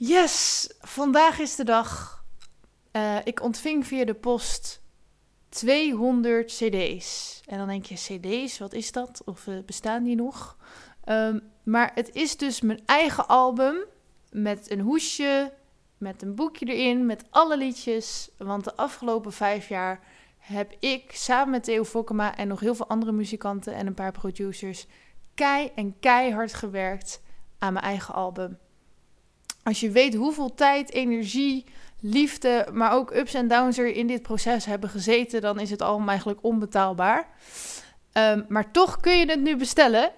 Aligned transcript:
Yes, 0.00 0.68
vandaag 0.80 1.38
is 1.38 1.54
de 1.56 1.64
dag. 1.64 2.24
Eh, 2.90 3.16
ik 3.24 3.42
ontving 3.42 3.86
via 3.86 4.04
de 4.04 4.14
post 4.14 4.82
200 5.48 6.46
CD's. 6.52 7.40
En 7.46 7.58
dan 7.58 7.66
denk 7.68 7.84
je, 7.84 7.94
CD's, 7.94 8.58
wat 8.58 8.72
is 8.72 8.92
dat? 8.92 9.22
Of 9.24 9.46
eh, 9.46 9.54
bestaan 9.66 10.02
die 10.02 10.16
nog? 10.16 10.56
Ehm, 11.04 11.38
maar 11.62 11.90
het 11.94 12.14
is 12.14 12.36
dus 12.36 12.60
mijn 12.60 12.80
eigen 12.86 13.28
album 13.28 13.84
met 14.30 14.70
een 14.70 14.80
hoesje, 14.80 15.52
met 15.96 16.22
een 16.22 16.34
boekje 16.34 16.66
erin, 16.66 17.06
met 17.06 17.24
alle 17.30 17.56
liedjes. 17.56 18.30
Want 18.36 18.64
de 18.64 18.76
afgelopen 18.76 19.32
vijf 19.32 19.68
jaar 19.68 20.00
heb 20.38 20.76
ik 20.80 21.12
samen 21.12 21.50
met 21.50 21.64
Theo 21.64 21.84
Fokkema 21.84 22.36
en 22.36 22.48
nog 22.48 22.60
heel 22.60 22.74
veel 22.74 22.88
andere 22.88 23.12
muzikanten 23.12 23.74
en 23.74 23.86
een 23.86 23.94
paar 23.94 24.12
producers 24.12 24.86
kei 25.34 25.70
en 25.74 25.98
keihard 26.00 26.54
gewerkt 26.54 27.22
aan 27.58 27.72
mijn 27.72 27.84
eigen 27.84 28.14
album. 28.14 28.58
Als 29.68 29.80
je 29.80 29.90
weet 29.90 30.14
hoeveel 30.14 30.54
tijd, 30.54 30.92
energie, 30.92 31.64
liefde, 32.00 32.68
maar 32.72 32.92
ook 32.92 33.14
ups 33.14 33.34
en 33.34 33.48
downs 33.48 33.78
er 33.78 33.86
in 33.86 34.06
dit 34.06 34.22
proces 34.22 34.64
hebben 34.64 34.90
gezeten, 34.90 35.40
dan 35.40 35.60
is 35.60 35.70
het 35.70 35.82
allemaal 35.82 36.08
eigenlijk 36.08 36.38
onbetaalbaar. 36.42 37.28
Um, 38.12 38.44
maar 38.48 38.70
toch 38.70 39.00
kun 39.00 39.18
je 39.18 39.26
het 39.26 39.40
nu 39.40 39.56
bestellen 39.56 40.12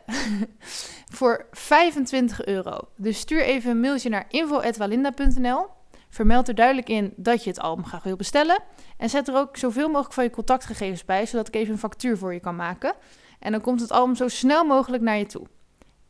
voor 1.18 1.46
25 1.50 2.44
euro. 2.44 2.78
Dus 2.96 3.18
stuur 3.18 3.42
even 3.42 3.70
een 3.70 3.80
mailtje 3.80 4.08
naar 4.08 4.26
info.walinda.nl. 4.28 5.66
Vermeld 6.08 6.48
er 6.48 6.54
duidelijk 6.54 6.88
in 6.88 7.12
dat 7.16 7.44
je 7.44 7.50
het 7.50 7.60
album 7.60 7.84
graag 7.86 8.02
wil 8.02 8.16
bestellen. 8.16 8.62
En 8.96 9.10
zet 9.10 9.28
er 9.28 9.36
ook 9.36 9.56
zoveel 9.56 9.86
mogelijk 9.86 10.14
van 10.14 10.24
je 10.24 10.30
contactgegevens 10.30 11.04
bij, 11.04 11.26
zodat 11.26 11.48
ik 11.48 11.54
even 11.54 11.72
een 11.72 11.78
factuur 11.78 12.18
voor 12.18 12.32
je 12.32 12.40
kan 12.40 12.56
maken. 12.56 12.94
En 13.38 13.52
dan 13.52 13.60
komt 13.60 13.80
het 13.80 13.92
album 13.92 14.14
zo 14.14 14.28
snel 14.28 14.64
mogelijk 14.64 15.02
naar 15.02 15.18
je 15.18 15.26
toe. 15.26 15.46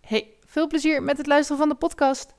Hey, 0.00 0.28
veel 0.47 0.66
plezier 0.66 1.02
met 1.02 1.16
het 1.16 1.27
luisteren 1.27 1.58
van 1.58 1.69
de 1.69 1.75
podcast. 1.75 2.38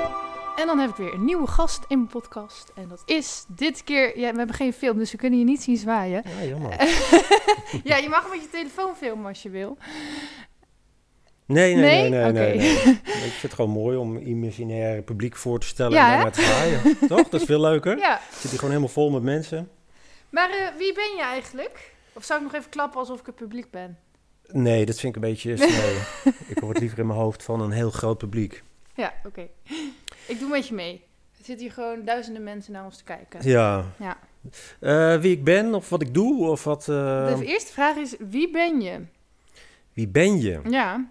En 0.61 0.67
dan 0.67 0.79
heb 0.79 0.89
ik 0.89 0.95
weer 0.95 1.13
een 1.13 1.25
nieuwe 1.25 1.47
gast 1.47 1.83
in 1.87 1.97
mijn 1.97 2.09
podcast. 2.09 2.71
En 2.75 2.87
dat 2.87 3.01
is 3.05 3.45
dit 3.47 3.83
keer... 3.83 4.19
Ja, 4.19 4.31
we 4.31 4.37
hebben 4.37 4.55
geen 4.55 4.73
film, 4.73 4.97
dus 4.97 5.11
we 5.11 5.17
kunnen 5.17 5.39
je 5.39 5.45
niet 5.45 5.61
zien 5.63 5.77
zwaaien. 5.77 6.23
Ja, 6.39 6.45
jammer. 6.45 6.71
ja, 7.83 7.97
je 7.97 8.09
mag 8.09 8.29
met 8.29 8.41
je 8.41 8.49
telefoon 8.51 8.95
filmen 8.95 9.25
als 9.25 9.43
je 9.43 9.49
wil. 9.49 9.77
Nee, 11.45 11.75
nee, 11.75 12.09
nee, 12.09 12.09
nee, 12.09 12.31
nee, 12.31 12.57
nee. 12.57 12.93
Ik 12.93 13.31
vind 13.31 13.41
het 13.41 13.53
gewoon 13.53 13.71
mooi 13.71 13.97
om 13.97 14.17
imaginair 14.17 15.01
publiek 15.01 15.35
voor 15.35 15.59
te 15.59 15.67
stellen 15.67 15.91
Ja, 15.91 16.05
en 16.05 16.11
daarna 16.11 16.29
te 16.29 16.41
zwaaien. 16.41 16.97
Toch? 17.07 17.29
Dat 17.29 17.41
is 17.41 17.47
veel 17.47 17.61
leuker. 17.61 17.97
Ja, 17.97 18.21
Zit 18.31 18.41
hier 18.41 18.51
gewoon 18.59 18.69
helemaal 18.69 18.93
vol 18.93 19.09
met 19.09 19.23
mensen. 19.23 19.69
maar 20.29 20.49
eh, 20.49 20.77
wie 20.77 20.93
ben 20.93 21.15
je 21.15 21.21
eigenlijk? 21.23 21.93
Of 22.13 22.23
zou 22.23 22.39
ik 22.39 22.51
nog 22.51 22.55
even 22.55 22.69
klappen 22.69 22.99
alsof 22.99 23.19
ik 23.19 23.25
het 23.25 23.35
publiek 23.35 23.71
ben? 23.71 23.97
Nee, 24.47 24.85
dat 24.85 24.99
vind 24.99 25.15
ik 25.15 25.23
een 25.23 25.29
beetje 25.29 25.51
ik 26.53 26.57
hoor 26.57 26.69
het 26.69 26.79
liever 26.79 26.99
in 26.99 27.07
mijn 27.07 27.19
hoofd 27.19 27.43
van 27.43 27.61
een 27.61 27.71
heel 27.71 27.91
groot 27.91 28.17
publiek. 28.17 28.63
Ja, 28.95 29.13
oké. 29.25 29.47
Ik 30.31 30.39
doe 30.39 30.49
met 30.49 30.67
je 30.67 30.73
mee. 30.73 30.93
Er 31.39 31.45
zitten 31.45 31.65
hier 31.65 31.73
gewoon 31.73 32.05
duizenden 32.05 32.43
mensen 32.43 32.73
naar 32.73 32.85
ons 32.85 32.97
te 32.97 33.03
kijken. 33.03 33.39
Ja. 33.49 33.85
Ja. 33.99 34.17
Eh, 34.79 35.21
wie 35.21 35.31
ik 35.31 35.43
ben 35.43 35.73
of 35.73 35.89
wat 35.89 36.01
ik 36.01 36.13
doe 36.13 36.49
of 36.49 36.63
wat... 36.63 36.79
eh, 36.81 37.37
De 37.37 37.45
eerste 37.45 37.71
vraag 37.73 37.95
is, 37.95 38.15
wie 38.29 38.51
ben 38.51 38.81
je? 38.81 38.99
wie 39.93 40.07
ben 40.07 40.39
je? 40.41 40.59
Ja, 40.69 41.09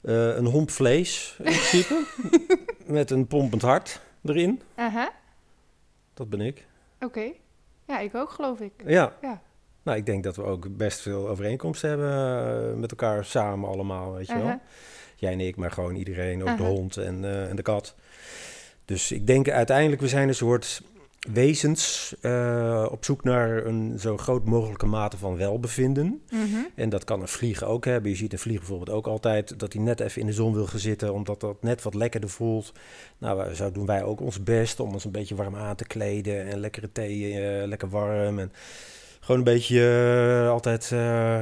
Eh, 0.00 0.36
een 0.36 0.44
homp 0.46 0.70
vlees 0.70 1.34
in 1.38 1.44
principe. 1.44 2.04
met 2.86 3.10
een 3.10 3.26
pompend 3.26 3.62
hart 3.62 4.00
erin. 4.24 4.62
aha, 4.74 5.10
Dat 6.14 6.30
ben 6.30 6.40
ik. 6.40 6.66
oké. 7.00 7.30
Ja, 7.84 7.98
ik 7.98 8.14
ook 8.14 8.30
geloof 8.30 8.60
ik. 8.60 8.72
Ja. 8.86 9.12
Ja. 9.22 9.40
Nou, 9.82 9.98
ik 9.98 10.06
denk 10.06 10.24
dat 10.24 10.36
we 10.36 10.42
ook 10.42 10.76
best 10.76 11.00
veel 11.00 11.28
overeenkomsten 11.28 11.88
hebben 11.88 12.80
met 12.80 12.90
elkaar 12.90 13.24
samen 13.24 13.68
allemaal, 13.68 14.12
weet 14.14 14.26
je 14.26 14.38
wel. 14.38 14.60
Jij 15.18 15.32
en 15.32 15.40
ik, 15.40 15.56
maar 15.56 15.70
gewoon 15.70 15.94
iedereen, 15.94 16.48
ook 16.48 16.56
de 16.56 16.62
hond 16.62 16.96
en, 16.96 17.24
eh, 17.24 17.48
en 17.48 17.56
de 17.56 17.62
kat. 17.62 17.94
Dus 18.84 19.12
ik 19.12 19.26
denk 19.26 19.48
uiteindelijk, 19.48 20.00
we 20.00 20.08
zijn 20.08 20.28
een 20.28 20.34
soort 20.34 20.82
wezens 21.32 22.14
eh, 22.20 22.86
op 22.90 23.04
zoek 23.04 23.24
naar 23.24 23.66
een 23.66 23.98
zo 23.98 24.16
groot 24.16 24.44
mogelijke 24.44 24.86
mate 24.86 25.16
van 25.16 25.36
welbevinden. 25.36 26.22
Mhm. 26.30 26.58
En 26.74 26.88
dat 26.88 27.04
kan 27.04 27.20
een 27.20 27.28
vlieg 27.28 27.62
ook 27.64 27.84
hebben. 27.84 28.10
Je 28.10 28.16
ziet 28.16 28.32
een 28.32 28.38
vlieg 28.38 28.58
bijvoorbeeld 28.58 28.90
ook 28.90 29.06
altijd 29.06 29.58
dat 29.58 29.72
hij 29.72 29.82
net 29.82 30.00
even 30.00 30.20
in 30.20 30.26
de 30.26 30.32
zon 30.32 30.54
wil 30.54 30.66
gaan 30.66 30.78
zitten, 30.78 31.14
omdat 31.14 31.40
dat 31.40 31.62
net 31.62 31.82
wat 31.82 31.94
lekkerder 31.94 32.30
voelt. 32.30 32.72
Nou, 33.18 33.54
zo 33.54 33.72
doen 33.72 33.86
wij 33.86 34.02
ook 34.02 34.20
ons 34.20 34.42
best 34.42 34.80
om 34.80 34.92
ons 34.92 35.04
een 35.04 35.10
beetje 35.10 35.34
warm 35.34 35.56
aan 35.56 35.76
te 35.76 35.86
kleden 35.86 36.46
en 36.46 36.58
lekkere 36.58 36.92
thee, 36.92 37.40
eh, 37.40 37.66
lekker 37.66 37.88
warm. 37.88 38.38
En 38.38 38.52
gewoon 39.20 39.38
een 39.38 39.52
beetje 39.54 40.48
altijd, 40.50 40.88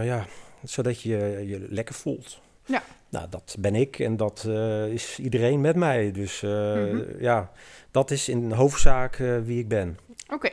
ja, 0.05 0.27
zodat 0.65 1.03
je 1.03 1.45
je 1.47 1.67
lekker 1.69 1.95
voelt. 1.95 2.41
Ja. 2.65 2.83
Nou, 3.17 3.29
dat 3.31 3.57
ben 3.59 3.75
ik 3.75 3.99
en 3.99 4.17
dat 4.17 4.45
eh, 4.49 4.87
is 4.87 5.19
iedereen 5.19 5.61
met 5.61 5.77
mij. 5.77 6.13
Dus 6.13 6.43
eh, 6.43 6.51
Mhm. 6.51 7.03
ja, 7.19 7.51
dat 7.91 8.11
is 8.11 8.29
in 8.29 8.53
hoofdzaak 8.53 9.19
eh, 9.19 9.39
wie 9.45 9.59
ik 9.59 9.69
ben. 9.69 9.99
Oké, 10.33 10.49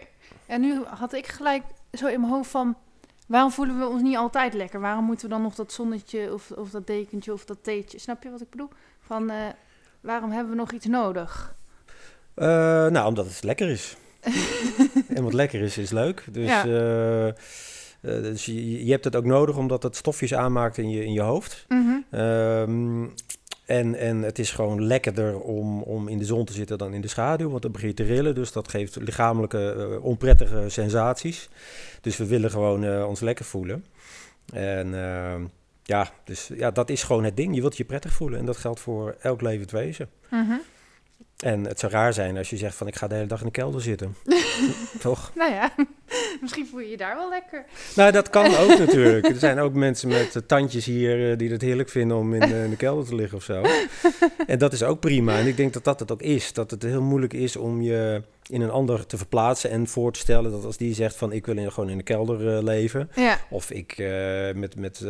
en 0.45 0.61
nu 0.61 0.83
had 0.85 1.13
ik 1.13 1.27
gelijk 1.27 1.63
zo 1.93 2.07
in 2.07 2.19
mijn 2.19 2.33
hoofd 2.33 2.49
van... 2.49 2.77
waarom 3.27 3.51
voelen 3.51 3.79
we 3.79 3.87
ons 3.87 4.01
niet 4.01 4.15
altijd 4.15 4.53
lekker? 4.53 4.79
Waarom 4.79 5.05
moeten 5.05 5.27
we 5.27 5.33
dan 5.33 5.41
nog 5.41 5.55
dat 5.55 5.71
zonnetje 5.73 6.33
of, 6.33 6.51
of 6.51 6.69
dat 6.69 6.87
dekentje 6.87 7.33
of 7.33 7.45
dat 7.45 7.57
theetje? 7.61 7.99
Snap 7.99 8.23
je 8.23 8.29
wat 8.31 8.41
ik 8.41 8.49
bedoel? 8.49 8.69
Van, 9.01 9.31
waarom 10.01 10.31
hebben 10.31 10.49
we 10.51 10.57
nog 10.59 10.71
iets 10.71 10.85
nodig? 10.85 11.55
Nou, 12.35 13.05
omdat 13.07 13.25
het 13.25 13.43
lekker 13.43 13.69
is. 13.69 13.95
en 15.15 15.23
wat 15.23 15.33
lekker 15.33 15.61
is, 15.61 15.77
is 15.77 15.91
leuk. 15.91 16.23
Dus, 16.31 16.47
Ja. 16.47 16.63
Eh, 18.03 18.21
dus 18.21 18.45
je, 18.45 18.85
je 18.85 18.91
hebt 18.91 19.03
het 19.03 19.15
ook 19.15 19.25
nodig 19.25 19.57
omdat 19.57 19.83
het 19.83 19.95
stofjes 19.95 20.33
aanmaakt 20.33 20.77
in 20.77 20.89
je, 20.89 21.05
in 21.05 21.13
je 21.13 21.21
hoofd. 21.21 21.65
Mhm. 21.67 21.99
Ehm, 22.09 23.05
en, 23.65 23.95
en 23.95 24.21
het 24.21 24.39
is 24.39 24.51
gewoon 24.51 24.85
lekkerder 24.85 25.39
om, 25.39 25.81
om 25.81 26.07
in 26.07 26.17
de 26.17 26.25
zon 26.25 26.45
te 26.45 26.53
zitten 26.53 26.77
dan 26.77 26.93
in 26.93 27.01
de 27.01 27.07
schaduw, 27.07 27.49
want 27.49 27.61
dan 27.61 27.71
begin 27.71 27.87
je 27.87 27.93
te 27.93 28.03
rillen. 28.03 28.35
Dus 28.35 28.51
dat 28.51 28.67
geeft 28.67 28.95
lichamelijke 28.95 29.71
eh, 29.71 30.03
onprettige 30.03 30.69
sensaties. 30.69 31.49
Dus 32.01 32.17
we 32.17 32.25
willen 32.25 32.51
gewoon 32.51 32.83
eh, 32.83 33.07
ons 33.07 33.19
lekker 33.19 33.45
voelen. 33.45 33.85
En 34.53 34.93
ehm, 34.93 35.43
ja, 35.83 36.11
dus 36.23 36.49
ja, 36.55 36.71
dat 36.71 36.89
is 36.89 37.03
gewoon 37.03 37.23
het 37.23 37.37
ding. 37.37 37.55
Je 37.55 37.61
wilt 37.61 37.77
je 37.77 37.85
prettig 37.85 38.13
voelen 38.13 38.39
en 38.39 38.45
dat 38.45 38.57
geldt 38.57 38.79
voor 38.79 39.15
elk 39.21 39.41
levend 39.41 39.71
wezen. 39.71 40.09
Mhm. 40.29 40.53
En 41.43 41.65
het 41.65 41.79
zou 41.79 41.91
raar 41.91 42.13
zijn 42.13 42.37
als 42.37 42.49
je 42.49 42.57
zegt 42.57 42.75
van 42.75 42.87
ik 42.87 42.95
ga 42.95 43.07
de 43.07 43.15
hele 43.15 43.27
dag 43.27 43.39
in 43.39 43.45
de 43.45 43.51
kelder 43.51 43.81
zitten. 43.81 44.15
Toch? 44.99 45.31
Nou 45.35 45.51
ja, 45.51 45.73
misschien 46.41 46.67
voel 46.67 46.79
je 46.79 46.89
je 46.89 46.97
daar 46.97 47.15
wel 47.15 47.29
lekker. 47.29 47.65
Nou, 47.95 48.11
dat 48.11 48.29
kan 48.29 48.55
ook 48.55 48.77
natuurlijk. 48.77 49.27
Er 49.27 49.35
zijn 49.35 49.59
ook 49.59 49.73
mensen 49.73 50.09
met 50.09 50.35
eh, 50.35 50.41
tandjes 50.47 50.85
hier 50.85 51.31
eh, 51.31 51.37
die 51.37 51.51
het 51.51 51.61
heerlijk 51.61 51.89
vinden 51.89 52.17
om 52.17 52.33
in 52.33 52.49
de, 52.49 52.63
in 52.63 52.69
de 52.69 52.75
kelder 52.75 53.05
te 53.05 53.15
liggen 53.15 53.37
of 53.37 53.43
zo. 53.43 53.61
En 54.47 54.57
dat 54.57 54.73
is 54.73 54.83
ook 54.83 54.99
prima. 54.99 55.37
En 55.37 55.47
ik 55.47 55.57
denk 55.57 55.73
dat 55.73 55.83
dat 55.83 55.99
het 55.99 56.11
ook 56.11 56.21
is. 56.21 56.53
Dat 56.53 56.71
het 56.71 56.83
heel 56.83 57.01
moeilijk 57.01 57.33
is 57.33 57.55
om 57.55 57.81
je 57.81 58.21
in 58.49 58.61
een 58.61 58.71
ander 58.71 59.05
te 59.05 59.17
verplaatsen 59.17 59.69
en 59.69 59.87
voor 59.87 60.11
te 60.11 60.19
stellen 60.19 60.51
dat 60.51 60.65
als 60.65 60.77
die 60.77 60.93
zegt 60.93 61.15
van 61.15 61.31
ik 61.31 61.45
wil 61.45 61.57
in, 61.57 61.71
gewoon 61.71 61.89
in 61.89 61.97
de 61.97 62.03
kelder 62.03 62.55
eh, 62.55 62.63
leven. 62.63 63.09
Ja, 63.15 63.39
Of 63.49 63.71
ik 63.71 63.97
met, 64.55 64.75
met 64.75 65.05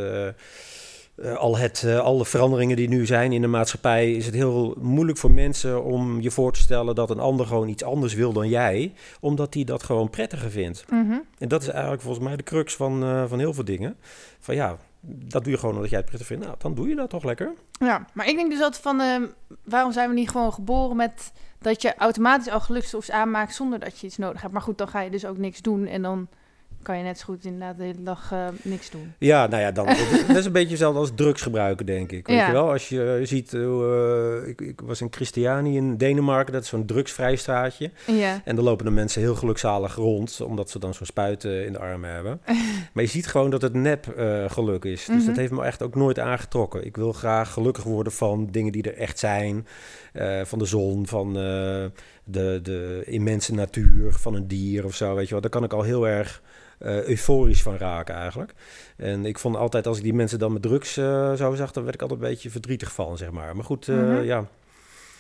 eh, 1.16 1.36
al 1.36 1.58
het, 1.58 1.84
eh, 1.86 2.00
alle 2.00 2.26
veranderingen 2.26 2.76
die 2.76 2.88
nu 2.90 3.06
zijn 3.06 3.32
in 3.32 3.42
de 3.42 3.48
maatschappij, 3.48 4.12
is 4.12 4.26
het 4.26 4.36
heel 4.36 4.76
moeilijk 4.80 5.18
voor 5.18 5.32
mensen 5.32 5.84
om 5.84 6.22
je 6.22 6.32
voor 6.32 6.54
te 6.54 6.60
stellen 6.60 6.96
dat 6.96 7.10
een 7.10 7.20
ander 7.20 7.46
gewoon 7.46 7.68
iets 7.68 7.84
anders 7.84 8.14
wil 8.14 8.34
dan 8.34 8.50
jij, 8.50 8.94
omdat 9.20 9.52
die 9.52 9.66
dat 9.66 9.84
gewoon 9.84 10.10
prettiger 10.10 10.52
vindt. 10.52 10.86
mhm. 10.90 11.18
En 11.38 11.48
dat 11.48 11.62
is 11.62 11.68
eigenlijk 11.68 12.02
volgens 12.02 12.26
mij 12.26 12.36
de 12.36 12.44
crux 12.44 12.76
van, 12.76 13.04
eh, 13.04 13.24
van 13.28 13.40
heel 13.40 13.54
veel 13.54 13.66
dingen. 13.66 13.96
Van 14.40 14.56
ja, 14.56 14.78
dat 15.06 15.44
doe 15.44 15.54
je 15.54 15.60
gewoon 15.60 15.76
omdat 15.76 15.90
jij 15.90 16.00
het 16.00 16.08
prettig 16.08 16.28
vindt. 16.28 16.46
Nou, 16.46 16.56
dan 16.60 16.74
doe 16.74 16.88
je 16.88 16.96
dat 16.96 17.10
toch 17.10 17.24
lekker. 17.24 17.54
ja. 17.80 18.06
Maar 18.14 18.28
ik 18.28 18.36
denk 18.36 18.52
dus 18.52 18.62
altijd 18.62 18.82
van, 18.84 19.02
ehm, 19.02 19.24
waarom 19.64 19.92
zijn 19.92 20.10
we 20.10 20.16
niet 20.16 20.30
gewoon 20.30 20.54
geboren 20.54 20.96
met 20.96 21.32
dat 21.60 21.82
je 21.82 21.96
automatisch 21.96 22.54
al 22.54 22.60
gelukstofs 22.60 23.12
aanmaakt 23.12 23.56
zonder 23.56 23.80
dat 23.80 24.00
je 24.00 24.08
iets 24.08 24.18
nodig 24.18 24.42
hebt? 24.42 24.54
Maar 24.54 24.62
goed, 24.62 24.78
dan 24.78 24.88
ga 24.88 25.02
je 25.02 25.10
dus 25.10 25.26
ook 25.26 25.38
niks 25.38 25.62
doen 25.62 25.86
en 25.86 26.02
dan 26.02 26.28
kan 26.84 26.98
je 26.98 27.04
net 27.04 27.18
zo 27.18 27.26
goed 27.26 27.46
inderdaad 27.46 27.78
de 27.78 27.84
hele 27.84 28.04
dag 28.04 28.32
eh, 28.32 28.48
niks 28.62 28.90
doen. 28.90 29.14
Ja, 29.18 29.48
nou 29.48 29.62
ja, 29.62 29.72
dan, 29.72 29.86
dat 30.28 30.36
is 30.38 30.46
een 30.46 30.52
beetje 30.52 30.70
hetzelfde 30.70 31.00
als 31.00 31.12
drugs 31.16 31.42
gebruiken, 31.42 31.86
denk 31.86 32.12
ik. 32.12 32.28
Weet 32.28 32.38
Ja. 32.38 32.46
je 32.46 32.52
wel, 32.52 32.72
als 32.72 32.90
je 32.90 33.18
eh, 33.20 33.28
ziet, 33.28 33.54
eh, 33.54 34.48
ik, 34.48 34.62
ik 34.62 34.82
was 34.84 35.02
in 35.02 35.08
Christiani 35.12 35.76
in 35.76 35.98
Denemarken, 35.98 36.54
dat 36.54 36.64
is 36.64 36.70
zo'n 36.70 36.86
drugsvrij 36.86 37.36
straatje. 37.36 37.92
Ja. 38.08 38.42
En 38.46 38.56
dan 38.56 38.66
lopen 38.66 38.86
de 38.86 38.92
mensen 38.92 39.22
heel 39.22 39.36
gelukzalig 39.36 39.96
rond, 39.96 40.42
omdat 40.42 40.70
ze 40.70 40.80
dan 40.80 40.94
zo'n 40.94 41.06
spuit 41.06 41.46
eh, 41.46 41.66
in 41.66 41.72
de 41.72 41.80
armen 41.80 42.10
hebben. 42.14 42.42
maar 42.94 43.04
je 43.04 43.10
ziet 43.10 43.28
gewoon 43.28 43.50
dat 43.50 43.62
het 43.62 43.74
nep 43.74 44.06
geluk 44.48 44.86
is. 44.86 45.06
Dus 45.06 45.16
Mhm. 45.18 45.26
dat 45.26 45.36
heeft 45.36 45.52
me 45.52 45.64
echt 45.64 45.82
ook 45.84 45.96
nooit 45.96 46.20
aangetrokken. 46.20 46.86
Ik 46.86 46.96
wil 46.96 47.14
graag 47.14 47.52
gelukkig 47.54 47.84
worden 47.84 48.14
van 48.14 48.48
dingen 48.52 48.72
die 48.72 48.84
er 48.84 48.98
echt 48.98 49.20
zijn. 49.20 49.68
van 50.44 50.60
de 50.60 50.66
zon, 50.66 51.08
van 51.08 51.34
de, 51.34 52.60
de 52.64 53.02
immense 53.06 53.54
natuur, 53.54 54.12
van 54.14 54.36
een 54.36 54.48
dier 54.48 54.86
of 54.86 54.96
zo, 54.96 55.16
weet 55.16 55.26
je 55.26 55.32
wel. 55.32 55.42
Daar 55.42 55.50
kan 55.50 55.64
ik 55.64 55.74
al 55.74 55.82
heel 55.82 56.08
erg 56.08 56.42
eh, 56.84 57.04
euforisch 57.08 57.62
van 57.62 57.78
raken 57.78 58.16
eigenlijk. 58.16 58.54
En 58.98 59.26
ik 59.26 59.40
vond 59.40 59.56
altijd, 59.56 59.88
als 59.88 59.98
ik 59.98 60.04
die 60.04 60.14
mensen 60.14 60.40
dan 60.40 60.54
met 60.54 60.62
drugs 60.62 60.98
eh, 60.98 61.34
zo 61.34 61.54
zag, 61.56 61.72
dan 61.72 61.84
werd 61.84 61.96
ik 61.96 62.02
altijd 62.02 62.22
een 62.22 62.28
beetje 62.28 62.50
verdrietig 62.50 62.92
van, 62.94 63.18
zeg 63.18 63.32
maar. 63.32 63.56
Maar 63.56 63.66
goed, 63.66 63.88
eh, 63.88 63.96
Mhm. 63.96 64.22
ja. 64.24 64.46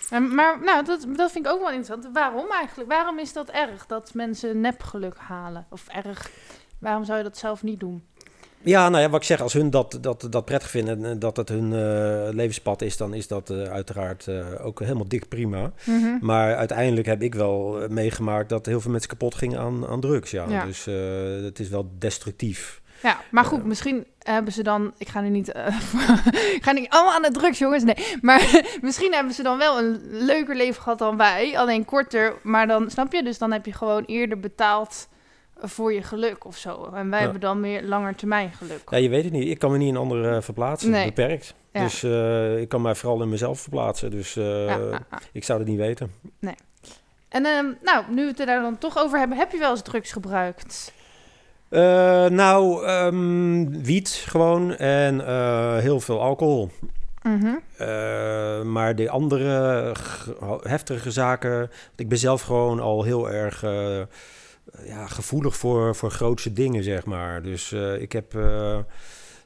Maar 0.10 0.60
nou, 0.63 0.86
dat, 0.86 1.07
dat 1.15 1.31
vind 1.31 1.45
ik 1.45 1.51
ook 1.51 1.60
wel 1.60 1.71
interessant. 1.71 2.13
Waarom 2.13 2.51
eigenlijk? 2.51 2.89
Waarom 2.89 3.19
is 3.19 3.33
dat 3.33 3.50
erg 3.50 3.86
dat 3.86 4.13
mensen 4.13 4.62
nepgeluk 4.62 5.18
halen? 5.18 5.65
Of 5.69 5.88
erg? 5.88 6.30
Waarom 6.80 7.04
zou 7.06 7.18
je 7.18 7.24
dat 7.24 7.38
zelf 7.38 7.63
niet 7.63 7.80
doen? 7.80 8.04
Ja, 8.63 8.89
nou 8.89 9.04
ja, 9.04 9.10
wat 9.10 9.19
ik 9.19 9.27
zeg, 9.27 9.42
als 9.42 9.54
hun 9.54 9.69
dat, 9.69 9.98
dat, 10.01 10.27
dat 10.30 10.45
prettig 10.45 10.69
vinden 10.69 11.06
en 11.06 11.19
dat 11.19 11.38
het 11.38 11.50
hun 11.50 11.74
eh, 11.74 12.33
levenspad 12.33 12.81
is, 12.81 12.98
dan 12.98 13.13
is 13.13 13.27
dat 13.27 13.50
eh, 13.50 13.63
uiteraard 13.63 14.27
eh, 14.27 14.65
ook 14.65 14.80
helemaal 14.80 15.07
dik 15.07 15.27
prima. 15.27 15.71
Mhm. 15.83 16.18
Maar 16.21 16.56
uiteindelijk 16.56 17.07
heb 17.07 17.21
ik 17.21 17.36
wel 17.36 17.81
eh, 17.81 17.89
meegemaakt 17.89 18.50
dat 18.50 18.65
heel 18.65 18.81
veel 18.81 18.92
mensen 18.92 19.10
kapot 19.10 19.36
gingen 19.36 19.60
aan, 19.60 19.88
aan 19.88 20.00
drugs. 20.01 20.31
Ja. 20.31 20.45
Ja. 20.50 20.65
Dus 20.65 20.88
eh, 20.88 20.95
het 21.44 21.60
is 21.60 21.69
wel 21.69 21.92
destructief. 21.98 22.81
Ja, 23.01 23.18
maar 23.31 23.45
goed, 23.45 23.65
misschien 23.65 24.06
hebben 24.19 24.54
ze 24.54 24.63
dan... 24.63 24.94
Ik 24.98 25.07
ga 25.10 25.21
nu 25.21 25.30
niet... 25.30 25.51
eh, 25.51 25.68
ik 26.57 26.62
ga 26.62 26.71
niet 26.71 26.89
allemaal 26.89 27.13
aan 27.13 27.21
de 27.21 27.31
drugs, 27.31 27.60
jongens. 27.60 27.83
Nee, 27.83 28.18
maar 28.21 28.62
misschien 28.81 29.13
hebben 29.13 29.33
ze 29.33 29.44
dan 29.44 29.57
wel 29.57 29.77
een 29.80 30.00
leuker 30.12 30.56
leven 30.56 30.81
gehad 30.81 30.98
dan 31.00 31.18
wij. 31.18 31.57
Alleen 31.57 31.86
korter, 31.86 32.36
maar 32.44 32.68
dan... 32.68 32.89
Snap 32.92 33.13
je? 33.13 33.24
Dus 33.24 33.38
dan 33.38 33.51
heb 33.51 33.65
je 33.65 33.74
gewoon 33.74 34.04
eerder 34.06 34.39
betaald 34.39 35.07
voor 35.65 35.94
je 35.94 36.01
geluk 36.04 36.45
of 36.45 36.57
zo. 36.57 36.89
En 36.94 37.10
wij 37.10 37.18
Ja. 37.19 37.24
hebben 37.24 37.42
dan 37.42 37.60
meer 37.60 37.83
langer 37.83 38.15
termijn 38.15 38.51
geluk. 38.51 38.81
Ja, 38.89 38.98
je 38.98 39.10
weet 39.10 39.24
het 39.24 39.33
niet. 39.33 39.48
Ik 39.50 39.60
kan 39.60 39.71
me 39.71 39.77
niet 39.77 39.88
in 39.88 39.98
anderen 39.98 40.36
eh, 40.36 40.42
verplaatsen. 40.42 40.92
Nee. 40.92 41.06
Beperkt. 41.06 41.54
Ja. 41.71 41.83
Dus 41.83 42.04
eh, 42.04 42.57
ik 42.57 42.69
kan 42.69 42.81
mij 42.81 42.95
vooral 42.95 43.21
in 43.21 43.30
mezelf 43.30 43.60
verplaatsen. 43.60 44.12
Dus 44.12 44.36
eh, 44.36 44.65
Ja, 44.65 45.00
ik 45.31 45.44
zou 45.44 45.60
het 45.60 45.68
niet 45.68 45.77
weten. 45.77 46.12
En 47.30 47.45
ehm, 47.45 47.65
nou, 47.81 48.04
nu 48.10 48.21
we 48.21 48.27
het 48.27 48.39
er 48.39 48.45
daar 48.45 48.62
dan 48.62 48.77
toch 48.77 48.98
over 48.98 49.19
hebben, 49.19 49.38
heb 49.38 49.51
je 49.51 49.57
wel 49.57 49.71
eens 49.71 49.81
drugs 49.81 50.12
gebruikt? 50.12 50.94
Nou, 52.30 52.86
ehm, 52.86 53.69
wiet 53.81 54.10
gewoon 54.10 54.75
en 54.75 55.19
heel 55.80 56.00
veel 56.00 56.21
alcohol. 56.21 56.69
Mhm. 57.24 57.56
Eh, 57.77 58.62
maar 58.62 58.95
de 58.95 59.10
andere 59.10 59.92
heftige 60.62 61.12
zaken. 61.12 61.71
Ik 61.95 62.10
ben 62.10 62.18
zelf 62.18 62.42
gewoon 62.42 62.80
al 62.80 63.04
heel 63.04 63.31
erg 63.31 63.63
ja, 64.86 65.07
gevoelig 65.07 65.57
voor, 65.57 65.95
voor 65.95 66.12
grootse 66.12 66.54
dingen, 66.54 66.83
zeg 66.83 67.06
maar. 67.06 67.42
Dus 67.42 67.71
eh, 67.71 68.01
ik 68.01 68.12
heb. 68.12 68.36
eh, 68.36 68.80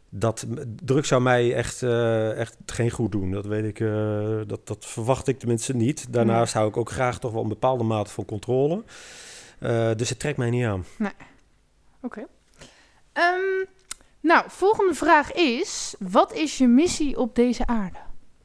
dat 0.10 0.46
drugs 0.84 1.08
zou 1.08 1.22
mij 1.22 1.54
echt, 1.54 1.84
eh, 1.84 2.40
echt 2.40 2.58
geen 2.66 2.90
goed 2.90 3.12
doen. 3.12 3.32
Dat 3.32 3.46
weet 3.46 3.66
ik. 3.66 3.78
dat, 4.48 4.68
dat 4.68 4.86
verwacht 4.86 5.28
ik 5.28 5.40
tenminste 5.40 5.76
niet. 5.76 6.14
Daarnaast 6.14 6.54
hou 6.54 6.68
ik 6.68 6.78
ook 6.78 6.90
graag 6.90 7.20
toch 7.20 7.32
wel 7.32 7.42
een 7.42 7.48
bepaalde 7.50 7.84
mate 7.84 8.12
van 8.12 8.26
controle. 8.26 8.84
Dus 9.96 10.10
het 10.10 10.20
trekt 10.20 10.38
mij 10.38 10.50
niet 10.50 10.66
aan. 10.66 10.86
Oké. 12.02 12.26
Ehm, 13.14 13.66
nou, 14.22 14.46
volgende 14.48 14.94
vraag 14.94 15.34
is: 15.34 15.96
wat 16.00 16.34
is 16.34 16.58
je 16.58 16.68
missie 16.68 17.18
op 17.18 17.36
deze 17.36 17.68
aarde? 17.68 17.98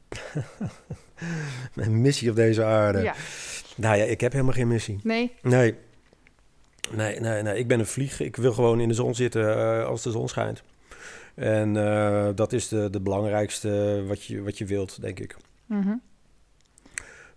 Mijn 1.75 2.01
missie 2.01 2.31
op 2.31 2.37
deze 2.37 2.65
aarde. 2.65 3.03
Ja. 3.03 3.15
Nou 3.77 3.97
ja, 3.97 4.05
ik 4.05 4.21
heb 4.21 4.33
helemaal 4.33 4.55
geen 4.55 4.69
missie. 4.69 5.01
Nee. 5.03 5.33
Nee. 5.43 5.77
Nee, 6.97 7.21
nee, 7.21 7.43
nee. 7.43 7.59
Ik 7.59 7.67
ben 7.67 7.79
een 7.79 7.87
vlieg. 7.87 8.21
Ik 8.21 8.37
wil 8.37 8.53
gewoon 8.53 8.81
in 8.81 8.89
de 8.89 8.95
zon 8.95 9.15
zitten 9.15 9.57
eh, 9.57 9.87
als 9.87 10.03
de 10.03 10.11
zon 10.11 10.29
schijnt. 10.29 10.63
En 11.35 11.77
eh, 11.77 12.29
dat 12.35 12.53
is 12.53 12.69
de, 12.69 12.91
de 12.91 13.01
belangrijkste 13.01 14.05
wat 14.07 14.25
je, 14.25 14.43
wat 14.43 14.59
je 14.59 14.65
wilt, 14.65 15.01
denk 15.01 15.21
ik. 15.21 15.37
Mhm. 15.67 15.95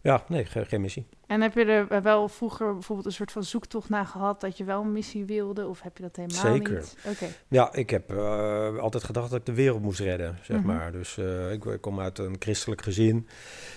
Ja, 0.06 0.24
nee, 0.28 0.46
ge- 0.46 0.66
geen 0.66 0.82
missie. 0.82 1.06
En 1.28 1.42
heb 1.42 1.54
je 1.54 1.66
er 1.66 2.02
wel 2.02 2.28
vroeger 2.28 2.74
bijvoorbeeld 2.74 3.08
een 3.08 3.14
soort 3.14 3.32
van 3.32 3.44
zoektocht 3.44 3.90
naar 3.90 4.06
gehad 4.06 4.42
dat 4.42 4.58
je 4.58 4.64
wel 4.64 4.82
een 4.82 4.92
missie 4.92 5.26
wilde? 5.26 5.68
Of 5.68 5.82
heb 5.82 5.98
je 5.98 6.04
dat 6.04 6.16
helemaal 6.16 6.54
Zeker. 6.54 6.74
niet? 6.74 6.96
Oké. 7.08 7.26
Ja, 7.48 7.74
ik 7.74 7.90
heb 7.90 8.12
eh, 8.14 8.78
altijd 8.78 9.04
gedacht 9.04 9.30
dat 9.30 9.40
ik 9.40 9.46
de 9.46 9.54
wereld 9.54 9.82
moest 9.82 10.00
redden, 10.00 10.38
zeg 10.42 10.58
Mhm. 10.58 10.68
maar. 10.68 10.92
Dus 10.92 11.18
eh, 11.18 11.52
ik, 11.52 11.66
ik 11.66 11.82
kom 11.82 12.00
uit 12.00 12.20
een 12.20 12.36
christelijk 12.40 12.82
gezin. 12.82 13.28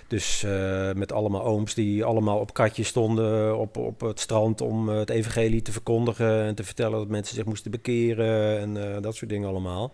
Dus 0.09 0.43
eh, 0.43 0.93
met 0.93 1.13
allemaal 1.13 1.45
ooms 1.45 1.75
die 1.75 2.05
allemaal 2.05 2.39
op 2.39 2.53
katjes 2.55 2.89
stonden 2.89 3.59
op, 3.59 3.77
op 3.77 4.01
het 4.01 4.21
strand 4.21 4.61
om 4.61 4.89
eh, 4.91 4.97
het 4.97 5.11
evangelie 5.11 5.63
te 5.63 5.73
verkondigen 5.73 6.43
en 6.45 6.55
te 6.55 6.65
vertellen 6.65 6.99
dat 6.99 7.09
mensen 7.09 7.35
zich 7.35 7.45
moesten 7.45 7.71
bekeren 7.71 8.59
en 8.59 8.95
eh, 8.95 9.03
dat 9.03 9.15
soort 9.17 9.31
dingen 9.31 9.49
allemaal. 9.49 9.93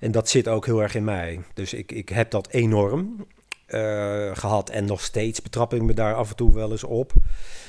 En 0.00 0.10
dat 0.12 0.28
zit 0.28 0.48
ook 0.48 0.66
heel 0.66 0.82
erg 0.82 0.94
in 0.94 1.04
mij. 1.04 1.40
Dus 1.54 1.74
ik, 1.74 1.92
ik 1.92 2.08
heb 2.08 2.30
dat 2.30 2.48
enorm 2.50 3.26
eh, 3.68 4.36
gehad 4.36 4.70
en 4.70 4.84
nog 4.84 5.00
steeds 5.00 5.42
betrap 5.42 5.74
ik 5.74 5.82
me 5.82 5.94
daar 5.94 6.14
af 6.14 6.30
en 6.30 6.36
toe 6.36 6.54
wel 6.54 6.70
eens 6.70 6.84
op 6.84 7.12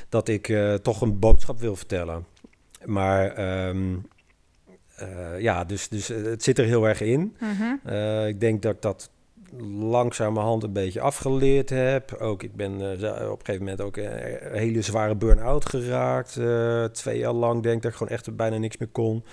dat 0.10 0.28
ik 0.28 0.50
eh, 0.50 0.74
toch 0.74 1.02
een 1.02 1.20
boodschap 1.20 1.60
wil 1.60 1.76
vertellen. 1.76 2.26
Maar 2.86 3.32
ehm, 3.32 3.96
eh, 4.96 5.40
ja, 5.40 5.64
dus, 5.64 5.88
dus 5.88 6.08
het 6.08 6.44
zit 6.44 6.60
er 6.60 6.66
heel 6.66 6.88
erg 6.88 7.02
in. 7.02 7.36
Mhm. 7.40 7.96
Ik 8.28 8.40
denk 8.40 8.62
dat 8.62 8.74
ik 8.74 8.82
dat 8.82 9.10
langzamerhand 9.72 10.64
een 10.64 10.74
beetje 10.74 11.02
afgeleerd 11.02 11.70
heb. 11.70 12.14
Ook 12.14 12.44
ik 12.44 12.56
ben 12.56 12.74
op 12.74 12.82
een 12.82 13.46
gegeven 13.46 13.58
moment 13.58 13.82
ook 13.82 13.98
een 13.98 14.58
hele 14.58 14.82
zware 14.82 15.16
burn-out 15.16 15.70
geraakt. 15.70 16.40
Twee 16.94 17.18
jaar 17.18 17.34
lang 17.34 17.64
denk 17.64 17.76
ik 17.76 17.82
dat 17.82 17.92
ik 17.92 17.98
gewoon 17.98 18.14
echt 18.14 18.36
bijna 18.36 18.58
niks 18.58 18.78
meer 18.78 18.90
kon. 18.92 19.24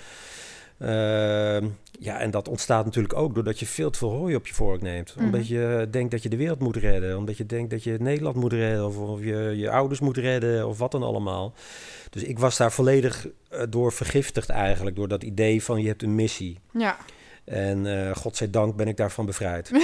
Ehm, 0.79 1.67
ja, 1.99 2.19
en 2.19 2.31
dat 2.31 2.47
ontstaat 2.47 2.85
natuurlijk 2.85 3.13
ook 3.13 3.33
doordat 3.33 3.59
je 3.59 3.65
veel 3.65 3.89
te 3.89 3.97
veel 3.97 4.09
hooi 4.09 4.35
op 4.35 4.47
je 4.47 4.53
vork 4.53 4.81
neemt. 4.81 5.15
Mhm. 5.15 5.25
Omdat 5.25 5.47
je 5.47 5.87
denkt 5.91 6.11
dat 6.11 6.23
je 6.23 6.29
de 6.29 6.37
wereld 6.37 6.59
moet 6.59 6.75
redden. 6.75 7.17
Omdat 7.17 7.37
je 7.37 7.45
denkt 7.45 7.69
dat 7.69 7.83
je 7.83 7.97
Nederland 7.99 8.35
moet 8.35 8.53
redden. 8.53 8.85
Of, 8.85 8.97
of 8.97 9.19
je 9.19 9.53
je 9.55 9.69
ouders 9.69 9.99
moet 9.99 10.17
redden. 10.17 10.67
Of 10.67 10.77
wat 10.77 10.91
dan 10.91 11.03
allemaal. 11.03 11.53
Dus 12.09 12.23
ik 12.23 12.39
was 12.39 12.57
daar 12.57 12.71
volledig 12.71 13.27
eh, 13.49 13.61
door 13.69 13.93
vergiftigd 13.93 14.49
eigenlijk. 14.49 14.95
Door 14.95 15.07
dat 15.07 15.23
idee 15.23 15.63
van 15.63 15.81
je 15.81 15.87
hebt 15.87 16.03
een 16.03 16.15
missie. 16.15 16.59
Ja. 16.73 16.97
En 17.45 18.07
eh 18.07 18.15
godzijdank 18.15 18.75
ben 18.75 18.87
ik 18.87 18.97
daarvan 18.97 19.25
bevrijd. 19.25 19.71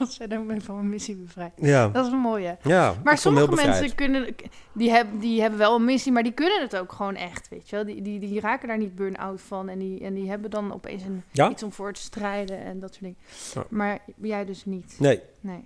Godzijdank 0.00 0.46
ben 0.46 0.56
ik 0.56 0.62
van 0.62 0.74
mijn 0.74 0.88
missie 0.88 1.16
bevrijd. 1.16 1.52
Ja, 1.56 1.88
Dat 1.88 2.06
is 2.06 2.12
een 2.12 2.18
mooie. 2.18 2.56
ja 2.62 2.94
Maar 3.04 3.18
sommige 3.18 3.54
mensen 3.54 3.94
kunnen, 3.94 4.34
die 4.72 4.90
hebben, 4.90 5.18
die 5.18 5.40
hebben 5.40 5.58
wel 5.58 5.74
een 5.74 5.84
missie, 5.84 6.12
maar 6.12 6.22
die 6.22 6.32
kunnen 6.32 6.60
het 6.60 6.76
ook 6.76 6.92
gewoon 6.92 7.16
echt, 7.16 7.48
weet 7.48 7.68
je 7.70 7.76
wel. 7.76 7.84
Die, 7.84 8.02
die, 8.02 8.18
die 8.18 8.40
raken 8.40 8.68
daar 8.68 8.78
niet 8.78 8.94
burn-out 8.94 9.40
van 9.40 9.68
en 9.68 9.78
die, 9.78 10.00
en 10.00 10.14
die 10.14 10.28
hebben 10.28 10.50
dan 10.50 10.72
opeens 10.72 11.02
een, 11.02 11.22
Ja? 11.32 11.50
iets 11.50 11.62
om 11.62 11.72
voor 11.72 11.92
te 11.92 12.00
strijden 12.00 12.58
en 12.64 12.80
dat 12.80 12.90
soort 12.90 13.02
dingen. 13.02 13.18
Ja. 13.54 13.64
Maar 13.68 13.98
jij 14.22 14.44
dus 14.44 14.64
niet. 14.64 14.96
Nee. 14.98 15.20
Nee. 15.40 15.64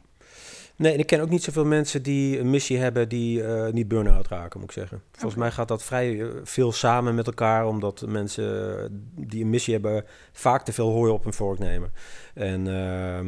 nee, 0.77 0.93
en 0.93 0.99
ik 0.99 1.07
ken 1.07 1.21
ook 1.21 1.29
niet 1.31 1.43
zoveel 1.43 1.65
mensen 1.65 2.03
die 2.03 2.39
een 2.39 2.51
missie 2.51 2.79
hebben 2.79 3.09
die 3.09 3.45
eh, 3.45 3.73
niet 3.73 3.89
burn-out 3.89 4.29
raken, 4.29 4.61
moet 4.61 4.69
ik 4.69 4.77
zeggen. 4.77 5.03
Volgens 5.13 5.41
mij 5.41 5.51
gaat 5.51 5.69
dat 5.69 5.83
vrij 5.83 6.21
eh, 6.21 6.29
veel 6.43 6.73
samen 6.73 7.15
met 7.15 7.27
elkaar, 7.27 7.67
omdat 7.67 8.05
mensen 8.07 8.89
die 9.15 9.43
een 9.43 9.51
missie 9.51 9.75
hebben 9.75 10.05
vaak 10.33 10.65
te 10.65 10.73
veel 10.73 10.91
hooi 10.91 11.13
op 11.13 11.25
hun 11.25 11.33
vork 11.33 11.59
nemen. 11.59 11.93
En 12.35 12.67
ehm, 12.67 13.27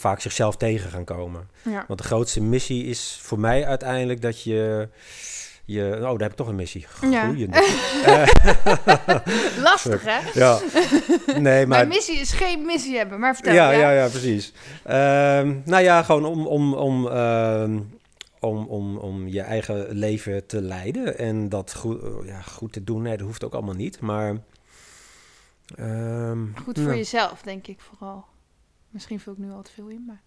vaak 0.00 0.20
zichzelf 0.20 0.56
tegen 0.56 0.90
gaan 0.90 1.04
komen. 1.04 1.48
Ja. 1.62 1.84
Want 1.88 2.00
de 2.00 2.06
grootste 2.06 2.40
missie 2.42 2.84
is 2.84 3.18
voor 3.22 3.38
mij 3.40 3.66
uiteindelijk 3.66 4.22
dat 4.22 4.42
je... 4.42 4.88
je 5.64 5.94
oh, 5.94 6.00
daar 6.00 6.18
heb 6.20 6.30
ik 6.30 6.36
toch 6.36 6.48
een 6.48 6.54
missie. 6.54 6.86
Ja. 7.10 7.22
Groeiend. 7.22 7.54
Eh, 8.04 8.28
Lastig, 9.62 10.02
hè? 10.04 10.18
ja. 10.34 10.58
Nee, 11.38 11.66
maar... 11.66 11.78
Mijn 11.78 11.88
missie 11.88 12.16
is 12.16 12.32
geen 12.32 12.64
missie 12.66 12.96
hebben, 12.96 13.20
maar 13.20 13.34
vertel. 13.34 13.54
ja, 13.54 13.70
Ja, 13.70 13.78
ja, 13.78 13.90
ja, 13.90 14.08
precies. 14.08 14.52
Ehm, 14.84 15.54
nou 15.64 15.82
ja, 15.82 16.02
gewoon 16.02 16.24
om, 16.24 16.46
om, 16.46 16.74
om, 16.74 17.08
ehm, 17.08 17.78
om, 18.40 18.66
om, 18.66 18.96
om 18.96 19.28
je 19.28 19.40
eigen 19.40 19.86
leven 19.90 20.46
te 20.46 20.62
leiden 20.62 21.18
en 21.18 21.48
dat 21.48 21.74
goed, 21.74 22.02
eh, 22.02 22.08
ja, 22.26 22.40
goed 22.40 22.72
te 22.72 22.84
doen. 22.84 23.02
Nee, 23.02 23.16
dat 23.16 23.26
hoeft 23.26 23.44
ook 23.44 23.54
allemaal 23.54 23.74
niet, 23.74 24.00
maar... 24.00 24.36
ehm, 25.76 26.38
Goed 26.64 26.74
voor 26.78 26.84
nou, 26.84 26.96
jezelf, 26.96 27.42
denk 27.42 27.66
ik 27.66 27.78
vooral. 27.80 28.24
Misschien 28.90 29.20
vul 29.20 29.32
ik 29.32 29.38
nu 29.38 29.50
al 29.50 29.62
te 29.62 29.70
veel 29.72 29.88
in, 29.88 30.04
maar... 30.06 30.20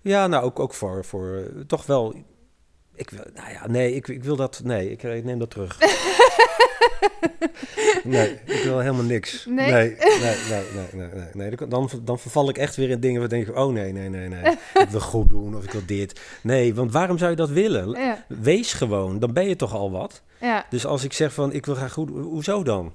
Ja, 0.00 0.26
nou 0.26 0.44
ook, 0.44 0.58
ook 0.58 0.74
voor, 0.74 1.04
voor 1.04 1.36
eh, 1.36 1.60
toch 1.66 1.86
wel... 1.86 2.14
Ik 2.94 3.10
wil, 3.10 3.24
nou 3.34 3.50
ja, 3.52 3.66
nee, 3.68 3.94
ik, 3.94 4.08
ik 4.08 4.24
wil 4.24 4.36
dat... 4.36 4.60
Nee, 4.64 4.90
ik, 4.90 5.02
ik 5.02 5.24
neem 5.24 5.38
dat 5.38 5.50
terug. 5.50 5.78
nee, 8.04 8.40
ik 8.44 8.62
wil 8.64 8.78
helemaal 8.78 9.04
niks. 9.04 9.44
Nee? 9.44 9.70
Nee, 9.72 9.96
nee, 10.20 10.36
nee, 10.92 11.08
nee, 11.12 11.28
nee. 11.32 11.68
Dan, 11.68 11.90
dan 12.02 12.18
verval 12.18 12.48
ik 12.48 12.58
echt 12.58 12.76
weer 12.76 12.90
in 12.90 13.00
dingen 13.00 13.20
waar 13.20 13.32
ik 13.32 13.46
denk, 13.46 13.58
oh 13.58 13.72
nee, 13.72 13.92
nee, 13.92 14.08
nee, 14.08 14.28
nee. 14.28 14.52
Ik 14.74 14.88
wil 14.88 15.00
goed 15.00 15.28
doen 15.28 15.56
of 15.56 15.64
ik 15.64 15.70
wil 15.70 15.82
dit. 15.86 16.20
Nee, 16.42 16.74
want 16.74 16.92
waarom 16.92 17.18
zou 17.18 17.30
je 17.30 17.36
dat 17.36 17.50
willen? 17.50 17.90
Ja, 18.00 18.24
Wees 18.28 18.72
gewoon, 18.72 19.18
dan 19.18 19.32
ben 19.32 19.48
je 19.48 19.56
toch 19.56 19.74
al 19.74 19.90
wat. 19.90 20.22
ja, 20.40 20.66
Dus 20.70 20.86
als 20.86 21.04
ik 21.04 21.12
zeg 21.12 21.32
van, 21.32 21.52
ik 21.52 21.66
wil 21.66 21.74
graag 21.74 21.92
goed, 21.92 22.10
hoezo 22.10 22.62
dan? 22.62 22.92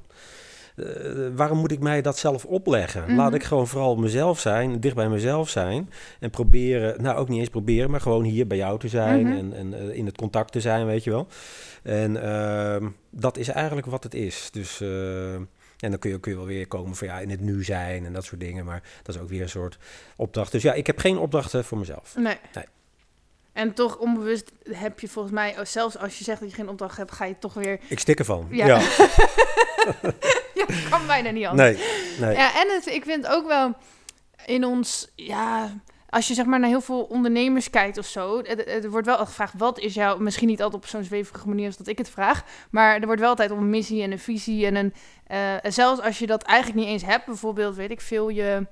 Eh, 0.77 0.86
waarom 1.36 1.57
moet 1.57 1.72
ik 1.72 1.79
mij 1.79 2.01
dat 2.01 2.17
zelf 2.17 2.46
opleggen? 2.46 3.01
Mhm. 3.01 3.15
Laat 3.15 3.34
ik 3.34 3.43
gewoon 3.43 3.67
vooral 3.67 3.96
mezelf 3.96 4.39
zijn, 4.39 4.79
dicht 4.79 4.96
bij 4.96 5.10
mezelf 5.10 5.50
zijn. 5.50 5.89
En 6.19 6.29
proberen, 6.29 7.01
nou 7.01 7.17
ook 7.17 7.29
niet 7.29 7.39
eens 7.39 7.50
proberen, 7.50 7.91
maar 7.91 8.01
gewoon 8.01 8.24
hier 8.24 8.48
bij 8.48 8.57
jou 8.57 8.79
te 8.79 8.88
zijn. 8.88 9.25
Mhm. 9.25 9.38
En, 9.38 9.53
en 9.53 9.74
eh, 9.74 9.98
in 9.98 10.05
het 10.05 10.17
contact 10.17 10.51
te 10.51 10.62
zijn, 10.62 10.86
weet 10.86 11.03
je 11.03 11.10
wel. 11.10 11.27
En 11.84 12.24
ehm, 12.24 12.89
dat 13.10 13.38
is 13.38 13.48
eigenlijk 13.48 13.88
wat 13.88 14.03
het 14.03 14.13
is. 14.13 14.50
Dus, 14.51 14.81
eh, 14.81 15.34
en 15.34 15.50
dan 15.89 16.00
kun 16.00 16.10
je, 16.10 16.19
kun 16.19 16.31
je 16.31 16.38
wel 16.38 16.48
weer 16.48 16.67
komen 16.67 16.96
van 16.96 17.07
ja, 17.07 17.19
in 17.19 17.29
het 17.29 17.41
nu 17.41 17.63
zijn 17.63 18.05
en 18.05 18.13
dat 18.13 18.24
soort 18.24 18.41
dingen. 18.41 18.65
Maar 18.65 18.84
dat 19.03 19.15
is 19.15 19.22
ook 19.22 19.29
weer 19.29 19.41
een 19.41 19.50
soort 19.50 19.77
opdracht. 20.15 20.51
Dus 20.51 20.62
ja, 20.62 20.74
ik 20.74 20.88
heb 20.88 21.00
geen 21.00 21.17
opdrachten 21.17 21.65
voor 21.65 21.77
mezelf. 21.77 22.15
nee. 22.15 22.38
Nee. 22.53 22.65
En 23.53 23.74
toch 23.74 23.98
onbewust 23.98 24.51
heb 24.72 25.00
je 25.00 25.07
volgens 25.07 25.34
mij, 25.34 25.60
oh, 25.60 25.65
zelfs 25.65 25.98
als 25.98 26.17
je 26.17 26.24
zegt 26.24 26.39
dat 26.39 26.50
je 26.50 26.55
geen 26.55 26.69
opdracht 26.69 26.98
hebt, 26.98 27.12
ga 27.12 27.25
je 27.25 27.36
toch 27.39 27.53
weer... 27.53 27.79
Ik 27.88 28.00
stik 28.00 28.19
ervan. 28.19 28.48
Ja. 28.50 28.65
Ja. 28.65 28.81
Ja, 30.68 30.90
kan 30.90 31.08
bijna 31.08 31.30
niet 31.30 31.46
anders. 31.46 31.78
Nee, 31.78 32.20
nee. 32.20 32.36
Ja, 32.36 32.62
en 32.62 32.68
het, 32.70 32.86
ik 32.86 33.04
vind 33.04 33.28
ook 33.28 33.48
wel 33.48 33.74
in 34.46 34.66
ons, 34.66 35.12
ja, 35.16 35.72
als 36.10 36.28
je 36.28 36.34
zeg 36.34 36.46
maar 36.46 36.60
naar 36.60 36.70
heel 36.70 36.82
veel 36.82 37.04
ondernemers 37.04 37.70
kijkt 37.70 37.98
of 37.98 38.06
zo, 38.06 38.42
er 38.42 38.90
wordt 38.90 39.08
wel 39.08 39.18
gevraagd, 39.18 39.54
wat 39.58 39.80
is 39.80 39.94
jouw, 39.94 40.18
misschien 40.18 40.48
niet 40.48 40.62
altijd 40.62 40.84
op 40.84 40.90
zo'n 40.90 41.04
zweverige 41.04 41.48
manier 41.48 41.66
als 41.66 41.78
dat 41.78 41.88
ik 41.88 41.98
het 41.98 42.10
vraag, 42.10 42.44
maar 42.72 43.00
er 43.00 43.06
wordt 43.06 43.22
wel 43.22 43.30
altijd 43.30 43.52
om 43.52 43.58
een 43.58 43.70
missie 43.70 44.04
en 44.04 44.12
een 44.12 44.20
visie 44.20 44.66
en 44.66 44.76
een, 44.76 44.94
eh, 45.28 45.72
zelfs 45.72 46.02
als 46.02 46.20
je 46.20 46.28
dat 46.28 46.44
eigenlijk 46.44 46.80
niet 46.80 46.90
eens 46.90 47.06
hebt, 47.06 47.26
bijvoorbeeld, 47.26 47.76
weet 47.76 47.92
ik 47.92 48.02
veel, 48.02 48.30
je... 48.30 48.68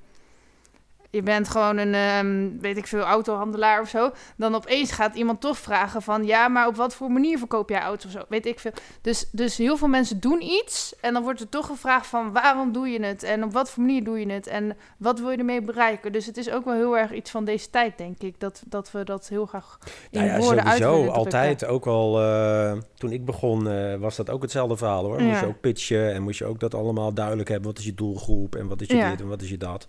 Je 1.16 1.24
bent 1.24 1.50
gewoon 1.50 1.78
een, 1.78 1.94
ehm, 1.94 2.50
weet 2.60 2.78
ik 2.78 2.88
veel, 2.88 3.02
autohandelaar 3.02 3.82
of 3.82 3.90
zo. 3.90 4.12
Dan 4.38 4.56
opeens 4.56 4.92
gaat 4.92 5.16
iemand 5.16 5.42
toch 5.42 5.58
vragen 5.58 6.02
van... 6.02 6.26
ja, 6.26 6.48
maar 6.48 6.68
op 6.68 6.76
wat 6.76 6.96
voor 6.96 7.12
manier 7.12 7.38
verkoop 7.38 7.70
jij 7.70 7.82
auto's 7.82 8.06
of 8.06 8.12
zo? 8.12 8.26
Weet 8.30 8.46
ik 8.46 8.60
veel. 8.60 8.72
Dus, 9.02 9.30
dus 9.32 9.58
heel 9.58 9.78
veel 9.78 9.88
mensen 9.88 10.20
doen 10.20 10.42
iets... 10.42 10.96
en 11.02 11.14
dan 11.14 11.24
wordt 11.24 11.40
er 11.40 11.50
toch 11.50 11.66
gevraagd 11.66 12.08
van... 12.08 12.32
waarom 12.32 12.72
doe 12.72 12.88
je 12.88 13.02
het? 13.02 13.24
En 13.24 13.44
op 13.44 13.54
wat 13.54 13.70
voor 13.70 13.84
manier 13.84 14.04
doe 14.04 14.20
je 14.20 14.32
het? 14.32 14.48
En 14.48 14.78
wat 14.98 15.20
wil 15.20 15.32
je 15.32 15.38
ermee 15.38 15.62
bereiken? 15.62 16.12
Dus 16.12 16.26
het 16.26 16.38
is 16.38 16.50
ook 16.50 16.66
wel 16.66 16.74
heel 16.74 16.98
erg 16.98 17.12
iets 17.12 17.32
van 17.32 17.46
deze 17.46 17.70
tijd, 17.70 17.98
denk 17.98 18.22
ik. 18.22 18.40
Dat, 18.40 18.64
dat 18.68 18.92
we 18.92 19.04
dat 19.04 19.28
heel 19.28 19.46
graag 19.46 19.78
in 20.10 20.20
Nou 20.20 20.32
ja, 20.32 20.40
woorden 20.40 20.66
uit 20.66 20.82
drukken. 20.82 21.14
altijd. 21.14 21.66
Ook 21.66 21.88
al 21.88 22.22
eh, 22.22 22.74
toen 22.98 23.12
ik 23.12 23.26
begon, 23.26 23.70
eh, 23.70 23.96
was 23.96 24.16
dat 24.16 24.30
ook 24.30 24.42
hetzelfde 24.42 24.78
verhaal 24.78 25.04
hoor. 25.06 25.22
Moest 25.22 25.40
je 25.40 25.46
ook 25.46 25.60
pitchen 25.60 26.14
en 26.14 26.22
moest 26.22 26.40
je 26.40 26.46
ook 26.46 26.60
dat 26.60 26.74
allemaal 26.74 27.14
duidelijk 27.14 27.50
hebben. 27.50 27.70
Wat 27.70 27.80
is 27.80 27.86
je 27.86 27.94
doelgroep 27.94 28.56
en 28.56 28.68
wat 28.68 28.82
is 28.82 28.88
je 28.88 28.96
Ja. 28.96 29.10
dit 29.10 29.22
en 29.22 29.28
wat 29.28 29.42
is 29.42 29.50
je 29.50 29.58
dat. 29.58 29.88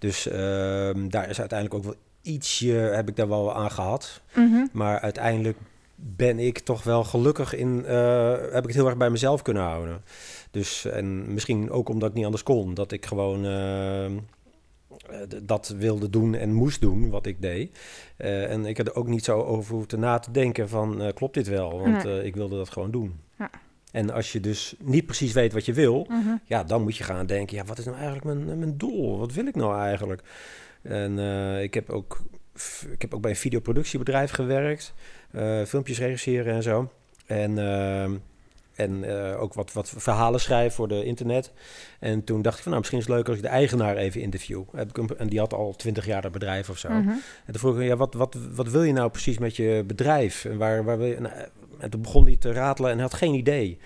Dus 0.00 0.26
ehm, 0.28 1.08
daar 1.08 1.28
is 1.28 1.38
uiteindelijk 1.40 1.74
ook 1.74 1.84
wel 1.84 2.00
ietsje, 2.22 2.72
heb 2.72 3.08
ik 3.08 3.16
daar 3.16 3.28
wel 3.28 3.54
aan 3.54 3.70
gehad. 3.70 4.20
Mhm. 4.34 4.66
Maar 4.72 5.00
uiteindelijk 5.00 5.58
ben 5.94 6.38
ik 6.38 6.58
toch 6.58 6.82
wel 6.82 7.04
gelukkig 7.04 7.54
in, 7.54 7.84
eh, 7.86 8.30
heb 8.30 8.62
ik 8.62 8.66
het 8.66 8.74
heel 8.74 8.86
erg 8.86 8.96
bij 8.96 9.10
mezelf 9.10 9.42
kunnen 9.42 9.62
houden. 9.62 10.02
Dus, 10.50 10.84
en 10.84 11.34
misschien 11.34 11.70
ook 11.70 11.88
omdat 11.88 12.08
ik 12.08 12.14
niet 12.14 12.24
anders 12.24 12.42
kon. 12.42 12.74
Dat 12.74 12.92
ik 12.92 13.06
gewoon 13.06 13.44
ehm, 13.44 14.12
eh, 15.10 15.20
dat 15.42 15.74
wilde 15.78 16.10
doen 16.10 16.34
en 16.34 16.52
moest 16.52 16.80
doen 16.80 17.10
wat 17.10 17.26
ik 17.26 17.42
deed. 17.42 17.78
Eh, 18.16 18.50
en 18.50 18.66
ik 18.66 18.76
had 18.76 18.86
er 18.86 18.94
ook 18.94 19.08
niet 19.08 19.24
zo 19.24 19.40
over 19.40 19.74
hoeven 19.74 20.00
na 20.00 20.18
te 20.18 20.30
denken 20.30 20.68
van, 20.68 21.12
klopt 21.14 21.34
dit 21.34 21.48
wel? 21.48 21.80
Want 21.80 22.04
Nee. 22.04 22.24
ik 22.24 22.34
wilde 22.34 22.56
dat 22.56 22.70
gewoon 22.70 22.90
doen. 22.90 23.20
Ja. 23.38 23.50
En 23.92 24.10
als 24.10 24.32
je 24.32 24.40
dus 24.40 24.74
niet 24.78 25.06
precies 25.06 25.32
weet 25.32 25.52
wat 25.52 25.64
je 25.64 25.72
wil, 25.72 26.06
Mhm. 26.08 26.34
ja, 26.44 26.64
dan 26.64 26.82
moet 26.82 26.96
je 26.96 27.04
gaan 27.04 27.26
denken, 27.26 27.56
ja, 27.56 27.64
wat 27.64 27.78
is 27.78 27.84
nou 27.84 27.96
eigenlijk 27.96 28.24
mijn, 28.26 28.58
mijn 28.58 28.78
doel? 28.78 29.18
Wat 29.18 29.32
wil 29.32 29.46
ik 29.46 29.54
nou 29.56 29.78
eigenlijk? 29.80 30.22
En 30.82 31.18
eh, 31.18 31.62
ik, 31.62 31.74
heb 31.74 31.90
ook, 31.90 32.20
ik 32.90 33.00
heb 33.02 33.14
ook 33.14 33.20
bij 33.20 33.30
een 33.30 33.36
videoproductiebedrijf 33.36 34.30
gewerkt, 34.30 34.94
eh, 35.30 35.62
filmpjes 35.64 35.98
regisseren 35.98 36.54
en 36.54 36.62
zo. 36.62 36.90
En, 37.26 37.58
ehm, 37.58 38.16
en 38.74 39.04
eh, 39.04 39.42
ook 39.42 39.54
wat, 39.54 39.72
wat 39.72 39.92
verhalen 39.96 40.40
schrijven 40.40 40.72
voor 40.72 40.88
de 40.88 41.04
internet. 41.04 41.52
En 41.98 42.24
toen 42.24 42.42
dacht 42.42 42.56
ik 42.56 42.62
van, 42.62 42.72
nou, 42.72 42.78
misschien 42.78 43.00
is 43.00 43.06
het 43.06 43.16
leuk 43.16 43.28
als 43.28 43.36
ik 43.36 43.42
de 43.42 43.48
eigenaar 43.48 43.96
even 43.96 44.20
interview. 44.20 44.62
Heb 44.74 44.88
ik 44.88 44.96
hem- 44.96 45.18
en 45.18 45.28
die 45.28 45.38
had 45.38 45.54
al 45.54 45.76
twintig 45.76 46.06
jaar 46.06 46.22
dat 46.22 46.32
bedrijf 46.32 46.70
of 46.70 46.78
zo. 46.78 46.88
Mhm. 46.88 47.08
En 47.08 47.52
toen 47.52 47.58
vroeg 47.58 47.78
ik, 47.78 47.86
ja, 47.86 47.96
wat, 47.96 48.14
wat, 48.14 48.36
wat 48.54 48.68
wil 48.68 48.82
je 48.82 48.92
nou 48.92 49.10
precies 49.10 49.38
met 49.38 49.56
je 49.56 49.84
bedrijf? 49.86 50.44
En, 50.44 50.58
waar, 50.58 50.84
waar 50.84 50.98
wil 50.98 51.06
je, 51.06 51.20
nou, 51.20 51.34
en 51.78 51.90
toen 51.90 52.02
begon 52.02 52.24
hij 52.24 52.36
te 52.36 52.52
ratelen 52.52 52.90
en 52.90 52.96
hij 52.96 53.06
had 53.06 53.14
geen 53.14 53.34
idee. 53.34 53.78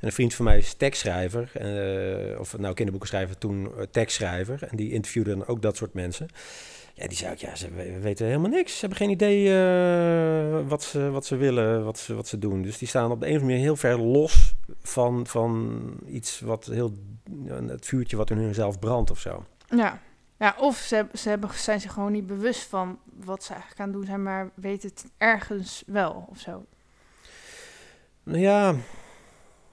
En 0.00 0.06
een 0.06 0.12
vriend 0.12 0.34
van 0.34 0.44
mij 0.44 0.58
is 0.58 0.74
tekstschrijver, 0.74 1.50
eh, 1.54 2.40
of 2.40 2.58
nou 2.58 2.74
kinderboekenschrijver, 2.74 3.38
toen 3.38 3.70
eh, 3.76 3.82
tekstschrijver. 3.90 4.62
En 4.70 4.76
die 4.76 4.92
interviewde 4.92 5.30
dan 5.30 5.46
ook 5.46 5.62
dat 5.62 5.76
soort 5.76 5.94
mensen. 5.94 6.28
Ja, 7.00 7.06
die 7.08 7.16
zei 7.16 7.32
ook, 7.32 7.38
ja, 7.38 7.54
ze 7.56 7.70
we- 7.70 7.98
weten 8.00 8.26
helemaal 8.26 8.50
niks. 8.50 8.72
Ze 8.72 8.80
hebben 8.80 8.98
geen 8.98 9.10
idee 9.10 9.48
eh, 9.48 10.68
wat, 10.68 10.82
ze, 10.82 11.10
wat 11.10 11.26
ze 11.26 11.36
willen, 11.36 11.84
wat 11.84 11.98
ze, 11.98 12.14
wat 12.14 12.28
ze 12.28 12.38
doen. 12.38 12.62
Dus 12.62 12.78
die 12.78 12.88
staan 12.88 13.10
op 13.10 13.20
de 13.20 13.26
een 13.26 13.32
of 13.34 13.40
andere 13.40 13.52
manier 13.58 13.66
heel 13.66 13.76
ver 13.76 13.98
los 14.00 14.54
van, 14.82 15.26
van 15.26 15.80
iets 16.06 16.40
wat 16.40 16.66
heel, 16.66 16.92
het 17.66 17.86
vuurtje 17.86 18.16
wat 18.16 18.30
in 18.30 18.36
hunzelf 18.38 18.78
brandt 18.78 19.10
of 19.10 19.18
zo. 19.18 19.44
Ja. 19.68 20.00
ja, 20.38 20.54
of 20.58 20.76
ze, 20.76 20.94
hebben- 20.94 21.18
ze 21.18 21.28
hebben, 21.28 21.50
zijn 21.54 21.80
zich 21.80 21.92
gewoon 21.92 22.12
niet 22.12 22.26
bewust 22.26 22.62
van 22.62 22.98
wat 23.24 23.44
ze 23.44 23.50
eigenlijk 23.52 23.80
aan 23.80 23.86
het 23.88 23.96
doen 23.96 24.06
zijn, 24.06 24.22
maar 24.22 24.50
weten 24.54 24.88
het 24.88 25.04
ergens 25.16 25.82
wel 25.86 26.26
of 26.30 26.38
zo. 26.38 26.64
Nou 28.22 28.38
Ja, 28.38 28.74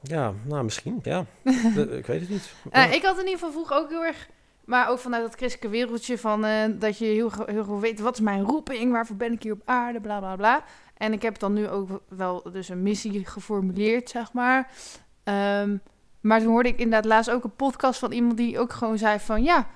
ja, 0.02 0.34
nou 0.44 0.64
misschien, 0.64 1.00
ja. 1.04 1.26
Ik 2.00 2.06
weet 2.06 2.20
het 2.22 2.30
niet. 2.30 2.54
Eh, 2.72 2.94
ik 2.94 3.04
had 3.04 3.14
in 3.14 3.20
ieder 3.26 3.34
geval 3.34 3.52
vroeger 3.52 3.78
ook 3.78 3.90
heel 3.90 4.06
erg, 4.06 4.30
maar 4.68 4.90
ook 4.90 5.00
vanuit 5.00 5.24
dat 5.24 5.36
christelijke 5.36 5.78
wereldje 5.78 6.18
van 6.18 6.46
eh, 6.46 6.64
dat 6.70 6.98
je 6.98 7.06
heel, 7.06 7.32
heel 7.46 7.64
goed 7.64 7.82
weet 7.82 8.00
wat 8.00 8.14
is 8.14 8.20
mijn 8.20 8.44
roeping, 8.44 8.92
waarvoor 8.92 9.16
ben 9.16 9.32
ik 9.32 9.44
hier 9.44 9.54
op 9.54 9.62
aarde, 9.66 10.02
bla 10.02 10.20
bla 10.20 10.36
bla. 10.36 10.64
En 10.98 11.14
ik 11.14 11.22
heb 11.22 11.40
dan 11.40 11.54
nu 11.54 11.68
ook 11.68 12.02
wel 12.08 12.52
dus 12.52 12.70
een 12.70 12.82
missie 12.82 13.26
geformuleerd, 13.26 14.10
zeg 14.10 14.34
maar. 14.34 14.72
Ehm, 15.24 15.78
maar 16.22 16.40
toen 16.40 16.52
hoorde 16.52 16.70
ik 16.70 16.78
inderdaad 16.78 17.06
laatst 17.06 17.30
ook 17.30 17.44
een 17.44 17.56
podcast 17.56 18.00
van 18.00 18.12
iemand 18.12 18.38
die 18.38 18.60
ook 18.60 18.74
gewoon 18.74 18.98
zei 18.98 19.20
van 19.20 19.44
ja, 19.44 19.68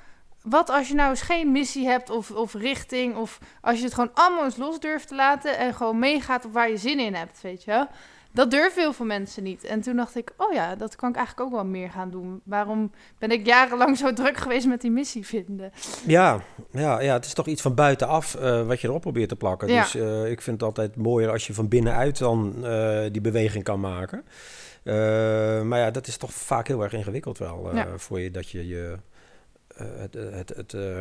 wat 0.41 0.69
als 0.69 0.87
je 0.87 0.93
nou 0.93 1.09
eens 1.09 1.21
geen 1.21 1.51
missie 1.51 1.87
hebt 1.87 2.09
of, 2.09 2.31
of 2.31 2.53
richting, 2.53 3.15
of 3.15 3.39
als 3.61 3.77
je 3.77 3.83
het 3.83 3.93
gewoon 3.93 4.13
allemaal 4.13 4.43
eens 4.43 4.57
los 4.57 4.79
durft 4.79 5.07
te 5.07 5.15
laten 5.15 5.57
en 5.57 5.73
gewoon 5.73 5.99
meegaat 5.99 6.45
op 6.45 6.53
waar 6.53 6.69
je 6.69 6.77
zin 6.77 6.99
in 6.99 7.13
hebt, 7.13 7.41
weet 7.41 7.63
je 7.63 7.71
wel. 7.71 7.87
Dat 8.33 8.51
durven 8.51 8.81
heel 8.81 8.93
veel 8.93 9.05
mensen 9.05 9.43
niet. 9.43 9.63
En 9.63 9.81
toen 9.81 9.95
dacht 9.95 10.15
ik, 10.15 10.31
oh 10.37 10.53
ja, 10.53 10.75
dat 10.75 10.95
kan 10.95 11.09
ik 11.09 11.15
eigenlijk 11.15 11.47
ook 11.47 11.55
wel 11.55 11.65
meer 11.65 11.89
gaan 11.89 12.09
doen. 12.11 12.41
Waarom 12.43 12.91
ben 13.17 13.31
ik 13.31 13.45
jarenlang 13.45 13.97
zo 13.97 14.13
druk 14.13 14.37
geweest 14.37 14.67
met 14.67 14.81
die 14.81 14.91
missie 14.91 15.25
vinden? 15.25 15.71
Ja, 16.07 16.41
ja, 16.71 16.99
ja, 17.01 17.13
het 17.13 17.25
is 17.25 17.33
toch 17.33 17.47
iets 17.47 17.61
van 17.61 17.75
buitenaf 17.75 18.35
eh, 18.35 18.67
wat 18.67 18.81
je 18.81 18.87
erop 18.87 19.01
probeert 19.01 19.29
te 19.29 19.35
plakken. 19.35 19.67
Ja. 19.67 19.81
Dus 19.81 19.95
eh, 19.95 20.29
ik 20.31 20.41
vind 20.41 20.55
het 20.61 20.65
altijd 20.65 20.95
mooier 20.95 21.29
als 21.29 21.47
je 21.47 21.53
van 21.53 21.67
binnenuit 21.67 22.17
dan 22.17 22.65
eh, 22.65 23.05
die 23.11 23.21
beweging 23.21 23.63
kan 23.63 23.79
maken. 23.79 24.25
Maar 25.67 25.79
ja, 25.79 25.91
dat 25.91 26.07
is 26.07 26.17
toch 26.17 26.33
vaak 26.33 26.67
heel 26.67 26.81
erg 26.83 26.93
ingewikkeld 26.93 27.37
wel 27.37 27.75
Ja. 27.75 27.97
voor 27.97 28.19
je 28.19 28.31
dat 28.31 28.49
je, 28.49 28.67
je 28.67 28.97
het, 29.75 30.13
het, 30.13 30.49
het, 30.55 30.73
eh, 30.73 30.99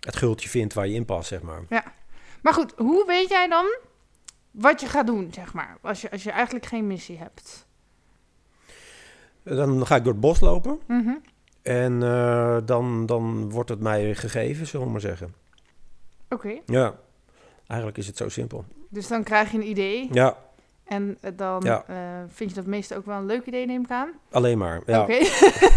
het 0.00 0.16
gultje 0.16 0.48
vindt 0.48 0.74
waar 0.74 0.86
je 0.86 0.94
in 0.94 1.04
past, 1.04 1.28
zeg 1.28 1.42
maar. 1.42 1.62
Maar 2.42 2.54
goed, 2.54 2.72
hoe 2.76 3.04
weet 3.06 3.28
jij 3.28 3.48
dan 3.48 3.66
wat 4.56 4.80
je 4.80 4.86
gaat 4.86 5.06
doen, 5.06 5.28
zeg 5.34 5.52
maar? 5.54 5.76
Als 5.80 6.00
je, 6.00 6.10
als 6.10 6.22
je 6.22 6.30
eigenlijk 6.30 6.66
geen 6.66 6.86
missie 6.86 7.18
hebt. 7.18 7.66
Dan 9.42 9.86
ga 9.86 9.96
ik 9.96 10.04
door 10.04 10.12
het 10.12 10.20
bos 10.22 10.40
lopen 10.40 10.78
Mhm. 10.86 11.14
en 11.62 12.02
eh, 12.02 12.56
dan, 12.64 13.06
dan 13.06 13.50
wordt 13.50 13.68
het 13.70 13.80
mij 13.80 14.14
gegeven, 14.14 14.66
zullen 14.66 14.86
we 14.86 14.92
maar 14.92 15.00
zeggen. 15.00 15.34
Oké, 16.28 16.58
Ja, 16.66 16.94
eigenlijk 17.66 17.98
is 17.98 18.06
het 18.06 18.16
zo 18.16 18.28
simpel. 18.28 18.64
dus 18.88 19.08
dan 19.08 19.22
krijg 19.22 19.50
je 19.50 19.58
een 19.58 19.68
idee. 19.68 20.08
Ja, 20.12 20.36
En 20.84 21.18
eh, 21.20 21.30
dan 21.36 21.62
Ja. 21.64 21.84
eh, 21.86 21.96
vind 22.28 22.50
je 22.50 22.56
dat 22.56 22.66
meestal 22.66 22.96
ook 22.96 23.06
wel 23.06 23.16
een 23.18 23.26
leuk 23.26 23.46
idee, 23.46 23.66
neem 23.66 23.82
ik 23.82 23.90
aan. 23.90 24.08
alleen 24.30 24.58
maar. 24.58 24.80
Ja, 24.86 25.02
Oké. 25.02 25.12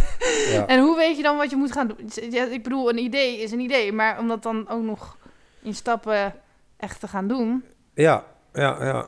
ja. 0.55 0.67
En 0.67 0.79
hoe 0.81 0.95
weet 0.95 1.17
je 1.17 1.24
dan 1.24 1.38
wat 1.38 1.50
je 1.50 1.55
moet 1.55 1.71
gaan 1.71 1.88
doen? 1.88 1.98
Ja, 2.29 2.43
ik 2.45 2.63
bedoel, 2.63 2.89
een 2.89 2.98
idee 2.98 3.38
is 3.41 3.51
een 3.51 3.59
idee. 3.59 3.91
Maar 3.91 4.19
om 4.19 4.27
dat 4.27 4.43
dan 4.43 4.67
ook 4.69 4.83
nog 4.83 5.17
in 5.62 5.75
stappen 5.75 6.33
echt 6.77 7.00
te 7.00 7.07
gaan 7.07 7.27
doen. 7.27 7.63
Ja, 7.93 8.25
ja, 8.60 8.86
ja. 8.86 9.06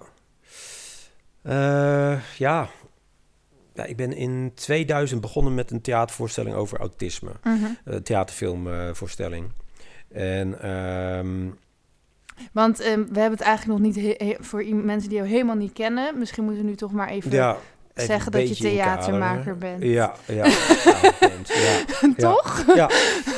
Eh, 1.41 2.19
ja. 2.37 2.67
ja. 3.73 3.85
Ik 3.85 3.95
ben 3.95 4.13
in 4.13 4.51
2000 4.55 5.21
begonnen 5.21 5.55
met 5.55 5.71
een 5.71 5.81
theatervoorstelling 5.81 6.55
over 6.55 6.79
autisme. 6.79 7.31
Mhm. 7.43 7.65
Een 7.83 8.03
theaterfilmvoorstelling. 8.03 9.51
en 10.11 10.61
ehm, 10.61 11.49
Want 12.51 12.79
ehm, 12.79 12.99
we 12.99 13.19
hebben 13.19 13.37
het 13.37 13.47
eigenlijk 13.47 13.79
nog 13.79 13.93
niet 13.93 14.15
voor 14.39 14.65
mensen 14.65 15.09
die 15.09 15.17
jou 15.17 15.29
helemaal 15.29 15.55
niet 15.55 15.73
kennen. 15.73 16.17
Misschien 16.17 16.43
moeten 16.43 16.63
we 16.63 16.69
nu 16.69 16.75
toch 16.75 16.91
maar 16.91 17.09
even 17.09 17.31
ja, 17.31 17.57
zeggen 17.93 18.31
dat 18.31 18.49
je 18.49 18.55
theatermaker 18.55 19.57
bent. 19.57 19.83
Ja, 19.83 20.13
ja. 20.27 20.45
ja, 20.45 20.45
ja. 22.07 22.13
Toch? 22.17 22.63
Ja. 22.75 22.89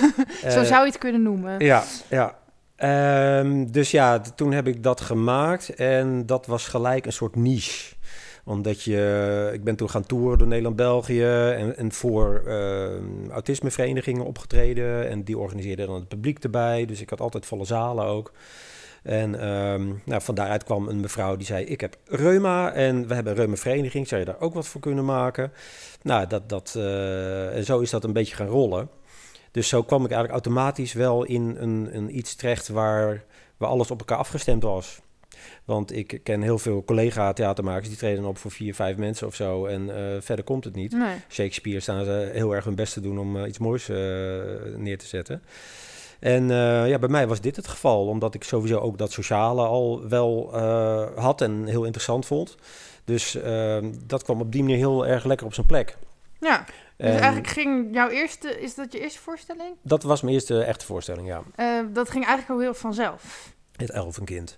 Zo 0.41 0.59
Eh, 0.59 0.63
zou 0.63 0.85
je 0.85 0.91
het 0.91 0.97
kunnen 0.97 1.21
noemen. 1.21 1.65
Ja, 1.65 1.83
ja. 2.09 2.41
Ehm, 2.75 3.65
dus 3.65 3.91
ja, 3.91 4.19
toen 4.19 4.51
heb 4.51 4.67
ik 4.67 4.83
dat 4.83 5.01
gemaakt 5.01 5.69
en 5.75 6.25
dat 6.25 6.45
was 6.45 6.67
gelijk 6.67 7.05
een 7.05 7.13
soort 7.13 7.35
niche. 7.35 7.95
Omdat 8.45 8.83
je, 8.83 9.49
ik 9.53 9.63
ben 9.63 9.75
toen 9.75 9.89
gaan 9.89 10.05
toeren 10.05 10.37
door 10.37 10.47
Nederland-België 10.47 11.23
en, 11.23 11.77
en 11.77 11.91
voor 11.91 12.43
uh, 12.45 13.29
autismeverenigingen 13.31 14.25
opgetreden. 14.25 15.09
En 15.09 15.23
die 15.23 15.37
organiseerden 15.37 15.87
dan 15.87 15.95
het 15.95 16.07
publiek 16.07 16.43
erbij. 16.43 16.85
Dus 16.85 17.01
ik 17.01 17.09
had 17.09 17.21
altijd 17.21 17.45
volle 17.45 17.65
zalen 17.65 18.05
ook. 18.05 18.31
En 19.03 19.47
um, 19.49 20.01
nou, 20.05 20.21
van 20.21 20.35
daaruit 20.35 20.63
kwam 20.63 20.87
een 20.87 20.99
mevrouw 20.99 21.35
die 21.35 21.45
zei: 21.45 21.65
Ik 21.65 21.81
heb 21.81 21.97
reuma 22.05 22.73
en 22.73 23.07
we 23.07 23.13
hebben 23.13 23.33
een 23.33 23.39
reumavereniging. 23.39 24.07
Zou 24.07 24.19
je 24.19 24.27
daar 24.27 24.39
ook 24.39 24.53
wat 24.53 24.67
voor 24.67 24.81
kunnen 24.81 25.05
maken? 25.05 25.51
Nou, 26.01 26.27
dat, 26.27 26.49
dat, 26.49 26.73
uh, 26.77 27.55
en 27.55 27.65
zo 27.65 27.79
is 27.79 27.89
dat 27.89 28.03
een 28.03 28.13
beetje 28.13 28.35
gaan 28.35 28.47
rollen. 28.47 28.89
Dus 29.53 29.67
zo 29.67 29.83
kwam 29.83 30.05
ik 30.05 30.11
eigenlijk 30.11 30.45
automatisch 30.45 30.93
wel 30.93 31.23
in 31.23 31.55
een, 31.59 31.89
een 31.91 32.17
iets 32.17 32.35
terecht 32.35 32.67
waar, 32.67 33.23
waar 33.57 33.69
alles 33.69 33.91
op 33.91 33.99
elkaar 33.99 34.17
afgestemd 34.17 34.63
was. 34.63 35.01
Want 35.65 35.95
ik 35.95 36.19
ken 36.23 36.41
heel 36.41 36.57
veel 36.57 36.83
collega-theatermakers 36.83 37.87
die 37.87 37.97
treden 37.97 38.25
op 38.25 38.37
voor 38.37 38.51
vier, 38.51 38.75
vijf 38.75 38.97
mensen 38.97 39.27
of 39.27 39.35
zo. 39.35 39.65
En 39.65 39.81
uh, 39.87 39.95
verder 40.19 40.45
komt 40.45 40.63
het 40.63 40.75
niet. 40.75 40.91
Nee. 40.91 41.15
Shakespeare 41.29 41.79
staan 41.79 42.05
ze 42.05 42.29
heel 42.33 42.55
erg 42.55 42.65
hun 42.65 42.75
best 42.75 42.93
te 42.93 43.01
doen 43.01 43.19
om 43.19 43.35
uh, 43.35 43.47
iets 43.47 43.57
moois 43.57 43.89
uh, 43.89 43.97
neer 44.75 44.97
te 44.97 45.05
zetten. 45.05 45.43
En 46.19 46.47
ja, 46.87 46.99
bij 46.99 47.09
mij 47.09 47.27
was 47.27 47.41
dit 47.41 47.55
het 47.55 47.67
geval, 47.67 48.07
omdat 48.07 48.33
ik 48.33 48.43
sowieso 48.43 48.79
ook 48.79 48.97
dat 48.97 49.11
sociale 49.11 49.65
al 49.65 50.07
wel 50.07 50.57
had 51.15 51.41
en 51.41 51.65
heel 51.65 51.83
interessant 51.83 52.25
vond. 52.25 52.55
Dus 53.03 53.35
ehm, 53.35 53.91
dat 54.05 54.23
kwam 54.23 54.41
op 54.41 54.51
die 54.51 54.61
manier 54.61 54.77
heel 54.77 55.07
erg 55.07 55.23
lekker 55.23 55.45
op 55.45 55.53
zijn 55.53 55.67
plek. 55.67 55.97
Ja, 56.39 56.65
dus 57.03 57.15
en 57.15 57.19
eigenlijk 57.21 57.47
ging 57.47 57.87
jouw 57.93 58.09
eerste, 58.09 58.61
is 58.61 58.75
dat 58.75 58.93
je 58.93 58.99
eerste 58.99 59.19
voorstelling? 59.19 59.75
Dat 59.81 60.03
was 60.03 60.21
mijn 60.21 60.33
eerste 60.33 60.63
echte 60.63 60.85
voorstelling, 60.85 61.27
ja. 61.27 61.41
dat 61.93 62.09
ging 62.09 62.25
eigenlijk 62.25 62.49
al 62.49 62.59
heel 62.59 62.73
vanzelf. 62.73 63.51
Het 63.73 63.91
elfenkind. 63.91 64.55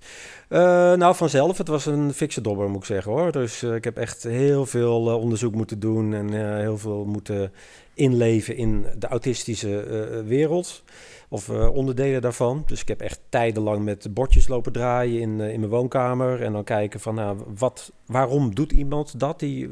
Uh, 0.49 0.59
nou, 0.93 1.15
vanzelf. 1.15 1.57
Het 1.57 1.67
was 1.67 1.85
een 1.85 2.13
fikse 2.13 2.41
dobber, 2.41 2.69
moet 2.69 2.79
ik 2.79 2.85
zeggen 2.85 3.11
hoor. 3.11 3.31
Dus 3.31 3.63
uh, 3.63 3.75
ik 3.75 3.83
heb 3.83 3.97
echt 3.97 4.23
heel 4.23 4.65
veel 4.65 5.09
uh, 5.09 5.15
onderzoek 5.19 5.55
moeten 5.55 5.79
doen 5.79 6.13
en 6.13 6.57
heel 6.59 6.77
veel 6.77 7.05
moeten 7.05 7.53
inleven 7.93 8.55
in 8.55 8.85
de 8.97 9.07
autistische 9.07 10.23
wereld. 10.25 10.83
Of 11.29 11.49
onderdelen 11.49 12.21
daarvan. 12.21 12.63
Dus 12.65 12.81
ik 12.81 12.87
heb 12.87 13.01
echt 13.01 13.19
tijdenlang 13.29 13.83
met 13.83 14.13
bordjes 14.13 14.47
lopen 14.47 14.71
draaien 14.71 15.21
in, 15.21 15.39
in 15.39 15.59
mijn 15.59 15.71
woonkamer. 15.71 16.41
En 16.41 16.51
dan 16.53 16.63
kijken 16.63 16.99
van, 16.99 17.15
nou, 17.15 17.37
wat, 17.57 17.91
waarom 18.05 18.55
doet 18.55 18.71
iemand 18.71 19.19
dat 19.19 19.39
die 19.39 19.69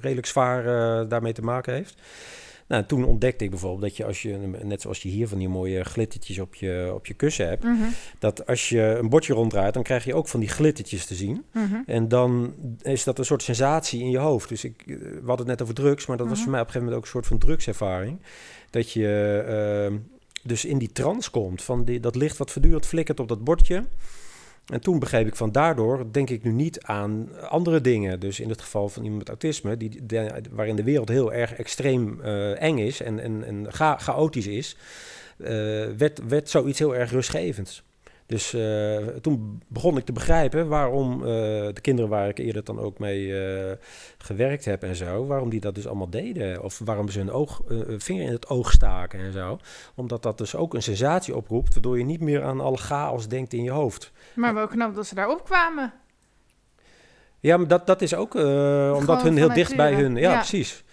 redelijk 0.00 0.26
zwaar 0.26 0.64
daarmee 1.08 1.32
te 1.32 1.42
maken 1.42 1.74
heeft. 1.74 1.94
Nou, 2.68 2.84
toen 2.84 3.04
ontdekte 3.04 3.44
ik 3.44 3.50
bijvoorbeeld 3.50 3.82
dat 3.82 3.96
je 3.96 4.04
als 4.04 4.22
je, 4.22 4.36
net 4.62 4.80
zoals 4.80 5.02
je 5.02 5.08
hier 5.08 5.28
van 5.28 5.38
die 5.38 5.48
mooie 5.48 5.84
glittertjes 5.84 6.38
op 6.38 6.54
je, 6.54 6.90
op 6.94 7.06
je 7.06 7.14
kussen 7.14 7.48
hebt, 7.48 7.64
Mhm. 7.64 7.82
dat 8.18 8.46
als 8.46 8.68
je 8.68 8.80
een 8.80 9.08
bordje 9.08 9.32
ronddraait, 9.34 9.74
dan 9.74 9.82
krijg 9.82 10.04
je 10.04 10.14
ook 10.14 10.28
van 10.28 10.40
die 10.40 10.48
glittertjes 10.48 11.06
te 11.06 11.14
zien. 11.14 11.44
Mhm. 11.52 11.76
En 11.86 12.08
dan 12.08 12.54
is 12.82 13.04
dat 13.04 13.18
een 13.18 13.24
soort 13.24 13.42
sensatie 13.42 14.00
in 14.00 14.10
je 14.10 14.18
hoofd. 14.18 14.48
Dus 14.48 14.64
ik, 14.64 14.82
we 14.86 15.18
hadden 15.26 15.36
het 15.36 15.46
net 15.46 15.62
over 15.62 15.74
drugs, 15.74 16.06
maar 16.06 16.16
dat 16.16 16.26
was 16.28 16.34
Mhm. 16.34 16.42
voor 16.42 16.52
mij 16.52 16.60
op 16.60 16.66
een 16.66 16.72
gegeven 16.72 16.92
moment 16.94 16.96
ook 16.96 17.14
een 17.14 17.20
soort 17.22 17.40
van 17.40 17.48
drugservaring. 17.48 18.18
Dat 18.70 18.92
je 18.92 19.88
uh, 19.90 19.98
dus 20.42 20.64
in 20.64 20.78
die 20.78 20.92
trance 20.92 21.30
komt 21.30 21.62
van 21.62 21.84
die, 21.84 22.00
dat 22.00 22.14
licht 22.14 22.36
wat 22.36 22.50
voortdurend 22.50 22.86
flikkert 22.86 23.20
op 23.20 23.28
dat 23.28 23.44
bordje. 23.44 23.84
En 24.66 24.80
toen 24.80 24.98
begreep 24.98 25.26
ik 25.26 25.36
van 25.36 25.52
daardoor 25.52 26.06
denk 26.12 26.30
ik 26.30 26.42
nu 26.42 26.52
niet 26.52 26.82
aan 26.82 27.28
andere 27.48 27.80
dingen. 27.80 28.20
Dus 28.20 28.40
in 28.40 28.48
het 28.48 28.62
geval 28.62 28.88
van 28.88 29.02
iemand 29.02 29.18
met 29.18 29.28
autisme, 29.28 29.76
die, 29.76 30.02
waarin 30.50 30.76
de 30.76 30.82
wereld 30.82 31.08
heel 31.08 31.32
erg 31.32 31.52
extreem 31.52 32.20
uh, 32.20 32.62
eng 32.62 32.78
is 32.78 33.00
en, 33.00 33.18
en, 33.18 33.44
en 33.44 33.72
cha 33.72 33.98
chaotisch 33.98 34.46
is, 34.46 34.76
uh, 35.38 35.46
werd, 35.96 36.20
werd 36.28 36.50
zoiets 36.50 36.78
heel 36.78 36.96
erg 36.96 37.10
rustgevends. 37.10 37.82
Dus 38.30 38.54
uh, 38.54 38.96
toen 39.06 39.62
begon 39.68 39.96
ik 39.96 40.04
te 40.04 40.12
begrijpen 40.12 40.68
waarom 40.68 41.22
de 41.22 41.80
kinderen 41.80 42.10
waar 42.10 42.28
ik 42.28 42.38
eerder 42.38 42.64
dan 42.64 42.78
ook 42.78 42.98
mee 42.98 43.34
gewerkt 44.18 44.64
heb 44.64 44.82
en 44.82 44.96
zo, 44.96 45.26
waarom 45.26 45.50
die 45.50 45.60
dat 45.60 45.74
dus 45.74 45.86
allemaal 45.86 46.10
deden. 46.10 46.62
Of 46.62 46.80
waarom 46.84 47.08
ze 47.08 47.18
hun 47.18 47.30
oog, 47.30 47.60
vinger 47.98 48.26
in 48.26 48.32
het 48.32 48.48
oog 48.48 48.72
staken 48.72 49.20
en 49.20 49.32
zo. 49.32 49.58
Omdat 49.94 50.22
dat 50.22 50.38
dus 50.38 50.54
ook 50.54 50.74
een 50.74 50.82
sensatie 50.82 51.36
oproept, 51.36 51.72
waardoor 51.72 51.98
je 51.98 52.04
niet 52.04 52.20
meer 52.20 52.42
aan 52.42 52.60
alle 52.60 52.76
chaos 52.76 53.28
denkt 53.28 53.52
in 53.52 53.62
je 53.62 53.70
hoofd. 53.70 54.12
Maar 54.34 54.54
wel 54.54 54.66
knap 54.66 54.94
dat 54.94 55.06
ze 55.06 55.14
daar 55.14 55.28
opkwamen. 55.28 55.92
Ja, 57.40 57.56
maar 57.56 57.68
dat, 57.68 57.86
dat 57.86 58.02
is 58.02 58.14
ook 58.14 58.34
omdat 58.94 59.22
hun 59.22 59.36
heel 59.36 59.52
dicht 59.52 59.76
bij 59.76 59.94
hun... 59.94 60.16
Ja, 60.16 60.30
Ja. 60.30 60.36
precies. 60.36 60.84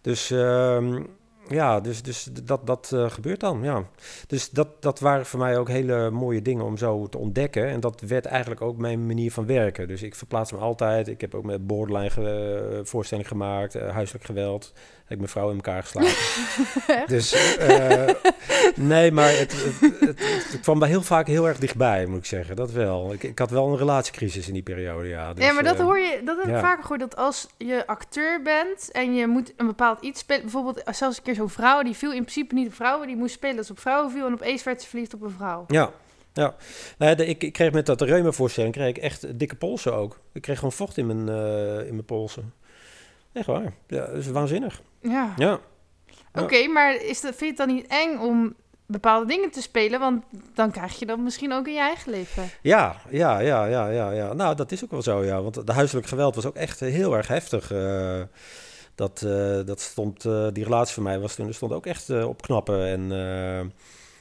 Dus 0.00 0.30
um, 0.30 1.06
ja, 1.52 1.80
dus, 1.80 2.02
dus 2.02 2.28
dat, 2.44 2.66
dat 2.66 2.90
uh, 2.94 3.10
gebeurt 3.10 3.40
dan, 3.40 3.62
ja. 3.62 3.84
Dus 4.26 4.50
dat, 4.50 4.82
dat 4.82 5.00
waren 5.00 5.26
voor 5.26 5.38
mij 5.38 5.58
ook 5.58 5.68
hele 5.68 6.10
mooie 6.10 6.42
dingen 6.42 6.64
om 6.64 6.76
zo 6.76 7.06
te 7.06 7.18
ontdekken. 7.18 7.66
En 7.66 7.80
dat 7.80 8.00
werd 8.00 8.26
eigenlijk 8.26 8.60
ook 8.60 8.76
mijn 8.76 9.06
manier 9.06 9.32
van 9.32 9.46
werken. 9.46 9.88
Dus 9.88 10.02
ik 10.02 10.14
verplaats 10.14 10.52
me 10.52 10.58
altijd. 10.58 11.08
Ik 11.08 11.20
heb 11.20 11.34
ook 11.34 11.44
met 11.44 11.66
borderline 11.66 12.10
ge, 12.10 12.70
uh, 12.72 12.78
voorstelling 12.84 13.28
gemaakt, 13.28 13.74
huiselijk 13.74 14.24
geweld. 14.24 14.72
Heb 15.12 15.20
ik 15.20 15.26
mijn 15.32 15.42
vrouw 15.42 15.50
in 15.50 15.56
elkaar 15.56 15.82
geslagen. 15.82 17.06
dus 17.14 17.56
uh, 17.60 18.08
nee, 18.74 19.12
maar 19.12 19.28
het, 19.28 19.52
het, 19.52 20.00
het, 20.00 20.18
het, 20.52 20.60
kwam 20.60 20.78
wel 20.78 20.88
heel 20.88 21.02
vaak 21.02 21.26
heel 21.26 21.48
erg 21.48 21.58
dichtbij, 21.58 22.06
moet 22.06 22.18
ik 22.18 22.24
zeggen. 22.24 22.56
Dat 22.56 22.72
wel. 22.72 23.12
Ik, 23.12 23.22
ik 23.22 23.38
had 23.38 23.50
wel 23.50 23.68
een 23.68 23.76
relatiecrisis 23.76 24.46
in 24.46 24.52
die 24.52 24.62
periode, 24.62 25.08
ja. 25.08 25.32
Dus, 25.32 25.44
ja, 25.44 25.52
maar 25.52 25.62
dat 25.62 25.78
uh, 25.78 25.84
hoor 25.84 25.98
je, 25.98 26.20
dat 26.24 26.36
heb 26.36 26.46
ik 26.46 26.52
ja. 26.52 26.60
vaker 26.60 26.82
gehoord, 26.82 27.00
dat 27.00 27.16
als 27.16 27.48
je 27.56 27.86
acteur 27.86 28.42
bent 28.42 28.90
en 28.90 29.14
je 29.14 29.26
moet 29.26 29.52
een 29.56 29.66
bepaald 29.66 30.00
iets 30.00 30.20
spelen, 30.20 30.42
bijvoorbeeld 30.42 30.82
zelfs 30.90 31.16
een 31.16 31.22
keer 31.22 31.34
zo'n 31.34 31.50
vrouw, 31.50 31.82
die 31.82 31.96
viel 31.96 32.12
in 32.12 32.22
principe 32.22 32.54
niet 32.54 32.66
op 32.66 32.74
vrouwen, 32.74 33.06
die 33.06 33.16
moest 33.16 33.34
spelen 33.34 33.58
als 33.58 33.70
op 33.70 33.78
vrouwen 33.78 34.10
viel 34.10 34.26
en 34.26 34.32
opeens 34.32 34.62
werd 34.62 34.82
ze 34.82 34.88
verliefd 34.88 35.14
op 35.14 35.22
een 35.22 35.34
vrouw. 35.36 35.64
Ja, 35.68 35.90
ja. 36.32 36.54
Nou, 36.98 37.22
ik, 37.22 37.42
ik 37.42 37.52
kreeg 37.52 37.72
met 37.72 37.86
dat 37.86 38.00
reuma-voorstelling 38.00 38.74
kreeg 38.74 38.88
ik 38.88 38.98
echt 38.98 39.38
dikke 39.38 39.56
polsen 39.56 39.94
ook. 39.94 40.20
Ik 40.32 40.42
kreeg 40.42 40.56
gewoon 40.56 40.72
vocht 40.72 40.96
in 40.96 41.06
mijn, 41.06 41.28
uh, 41.28 41.86
in 41.86 41.94
mijn 41.94 42.04
polsen. 42.04 42.52
Echt 43.32 43.46
waar. 43.46 43.72
Ja, 43.86 44.06
dat 44.06 44.16
is 44.16 44.26
waanzinnig. 44.26 44.82
Ja. 45.00 45.34
Ja. 45.36 45.60
Oké, 46.32 46.42
okay, 46.42 46.66
maar 46.66 46.94
is 46.94 47.20
dat, 47.20 47.34
vind 47.34 47.40
je 47.40 47.46
het 47.46 47.56
dan 47.56 47.76
niet 47.76 47.86
eng 47.86 48.18
om 48.18 48.54
bepaalde 48.86 49.26
dingen 49.26 49.50
te 49.50 49.62
spelen? 49.62 50.00
Want 50.00 50.24
dan 50.54 50.70
krijg 50.70 50.98
je 50.98 51.06
dat 51.06 51.18
misschien 51.18 51.52
ook 51.52 51.66
in 51.66 51.72
je 51.72 51.80
eigen 51.80 52.10
leven. 52.10 52.48
Ja, 52.62 52.96
ja, 53.10 53.38
ja, 53.38 53.64
ja, 53.64 53.88
ja, 53.88 54.10
ja. 54.10 54.32
Nou, 54.32 54.56
dat 54.56 54.72
is 54.72 54.84
ook 54.84 54.90
wel 54.90 55.02
zo, 55.02 55.24
ja. 55.24 55.42
Want 55.42 55.66
de 55.66 55.72
huiselijk 55.72 56.06
geweld 56.06 56.34
was 56.34 56.46
ook 56.46 56.56
echt 56.56 56.80
heel 56.80 57.16
erg 57.16 57.28
heftig. 57.28 57.72
Uh, 57.72 58.22
dat, 58.94 59.22
uh, 59.24 59.60
dat 59.64 59.80
stond, 59.80 60.24
uh, 60.24 60.48
die 60.52 60.64
relatie 60.64 60.94
van 60.94 61.02
mij 61.02 61.20
was 61.20 61.34
toen, 61.34 61.54
stond 61.54 61.72
ook 61.72 61.86
echt 61.86 62.10
op 62.10 62.42
knappen. 62.42 62.86
En 62.86 63.72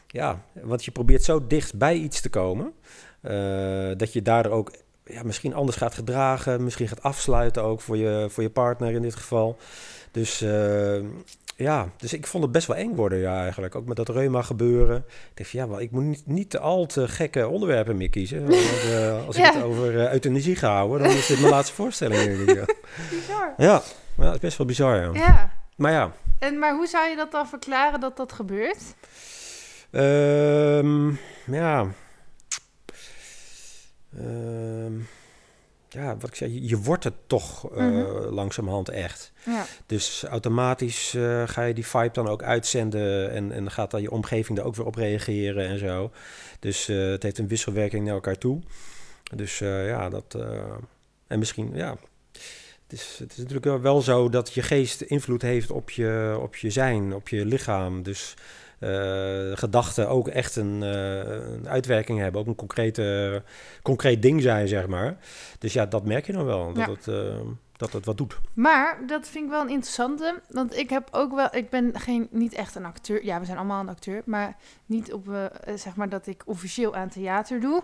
ja, 0.08 0.42
want 0.62 0.86
je 0.86 0.92
probeert 0.92 1.24
zo 1.24 1.48
dicht 1.48 1.78
bij 1.78 1.96
iets 1.96 2.22
te 2.22 2.30
komen, 2.30 2.74
dat 3.98 4.14
je 4.14 4.22
daardoor 4.22 4.52
ook 4.52 4.72
ja, 5.12 5.24
misschien 5.24 5.54
anders 5.54 5.78
gaat 5.78 5.94
gedragen, 5.94 6.64
misschien 6.64 6.88
gaat 6.88 7.04
afsluiten 7.04 7.64
ook 7.64 7.82
voor 7.82 7.98
je, 7.98 8.28
voor 8.30 8.44
je 8.44 8.50
partner 8.50 8.92
in 8.92 9.02
dit 9.02 9.16
geval. 9.16 9.58
Dus 10.12 10.42
uh, 10.42 11.04
ja, 11.56 11.90
dus 11.98 12.14
ik 12.14 12.28
vond 12.28 12.44
het 12.44 12.52
best 12.52 12.68
wel 12.68 12.76
eng 12.76 12.96
worden, 12.96 13.20
ja, 13.20 13.42
eigenlijk. 13.42 13.76
Ook 13.76 13.86
met 13.86 13.98
dat 13.98 14.10
reuma 14.10 14.42
gebeuren. 14.42 14.98
Ik 14.98 15.32
dacht 15.34 15.50
van, 15.50 15.60
ja, 15.60 15.66
maar 15.66 15.82
ik 15.82 15.92
moet 15.92 16.04
niet, 16.04 16.26
niet 16.26 16.50
te 16.50 16.60
al 16.60 16.86
te 16.86 17.08
gekke 17.08 17.48
onderwerpen 17.48 17.98
meer 17.98 18.10
kiezen. 18.10 18.42
Want, 18.42 18.84
uh, 18.86 19.28
als 19.28 19.36
ik 19.36 19.44
het 19.46 19.64
over 19.64 19.94
uh, 19.94 20.12
euthanasie 20.12 20.56
ga 20.56 20.74
houden, 20.74 21.08
dan 21.08 21.18
is 21.18 21.28
dit 21.28 21.40
mijn 21.40 21.52
laatste 21.52 21.74
voorstelling. 21.74 22.46
Bizar. 23.10 23.54
Ja, 23.58 23.82
ja, 24.18 24.24
dat 24.24 24.34
is 24.34 24.40
best 24.40 24.58
wel 24.58 24.68
bizar, 24.68 24.96
ja. 24.96 25.10
Ja. 25.14 25.52
Maar 25.76 25.92
ja, 25.92 26.12
En, 26.40 26.60
maar 26.60 26.76
hoe 26.76 26.88
zou 26.88 27.10
je 27.10 27.16
dat 27.16 27.32
dan 27.32 27.48
verklaren 27.48 28.00
dat 28.00 28.18
dat 28.18 28.32
gebeurt? 28.32 28.96
Ehm, 29.92 31.10
ja. 31.46 31.88
Ehm, 34.18 34.94
ja, 35.90 36.18
wat 36.18 36.30
ik 36.30 36.36
zei, 36.36 36.68
je, 36.68 36.78
wordt 36.78 37.04
het 37.04 37.14
toch 37.28 37.72
Mhm. 37.72 38.34
langzamerhand 38.34 38.90
echt. 38.90 39.32
Ja. 39.46 39.66
Dus 39.86 40.24
automatisch 40.24 41.14
eh, 41.14 41.48
ga 41.48 41.64
je 41.64 41.74
die 41.74 41.86
vibe 41.86 42.10
dan 42.12 42.28
ook 42.28 42.44
uitzenden 42.44 43.32
en, 43.32 43.52
en 43.52 43.72
gaat 43.72 43.92
dan 43.92 44.02
je 44.02 44.12
omgeving 44.12 44.58
er 44.58 44.64
ook 44.64 44.76
weer 44.76 44.86
op 44.86 44.96
reageren 44.96 45.68
en 45.68 45.80
zo. 45.80 46.12
Dus 46.60 46.88
eh, 46.90 47.10
het 47.10 47.24
heeft 47.24 47.38
een 47.38 47.48
wisselwerking 47.48 48.06
naar 48.06 48.14
elkaar 48.14 48.38
toe. 48.38 48.62
Dus 49.36 49.60
ja, 49.60 50.10
dat... 50.10 50.38
en 51.28 51.40
misschien, 51.40 51.72
ja... 51.74 51.98
Het 52.88 53.00
is, 53.00 53.16
het 53.20 53.32
is 53.32 53.38
natuurlijk 53.38 53.82
wel 53.82 54.02
zo 54.02 54.30
dat 54.30 54.54
je 54.54 54.62
geest 54.62 55.02
invloed 55.02 55.42
heeft 55.42 55.72
op 55.72 55.90
je, 55.90 56.38
op 56.42 56.56
je 56.56 56.70
zijn, 56.70 57.14
op 57.14 57.30
je 57.30 57.46
lichaam. 57.46 58.04
Dus 58.04 58.34
gedachten 59.54 60.10
ook 60.10 60.28
echt 60.28 60.56
een, 60.56 60.84
eh, 60.84 61.18
een 61.54 61.70
uitwerking 61.70 62.20
hebben, 62.20 62.42
ook 62.42 62.48
een 62.48 62.56
concrete, 62.56 63.44
concreet 63.82 64.22
ding 64.22 64.42
zijn, 64.42 64.68
zeg 64.68 64.88
maar. 64.88 65.18
Dus 65.60 65.74
ja, 65.74 65.86
dat 65.86 66.06
merk 66.06 66.26
je 66.26 66.34
dan 66.34 66.46
wel, 66.46 66.74
dat, 66.74 66.88
het, 66.88 67.08
eh, 67.08 67.40
dat 67.78 67.94
het 67.94 68.06
wat 68.06 68.18
doet. 68.18 68.40
Maar 68.54 68.98
dat 69.08 69.28
vind 69.28 69.46
ik 69.46 69.52
wel 69.52 69.62
een 69.62 69.70
interessante. 69.70 70.42
Want 70.50 70.78
ik 70.78 70.90
heb 70.90 71.08
ook 71.12 71.36
wel. 71.36 71.48
Ik 71.56 71.70
ben 71.70 72.00
geen, 72.00 72.28
niet 72.32 72.54
echt 72.54 72.76
een 72.76 72.86
acteur. 72.86 73.26
Ja, 73.26 73.40
we 73.40 73.46
zijn 73.46 73.58
allemaal 73.58 73.80
een 73.80 73.90
acteur. 73.90 74.22
Maar 74.26 74.56
niet 74.86 75.14
op. 75.14 75.30
eh, 75.30 75.46
eh, 75.46 75.52
zeg 75.76 75.96
maar 75.96 76.10
dat 76.10 76.28
ik 76.28 76.42
officieel 76.46 76.96
aan 76.96 77.10
theater 77.10 77.60
doe. 77.60 77.84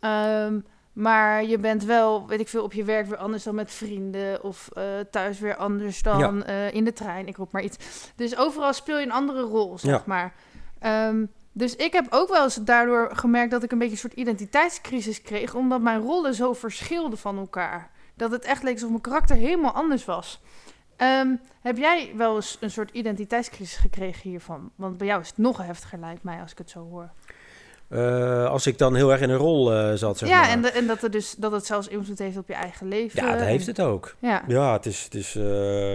Ehm, 0.00 0.58
maar 0.92 1.44
je 1.44 1.58
bent 1.58 1.84
wel, 1.84 2.26
weet 2.26 2.40
ik 2.40 2.48
veel, 2.48 2.62
op 2.62 2.72
je 2.72 2.84
werk 2.84 3.06
weer 3.06 3.16
anders 3.16 3.42
dan 3.42 3.54
met 3.54 3.70
vrienden. 3.70 4.42
Of 4.42 4.68
eh, 4.72 4.84
thuis 5.10 5.38
weer 5.38 5.56
anders 5.56 6.02
dan 6.02 6.44
eh, 6.44 6.72
in 6.74 6.84
de 6.84 6.92
trein. 6.92 7.26
Ik 7.28 7.36
roep 7.36 7.52
maar 7.52 7.62
iets. 7.62 7.76
Dus 8.16 8.36
overal 8.36 8.72
speel 8.72 8.98
je 8.98 9.04
een 9.04 9.12
andere 9.12 9.40
rol, 9.42 9.78
zeg 9.78 9.90
Ja. 9.96 10.02
maar. 10.06 10.34
Ehm, 10.78 11.24
dus 11.52 11.76
ik 11.76 11.92
heb 11.92 12.06
ook 12.10 12.28
wel 12.28 12.42
eens 12.42 12.54
daardoor 12.54 13.10
gemerkt 13.12 13.50
dat 13.50 13.62
ik 13.62 13.72
een 13.72 13.78
beetje 13.78 13.92
een 13.92 13.98
soort 14.00 14.12
identiteitscrisis 14.12 15.22
kreeg. 15.22 15.54
Omdat 15.54 15.80
mijn 15.80 16.00
rollen 16.00 16.34
zo 16.34 16.52
verschilden 16.52 17.18
van 17.18 17.38
elkaar. 17.38 17.90
Dat 18.14 18.30
het 18.30 18.44
echt 18.44 18.62
leek 18.62 18.72
alsof 18.74 18.88
mijn 18.88 19.00
karakter 19.00 19.36
helemaal 19.36 19.72
anders 19.72 20.04
was. 20.04 20.40
Ehm, 20.96 21.34
heb 21.60 21.76
jij 21.76 22.12
wel 22.16 22.34
eens 22.36 22.56
een 22.60 22.70
soort 22.70 22.90
identiteitscrisis 22.90 23.76
gekregen 23.76 24.30
hiervan? 24.30 24.70
Want 24.74 24.98
bij 24.98 25.06
jou 25.06 25.20
is 25.20 25.28
het 25.28 25.38
nog 25.38 25.58
heftiger, 25.58 25.98
lijkt 25.98 26.22
mij, 26.22 26.40
als 26.40 26.52
ik 26.52 26.58
het 26.58 26.70
zo 26.70 26.80
hoor. 26.90 27.10
Eh, 27.90 28.46
als 28.46 28.66
ik 28.66 28.78
dan 28.78 28.94
heel 28.94 29.10
erg 29.12 29.20
in 29.20 29.30
een 29.30 29.36
rol 29.36 29.72
eh, 29.74 29.92
zat, 29.94 30.18
zeg 30.18 30.28
ja, 30.28 30.40
maar. 30.40 30.48
en, 30.50 30.62
de- 30.62 30.70
en 30.70 30.86
dat, 30.86 31.02
er 31.02 31.10
dus, 31.10 31.34
dat 31.38 31.52
het 31.52 31.66
zelfs 31.66 31.88
invloed 31.88 32.18
heeft 32.18 32.36
op 32.36 32.48
je 32.48 32.54
eigen 32.54 32.88
leven. 32.88 33.24
Ja, 33.26 33.32
dat 33.36 33.46
heeft 33.46 33.66
het 33.66 33.80
ook. 33.80 34.14
Ja, 34.18 34.44
Ja, 34.48 34.72
het 34.72 34.86
is, 34.86 35.02
het 35.04 35.14
is 35.14 35.34
eh, 35.36 35.94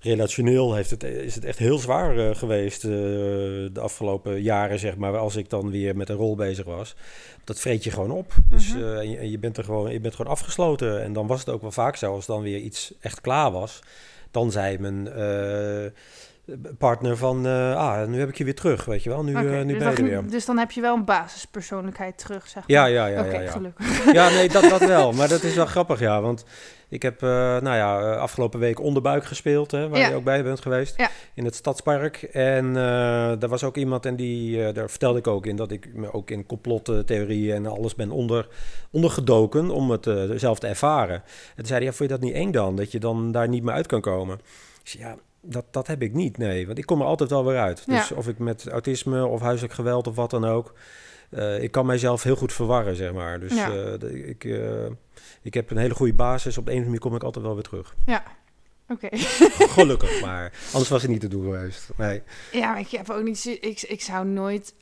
relationeel 0.00 0.74
heeft 0.74 0.90
het, 0.90 1.02
is 1.04 1.34
het 1.34 1.44
echt 1.44 1.58
heel 1.58 1.78
zwaar 1.78 2.34
geweest 2.36 2.82
de 2.82 3.70
afgelopen 3.80 4.42
jaren, 4.42 4.78
zeg 4.78 4.96
maar. 4.96 5.16
Als 5.18 5.36
ik 5.36 5.50
dan 5.50 5.70
weer 5.70 5.96
met 5.96 6.08
een 6.08 6.16
rol 6.16 6.34
bezig 6.34 6.64
was. 6.64 6.94
Dat 7.44 7.60
vreet 7.60 7.84
je 7.84 7.90
gewoon 7.90 8.10
op. 8.10 8.32
Dus 8.50 8.74
Mhm. 8.74 8.84
en 8.96 9.10
je, 9.10 9.16
en 9.16 9.30
je 9.30 9.38
bent 9.38 9.56
er 9.56 9.64
gewoon, 9.64 9.92
je 9.92 10.00
bent 10.00 10.14
gewoon 10.14 10.32
afgesloten. 10.32 11.02
En 11.02 11.12
dan 11.12 11.26
was 11.26 11.38
het 11.40 11.48
ook 11.48 11.60
wel 11.60 11.70
vaak 11.72 11.96
zo, 11.96 12.14
als 12.14 12.26
dan 12.26 12.42
weer 12.42 12.58
iets 12.58 12.92
echt 13.00 13.20
klaar 13.20 13.50
was. 13.50 13.80
Dan 14.30 14.50
zei 14.50 14.76
eh, 14.76 15.92
partner 16.78 17.16
van, 17.16 17.46
eh, 17.46 17.76
ah, 17.76 18.08
nu 18.08 18.18
heb 18.18 18.28
ik 18.28 18.36
je 18.38 18.44
weer 18.44 18.54
terug, 18.54 18.84
weet 18.84 19.02
je 19.02 19.08
wel. 19.10 19.22
Nu, 19.24 19.34
eh, 19.34 19.42
nu 19.42 19.48
dus, 19.50 19.78
ben 19.78 19.90
je 19.90 19.96
er 19.96 20.04
weer. 20.04 20.30
dus 20.30 20.44
dan 20.44 20.58
heb 20.58 20.70
je 20.70 20.80
wel 20.80 20.94
een 20.96 21.04
basispersoonlijkheid 21.04 22.18
terug, 22.18 22.48
zeg 22.48 22.62
Ja, 22.66 22.80
maar. 22.80 22.90
ja, 22.90 23.06
ja, 23.06 23.24
ja, 23.24 23.40
ja. 23.40 23.50
gelukkig. 23.50 24.04
Ja, 24.12 24.28
nee, 24.28 24.48
dat, 24.48 24.62
dat 24.62 24.86
wel. 24.86 25.12
Maar 25.12 25.28
dat 25.28 25.42
is 25.42 25.54
wel 25.54 25.66
grappig, 25.76 26.00
ja. 26.00 26.20
Want 26.20 26.44
ik 26.88 27.02
heb, 27.02 27.22
eh, 27.22 27.28
nou 27.60 27.76
ja, 27.76 28.14
afgelopen 28.14 28.60
week 28.60 28.80
Onderbuik 28.80 29.24
gespeeld, 29.24 29.70
hè, 29.70 29.88
waar 29.88 29.98
Ja. 29.98 30.08
je 30.08 30.14
ook 30.14 30.24
bij 30.24 30.42
bent 30.42 30.60
geweest. 30.60 30.96
Ja. 30.96 31.10
In 31.34 31.44
het 31.44 31.54
Stadspark. 31.54 32.22
En 32.22 32.74
daar 33.38 33.48
was 33.48 33.64
ook 33.64 33.76
iemand, 33.76 34.06
en 34.06 34.16
die, 34.16 34.72
daar 34.72 34.90
vertelde 34.90 35.18
ik 35.18 35.26
ook 35.26 35.46
in, 35.46 35.56
dat 35.56 35.70
ik 35.70 35.94
me 35.94 36.12
ook 36.12 36.30
in 36.30 36.46
complottheorieën 36.46 37.54
en 37.54 37.66
alles 37.66 37.94
ben 37.94 38.10
onder, 38.10 38.48
ondergedoken 38.90 39.70
om 39.70 39.90
het 39.90 40.08
zelf 40.34 40.58
te 40.58 40.66
ervaren. 40.66 41.14
En 41.14 41.22
toen 41.56 41.66
zei 41.66 41.78
hij, 41.78 41.88
ja, 41.88 41.92
vond 41.96 42.10
je 42.10 42.16
dat 42.16 42.24
niet 42.24 42.34
eng 42.34 42.50
dan? 42.52 42.76
Dat 42.76 42.92
je 42.92 42.98
dan 42.98 43.32
daar 43.32 43.48
niet 43.48 43.62
meer 43.62 43.74
uit 43.74 43.86
kan 43.86 44.00
komen? 44.00 44.40
Ja, 44.82 45.16
dat, 45.40 45.64
dat 45.70 45.86
heb 45.86 46.02
ik 46.02 46.12
niet, 46.12 46.38
nee. 46.38 46.66
Want 46.66 46.78
ik 46.78 46.86
kom 46.86 47.00
er 47.00 47.06
altijd 47.06 47.30
wel 47.30 47.44
weer 47.44 47.58
uit. 47.58 47.86
Dus 47.86 48.08
Ja. 48.08 48.16
of 48.16 48.28
ik 48.28 48.38
met 48.38 48.68
autisme 48.68 49.26
of 49.26 49.40
huiselijk 49.40 49.74
geweld 49.74 50.06
of 50.06 50.14
wat 50.14 50.30
dan 50.30 50.44
ook... 50.44 50.74
eh, 51.30 51.62
ik 51.62 51.70
kan 51.70 51.86
mijzelf 51.86 52.22
heel 52.22 52.36
goed 52.36 52.52
verwarren, 52.52 52.96
zeg 52.96 53.12
maar. 53.12 53.40
Dus 53.40 53.54
Ja. 53.54 53.70
eh, 53.70 54.28
ik, 54.28 54.44
eh, 54.44 54.86
ik 55.42 55.54
heb 55.54 55.70
een 55.70 55.76
hele 55.76 55.94
goede 55.94 56.14
basis. 56.14 56.58
Op 56.58 56.64
de 56.66 56.70
een 56.72 56.78
of 56.78 56.84
andere 56.86 57.00
manier 57.00 57.00
kom 57.00 57.14
ik 57.14 57.22
altijd 57.22 57.44
wel 57.44 57.54
weer 57.54 57.62
terug. 57.62 57.94
Oké. 58.88 59.08
Gelukkig, 59.76 60.20
maar 60.20 60.52
anders 60.72 60.88
was 60.88 61.02
het 61.02 61.10
niet 61.10 61.20
te 61.20 61.28
doen 61.28 61.42
geweest. 61.44 61.90
Nee. 61.96 62.22
Ja, 62.52 62.68
maar 62.70 62.80
ik 62.80 62.90
heb 62.90 63.10
ook 63.10 63.22
niet... 63.22 63.44
Ik, 63.60 63.82
ik 63.82 64.00
zou 64.02 64.26
nooit... 64.26 64.74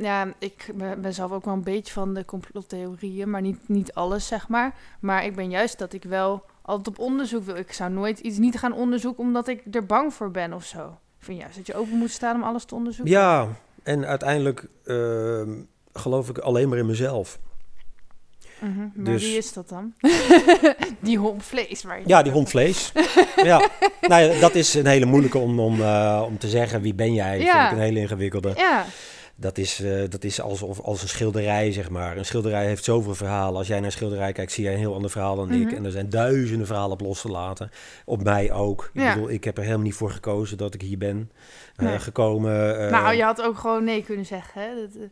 ja, 0.00 0.34
ik 0.38 0.70
ben 0.74 1.00
ben 1.00 1.14
zelf 1.14 1.32
ook 1.32 1.44
wel 1.44 1.54
een 1.54 1.62
beetje 1.62 1.92
van 1.92 2.14
de 2.14 2.24
complottheorieën, 2.24 3.30
maar 3.30 3.40
niet, 3.40 3.68
niet 3.68 3.92
alles, 3.94 4.26
zeg 4.26 4.48
maar. 4.48 4.74
Maar 5.00 5.24
ik 5.24 5.34
ben 5.34 5.50
juist 5.50 5.78
dat 5.78 5.92
ik 5.92 6.02
wel 6.04 6.44
altijd 6.70 6.88
op 6.88 6.98
onderzoek 7.04 7.44
wil. 7.44 7.56
Ik 7.56 7.72
zou 7.72 7.90
nooit 7.90 8.18
iets 8.18 8.38
niet 8.38 8.58
gaan 8.58 8.72
onderzoeken 8.72 9.24
omdat 9.24 9.48
ik 9.48 9.62
er 9.70 9.86
bang 9.86 10.14
voor 10.14 10.30
ben 10.30 10.52
of 10.52 10.64
zo. 10.64 10.86
Ik 11.18 11.24
vind 11.26 11.38
juist 11.40 11.56
dat 11.56 11.66
je 11.66 11.74
open 11.74 11.98
moet 11.98 12.10
staan 12.10 12.36
om 12.36 12.42
alles 12.42 12.64
te 12.64 12.74
onderzoeken. 12.74 13.14
Ja, 13.14 13.48
en 13.82 14.06
uiteindelijk 14.06 14.66
ehm, 14.84 15.50
geloof 15.92 16.28
ik 16.28 16.38
alleen 16.38 16.68
maar 16.68 16.78
in 16.78 16.86
mezelf. 16.86 17.38
Mhm, 18.60 18.78
Maar 18.78 19.04
Dus- 19.12 19.22
wie 19.22 19.36
is 19.36 19.52
dat 19.52 19.68
dan? 19.68 19.94
die 21.00 21.18
hond 21.18 21.42
vlees. 21.42 21.82
Waar 21.82 21.98
je 22.00 22.08
Ja, 22.08 22.22
die 22.22 22.32
hond 22.32 22.48
vlees. 22.48 22.92
ja. 23.50 23.68
Nou 24.00 24.22
ja, 24.22 24.40
dat 24.40 24.54
is 24.54 24.74
een 24.74 24.86
hele 24.86 25.04
moeilijke 25.06 25.38
om, 25.38 25.60
om, 25.60 25.80
eh, 25.80 26.22
om 26.26 26.38
te 26.38 26.48
zeggen 26.48 26.80
wie 26.80 26.94
ben 26.94 27.14
jij. 27.14 27.40
Ja. 27.40 27.52
Vind 27.52 27.64
ik 27.72 27.76
een 27.78 27.84
hele 27.84 28.00
ingewikkelde. 28.00 28.52
Ja, 28.56 28.84
Dat 29.40 29.58
is, 29.58 29.80
eh, 29.80 30.02
dat 30.08 30.24
is 30.24 30.40
alsof, 30.40 30.80
als 30.80 31.02
een 31.02 31.08
schilderij, 31.08 31.72
zeg 31.72 31.90
maar. 31.90 32.16
Een 32.16 32.24
schilderij 32.24 32.66
heeft 32.66 32.84
zoveel 32.84 33.14
verhalen. 33.14 33.58
Als 33.58 33.66
jij 33.66 33.76
naar 33.76 33.86
een 33.86 33.92
schilderij 33.92 34.32
kijkt, 34.32 34.52
zie 34.52 34.64
jij 34.64 34.72
een 34.72 34.78
heel 34.78 34.94
ander 34.94 35.10
verhaal 35.10 35.36
dan 35.36 35.50
ik. 35.50 35.66
Mhm. 35.66 35.74
En 35.74 35.84
er 35.84 35.90
zijn 35.90 36.10
duizenden 36.10 36.66
verhalen 36.66 36.92
op 36.92 37.00
los 37.00 37.20
te 37.20 37.28
laten. 37.28 37.70
Op 38.04 38.22
mij 38.22 38.52
ook. 38.52 38.90
Ik 38.92 39.04
bedoel, 39.14 39.30
ik 39.30 39.44
heb 39.44 39.56
er 39.56 39.62
helemaal 39.62 39.84
niet 39.84 39.94
voor 39.94 40.10
gekozen 40.10 40.58
dat 40.58 40.74
ik 40.74 40.82
hier 40.82 40.98
ben 40.98 41.30
eh, 41.76 42.00
gekomen. 42.00 42.84
eh, 42.86 42.90
nou, 42.90 43.14
je 43.14 43.22
had 43.22 43.42
ook 43.42 43.58
gewoon 43.58 43.84
nee 43.84 44.04
kunnen 44.04 44.26
zeggen, 44.26 44.62
hè? 44.62 44.68
Dat, 44.74 45.08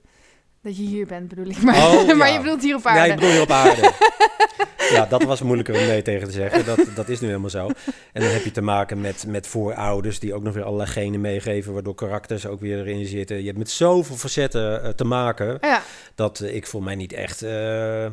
dat 0.68 0.76
je 0.76 0.82
hier 0.82 1.06
bent, 1.06 1.28
bedoel 1.28 1.46
ik. 1.46 1.62
Maar, 1.66 1.74
Oh, 1.76 2.06
maar 2.16 2.28
ja. 2.28 2.34
je 2.34 2.38
bedoelt 2.40 2.62
hier 2.62 2.76
op 2.76 2.82
Ja, 2.84 2.90
aarde. 2.90 3.08
ik 3.08 3.14
bedoel 3.14 3.30
hier 3.30 3.42
op 3.42 3.50
aarde. 3.50 3.92
ja, 4.96 5.06
dat 5.06 5.22
was 5.22 5.42
moeilijker 5.42 5.74
om 5.80 5.86
nee 5.86 6.02
tegen 6.02 6.26
te 6.26 6.32
zeggen. 6.34 6.64
Dat, 6.64 6.78
dat 6.94 7.08
is 7.08 7.20
nu 7.20 7.26
helemaal 7.26 7.50
zo. 7.50 7.66
En 8.12 8.22
dan 8.22 8.30
heb 8.30 8.44
je 8.44 8.50
te 8.50 8.60
maken 8.62 9.00
met, 9.00 9.24
met 9.26 9.46
voorouders 9.46 10.18
die 10.18 10.34
ook 10.34 10.42
nog 10.42 10.54
weer 10.54 10.62
allerlei 10.64 10.90
genen 10.90 11.20
meegeven, 11.20 11.72
waardoor 11.72 11.94
karakters 11.94 12.46
ook 12.46 12.60
weer 12.60 12.78
erin 12.78 13.06
zitten. 13.06 13.38
Je 13.38 13.46
hebt 13.46 13.58
met 13.58 13.70
zoveel 13.70 14.16
facetten 14.16 14.82
eh, 14.82 14.90
te 14.90 15.04
maken, 15.04 15.58
Ja, 15.60 15.82
dat 16.14 16.42
ik 16.46 16.66
voel 16.66 16.80
mij 16.80 16.94
niet 16.94 17.12
echt... 17.12 17.42
eh, 17.42 18.06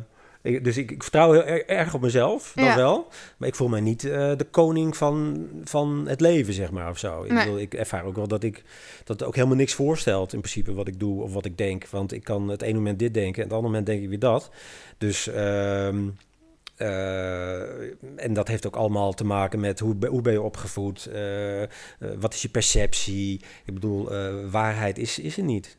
ik- 0.46 0.64
dus 0.64 0.76
ik, 0.76 0.90
ik 0.90 1.02
vertrouw 1.02 1.32
heel 1.32 1.44
er- 1.44 1.66
erg 1.68 1.94
op 1.94 2.00
mezelf, 2.00 2.52
Ja. 2.54 2.76
wel. 2.76 3.08
Maar 3.36 3.48
ik 3.48 3.54
voel 3.54 3.68
mij 3.68 3.80
niet 3.80 4.04
eh, 4.04 4.36
de 4.36 4.46
koning 4.50 4.96
van, 4.96 5.46
van 5.64 6.04
het 6.08 6.20
leven, 6.20 6.52
zeg 6.54 6.70
maar, 6.70 6.90
of 6.90 6.98
zo. 6.98 7.22
Ik, 7.22 7.30
Nee. 7.32 7.44
bedoel, 7.44 7.60
ik 7.60 7.74
ervaar 7.74 8.04
ook 8.04 8.16
wel 8.16 8.28
dat 8.28 8.42
ik 8.42 8.62
dat 9.04 9.22
ook 9.22 9.34
helemaal 9.34 9.56
niks 9.56 9.74
voorstelt 9.74 10.32
in 10.32 10.40
principe 10.40 10.74
wat 10.74 10.88
ik 10.88 11.00
doe 11.00 11.22
of 11.22 11.32
wat 11.32 11.44
ik 11.44 11.58
denk. 11.58 11.88
Want 11.88 12.12
ik 12.12 12.24
kan 12.24 12.48
het 12.48 12.62
ene 12.62 12.74
moment 12.78 12.98
dit 12.98 13.14
denken 13.14 13.34
en 13.42 13.48
het 13.48 13.52
andere 13.52 13.68
moment 13.72 13.86
denk 13.86 14.02
ik 14.02 14.08
weer 14.08 14.18
dat. 14.18 14.50
Dus... 14.98 15.26
ehm, 15.28 15.98
eh, 16.76 17.60
en 18.16 18.32
dat 18.32 18.48
heeft 18.48 18.66
ook 18.66 18.76
allemaal 18.76 19.12
te 19.12 19.24
maken 19.24 19.60
met 19.60 19.78
hoe, 19.80 19.96
hoe 20.08 20.20
ben 20.22 20.32
je 20.32 20.40
opgevoed, 20.42 21.06
eh, 21.06 21.62
wat 22.18 22.34
is 22.34 22.42
je 22.42 22.48
perceptie. 22.48 23.40
Ik 23.64 23.74
bedoel, 23.74 24.08
waarheid 24.50 24.98
is, 24.98 25.18
is 25.18 25.36
er 25.36 25.42
niet. 25.44 25.76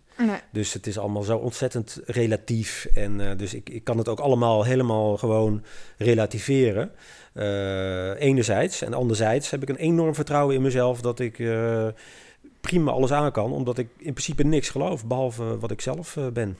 Dus 0.51 0.73
het 0.73 0.87
is 0.87 0.97
allemaal 0.97 1.23
zo 1.23 1.37
ontzettend 1.37 1.99
relatief. 2.05 2.87
En 2.93 3.29
eh, 3.29 3.37
dus 3.37 3.53
ik, 3.53 3.69
ik 3.69 3.83
kan 3.83 3.97
het 3.97 4.07
ook 4.07 4.19
allemaal 4.19 4.63
helemaal 4.63 5.17
gewoon 5.17 5.63
relativeren. 5.97 6.91
Eh, 7.33 8.21
enerzijds. 8.21 8.81
En 8.81 8.93
anderzijds 8.93 9.49
heb 9.49 9.61
ik 9.61 9.69
een 9.69 9.75
enorm 9.75 10.15
vertrouwen 10.15 10.55
in 10.55 10.61
mezelf 10.61 11.01
dat 11.01 11.19
ik 11.19 11.39
eh, 11.39 11.87
prima 12.61 12.91
alles 12.91 13.11
aan 13.11 13.31
kan. 13.31 13.51
Omdat 13.51 13.77
ik 13.77 13.87
in 13.97 14.13
principe 14.13 14.43
niks 14.43 14.69
geloof, 14.69 15.05
behalve 15.05 15.59
wat 15.59 15.71
ik 15.71 15.81
zelf 15.81 16.17
ben. 16.33 16.57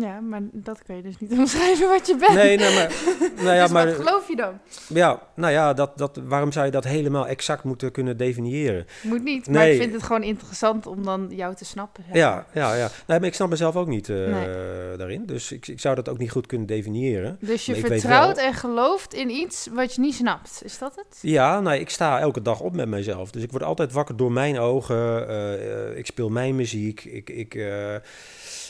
Ja, 0.00 0.20
maar 0.20 0.40
dat 0.52 0.82
kun 0.82 0.96
je 0.96 1.02
dus 1.02 1.18
niet 1.18 1.30
omschrijven 1.38 1.88
wat 1.88 2.06
je 2.06 2.16
bent. 2.16 2.34
Nee, 2.34 2.56
nou, 2.58 2.74
maar, 2.74 2.92
nou 3.44 3.54
ja, 3.56 3.62
dus 3.62 3.72
maar 3.72 3.86
wat 3.86 3.94
geloof 3.94 4.28
je 4.28 4.36
dan? 4.36 4.58
ja, 4.88 5.22
nou 5.34 5.52
ja, 5.52 5.72
dat, 5.74 5.98
dat, 5.98 6.20
waarom 6.24 6.52
zou 6.52 6.64
je 6.66 6.70
dat 6.72 6.84
helemaal 6.84 7.26
exact 7.26 7.64
moeten 7.64 7.92
kunnen 7.92 8.16
definiëren? 8.16 8.86
Moet 9.02 9.22
niet, 9.24 9.46
maar 9.46 9.54
Nee. 9.62 9.72
ik 9.74 9.80
vind 9.80 9.92
het 9.92 10.02
gewoon 10.02 10.22
interessant 10.22 10.86
om 10.86 11.04
dan 11.04 11.26
jou 11.30 11.54
te 11.54 11.64
snappen. 11.64 12.04
Ja, 12.12 12.34
maar. 12.34 12.46
ja, 12.52 12.74
ja. 12.74 12.88
Nee, 13.06 13.18
maar 13.18 13.28
ik 13.28 13.34
snap 13.34 13.48
mezelf 13.48 13.76
ook 13.76 13.86
niet 13.86 14.08
eh, 14.08 14.16
Nee. 14.16 14.96
daarin. 14.96 15.26
Dus 15.26 15.52
ik, 15.52 15.68
ik 15.68 15.80
zou 15.80 15.94
dat 15.94 16.08
ook 16.08 16.18
niet 16.18 16.30
goed 16.30 16.46
kunnen 16.46 16.66
definiëren. 16.66 17.36
Dus 17.40 17.66
je 17.66 17.72
Maar 17.80 17.90
vertrouwt 17.90 18.36
en 18.38 18.54
gelooft 18.54 19.14
in 19.14 19.30
iets 19.30 19.68
wat 19.72 19.94
je 19.94 20.00
niet 20.00 20.14
snapt. 20.14 20.60
Is 20.64 20.78
dat 20.78 20.96
het? 20.96 21.18
Ja, 21.20 21.60
nou, 21.60 21.76
ik 21.76 21.90
sta 21.90 22.20
elke 22.20 22.42
dag 22.42 22.60
op 22.60 22.74
met 22.74 22.88
mezelf. 22.88 23.30
Dus 23.30 23.42
ik 23.42 23.50
word 23.50 23.62
altijd 23.62 23.92
wakker 23.92 24.16
door 24.16 24.32
mijn 24.32 24.58
ogen. 24.58 25.28
eh, 25.28 25.88
eh, 25.90 25.98
ik 25.98 26.06
speel 26.06 26.28
mijn 26.28 26.56
muziek. 26.56 27.04
Ik, 27.04 27.30
ik, 27.30 27.54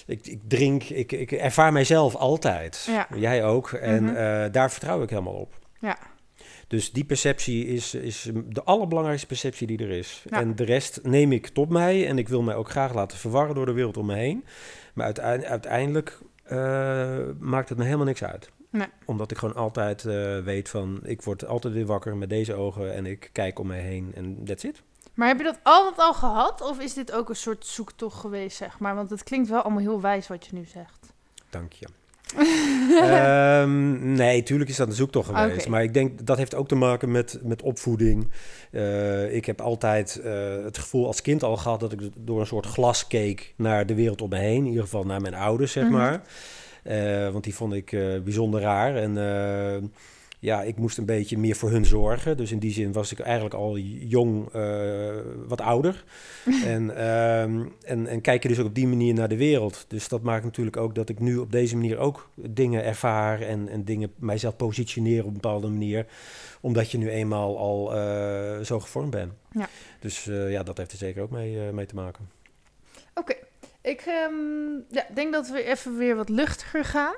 ik, 0.07 0.27
ik 0.27 0.40
drink. 0.49 0.83
Ik, 0.85 1.12
ik 1.12 1.33
ervaar 1.33 1.73
mijzelf 1.73 2.14
altijd. 2.14 2.85
Ja. 2.90 3.09
Jij 3.14 3.45
ook. 3.45 3.71
En 3.73 4.05
Mhm. 4.05 4.14
eh, 4.14 4.53
daar 4.53 4.71
vertrouw 4.71 5.03
ik 5.03 5.11
helemaal 5.11 5.33
op. 5.35 5.59
Ja. 5.81 5.99
Dus 6.69 6.92
die 6.92 7.05
perceptie 7.05 7.66
is, 7.66 7.95
is 7.95 8.31
de 8.49 8.62
allerbelangrijkste 8.62 9.27
perceptie 9.27 9.66
die 9.66 9.79
er 9.79 9.90
is. 9.90 10.25
Ja. 10.31 10.40
En 10.40 10.57
de 10.57 10.64
rest 10.64 11.01
neem 11.03 11.33
ik 11.33 11.49
tot 11.49 11.69
mij. 11.69 12.07
En 12.09 12.19
ik 12.19 12.29
wil 12.29 12.42
mij 12.42 12.55
ook 12.55 12.71
graag 12.71 12.95
laten 12.95 13.19
verwarren 13.19 13.55
door 13.55 13.66
de 13.66 13.73
wereld 13.73 13.97
om 13.97 14.07
me 14.07 14.14
heen. 14.14 14.45
Maar 14.95 15.05
uiteindelijk, 15.05 15.51
uiteindelijk 15.51 16.19
eh, 16.45 17.19
maakt 17.38 17.69
het 17.69 17.79
me 17.79 17.85
helemaal 17.85 18.07
niks 18.07 18.25
uit. 18.25 18.51
Nee. 18.71 18.87
Omdat 19.05 19.31
ik 19.31 19.38
gewoon 19.38 19.55
altijd 19.55 20.05
eh, 20.05 20.38
weet 20.38 20.69
van... 20.69 21.01
ik 21.03 21.23
word 21.23 21.47
altijd 21.47 21.75
weer 21.75 21.87
wakker 21.87 22.16
met 22.16 22.29
deze 22.29 22.55
ogen... 22.55 22.95
en 22.95 23.07
ik 23.07 23.31
kijk 23.33 23.59
om 23.59 23.66
me 23.66 23.75
heen 23.75 24.12
en 24.14 24.45
that's 24.45 24.64
it. 24.64 24.83
Maar 25.16 25.29
heb 25.29 25.38
je 25.38 25.44
dat 25.44 25.59
altijd 25.62 25.98
al 25.98 26.14
gehad? 26.14 26.61
Of 26.61 26.81
is 26.81 26.94
dit 26.94 27.12
ook 27.12 27.29
een 27.29 27.37
soort 27.37 27.66
zoektocht 27.66 28.20
geweest, 28.20 28.57
zeg 28.57 28.79
maar? 28.79 28.94
Want 28.94 29.11
het 29.11 29.22
klinkt 29.22 29.48
wel 29.48 29.61
allemaal 29.62 29.81
heel 29.83 30.00
wijs 30.00 30.26
wat 30.29 30.46
je 30.46 30.55
nu 30.55 30.64
zegt. 30.64 31.12
Dank 31.50 31.72
je. 31.72 31.87
Ehm, 33.00 34.12
nee, 34.12 34.42
tuurlijk 34.42 34.70
is 34.70 34.76
dat 34.76 34.88
een 34.88 34.94
zoektocht 34.94 35.29
geweest. 35.29 35.68
Maar 35.68 35.83
ik 35.83 35.94
denk 35.94 36.26
dat 36.26 36.37
heeft 36.37 36.55
ook 36.55 36.68
te 36.68 36.74
maken 36.74 37.11
met, 37.11 37.38
met 37.42 37.62
opvoeding. 37.62 38.31
Eh, 38.70 39.35
ik 39.35 39.44
heb 39.46 39.61
altijd 39.61 40.16
eh, 40.20 40.33
het 40.64 40.79
gevoel 40.79 41.07
als 41.07 41.22
kind 41.22 41.42
al 41.42 41.57
gehad 41.57 41.81
dat 41.81 41.92
ik 41.92 42.00
door 42.14 42.40
een 42.40 42.46
soort 42.46 42.66
glas 42.66 43.07
keek 43.07 43.55
naar 43.57 43.87
de 43.87 43.94
wereld 43.94 44.22
om 44.22 44.29
me 44.29 44.38
heen. 44.38 44.57
In 44.64 44.66
ieder 44.66 44.83
geval 44.83 45.05
naar 45.05 45.20
mijn 45.20 45.35
ouders, 45.35 45.72
zeg 45.72 45.85
Mhm. 45.85 45.92
maar. 45.92 46.22
Eh, 46.83 47.31
want 47.31 47.44
die 47.44 47.55
vond 47.55 47.72
ik 47.72 47.90
bijzonder 48.24 48.61
raar. 48.61 48.96
En 48.96 49.14
ja, 50.47 50.63
ik 50.63 50.77
moest 50.77 50.99
een 50.99 51.05
beetje 51.05 51.39
meer 51.39 51.57
voor 51.57 51.71
hun 51.71 51.85
zorgen. 51.85 52.37
Dus 52.37 52.53
in 52.53 52.59
die 52.59 52.73
zin 52.73 52.93
was 52.93 53.13
ik 53.13 53.19
eigenlijk 53.19 53.55
al 53.55 53.79
jong 53.79 54.53
eh, 54.53 55.15
wat 55.47 55.61
ouder. 55.61 56.05
en, 56.75 56.97
ehm, 56.97 57.65
en, 57.83 58.07
en 58.07 58.21
kijk 58.21 58.43
je 58.43 58.49
dus 58.49 58.59
ook 58.59 58.67
op 58.67 58.75
die 58.75 58.87
manier 58.87 59.15
naar 59.15 59.29
de 59.29 59.37
wereld. 59.37 59.85
Dus 59.89 60.09
dat 60.09 60.23
maakt 60.23 60.45
natuurlijk 60.45 60.77
ook 60.77 60.95
dat 60.95 61.09
ik 61.09 61.19
nu 61.19 61.37
op 61.37 61.53
deze 61.53 61.77
manier 61.77 61.99
ook 61.99 62.31
dingen 62.35 62.85
ervaar 62.85 63.41
en, 63.41 63.69
en 63.69 63.85
dingen 63.85 64.13
mijzelf 64.17 64.57
positioneer 64.57 65.21
op 65.21 65.27
een 65.27 65.33
bepaalde 65.33 65.69
manier. 65.69 66.07
Omdat 66.61 66.91
je 66.91 66.99
nu 66.99 67.11
eenmaal 67.11 67.59
al 67.59 67.95
eh, 67.95 68.61
zo 68.61 68.81
gevormd 68.81 69.11
bent. 69.11 69.33
Ja. 69.51 69.69
Dus 70.01 70.27
eh, 70.27 70.51
ja, 70.51 70.63
dat 70.63 70.77
heeft 70.77 70.93
er 70.93 70.99
zeker 70.99 71.23
ook 71.23 71.31
mee, 71.31 71.73
mee 71.73 71.87
te 71.87 71.95
maken. 71.95 72.31
Oké, 73.15 73.35
ik 73.81 74.01
ehm, 74.01 74.35
ja, 74.91 75.07
denk 75.15 75.33
dat 75.33 75.49
we 75.49 75.63
even 75.63 75.99
weer 75.99 76.17
wat 76.17 76.29
luchtiger 76.29 76.85
gaan. 76.85 77.15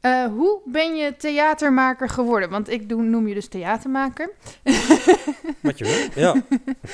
Eh, 0.00 0.24
hoe 0.24 0.60
ben 0.64 0.96
je 0.96 1.16
theatermaker 1.16 2.08
geworden? 2.08 2.50
Want 2.50 2.70
ik 2.70 2.88
doe, 2.88 3.02
noem 3.02 3.28
je 3.28 3.34
dus 3.34 3.48
theatermaker. 3.48 4.30
Wat 5.60 5.78
je 5.78 5.84
wil, 5.84 6.22
ja. 6.22 6.42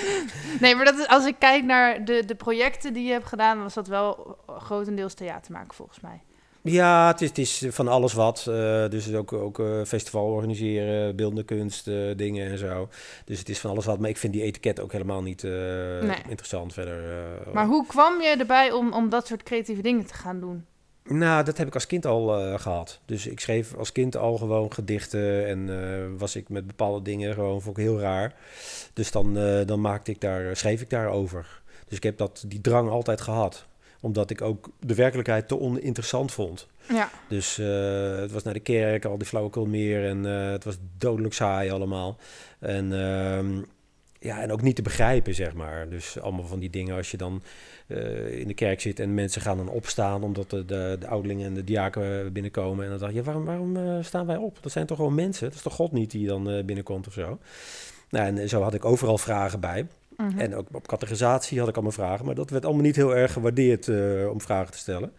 Nee, 0.60 0.74
maar 0.74 0.84
dat 0.84 0.98
is, 0.98 1.06
als 1.06 1.26
ik 1.26 1.34
kijk 1.38 1.64
naar 1.64 2.04
de, 2.04 2.24
de 2.24 2.34
projecten 2.34 2.92
die 2.92 3.06
je 3.06 3.12
hebt 3.12 3.26
gedaan, 3.26 3.62
was 3.62 3.74
dat 3.74 3.86
wel 3.88 4.38
grotendeels 4.46 5.14
theatermaken 5.14 5.74
volgens 5.74 6.00
mij. 6.00 6.22
Ja, 6.62 7.06
het 7.06 7.20
is, 7.20 7.28
het 7.28 7.38
is 7.38 7.64
van 7.68 7.88
alles 7.88 8.12
wat. 8.12 8.46
Uh, 8.48 8.54
dus 8.88 9.14
ook, 9.14 9.32
ook 9.32 9.58
uh, 9.58 9.84
festival 9.84 10.26
organiseren, 10.26 11.16
beeldende 11.16 11.44
kunst, 11.44 11.88
uh, 11.88 12.16
dingen 12.16 12.50
en 12.50 12.58
zo. 12.58 12.88
Dus 13.24 13.38
het 13.38 13.48
is 13.48 13.58
van 13.58 13.70
alles 13.70 13.84
wat. 13.84 13.98
Maar 13.98 14.10
ik 14.10 14.16
vind 14.16 14.32
die 14.32 14.42
etiket 14.42 14.80
ook 14.80 14.92
helemaal 14.92 15.22
niet 15.22 15.42
nee. 15.42 16.16
interessant 16.28 16.72
verder. 16.72 17.28
maar 17.52 17.66
hoe 17.66 17.86
kwam 17.86 18.20
je 18.20 18.36
erbij 18.38 18.72
om, 18.72 18.92
om 18.92 19.08
dat 19.08 19.26
soort 19.26 19.42
creatieve 19.42 19.82
dingen 19.82 20.06
te 20.06 20.14
gaan 20.14 20.40
doen? 20.40 20.64
Nou, 21.08 21.44
dat 21.44 21.58
heb 21.58 21.66
ik 21.66 21.74
als 21.74 21.86
kind 21.86 22.06
al 22.06 22.40
uh, 22.40 22.58
gehad. 22.58 23.00
Dus 23.04 23.26
ik 23.26 23.40
schreef 23.40 23.74
als 23.74 23.92
kind 23.92 24.16
al 24.16 24.36
gewoon 24.36 24.72
gedichten 24.72 25.46
en 25.46 25.68
uh, 25.68 26.18
was 26.18 26.36
ik 26.36 26.48
met 26.48 26.66
bepaalde 26.66 27.02
dingen 27.02 27.34
gewoon 27.34 27.62
vond 27.62 27.78
ik 27.78 27.84
heel 27.84 28.00
raar. 28.00 28.34
Dus 28.92 29.10
dan, 29.10 29.38
uh, 29.38 29.66
dan 29.66 29.80
maakte 29.80 30.10
ik 30.10 30.20
daar, 30.20 30.56
schreef 30.56 30.80
ik 30.80 30.90
daarover. 30.90 31.62
Dus 31.88 31.96
ik 31.96 32.02
heb 32.02 32.18
dat, 32.18 32.44
die 32.46 32.60
drang 32.60 32.90
altijd 32.90 33.20
gehad. 33.20 33.66
Omdat 34.00 34.30
ik 34.30 34.40
ook 34.40 34.68
de 34.80 34.94
werkelijkheid 34.94 35.48
te 35.48 35.60
oninteressant 35.60 36.32
vond. 36.32 36.66
Ja. 36.88 37.10
Dus 37.28 37.56
het 37.56 38.32
was 38.32 38.42
naar 38.42 38.54
de 38.54 38.60
kerk, 38.60 39.04
al 39.04 39.18
die 39.18 39.26
flauwekul 39.26 39.66
meer 39.66 40.08
en 40.08 40.24
het 40.24 40.64
was 40.64 40.76
dodelijk 40.98 41.34
saai 41.34 41.70
allemaal. 41.70 42.18
En 42.58 42.92
ehm, 42.92 43.62
ja, 44.20 44.42
en 44.42 44.52
ook 44.52 44.62
niet 44.62 44.76
te 44.76 44.82
begrijpen, 44.82 45.34
zeg 45.34 45.54
maar. 45.54 45.88
Dus 45.88 46.20
allemaal 46.20 46.46
van 46.46 46.58
die 46.58 46.70
dingen 46.70 46.96
als 46.96 47.10
je 47.10 47.16
dan 47.16 47.42
uh, 47.86 48.38
in 48.38 48.48
de 48.48 48.54
kerk 48.54 48.80
zit 48.80 49.00
en 49.00 49.14
mensen 49.14 49.40
gaan 49.40 49.56
dan 49.56 49.68
opstaan 49.68 50.22
omdat 50.22 50.50
de, 50.50 50.64
de, 50.64 50.96
de 51.00 51.06
ouderlingen 51.06 51.46
en 51.46 51.54
de 51.54 51.64
diaken 51.64 52.32
binnenkomen. 52.32 52.84
En 52.84 52.90
dan 52.90 52.98
dacht 52.98 53.14
je, 53.14 53.22
waarom, 53.22 53.44
waarom 53.44 53.76
uh, 53.76 53.96
staan 54.00 54.26
wij 54.26 54.36
op? 54.36 54.58
Dat 54.60 54.72
zijn 54.72 54.86
toch 54.86 54.96
gewoon 54.96 55.14
mensen? 55.14 55.46
Dat 55.46 55.54
is 55.54 55.62
toch 55.62 55.74
God 55.74 55.92
niet 55.92 56.10
die 56.10 56.26
dan 56.26 56.50
uh, 56.50 56.64
binnenkomt 56.64 57.06
of 57.06 57.12
zo? 57.12 57.38
Nou, 58.10 58.36
en 58.36 58.48
zo 58.48 58.62
had 58.62 58.74
ik 58.74 58.84
overal 58.84 59.18
vragen 59.18 59.60
bij. 59.60 59.86
-hmm. 60.16 60.38
En 60.38 60.54
ook 60.54 60.66
op 60.72 60.86
categorisatie 60.86 61.58
had 61.58 61.68
ik 61.68 61.74
allemaal 61.74 61.92
vragen, 61.92 62.26
maar 62.26 62.34
dat 62.34 62.50
werd 62.50 62.64
allemaal 62.64 62.82
niet 62.82 62.96
heel 62.96 63.16
erg 63.16 63.32
gewaardeerd 63.32 63.88
om 64.28 64.40
vragen 64.40 64.72
te 64.72 64.78
stellen. 64.78 65.12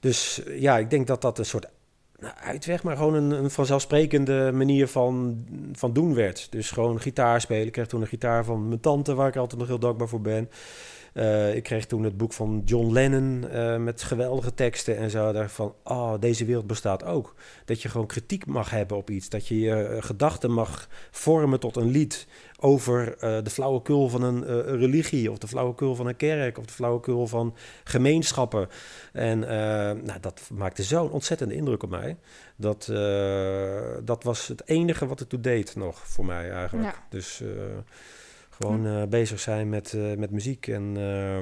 Dus 0.00 0.42
ja, 0.48 0.78
ik 0.78 0.90
denk 0.90 1.06
dat 1.06 1.22
dat 1.22 1.38
een 1.38 1.44
soort 1.44 1.66
nou, 2.20 2.34
uitweg, 2.42 2.82
maar 2.82 2.96
gewoon 2.96 3.14
een, 3.14 3.30
een, 3.30 3.50
vanzelfsprekende 3.50 4.50
manier 4.54 4.88
van, 4.88 5.44
van 5.72 5.92
doen 5.92 6.14
werd. 6.14 6.46
Dus 6.50 6.70
gewoon 6.70 7.00
gitaar 7.00 7.40
spelen. 7.40 7.66
Ik 7.66 7.72
kreeg 7.72 7.86
toen 7.86 8.00
een 8.00 8.06
gitaar 8.06 8.44
van 8.44 8.68
mijn 8.68 8.80
tante, 8.80 9.14
waar 9.14 9.28
ik 9.28 9.36
altijd 9.36 9.58
nog 9.58 9.68
heel 9.68 9.78
dankbaar 9.78 10.08
voor 10.08 10.20
ben. 10.20 10.50
Uh, 11.14 11.54
ik 11.54 11.62
kreeg 11.62 11.86
toen 11.86 12.02
het 12.02 12.16
boek 12.16 12.32
van 12.32 12.62
John 12.64 12.92
Lennon 12.92 13.44
uh, 13.52 13.76
met 13.76 14.02
geweldige 14.02 14.54
teksten 14.54 14.96
en 14.96 15.10
zo. 15.10 15.32
Daarvan, 15.32 15.74
oh, 15.84 16.14
deze 16.20 16.44
wereld 16.44 16.66
bestaat 16.66 17.04
ook. 17.04 17.34
Dat 17.64 17.82
je 17.82 17.88
gewoon 17.88 18.06
kritiek 18.06 18.46
mag 18.46 18.70
hebben 18.70 18.96
op 18.96 19.10
iets. 19.10 19.28
Dat 19.28 19.46
je 19.48 19.60
je 19.60 19.90
uh, 19.90 20.02
gedachten 20.02 20.50
mag 20.50 20.88
vormen 21.10 21.60
tot 21.60 21.76
een 21.76 21.90
lied 21.90 22.26
over 22.58 23.16
de 23.20 23.50
flauwekul 23.50 24.08
van 24.08 24.22
een 24.22 24.62
religie... 24.78 25.30
of 25.30 25.38
de 25.38 25.48
flauwekul 25.48 25.94
van 25.94 26.06
een 26.06 26.16
kerk 26.16 26.58
of 26.58 26.66
de 26.66 26.72
flauwekul 26.72 27.26
van 27.26 27.54
gemeenschappen. 27.84 28.68
En 29.12 29.38
nou, 30.04 30.20
dat 30.20 30.40
maakte 30.52 30.82
zo'n 30.82 31.10
ontzettende 31.10 31.54
indruk 31.54 31.82
op 31.82 31.90
mij. 31.90 32.16
Dat, 32.56 32.92
dat 34.04 34.24
was 34.24 34.48
het 34.48 34.68
enige 34.68 35.06
wat 35.06 35.18
het 35.18 35.28
toen 35.28 35.42
deed 35.42 35.76
nog 35.76 36.06
voor 36.06 36.24
mij 36.24 36.50
eigenlijk. 36.50 36.88
Ja. 36.88 37.06
Dus... 37.10 37.42
Gewoon 38.60 38.86
uh, 38.86 39.02
bezig 39.04 39.40
zijn 39.40 39.68
met, 39.68 39.92
uh, 39.92 40.16
met 40.16 40.30
muziek 40.30 40.66
en, 40.66 40.94
uh, 40.96 41.36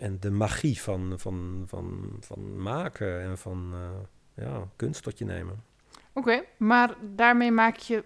en 0.00 0.16
de 0.20 0.30
magie 0.30 0.80
van, 0.80 1.14
van, 1.16 1.64
van, 1.66 2.16
van 2.20 2.62
maken 2.62 3.22
en 3.22 3.38
van 3.38 3.74
ja, 4.34 4.68
kunst 4.76 5.02
tot 5.02 5.18
je 5.18 5.24
nemen. 5.24 5.62
Oké, 6.12 6.28
okay, 6.28 6.44
maar 6.56 6.94
daarmee 7.14 7.50
maak 7.50 7.76
je, 7.76 8.04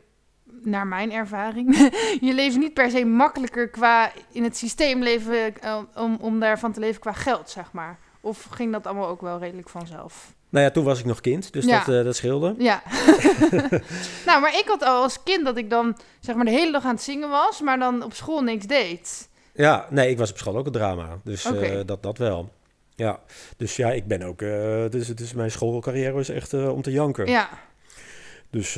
naar 0.62 0.86
mijn 0.86 1.12
ervaring, 1.12 1.76
je 2.28 2.34
leven 2.34 2.60
niet 2.60 2.74
per 2.74 2.90
se 2.90 3.04
makkelijker 3.04 3.68
qua 3.68 4.12
in 4.32 4.42
het 4.42 4.56
systeem 4.56 5.02
leven 5.02 5.54
om, 5.94 6.16
om 6.20 6.40
daarvan 6.40 6.72
te 6.72 6.80
leven 6.80 7.00
qua 7.00 7.12
geld, 7.12 7.50
zeg 7.50 7.72
maar. 7.72 7.98
Of 8.20 8.44
ging 8.44 8.72
dat 8.72 8.86
allemaal 8.86 9.08
ook 9.08 9.20
wel 9.20 9.38
redelijk 9.38 9.68
vanzelf? 9.68 10.34
Nou 10.54 10.66
ja, 10.66 10.72
toen 10.72 10.84
was 10.84 10.98
ik 10.98 11.04
nog 11.04 11.20
kind, 11.20 11.52
dus 11.52 11.64
Ja. 11.64 11.84
dat, 11.84 11.94
uh, 11.94 12.04
dat 12.04 12.16
scheelde. 12.16 12.54
Ja. 12.58 12.82
nou, 14.26 14.40
maar 14.40 14.54
ik 14.58 14.64
had 14.66 14.82
al 14.82 15.02
als 15.02 15.22
kind 15.22 15.44
dat 15.44 15.56
ik 15.56 15.70
dan 15.70 15.96
zeg 16.20 16.34
maar 16.34 16.44
de 16.44 16.50
hele 16.50 16.72
dag 16.72 16.84
aan 16.84 16.94
het 16.94 17.02
zingen 17.02 17.28
was, 17.28 17.60
maar 17.60 17.78
dan 17.78 18.02
op 18.02 18.14
school 18.14 18.42
niks 18.42 18.66
deed. 18.66 19.28
Ja, 19.54 19.86
nee, 19.90 20.10
ik 20.10 20.18
was 20.18 20.30
op 20.30 20.38
school 20.38 20.56
ook 20.56 20.66
een 20.66 20.72
drama, 20.72 21.18
dus 21.24 21.44
eh, 21.44 21.80
dat, 21.86 22.02
dat 22.02 22.18
wel. 22.18 22.50
Ja, 22.94 23.20
dus 23.56 23.76
ja, 23.76 23.92
ik 23.92 24.06
ben 24.06 24.22
ook, 24.22 24.42
eh, 24.42 24.84
dus, 24.90 25.08
dus 25.08 25.32
mijn 25.32 25.50
schoolcarrière 25.50 26.12
was 26.12 26.28
echt 26.28 26.54
om 26.54 26.82
te 26.82 26.90
janken. 26.90 27.26
Ja. 27.26 27.48
Dus 28.50 28.76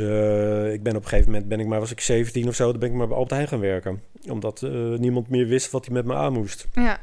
ik 0.73 0.83
ben 0.83 0.97
op 0.97 1.03
een 1.03 1.09
gegeven 1.09 1.31
moment, 1.31 1.49
ben 1.49 1.61
ik 1.61 1.67
maar, 1.67 1.81
was 1.81 1.91
ik 1.91 2.01
17 2.01 2.49
of 2.49 2.55
zo, 2.55 2.71
dan 2.71 2.81
ben 2.81 2.89
ik 2.89 2.95
maar 2.95 3.07
bij 3.07 3.17
Albert 3.17 3.35
Heijn 3.35 3.49
gaan 3.49 3.61
werken. 3.61 4.03
Omdat 4.31 4.61
niemand 4.99 5.29
meer 5.29 5.47
wist 5.47 5.71
wat 5.71 5.85
hij 5.85 5.95
met 5.95 6.05
me 6.05 6.15
aan 6.15 6.33
moest. 6.33 6.67
Ja. 6.73 7.01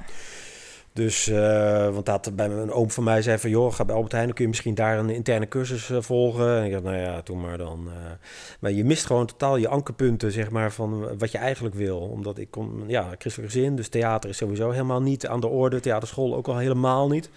Dus, 0.93 1.27
eh, 1.27 1.89
want 1.89 2.05
dat 2.05 2.35
bij 2.35 2.49
een 2.49 2.71
oom 2.71 2.91
van 2.91 3.03
mij 3.03 3.21
zei 3.21 3.37
van, 3.37 3.49
joh, 3.49 3.73
ga 3.73 3.85
bij 3.85 3.95
Albert 3.95 4.11
Heijn, 4.11 4.25
dan 4.25 4.35
kun 4.35 4.43
je 4.43 4.49
misschien 4.49 4.75
daar 4.75 4.97
een 4.97 5.09
interne 5.09 5.47
cursus 5.47 5.89
eh, 5.89 5.97
volgen. 6.01 6.57
En 6.57 6.65
ik 6.65 6.71
dacht, 6.71 6.83
nou 6.83 6.97
ja, 6.97 7.21
doe 7.23 7.37
maar 7.37 7.57
dan. 7.57 7.87
eh. 7.87 8.11
maar 8.59 8.71
je 8.71 8.83
mist 8.83 9.05
gewoon 9.05 9.25
totaal 9.25 9.57
je 9.57 9.67
ankerpunten, 9.67 10.31
zeg 10.31 10.49
maar, 10.49 10.71
van 10.71 11.17
wat 11.17 11.31
je 11.31 11.37
eigenlijk 11.37 11.75
wil. 11.75 11.99
Omdat 11.99 12.37
ik 12.37 12.51
kom, 12.51 12.83
ja, 12.87 13.15
christelijk 13.17 13.51
gezin, 13.51 13.75
dus 13.75 13.87
theater 13.87 14.29
is 14.29 14.37
sowieso 14.37 14.69
helemaal 14.69 15.01
niet 15.01 15.27
aan 15.27 15.39
de 15.39 15.47
orde. 15.47 15.79
Theaterschool 15.79 16.35
ook 16.35 16.47
al 16.47 16.57
helemaal 16.57 17.09
niet. 17.09 17.29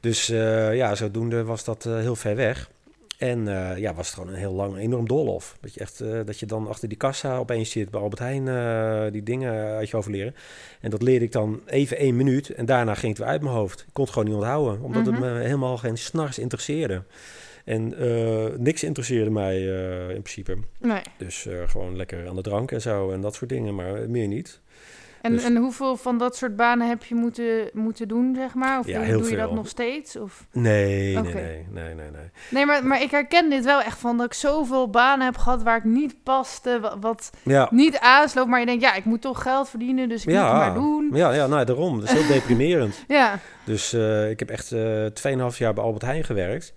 Dus 0.00 0.26
ja, 0.72 0.94
zodoende 0.94 1.44
was 1.44 1.64
dat 1.64 1.84
heel 1.84 2.16
ver 2.16 2.36
weg. 2.36 2.70
En 3.18 3.48
eh, 3.48 3.78
ja, 3.78 3.94
was 3.94 4.06
het 4.06 4.14
gewoon 4.14 4.32
een 4.32 4.38
heel 4.38 4.52
lang, 4.52 4.76
enorm 4.76 5.08
doolhof. 5.08 5.56
Dat 5.60 5.74
je 5.74 5.80
echt, 5.80 6.00
eh, 6.00 6.20
dat 6.24 6.38
je 6.38 6.46
dan 6.46 6.68
achter 6.68 6.88
die 6.88 6.98
kassa 6.98 7.36
opeens 7.36 7.70
zit 7.70 7.90
bij 7.90 8.00
Albert 8.00 8.18
Heijn, 8.22 8.48
eh, 8.48 9.12
die 9.12 9.22
dingen 9.22 9.52
uit 9.52 9.88
je 9.88 9.96
hoofd 9.96 10.08
leren. 10.08 10.34
En 10.80 10.90
dat 10.90 11.02
leerde 11.02 11.24
ik 11.24 11.32
dan 11.32 11.60
even 11.66 11.96
één 11.96 12.16
minuut 12.16 12.50
en 12.50 12.66
daarna 12.66 12.94
ging 12.94 13.08
het 13.12 13.18
weer 13.18 13.30
uit 13.30 13.42
mijn 13.42 13.54
hoofd. 13.54 13.80
Ik 13.80 13.92
kon 13.92 14.04
het 14.04 14.12
gewoon 14.12 14.28
niet 14.28 14.36
onthouden, 14.38 14.82
omdat 14.82 15.06
het 15.06 15.18
Mhm. 15.18 15.32
me 15.34 15.40
helemaal 15.40 15.76
geen 15.76 15.98
s'nachts 15.98 16.38
interesseerde. 16.38 17.02
En 17.64 17.94
niks 18.58 18.82
interesseerde 18.84 19.30
mij 19.30 19.60
in 20.14 20.22
principe. 20.22 20.56
Nee. 20.80 21.00
Dus 21.16 21.46
gewoon 21.66 21.96
lekker 21.96 22.28
aan 22.28 22.36
de 22.36 22.42
drank 22.42 22.72
en 22.72 22.80
zo 22.80 23.10
en 23.10 23.20
dat 23.20 23.34
soort 23.34 23.50
dingen, 23.50 23.74
maar 23.74 24.10
meer 24.10 24.28
niet. 24.28 24.60
En, 25.24 25.32
Dus- 25.32 25.44
en 25.44 25.56
hoeveel 25.56 25.96
van 25.96 26.18
dat 26.18 26.36
soort 26.36 26.56
banen 26.56 26.88
heb 26.88 27.04
je 27.04 27.14
moeten, 27.14 27.68
moeten 27.72 28.08
doen, 28.08 28.34
zeg 28.36 28.54
maar? 28.54 28.78
Of 28.78 28.86
Ja, 28.86 29.04
doe 29.04 29.30
je 29.30 29.36
dat 29.36 29.52
nog 29.52 29.68
steeds? 29.68 30.16
Of... 30.16 30.46
Nee, 30.52 31.18
nee, 31.18 31.34
nee, 31.34 31.66
nee, 31.70 31.94
nee, 31.94 31.94
nee. 31.94 32.30
Nee, 32.50 32.66
maar, 32.66 32.86
maar 32.86 33.02
ik 33.02 33.10
herken 33.10 33.50
dit 33.50 33.64
wel 33.64 33.80
echt 33.82 33.98
van 33.98 34.16
dat 34.16 34.26
ik 34.26 34.32
zoveel 34.34 34.90
banen 34.90 35.24
heb 35.26 35.36
gehad 35.36 35.62
waar 35.62 35.76
ik 35.76 35.84
niet 35.84 36.22
paste, 36.22 36.80
wa- 36.80 36.98
wat 36.98 37.30
Ja, 37.42 37.68
niet 37.70 37.98
aansloot. 37.98 38.46
Maar 38.46 38.60
je 38.60 38.66
denkt, 38.66 38.82
ja, 38.82 38.94
ik 38.94 39.04
moet 39.04 39.20
toch 39.20 39.42
geld 39.42 39.68
verdienen, 39.68 40.08
dus 40.08 40.20
ik 40.20 40.26
moet 40.28 40.36
het 40.36 40.44
ja, 40.46 40.56
maar 40.56 40.74
doen. 40.74 41.10
ja, 41.12 41.32
ja, 41.32 41.46
nou 41.46 41.64
daarom. 41.64 42.00
Dat 42.00 42.08
is 42.10 42.14
heel 42.22 42.34
deprimerend. 42.36 43.04
Ja, 43.08 43.38
Dus 43.64 43.92
eh, 43.92 44.30
ik 44.30 44.38
heb 44.38 44.50
echt 44.50 44.72
eh 44.72 45.04
2,5 45.50 45.56
jaar 45.58 45.74
bij 45.74 45.84
Albert 45.84 46.02
Heijn 46.04 46.24
gewerkt. 46.24 46.72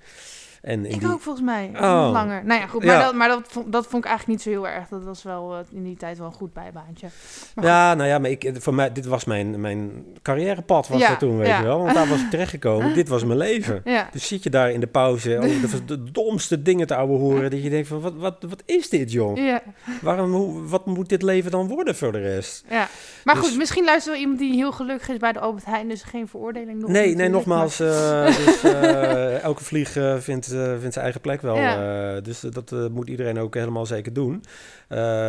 En 0.62 0.86
in 0.86 0.92
ik 0.92 1.00
die... 1.00 1.12
ook 1.12 1.22
volgens 1.22 1.46
mij. 1.46 1.72
Oh. 1.76 2.10
Langer. 2.12 2.46
Nou 2.46 2.60
ja, 2.62 2.68
goed. 2.68 2.84
Maar, 2.84 2.96
Ja. 2.96 3.04
dat, 3.04 3.14
maar 3.14 3.28
dat, 3.28 3.42
vond, 3.48 3.72
dat 3.72 3.88
vond 3.88 4.04
ik 4.04 4.10
eigenlijk 4.10 4.40
niet 4.40 4.42
zo 4.54 4.62
heel 4.62 4.68
erg. 4.68 4.88
Dat 4.88 5.04
was 5.04 5.24
wel 5.24 5.54
eh, 5.54 5.60
in 5.72 5.84
die 5.84 5.98
tijd 5.98 6.18
wel 6.18 6.28
een 6.28 6.34
goed 6.34 6.54
bijbaantje. 6.54 7.08
Maar 7.56 7.66
Ja, 7.66 7.94
nou 7.94 8.10
ja, 8.10 8.20
maar 8.20 8.30
ik, 8.30 8.52
voor 8.54 8.74
mij, 8.74 8.92
dit 8.92 9.06
was 9.06 9.26
mijn, 9.26 9.62
mijn 9.62 10.06
carrièrepad 10.22 10.88
was 10.88 11.00
Ja, 11.00 11.10
dat 11.10 11.20
toen, 11.20 11.38
weet 11.38 11.48
ja. 11.48 11.58
je 11.58 11.64
wel. 11.64 11.82
Want 11.82 11.94
daar 11.94 12.08
was 12.08 12.22
ik 12.22 12.30
terechtgekomen. 12.38 12.94
dit 12.94 13.08
was 13.08 13.24
mijn 13.24 13.38
leven. 13.38 13.84
Dus 14.12 14.28
zit 14.28 14.44
je 14.44 14.50
daar 14.50 14.72
in 14.72 14.80
de 14.80 14.88
pauze 14.88 15.38
over 15.38 15.86
de, 15.86 16.12
domste 16.12 16.62
dingen 16.62 16.88
te 16.88 16.96
ouwe 16.96 17.18
horen. 17.18 17.52
Dat 17.52 17.64
je 17.64 17.70
denkt 17.70 17.88
van, 17.88 18.02
wat, 18.02 18.14
wat, 18.16 18.46
wat 18.50 18.64
is 18.66 18.90
dit, 18.90 19.12
ja, 19.12 19.62
Waarom, 20.02 20.32
hoe, 20.32 20.68
wat 20.68 20.86
moet 20.86 21.10
dit 21.10 21.22
leven 21.22 21.52
dan 21.52 21.68
worden 21.68 21.96
voor 21.96 22.12
de 22.12 22.20
rest? 22.20 22.64
ja. 22.70 22.88
Maar 23.24 23.36
Dus- 23.36 23.48
goed, 23.48 23.58
misschien 23.58 23.84
luistert 23.86 24.14
wel 24.14 24.24
iemand 24.24 24.40
die 24.40 24.54
heel 24.54 24.72
gelukkig 24.72 25.10
is 25.10 25.18
bij 25.18 25.32
de 25.34 25.40
Albert 25.40 25.66
Heijn. 25.66 25.88
Dus 25.88 26.02
geen 26.04 26.28
veroordeling 26.28 26.80
nog. 26.82 26.90
Nee, 26.90 27.16
nee, 27.16 27.30
nogmaals, 27.30 27.80
eh, 27.80 28.26
dus, 28.26 28.64
eh, 28.74 29.44
elke 29.44 29.64
vlieg 29.64 29.96
eh, 29.96 30.16
vindt, 30.18 30.47
eh, 30.52 30.70
vindt 30.80 30.94
zijn 30.94 31.04
eigen 31.04 31.22
plek 31.22 31.42
wel. 31.42 31.56
Ja. 31.56 32.16
eh, 32.16 32.24
dus 32.24 32.40
dat 32.40 32.72
eh, 32.72 32.88
moet 32.88 33.10
iedereen 33.10 33.40
ook 33.40 33.54
helemaal 33.54 33.86
zeker 33.86 34.14
doen. 34.14 34.44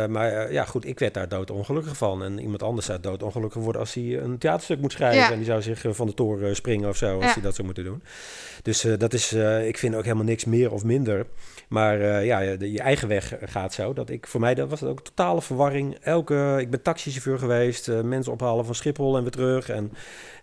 Maar 0.09 0.51
ja, 0.51 0.65
goed, 0.65 0.85
ik 0.85 0.99
werd 0.99 1.13
daar 1.13 1.27
doodongelukkig 1.27 1.97
van. 1.97 2.23
En 2.23 2.39
iemand 2.39 2.63
anders 2.63 2.85
zou 2.85 2.99
doodongelukkig 2.99 3.61
worden 3.61 3.81
als 3.81 3.93
hij 3.93 4.19
een 4.19 4.37
theaterstuk 4.37 4.79
moet 4.79 4.91
schrijven. 4.91 5.19
Ja. 5.19 5.31
En 5.31 5.37
die 5.37 5.45
zou 5.45 5.61
zich 5.61 5.85
van 5.89 6.07
de 6.07 6.13
toren 6.13 6.55
springen 6.55 6.89
of 6.89 6.97
zo, 6.97 7.19
als 7.19 7.33
hij 7.33 7.43
dat 7.43 7.55
zou 7.55 7.65
moeten 7.65 7.83
doen. 7.83 8.03
Dus 8.61 8.81
dat 8.97 9.13
is, 9.13 9.33
ik 9.63 9.77
vind 9.77 9.95
ook 9.95 10.03
helemaal 10.03 10.23
niks 10.23 10.45
meer 10.45 10.71
of 10.71 10.83
minder. 10.83 11.25
Maar 11.69 12.01
eh, 12.01 12.25
ja, 12.25 12.55
de, 12.55 12.71
je 12.71 12.79
eigen 12.81 13.07
weg 13.07 13.33
gaat 13.41 13.73
zo. 13.73 13.93
Dat 13.93 14.09
ik, 14.09 14.27
voor 14.27 14.39
mij 14.39 14.55
dat 14.55 14.69
was 14.69 14.79
het 14.79 14.89
ook 14.89 15.03
totale 15.03 15.41
verwarring. 15.41 15.95
Elke, 16.01 16.55
ik 16.59 16.69
ben 16.69 16.81
taxichauffeur 16.81 17.39
geweest, 17.39 17.87
eh, 17.87 18.01
mensen 18.01 18.31
ophalen 18.33 18.65
van 18.65 18.75
Schiphol 18.75 19.15
en 19.17 19.21
weer 19.21 19.31
terug. 19.31 19.69
En, 19.69 19.91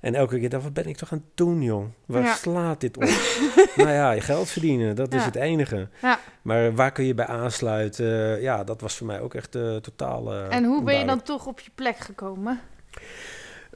en 0.00 0.14
elke 0.14 0.38
keer 0.38 0.48
dacht 0.48 0.62
wat 0.62 0.72
ben 0.72 0.86
ik 0.86 0.96
toch 0.96 1.12
aan 1.12 1.18
het 1.18 1.36
doen, 1.36 1.62
jong? 1.62 1.88
Waar 2.06 2.22
Ja. 2.22 2.34
slaat 2.34 2.80
dit 2.80 2.96
op? 2.96 3.02
nou 3.76 3.90
ja, 3.90 4.10
je 4.10 4.20
geld 4.20 4.48
verdienen, 4.48 4.96
dat 4.96 5.14
is 5.14 5.24
het 5.24 5.34
enige. 5.36 5.88
Ja. 6.02 6.18
Maar 6.42 6.74
waar 6.74 6.92
kun 6.92 7.04
je 7.04 7.14
bij 7.14 7.26
aansluiten? 7.26 8.34
Eh, 8.36 8.42
ja, 8.42 8.64
dat 8.64 8.80
was 8.80 8.96
voor 8.96 9.06
mij 9.06 9.20
ook 9.20 9.34
echt 9.34 9.54
eh, 9.54 9.76
totaal 9.76 10.32
eh, 10.34 10.54
En 10.56 10.64
hoe 10.64 10.82
ben 10.82 10.98
je 10.98 11.04
dan 11.04 11.22
toch 11.22 11.46
op 11.46 11.60
je 11.60 11.70
plek 11.74 11.98
gekomen? 11.98 12.60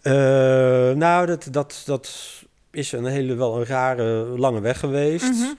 Eh, 0.03 0.13
nou, 0.93 1.27
dat, 1.27 1.49
dat, 1.51 1.83
dat 1.87 2.11
is 2.71 2.93
een 2.93 3.05
hele 3.07 3.35
wel 3.35 3.57
een 3.57 3.67
rare 3.67 4.05
lange 4.39 4.61
weg 4.61 4.79
geweest. 4.79 5.33
Mhm. 5.33 5.53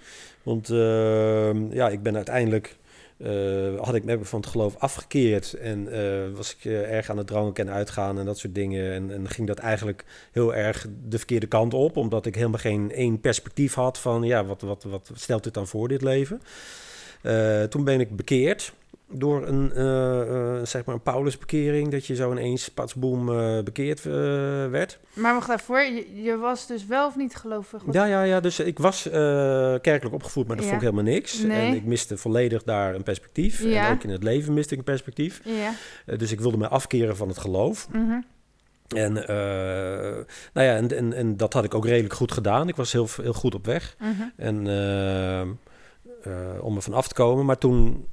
Want 0.43 0.69
ehm, 0.69 1.73
ja, 1.73 1.89
ik 1.89 2.03
ben 2.03 2.15
uiteindelijk 2.15 2.77
eh, 3.23 3.79
had 3.79 3.95
ik 3.95 4.03
me 4.03 4.25
van 4.25 4.39
het 4.39 4.49
geloof 4.49 4.75
afgekeerd 4.77 5.53
en 5.53 5.91
eh, 5.91 6.35
was 6.35 6.55
ik 6.55 6.65
uh, 6.65 6.93
erg 6.93 7.09
aan 7.09 7.17
het 7.17 7.27
dranken 7.27 7.67
en 7.67 7.73
uitgaan 7.73 8.19
en 8.19 8.25
dat 8.25 8.37
soort 8.37 8.55
dingen. 8.55 8.93
En, 8.93 9.11
en, 9.11 9.29
ging 9.29 9.47
dat 9.47 9.57
eigenlijk 9.57 10.05
heel 10.31 10.55
erg 10.55 10.87
de 11.07 11.17
verkeerde 11.17 11.47
kant 11.47 11.73
op, 11.73 11.97
omdat 11.97 12.25
ik 12.25 12.35
helemaal 12.35 12.59
geen 12.59 12.91
één 12.91 13.19
perspectief 13.19 13.73
had 13.73 13.99
van, 13.99 14.23
ja, 14.23 14.45
wat, 14.45 14.61
wat, 14.61 14.83
wat 14.83 15.11
stelt 15.13 15.43
dit 15.43 15.53
dan 15.53 15.67
voor, 15.67 15.87
dit 15.87 16.01
leven? 16.01 16.41
toen 17.69 17.83
ben 17.83 17.99
ik 17.99 18.15
bekeerd 18.15 18.73
door 19.13 19.47
een, 19.47 19.71
uh, 19.75 19.81
uh, 19.81 20.65
zeg 20.65 20.85
maar 20.85 20.95
een 20.95 21.01
Paulusbekering, 21.01 21.91
dat 21.91 22.05
je 22.05 22.15
zo 22.15 22.31
ineens 22.31 22.69
patsboom 22.69 23.29
uh, 23.29 23.63
bekeerd 23.63 24.03
werd. 24.71 24.99
Maar 25.13 25.33
wacht 25.33 25.49
even 25.49 25.63
voor, 25.63 25.79
je, 25.79 26.21
je, 26.21 26.37
was 26.37 26.67
dus 26.67 26.85
wel 26.85 27.07
of 27.07 27.15
niet 27.15 27.35
gelovig? 27.35 27.83
Ja, 27.91 28.05
ja, 28.05 28.23
ja, 28.23 28.39
dus 28.39 28.59
ik 28.59 28.79
was 28.79 29.01
kerkelijk 29.81 30.13
opgevoed, 30.13 30.47
maar 30.47 30.55
dat 30.55 30.65
ja. 30.65 30.71
vond 30.71 30.81
ik 30.81 30.89
helemaal 30.89 31.13
niks. 31.13 31.41
Nee. 31.41 31.67
En 31.67 31.75
ik 31.75 31.85
miste 31.85 32.17
volledig 32.17 32.63
daar 32.63 32.95
een 32.95 33.03
perspectief. 33.03 33.63
Ja. 33.63 33.87
En 33.87 33.93
ook 33.93 34.03
in 34.03 34.09
het 34.09 34.23
leven 34.23 34.53
miste 34.53 34.73
ik 34.73 34.79
een 34.79 34.85
perspectief. 34.85 35.41
Ja. 35.43 35.73
dus 36.17 36.31
ik 36.31 36.39
wilde 36.39 36.57
me 36.57 36.67
afkeren 36.67 37.17
van 37.17 37.27
het 37.27 37.37
geloof. 37.37 37.87
Mm 37.91 38.09
-hmm. 38.09 38.25
En, 38.87 39.13
nou 40.53 40.67
ja, 40.67 40.75
en, 40.75 40.97
en, 40.97 41.13
en, 41.13 41.37
dat 41.37 41.53
had 41.53 41.63
ik 41.63 41.73
ook 41.73 41.85
redelijk 41.85 42.13
goed 42.13 42.31
gedaan. 42.31 42.67
Ik 42.67 42.75
was 42.75 42.91
heel, 42.91 43.07
heel 43.21 43.33
goed 43.33 43.55
op 43.55 43.65
weg. 43.65 43.95
Mm 43.99 44.15
-hmm. 44.17 44.31
En 44.35 44.57
om 46.61 46.75
er 46.75 46.81
van 46.81 46.93
af 46.93 47.07
te 47.07 47.13
komen. 47.13 47.45
Maar 47.45 47.57
toen 47.57 48.05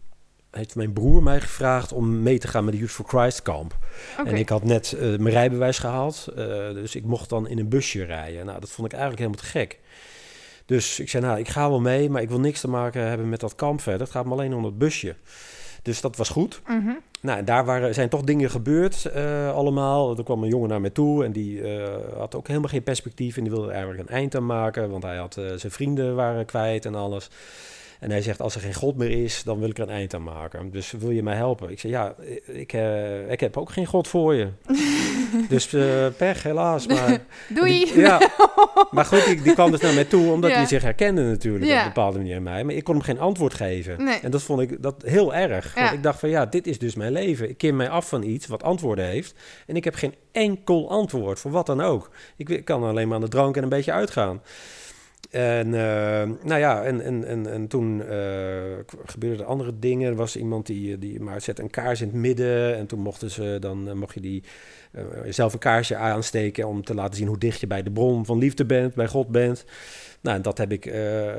heeft 0.51 0.77
mijn 0.77 0.93
broer 0.93 1.23
mij 1.23 1.41
gevraagd 1.41 1.93
om 1.93 2.23
mee 2.23 2.39
te 2.39 2.49
gaan 2.49 2.65
met 2.65 2.73
de 2.73 2.79
Youth 2.79 2.91
for 2.91 3.05
Christ 3.09 3.43
kamp. 3.43 3.77
Okay. 4.19 4.33
En 4.33 4.39
ik 4.39 4.49
had 4.49 4.65
net 4.65 4.95
uh, 4.97 5.01
mijn 5.01 5.35
rijbewijs 5.35 5.79
gehaald, 5.79 6.27
uh, 6.31 6.37
dus 6.73 6.95
ik 6.95 7.05
mocht 7.05 7.29
dan 7.29 7.49
in 7.49 7.59
een 7.59 7.69
busje 7.69 8.05
rijden. 8.05 8.47
Nou, 8.47 8.61
dat 8.61 8.71
vond 8.71 8.93
ik 8.93 8.99
eigenlijk 8.99 9.23
helemaal 9.23 9.43
te 9.45 9.51
gek. 9.51 9.79
Dus 10.67 11.01
ik 11.01 11.09
zei, 11.09 11.25
nou, 11.25 11.39
ik 11.39 11.49
ga 11.49 11.69
wel 11.69 11.81
mee, 11.81 12.11
maar 12.11 12.23
ik 12.23 12.29
wil 12.29 12.41
niks 12.41 12.61
te 12.61 12.69
maken 12.69 13.03
hebben 13.03 13.29
met 13.29 13.41
dat 13.41 13.55
kamp 13.55 13.81
verder. 13.81 14.01
Het 14.01 14.11
gaat 14.11 14.25
me 14.25 14.33
alleen 14.33 14.55
om 14.55 14.63
dat 14.63 14.79
busje. 14.79 15.15
Dus 15.83 16.01
dat 16.01 16.17
was 16.17 16.29
goed. 16.29 16.61
Mm 16.67 16.83
-hmm. 16.85 16.99
Nou, 17.21 17.45
daar 17.45 17.65
waren, 17.65 17.95
zijn 17.95 18.09
toch 18.09 18.23
dingen 18.23 18.51
gebeurd 18.51 19.11
uh, 19.17 19.55
allemaal. 19.55 20.17
Er 20.17 20.25
kwam 20.25 20.43
een 20.43 20.49
jongen 20.49 20.69
naar 20.69 20.81
mij 20.81 20.91
toe 20.91 21.25
en 21.25 21.33
die 21.33 21.63
had 22.17 22.35
ook 22.35 22.47
helemaal 22.47 22.69
geen 22.69 22.83
perspectief. 22.83 23.37
En 23.37 23.43
die 23.43 23.53
wilde 23.53 23.71
eigenlijk 23.71 24.01
een 24.01 24.15
eind 24.15 24.35
aan 24.35 24.47
maken, 24.47 24.91
want 24.91 25.03
hij 25.03 25.17
had 25.17 25.35
zijn 25.35 25.73
vrienden 25.73 26.15
waren 26.15 26.45
kwijt 26.45 26.85
en 26.85 26.95
alles. 26.95 27.29
En 28.01 28.11
hij 28.11 28.23
zegt, 28.23 28.41
als 28.41 28.55
er 28.55 28.61
geen 28.61 28.75
God 28.75 28.97
meer 28.97 29.11
is, 29.25 29.43
dan 29.43 29.59
wil 29.59 29.69
ik 29.69 29.77
er 29.79 29.83
een 29.83 29.95
eind 29.95 30.15
aan 30.15 30.23
maken. 30.23 30.71
Dus 30.71 30.91
wil 30.99 31.11
je 31.11 31.23
mij 31.23 31.35
helpen? 31.37 31.71
Ik 31.71 31.81
zeg, 31.81 31.91
ja, 31.91 32.15
ik, 32.47 32.73
uh, 32.73 33.31
ik 33.31 33.41
heb 33.41 33.57
ook 33.57 33.71
geen 33.71 33.87
God 33.87 34.09
voor 34.09 34.35
je. 34.35 34.49
dus 35.49 35.73
uh, 35.73 36.07
pech, 36.17 36.43
helaas. 36.43 36.87
Maar, 36.87 37.19
Doei! 37.55 37.85
Die, 37.85 37.99
ja, 38.01 38.21
maar 38.91 39.05
goed, 39.05 39.25
die, 39.25 39.43
die 39.43 39.53
kwam 39.55 39.71
dus 39.71 39.81
naar 39.81 39.95
mij 39.95 40.05
toe, 40.05 40.33
omdat 40.33 40.51
Ja. 40.51 40.57
hij 40.57 40.67
zich 40.67 40.83
herkende 40.83 41.23
natuurlijk 41.23 41.65
Ja. 41.65 41.75
op 41.75 41.81
een 41.81 41.93
bepaalde 41.93 42.19
manier 42.19 42.37
in 42.37 42.43
mij. 42.43 42.65
Maar 42.65 42.75
ik 42.75 42.85
kon 42.85 42.95
hem 42.95 43.05
geen 43.05 43.19
antwoord 43.19 43.55
geven. 43.55 44.05
Nee. 44.05 44.19
En 44.23 44.31
dat 44.31 44.43
vond 44.43 44.61
ik 44.61 44.83
dat 44.83 45.03
heel 45.07 45.35
erg. 45.35 45.75
Want 45.75 45.93
ik 45.93 46.03
dacht 46.03 46.21
van, 46.21 46.29
ja, 46.29 46.47
dit 46.47 46.67
is 46.67 46.79
dus 46.79 46.95
mijn 46.95 47.13
leven. 47.13 47.49
Ik 47.49 47.59
keer 47.59 47.75
mij 47.75 47.89
af 47.89 48.09
van 48.09 48.23
iets 48.23 48.47
wat 48.47 48.63
antwoorden 48.63 49.05
heeft. 49.05 49.35
En 49.67 49.77
ik 49.77 49.85
heb 49.85 49.95
geen 49.95 50.15
enkel 50.33 50.91
antwoord, 50.91 51.39
voor 51.39 51.51
wat 51.51 51.67
dan 51.67 51.81
ook. 51.81 52.11
Ik 52.37 52.49
wi- 52.49 52.63
kan 52.63 52.83
alleen 52.85 53.07
maar 53.07 53.17
aan 53.17 53.23
de 53.23 53.29
drank 53.29 53.57
en 53.57 53.63
een 53.63 53.69
beetje 53.69 53.93
uitgaan. 53.93 54.43
En 55.29 55.75
eh, 55.75 56.31
nou 56.45 56.61
ja, 56.61 56.83
en, 56.85 57.01
en, 57.01 57.25
en, 57.25 57.47
en 57.53 57.67
toen 57.69 58.03
eh, 58.03 58.63
gebeurden 59.05 59.41
er 59.41 59.45
andere 59.51 59.79
dingen. 59.79 60.09
Er 60.11 60.17
was 60.17 60.37
iemand 60.37 60.67
die, 60.67 60.99
die 60.99 61.21
maar 61.21 61.41
zette 61.41 61.63
een 61.63 61.71
kaars 61.71 62.01
in 62.01 62.07
het 62.07 62.17
midden. 62.17 62.77
En 62.77 62.87
toen 62.87 63.01
mochten 63.01 63.31
ze, 63.31 63.57
dan 63.61 63.89
eh, 63.89 63.95
mocht 63.95 64.15
je 64.15 64.21
die 64.21 64.43
eh, 64.91 65.03
zelf 65.29 65.53
een 65.53 65.59
kaarsje 65.59 65.97
aansteken 65.97 66.67
om 66.67 66.85
te 66.85 66.95
laten 66.95 67.17
zien 67.17 67.27
hoe 67.27 67.39
dicht 67.39 67.61
je 67.61 67.67
bij 67.67 67.83
de 67.83 67.91
bron 67.91 68.25
van 68.25 68.39
liefde 68.39 68.65
bent, 68.65 68.95
bij 68.95 69.09
God 69.09 69.29
bent. 69.29 69.65
Nou, 70.21 70.41
dat 70.41 70.59
heb 70.59 70.73
ik 70.73 70.87
eh, 70.87 71.33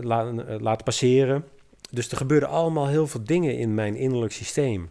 la- 0.00 0.32
laten 0.60 0.84
passeren. 0.84 1.44
Dus 1.90 2.10
er 2.10 2.16
gebeurden 2.16 2.48
allemaal 2.48 2.88
heel 2.88 3.06
veel 3.06 3.24
dingen 3.24 3.58
in 3.58 3.74
mijn 3.74 3.96
innerlijk 3.96 4.32
systeem. 4.32 4.88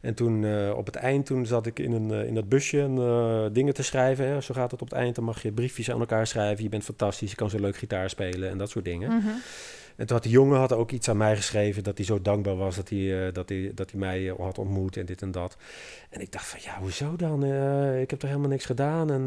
En 0.00 0.14
toen 0.14 0.44
eh, 0.44 0.76
op 0.76 0.86
het 0.86 0.94
eind, 0.94 1.26
toen 1.26 1.46
zat 1.46 1.66
ik 1.66 1.78
in, 1.78 1.92
een, 1.92 2.10
eh, 2.10 2.26
in 2.26 2.34
dat 2.34 2.48
busje 2.48 2.80
en, 2.80 2.98
eh, 2.98 3.44
dingen 3.52 3.74
te 3.74 3.82
schrijven. 3.82 4.26
Hè. 4.26 4.40
Zo 4.40 4.54
gaat 4.54 4.70
het 4.70 4.82
op 4.82 4.88
het 4.88 4.98
eind, 4.98 5.14
dan 5.14 5.24
mag 5.24 5.42
je 5.42 5.52
briefjes 5.52 5.90
aan 5.90 6.00
elkaar 6.00 6.26
schrijven. 6.26 6.62
Je 6.62 6.68
bent 6.68 6.84
fantastisch, 6.84 7.30
je 7.30 7.36
kan 7.36 7.50
zo 7.50 7.60
leuk 7.60 7.76
gitaar 7.76 8.10
spelen 8.10 8.50
en 8.50 8.58
dat 8.58 8.70
soort 8.70 8.84
dingen. 8.84 9.16
Mhm. 9.16 9.28
En 9.96 10.06
toen 10.06 10.16
had 10.16 10.22
die 10.22 10.32
jongen 10.32 10.58
had 10.58 10.72
ook 10.72 10.90
iets 10.90 11.08
aan 11.08 11.16
mij 11.16 11.36
geschreven 11.36 11.82
dat 11.82 11.96
hij 11.96 12.06
zo 12.06 12.22
dankbaar 12.22 12.56
was 12.56 12.76
dat 12.76 12.88
hij, 12.88 13.26
eh, 13.26 13.32
dat 13.32 13.48
hij, 13.48 13.72
dat 13.74 13.90
hij 13.90 14.00
mij 14.00 14.28
eh, 14.28 14.34
had 14.38 14.58
ontmoet 14.58 14.96
en 14.96 15.06
dit 15.06 15.22
en 15.22 15.30
dat. 15.30 15.56
En 16.10 16.20
ik 16.20 16.32
dacht 16.32 16.46
van 16.46 16.60
ja, 16.62 16.78
hoezo 16.78 17.16
dan? 17.16 17.44
Eh, 17.44 18.00
ik 18.00 18.10
heb 18.10 18.18
toch 18.18 18.28
helemaal 18.30 18.50
niks 18.50 18.64
gedaan 18.64 19.10
en 19.10 19.24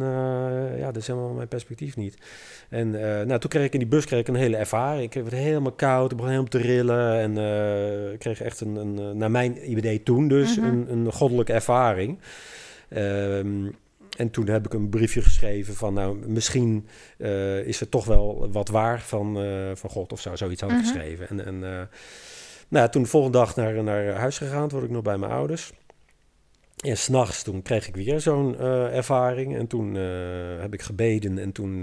ja, 0.77 0.85
dat 0.85 0.95
is 1.01 1.07
helemaal 1.07 1.33
mijn 1.33 1.47
perspectief 1.47 1.95
niet. 1.95 2.17
En 2.69 2.89
nou, 3.27 3.39
toen 3.39 3.49
kreeg 3.49 3.65
ik 3.65 3.73
in 3.73 3.79
die 3.79 3.87
bus 3.87 4.05
kreeg 4.05 4.19
ik 4.19 4.27
een 4.27 4.35
hele 4.35 4.57
ervaring. 4.57 5.03
Ik 5.03 5.23
werd 5.23 5.35
helemaal 5.35 5.71
koud, 5.71 6.11
ik 6.11 6.17
begon 6.17 6.31
helemaal 6.31 6.51
te 6.51 6.57
rillen 6.57 7.19
en 7.19 7.31
ik 8.13 8.19
kreeg 8.19 8.41
echt 8.41 8.61
een, 8.61 8.75
een, 8.75 9.17
naar 9.17 9.31
mijn 9.31 9.71
idee 9.71 10.03
toen 10.03 10.27
dus, 10.27 10.57
Mhm. 10.57 10.67
een, 10.67 10.91
een 10.91 11.11
goddelijke 11.13 11.53
ervaring. 11.53 12.19
Ehm, 12.89 13.65
en 14.19 14.29
toen 14.29 14.47
heb 14.47 14.65
ik 14.65 14.73
een 14.73 14.89
briefje 14.89 15.21
geschreven 15.21 15.75
van, 15.75 15.93
nou, 15.93 16.27
misschien 16.27 16.87
eh, 17.17 17.59
is 17.59 17.81
er 17.81 17.89
toch 17.89 18.05
wel 18.05 18.47
wat 18.51 18.69
waar 18.69 19.01
van, 19.01 19.39
eh, 19.41 19.71
van 19.73 19.89
God 19.89 20.11
of 20.11 20.21
zo. 20.21 20.35
Zoiets 20.35 20.61
had 20.61 20.69
ik 20.71 20.75
Mhm. 20.77 20.85
geschreven. 20.85 21.29
En, 21.29 21.45
en 21.45 21.63
eh, 21.63 21.81
nou, 22.67 22.89
toen 22.89 23.03
de 23.03 23.09
volgende 23.09 23.37
dag 23.37 23.55
naar, 23.55 23.83
naar 23.83 24.05
huis 24.13 24.37
gegaan, 24.37 24.67
toen 24.67 24.77
word 24.77 24.89
ik 24.89 24.95
nog 24.95 25.03
bij 25.03 25.17
mijn 25.17 25.31
ouders. 25.31 25.71
En 26.79 26.97
s'nachts, 26.97 27.43
toen 27.43 27.61
kreeg 27.61 27.87
ik 27.87 27.95
weer 27.95 28.19
zo'n 28.21 28.57
ervaring. 28.91 29.57
En 29.57 29.67
toen 29.67 29.93
heb 30.59 30.73
ik 30.73 30.81
gebeden 30.81 31.37
en 31.37 31.51
toen 31.51 31.81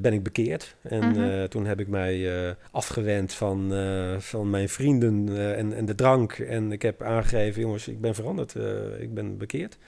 ben 0.00 0.12
ik 0.12 0.22
bekeerd. 0.22 0.76
En 0.82 1.10
Mhm. 1.10 1.48
toen 1.48 1.66
heb 1.66 1.80
ik 1.80 1.88
mij 1.88 2.28
afgewend 2.70 3.32
van, 3.32 3.72
van 4.18 4.50
mijn 4.50 4.68
vrienden 4.68 5.28
en, 5.56 5.72
en 5.72 5.84
de 5.84 5.94
drank. 5.94 6.32
En 6.32 6.72
ik 6.72 6.82
heb 6.82 7.02
aangegeven, 7.02 7.60
jongens, 7.60 7.88
ik 7.88 8.00
ben 8.00 8.14
veranderd. 8.14 8.54
ik 8.98 9.14
ben 9.14 9.38
bekeerd. 9.38 9.78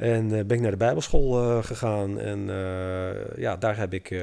En 0.00 0.24
eh, 0.24 0.44
ben 0.44 0.56
ik 0.56 0.60
naar 0.60 0.70
de 0.70 0.76
Bijbelschool 0.76 1.38
eh, 1.38 1.64
gegaan. 1.64 2.18
En 2.18 2.50
eh, 2.50 3.36
ja, 3.36 3.56
daar 3.56 3.76
heb 3.76 3.92
ik, 3.92 4.22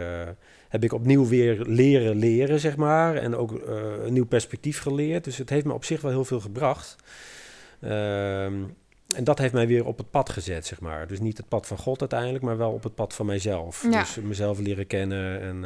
heb 0.69 0.83
ik 0.83 0.93
opnieuw 0.93 1.27
weer 1.27 1.61
leren 1.65 2.15
leren, 2.15 2.59
zeg 2.59 2.75
maar. 2.75 3.15
En 3.15 3.35
ook 3.35 3.51
een 4.03 4.13
nieuw 4.13 4.25
perspectief 4.25 4.79
geleerd. 4.81 5.23
Dus 5.23 5.37
het 5.37 5.49
heeft 5.49 5.65
me 5.65 5.73
op 5.73 5.85
zich 5.85 6.01
wel 6.01 6.11
heel 6.11 6.25
veel 6.25 6.39
gebracht. 6.39 6.95
Ehm, 7.81 8.53
en 9.15 9.23
dat 9.23 9.37
heeft 9.37 9.53
mij 9.53 9.67
weer 9.67 9.85
op 9.85 9.97
het 9.97 10.11
pad 10.11 10.29
gezet, 10.29 10.65
zeg 10.65 10.79
maar. 10.79 11.07
Dus 11.07 11.19
niet 11.19 11.37
het 11.37 11.47
pad 11.47 11.67
van 11.67 11.77
God 11.77 11.99
uiteindelijk, 11.99 12.43
maar 12.43 12.57
wel 12.57 12.71
op 12.71 12.83
het 12.83 12.95
pad 12.95 13.13
van 13.13 13.25
mijzelf. 13.25 13.85
Ja. 13.91 13.99
Dus 13.99 14.15
mezelf 14.15 14.59
leren 14.59 14.87
kennen 14.87 15.41
en... 15.41 15.65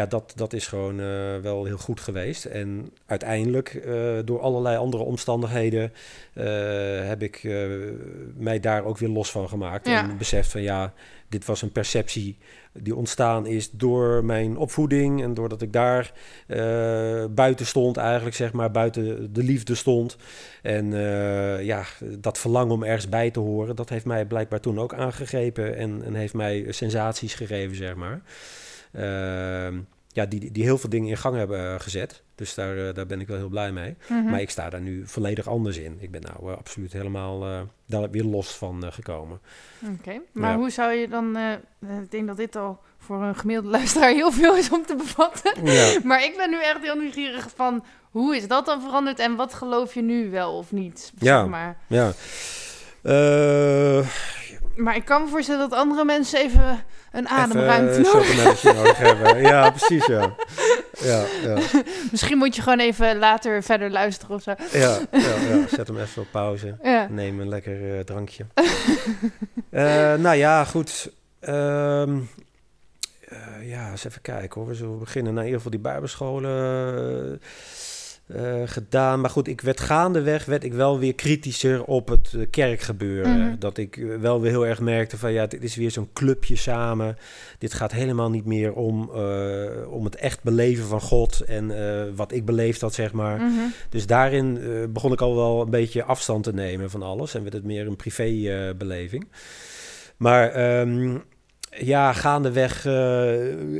ja, 0.00 0.06
dat, 0.06 0.32
dat 0.36 0.52
is 0.52 0.66
gewoon 0.66 1.00
eh, 1.00 1.36
wel 1.42 1.64
heel 1.64 1.78
goed 1.78 2.00
geweest. 2.00 2.44
En 2.44 2.90
uiteindelijk, 3.06 3.74
eh, 3.74 4.18
door 4.24 4.40
allerlei 4.40 4.76
andere 4.76 5.02
omstandigheden, 5.02 5.92
eh, 6.32 6.44
heb 7.08 7.22
ik 7.22 7.48
mij 8.36 8.60
daar 8.60 8.84
ook 8.84 8.98
weer 8.98 9.08
los 9.08 9.30
van 9.30 9.48
gemaakt. 9.48 9.86
Ja. 9.86 10.02
En 10.02 10.18
beseft 10.18 10.50
van 10.50 10.62
ja, 10.62 10.92
dit 11.28 11.44
was 11.44 11.62
een 11.62 11.72
perceptie 11.72 12.36
die 12.72 12.94
ontstaan 12.94 13.46
is 13.46 13.70
door 13.70 14.24
mijn 14.24 14.56
opvoeding. 14.56 15.22
En 15.22 15.34
doordat 15.34 15.62
ik 15.62 15.72
daar 15.72 16.12
buiten 17.30 17.66
stond, 17.66 17.96
eigenlijk 17.96 18.36
zeg 18.36 18.52
maar, 18.52 18.70
buiten 18.70 19.32
de 19.32 19.42
liefde 19.42 19.74
stond. 19.74 20.16
En 20.62 20.92
ja, 21.64 21.84
dat 22.18 22.38
verlangen 22.38 22.74
om 22.74 22.82
ergens 22.82 23.08
bij 23.08 23.30
te 23.30 23.40
horen, 23.40 23.76
dat 23.76 23.88
heeft 23.88 24.04
mij 24.04 24.24
blijkbaar 24.24 24.60
toen 24.60 24.78
ook 24.78 24.94
aangegrepen. 24.94 25.76
En, 25.76 26.02
en 26.04 26.14
heeft 26.14 26.34
mij 26.34 26.66
sensaties 26.68 27.34
gegeven, 27.34 27.76
zeg 27.76 27.94
maar. 27.94 28.20
Ehm, 28.92 29.78
ja, 30.12 30.26
die, 30.26 30.52
die 30.52 30.62
heel 30.62 30.78
veel 30.78 30.90
dingen 30.90 31.08
in 31.08 31.16
gang 31.16 31.36
hebben 31.36 31.72
eh, 31.74 31.80
gezet. 31.80 32.22
Dus 32.34 32.54
daar, 32.54 32.88
eh, 32.88 32.94
daar 32.94 33.06
ben 33.06 33.20
ik 33.20 33.26
wel 33.26 33.36
heel 33.36 33.48
blij 33.48 33.72
mee. 33.72 33.96
Mhm. 34.08 34.24
Maar 34.24 34.40
ik 34.40 34.50
sta 34.50 34.70
daar 34.70 34.80
nu 34.80 35.02
volledig 35.06 35.46
anders 35.48 35.76
in. 35.76 35.96
Ik 36.00 36.10
ben 36.10 36.20
nou 36.20 36.52
eh, 36.52 36.58
absoluut 36.58 36.92
helemaal 36.92 37.66
daar 37.86 38.10
weer 38.10 38.24
los 38.24 38.56
van 38.56 38.92
gekomen. 38.92 39.40
Oké, 39.98 40.20
maar 40.32 40.50
Ja. 40.50 40.56
hoe 40.56 40.70
zou 40.70 40.92
je 40.92 41.08
dan... 41.08 41.36
ik 42.02 42.10
denk 42.10 42.26
dat 42.26 42.36
dit 42.36 42.56
al 42.56 42.80
voor 42.98 43.22
een 43.22 43.36
gemiddelde 43.36 43.70
luisteraar 43.78 44.10
heel 44.10 44.32
veel 44.32 44.56
is 44.56 44.70
om 44.70 44.86
te 44.86 44.96
bevatten. 44.96 45.64
Ja, 45.64 45.98
Maar 46.04 46.24
ik 46.24 46.36
ben 46.36 46.50
nu 46.50 46.56
echt 46.62 46.80
heel 46.82 46.96
nieuwsgierig 46.96 47.48
van... 47.54 47.84
Hoe 48.10 48.36
is 48.36 48.48
dat 48.48 48.66
dan 48.66 48.80
veranderd 48.82 49.18
en 49.18 49.36
wat 49.36 49.54
geloof 49.54 49.94
je 49.94 50.02
nu 50.02 50.30
wel 50.30 50.56
of 50.56 50.72
niet? 50.72 51.12
Ja. 51.18 51.40
Zeg 51.40 51.48
maar. 51.50 51.76
ja. 51.86 52.12
Maar 54.82 54.96
ik 54.96 55.04
kan 55.04 55.22
me 55.22 55.28
voorstellen 55.28 55.68
dat 55.68 55.78
andere 55.78 56.04
mensen 56.04 56.40
even 56.40 56.84
een 57.12 57.28
ademruimte 57.28 57.98
even, 57.98 58.70
eh, 58.70 58.76
nodig 58.76 58.96
hebben. 58.96 59.42
Ja, 59.42 59.70
precies, 59.76 60.06
ja. 60.06 60.34
Ja, 61.00 61.24
ja, 61.42 61.58
Misschien 62.10 62.38
moet 62.38 62.56
je 62.56 62.62
gewoon 62.62 62.78
even 62.78 63.18
later 63.18 63.62
verder 63.62 63.90
luisteren 63.90 64.36
of 64.36 64.42
zo. 64.42 64.54
ja, 64.72 64.98
ja, 65.10 65.18
ja. 65.18 65.66
Zet 65.68 65.86
hem 65.86 65.98
even 65.98 66.22
op 66.22 66.28
pauze. 66.30 66.76
Neem 67.08 67.40
een 67.40 67.48
lekker 67.48 67.98
eh, 67.98 68.04
drankje. 68.04 68.46
Eh, 69.70 70.14
nou 70.14 70.36
ja, 70.36 70.64
goed. 70.64 71.10
Ehm, 71.40 72.18
eh, 73.28 73.68
ja, 73.68 73.90
eens 73.90 74.04
even 74.04 74.22
kijken 74.22 74.60
hoor. 74.60 74.70
We 74.70 74.74
zullen 74.74 74.98
beginnen. 74.98 75.34
Nou, 75.34 75.46
in 75.46 75.52
ieder 75.52 75.56
geval 75.62 75.70
die 75.70 75.90
bijbelscholen. 75.90 77.40
Eh, 78.34 78.62
gedaan. 78.64 79.20
Maar 79.20 79.30
goed, 79.30 79.48
ik 79.48 79.60
werd 79.60 79.80
gaandeweg 79.80 80.44
werd 80.44 80.64
ik 80.64 80.72
wel 80.72 80.98
weer 80.98 81.14
kritischer 81.14 81.84
op 81.84 82.08
het 82.08 82.32
uh, 82.36 82.46
kerkgebeuren. 82.50 83.38
Mhm. 83.38 83.58
Dat 83.58 83.78
ik 83.78 83.96
eh, 83.96 84.16
wel 84.16 84.40
weer 84.40 84.50
heel 84.50 84.66
erg 84.66 84.80
merkte 84.80 85.18
van 85.18 85.32
ja, 85.32 85.46
dit 85.46 85.62
is 85.62 85.76
weer 85.76 85.90
zo'n 85.90 86.12
clubje 86.12 86.56
samen. 86.56 87.16
Dit 87.58 87.74
gaat 87.74 87.92
helemaal 87.92 88.30
niet 88.30 88.44
meer 88.44 88.72
om, 88.72 89.10
om 89.88 90.04
het 90.04 90.16
echt 90.16 90.42
beleven 90.42 90.84
van 90.84 91.00
God 91.00 91.40
en 91.40 91.74
wat 92.14 92.32
ik 92.32 92.44
beleefd 92.44 92.80
had, 92.80 92.94
zeg 92.94 93.12
maar. 93.12 93.40
Mhm. 93.40 93.60
Dus 93.88 94.06
daarin 94.06 94.58
begon 94.92 95.12
ik 95.12 95.20
al 95.20 95.36
wel 95.36 95.60
een 95.60 95.70
beetje 95.70 96.04
afstand 96.04 96.44
te 96.44 96.52
nemen 96.52 96.90
van 96.90 97.02
alles 97.02 97.34
en 97.34 97.42
werd 97.42 97.54
het 97.54 97.64
meer 97.64 97.86
een 97.86 97.96
privébeleving. 97.96 99.28
maar 100.16 100.80
um, 100.80 101.22
ja, 101.70 102.12
gaandeweg, 102.12 102.86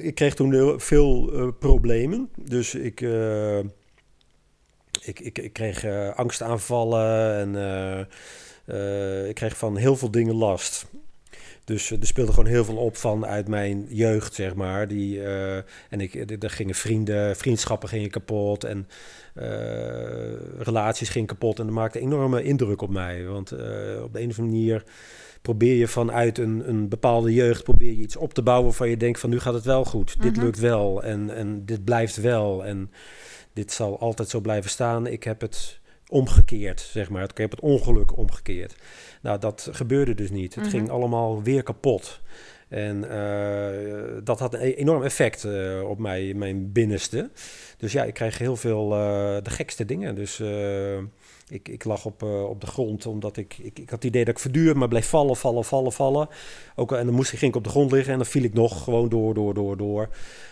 ik 0.03 0.15
kreeg 0.15 0.35
toen 0.35 0.81
veel 0.81 1.31
problemen. 1.59 2.29
Dus 2.37 2.75
ik 2.75 3.01
ik, 5.05 5.21
ik, 5.21 5.39
ik 5.39 5.53
kreeg 5.53 5.85
uh, 5.85 6.15
angstaanvallen 6.15 7.35
en 7.37 7.55
uh, 8.75 9.29
ik 9.29 9.35
kreeg 9.35 9.57
van 9.57 9.77
heel 9.77 9.97
veel 9.97 10.11
dingen 10.11 10.35
last. 10.35 10.87
Dus 11.65 11.91
er 11.91 12.07
speelde 12.07 12.33
gewoon 12.33 12.49
heel 12.51 12.65
veel 12.65 12.77
op 12.77 12.97
van 12.97 13.27
uit 13.27 13.49
mijn 13.49 13.87
jeugd, 13.89 14.35
zeg 14.35 14.55
maar. 14.55 14.89
Die, 14.89 15.23
en 15.91 16.01
ik, 16.01 16.43
er 16.43 16.51
gingen 16.51 16.75
vrienden, 16.75 17.37
vriendschappen 17.37 17.89
gingen 17.89 18.11
kapot 18.11 18.65
en 18.65 18.89
relaties 20.59 21.09
gingen 21.09 21.29
kapot. 21.29 21.59
En 21.59 21.65
dat 21.65 21.75
maakte 21.75 21.99
een 21.99 22.05
enorme 22.05 22.43
indruk 22.43 22.83
op 22.83 22.91
mij. 22.91 23.25
Want 23.25 23.53
op 23.53 23.59
de 24.13 24.21
een 24.21 24.31
of 24.31 24.39
andere 24.39 24.43
manier 24.43 24.85
probeer 25.43 25.75
je 25.75 25.89
vanuit 25.89 26.39
een, 26.39 26.69
een 26.69 26.89
bepaalde 26.89 27.33
jeugd 27.33 27.63
probeer 27.63 27.91
je 27.91 28.03
iets 28.03 28.17
op 28.17 28.35
te 28.35 28.43
bouwen 28.43 28.75
van 28.75 28.89
je 28.89 28.97
denkt 28.97 29.21
van 29.21 29.31
nu 29.31 29.41
gaat 29.41 29.55
het 29.55 29.65
wel 29.65 29.85
goed. 29.85 30.23
Dit 30.23 30.37
Mhm. 30.37 30.45
lukt 30.45 30.59
wel 30.59 31.03
en, 31.03 31.35
en 31.35 31.65
dit 31.65 31.85
blijft 31.85 32.17
wel. 32.17 32.65
En 32.65 32.91
dit 33.53 33.73
zal 33.73 34.01
altijd 34.01 34.29
zo 34.29 34.41
blijven 34.41 34.71
staan. 34.71 35.07
Ik 35.07 35.25
heb 35.25 35.41
het 35.41 35.81
omgekeerd, 36.09 36.81
zeg 36.81 37.11
maar. 37.11 37.23
Ik 37.31 37.39
heb 37.39 37.51
het 37.51 37.61
ongeluk 37.61 38.17
omgekeerd. 38.17 38.75
Nou, 39.23 39.39
dat 39.39 39.69
gebeurde 39.73 40.15
dus 40.15 40.31
niet. 40.31 40.55
Het 40.55 40.65
Mhm. 40.65 40.73
ging 40.73 40.91
allemaal 40.91 41.43
weer 41.43 41.63
kapot. 41.63 42.21
En 42.69 43.11
eh, 43.11 44.21
dat 44.25 44.39
had 44.39 44.55
een 44.55 44.61
e- 44.61 44.73
enorm 44.75 45.03
effect 45.03 45.45
eh, 45.45 45.83
op 45.89 45.99
mij, 45.99 46.35
mijn 46.35 46.73
binnenste. 46.73 47.31
Dus 47.79 47.93
ja, 47.93 48.05
ik 48.05 48.15
kreeg 48.15 48.39
heel 48.39 48.57
veel 48.57 48.93
eh, 48.93 49.43
de 49.43 49.51
gekste 49.51 49.85
dingen. 49.85 50.15
Dus 50.15 50.43
ik, 51.51 51.69
ik 51.69 51.85
lag 51.85 52.05
op, 52.05 52.23
eh, 52.23 52.49
op 52.49 52.61
de 52.61 52.67
grond 52.67 53.07
omdat 53.07 53.37
ik, 53.37 53.59
ik... 53.59 53.79
Ik 53.79 53.91
had 53.91 54.03
het 54.03 54.05
idee 54.05 54.25
dat 54.25 54.35
ik 54.35 54.41
verduur, 54.41 54.77
maar 54.77 54.89
bleef 54.89 55.09
vallen, 55.09 55.37
vallen, 55.37 55.65
vallen, 55.65 55.93
vallen. 55.93 56.29
Ook, 56.77 56.93
en 56.93 57.07
dan 57.07 57.15
moest, 57.15 57.31
ging 57.31 57.51
ik 57.51 57.57
op 57.57 57.65
de 57.65 57.71
grond 57.71 57.93
liggen 57.93 58.13
en 58.13 58.19
dan 58.19 58.27
viel 58.27 58.43
ik 58.43 58.55
nog 58.55 58.85
gewoon 58.85 59.09
door, 59.09 59.35
door, 59.35 59.55
door, 59.55 59.77
door. 59.77 60.09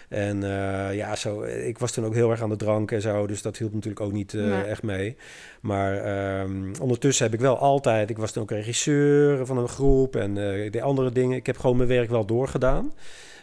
En 0.09 0.43
eh, 0.43 0.95
ja, 0.97 1.17
zo, 1.17 1.43
ik 1.43 1.79
was 1.79 1.93
toen 1.93 2.05
ook 2.05 2.15
heel 2.15 2.31
erg 2.31 2.43
aan 2.43 2.49
de 2.49 2.57
drank 2.57 2.91
en 2.91 3.01
zo, 3.01 3.27
dus 3.27 3.43
dat 3.43 3.57
hielp 3.57 3.73
natuurlijk 3.73 4.01
ook 4.01 4.13
niet 4.13 4.35
eh, 4.35 4.43
Nee. 4.43 4.63
echt 4.63 4.83
mee. 4.83 5.17
Maar 5.61 5.97
ehm, 5.97 6.73
ondertussen 6.81 7.25
heb 7.25 7.35
ik 7.35 7.41
wel 7.41 7.59
altijd, 7.59 8.11
ik 8.11 8.19
was 8.19 8.33
toen 8.33 8.43
ook 8.43 8.51
regisseur 8.51 9.47
van 9.47 9.59
een 9.59 9.69
groep 9.69 10.17
en 10.17 10.39
eh, 10.39 10.65
ik 10.65 10.73
deed 10.73 10.83
andere 10.83 11.13
dingen. 11.13 11.37
Ik 11.37 11.47
heb 11.47 11.59
gewoon 11.59 11.77
mijn 11.77 11.89
werk 11.89 12.11
wel 12.11 12.25
doorgedaan. 12.25 12.93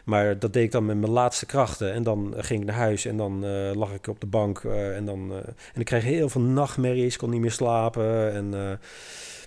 Maar 0.05 0.39
dat 0.39 0.53
deed 0.53 0.63
ik 0.63 0.71
dan 0.71 0.85
met 0.85 0.97
mijn 0.97 1.11
laatste 1.11 1.45
krachten. 1.45 1.93
En 1.93 2.03
dan 2.03 2.33
ging 2.37 2.59
ik 2.59 2.65
naar 2.65 2.75
huis 2.75 3.05
en 3.05 3.17
dan 3.17 3.45
eh, 3.45 3.71
lag 3.73 3.93
ik 3.93 4.07
op 4.07 4.19
de 4.19 4.27
bank. 4.27 4.63
eh, 4.63 4.95
en, 4.95 5.05
dan, 5.05 5.31
eh, 5.31 5.37
en 5.73 5.79
ik 5.79 5.85
kreeg 5.85 6.03
heel 6.03 6.29
veel 6.29 6.41
nachtmerries, 6.41 7.17
kon 7.17 7.29
niet 7.29 7.41
meer 7.41 7.51
slapen. 7.51 8.33
En, 8.33 8.79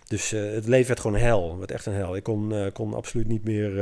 dus 0.07 0.31
het 0.31 0.67
leven 0.67 0.87
werd 0.87 1.01
gewoon 1.01 1.17
hel. 1.17 1.59
Werd 1.59 1.71
echt 1.71 1.87
een 1.87 1.93
hel. 1.93 2.17
Ik 2.17 2.23
kon, 2.23 2.71
kon 2.73 2.95
absoluut 2.95 3.29
niet 3.29 3.45
meer 3.45 3.77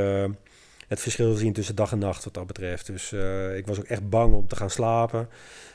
het 0.88 1.00
verschil 1.00 1.34
zien 1.34 1.52
tussen 1.52 1.74
dag 1.74 1.92
en 1.92 1.98
nacht 1.98 2.24
wat 2.24 2.34
dat 2.34 2.46
betreft. 2.46 2.86
Dus 2.86 3.12
ik 3.56 3.66
was 3.66 3.78
ook 3.78 3.84
echt 3.84 4.08
bang 4.08 4.34
om 4.34 4.48
te 4.48 4.56
gaan 4.56 4.70
slapen. 4.70 5.28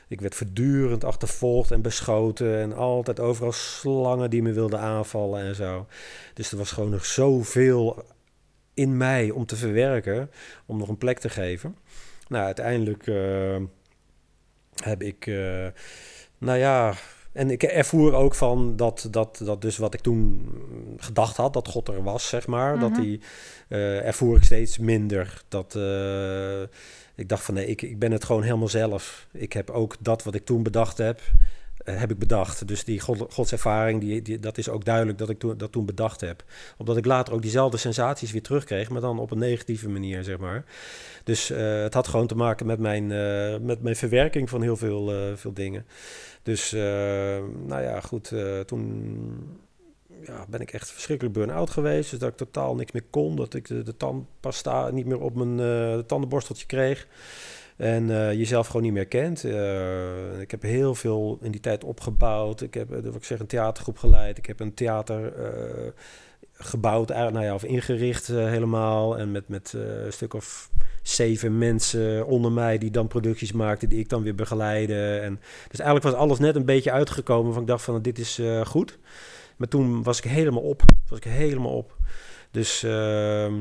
Ik 0.08 0.20
werd 0.20 0.34
voortdurend 0.34 1.04
achtervolgd 1.04 1.70
en 1.70 1.82
beschoten. 1.82 2.58
En 2.58 2.72
altijd 2.72 3.20
overal 3.20 3.52
slangen 3.52 4.30
die 4.30 4.42
me 4.42 4.52
wilden 4.52 4.78
aanvallen 4.78 5.42
en 5.42 5.54
zo. 5.54 5.86
Dus 6.34 6.52
er 6.52 6.58
was 6.58 6.70
gewoon 6.70 6.90
nog 6.90 7.04
zoveel 7.04 8.04
in 8.74 8.96
mij 8.96 9.30
om 9.30 9.46
te 9.46 9.56
verwerken. 9.56 10.30
Om 10.66 10.78
nog 10.78 10.88
een 10.88 10.98
plek 10.98 11.18
te 11.18 11.28
geven. 11.28 11.76
Nou, 12.28 12.44
uiteindelijk 12.44 13.06
eh, 13.06 13.56
heb 14.82 15.02
ik... 15.02 15.26
eh, 15.26 15.66
nou 16.38 16.58
ja... 16.58 16.94
En 17.32 17.50
ik 17.50 17.62
ervoer 17.62 18.14
ook 18.14 18.34
van 18.34 18.76
dat, 18.76 19.08
dat, 19.10 19.40
dat 19.44 19.62
dus 19.62 19.76
wat 19.76 19.94
ik 19.94 20.00
toen 20.00 20.48
gedacht 20.96 21.36
had, 21.36 21.52
dat 21.52 21.68
God 21.68 21.88
er 21.88 22.02
was, 22.02 22.28
zeg 22.28 22.46
maar. 22.46 22.78
Dat 22.78 22.90
Mhm. 22.90 23.00
die 23.00 23.20
eh, 23.68 24.06
ervoer 24.06 24.36
ik 24.36 24.44
steeds 24.44 24.78
minder. 24.78 25.42
Dat 25.48 25.74
ik 27.14 27.28
dacht 27.28 27.44
van 27.44 27.54
nee, 27.54 27.66
ik, 27.66 27.82
ik 27.82 27.98
ben 27.98 28.12
het 28.12 28.24
gewoon 28.24 28.42
helemaal 28.42 28.68
zelf. 28.68 29.26
Ik 29.32 29.52
heb 29.52 29.70
ook 29.70 29.96
dat 30.00 30.22
wat 30.22 30.34
ik 30.34 30.44
toen 30.44 30.62
bedacht 30.62 30.98
heb, 30.98 31.20
heb 31.84 32.10
ik 32.10 32.18
bedacht. 32.18 32.68
Dus 32.68 32.84
die 32.84 33.00
God, 33.00 33.26
godservaring, 33.32 34.22
die, 34.22 34.38
dat 34.38 34.58
is 34.58 34.68
ook 34.68 34.84
duidelijk 34.84 35.18
dat 35.18 35.30
ik 35.30 35.38
toen, 35.38 35.56
dat 35.56 35.72
toen 35.72 35.86
bedacht 35.86 36.20
heb. 36.20 36.44
Omdat 36.76 36.96
ik 36.96 37.04
later 37.04 37.34
ook 37.34 37.42
diezelfde 37.42 37.76
sensaties 37.76 38.32
weer 38.32 38.42
terugkreeg, 38.42 38.88
maar 38.90 39.00
dan 39.00 39.18
op 39.18 39.30
een 39.30 39.38
negatieve 39.38 39.88
manier, 39.88 40.24
zeg 40.24 40.38
maar. 40.38 40.64
Dus 41.24 41.50
eh, 41.50 41.82
het 41.82 41.94
had 41.94 42.08
gewoon 42.08 42.26
te 42.26 42.36
maken 42.36 42.66
met 42.66 42.78
mijn, 42.78 43.12
eh, 43.12 43.58
met 43.58 43.82
mijn 43.82 43.96
verwerking 43.96 44.50
van 44.50 44.62
heel 44.62 44.76
veel, 44.76 45.12
eh, 45.12 45.36
veel 45.36 45.52
dingen. 45.52 45.86
Dus, 46.42 46.72
eh, 46.72 46.80
nou 47.66 47.82
ja, 47.82 48.00
goed, 48.00 48.32
eh, 48.32 48.60
toen 48.60 49.60
ja, 50.26 50.46
ben 50.48 50.60
ik 50.60 50.72
echt 50.72 50.90
verschrikkelijk 50.90 51.34
burn-out 51.34 51.70
geweest. 51.70 52.10
Dus 52.10 52.18
dat 52.18 52.28
ik 52.28 52.36
totaal 52.36 52.74
niks 52.74 52.92
meer 52.92 53.04
kon. 53.10 53.36
Dat 53.36 53.54
ik 53.54 53.66
de, 53.66 53.82
de 53.82 53.96
tandpasta 53.96 54.90
niet 54.90 55.06
meer 55.06 55.20
op 55.20 55.34
mijn 55.34 55.60
eh, 55.60 55.98
tandenborsteltje 55.98 56.66
kreeg. 56.66 57.06
En 57.76 58.10
eh, 58.10 58.32
jezelf 58.32 58.66
gewoon 58.66 58.82
niet 58.82 58.92
meer 58.92 59.06
kent. 59.06 59.44
Eh, 59.44 60.40
ik 60.40 60.50
heb 60.50 60.62
heel 60.62 60.94
veel 60.94 61.38
in 61.40 61.50
die 61.50 61.60
tijd 61.60 61.84
opgebouwd. 61.84 62.60
Ik 62.60 62.74
heb, 62.74 62.92
eh, 62.92 63.02
wat 63.02 63.14
ik 63.14 63.24
zeg, 63.24 63.40
een 63.40 63.46
theatergroep 63.46 63.98
geleid. 63.98 64.38
Ik 64.38 64.46
heb 64.46 64.60
een 64.60 64.74
theater 64.74 65.32
gebouwd, 66.52 67.08
nou 67.08 67.42
ja, 67.42 67.54
of 67.54 67.64
ingericht 67.64 68.26
helemaal. 68.26 69.18
En 69.18 69.30
met, 69.30 69.48
met 69.48 69.72
een 69.72 70.12
stuk 70.12 70.34
of 70.34 70.70
zeven 71.02 71.58
mensen 71.58 72.26
onder 72.26 72.52
mij 72.52 72.78
die 72.78 72.90
dan 72.90 73.06
producties 73.06 73.52
maakten, 73.52 73.88
die 73.88 73.98
ik 73.98 74.08
dan 74.08 74.22
weer 74.22 74.34
begeleide. 74.34 75.18
En, 75.18 75.40
dus 75.68 75.80
eigenlijk 75.80 76.02
was 76.02 76.24
alles 76.24 76.38
net 76.38 76.56
een 76.56 76.64
beetje 76.64 76.92
uitgekomen 76.92 77.52
van 77.52 77.62
ik 77.62 77.68
dacht 77.68 77.84
van 77.84 78.02
dit 78.02 78.18
is 78.18 78.40
goed. 78.64 78.98
Maar 79.56 79.68
toen 79.68 80.02
was 80.02 80.18
ik 80.18 80.24
helemaal 80.24 80.62
op. 80.62 80.82
Was 81.08 81.18
ik 81.18 81.24
helemaal 81.24 81.76
op. 81.76 81.96
Dus 82.50 82.82
ehm, 82.82 83.54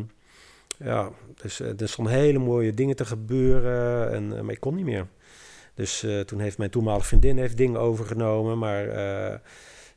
ja, 0.84 1.11
dus, 1.41 1.59
eh, 1.59 1.79
er 1.82 1.89
stonden 1.89 2.13
hele 2.13 2.39
mooie 2.39 2.73
dingen 2.73 2.95
te 2.95 3.05
gebeuren. 3.05 4.11
En, 4.11 4.38
eh, 4.38 4.41
maar 4.41 4.53
ik 4.53 4.59
kon 4.59 4.75
niet 4.75 4.86
meer. 4.86 5.07
Dus 5.73 6.03
eh, 6.03 6.19
toen 6.19 6.39
heeft 6.39 6.57
mijn 6.57 6.69
toenmalige 6.69 7.07
vriendin 7.07 7.38
heeft 7.38 7.57
dingen 7.57 7.79
overgenomen. 7.79 8.57
Maar 8.57 8.86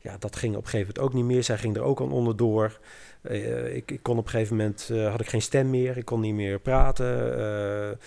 ja, 0.01 0.17
dat 0.19 0.37
ging 0.37 0.57
op 0.57 0.65
een 0.65 0.69
gegeven 0.71 0.93
moment 0.95 0.99
ook 0.99 1.15
niet 1.15 1.25
meer. 1.25 1.45
Zij 1.45 1.59
ging 1.59 1.77
er 1.77 1.83
ook 1.83 2.01
aan 2.01 2.13
onderdoor. 2.13 2.81
Ik, 3.73 3.91
ik 3.91 4.03
kon 4.03 4.19
op 4.19 4.25
een 4.25 4.31
gegeven 4.31 4.57
moment, 4.57 4.89
had 4.89 5.21
ik 5.21 5.29
geen 5.29 5.43
stem 5.43 5.71
meer. 5.71 5.97
Ik 5.97 6.05
kon 6.05 6.21
niet 6.21 6.35
meer 6.35 6.61
praten. 6.61 7.99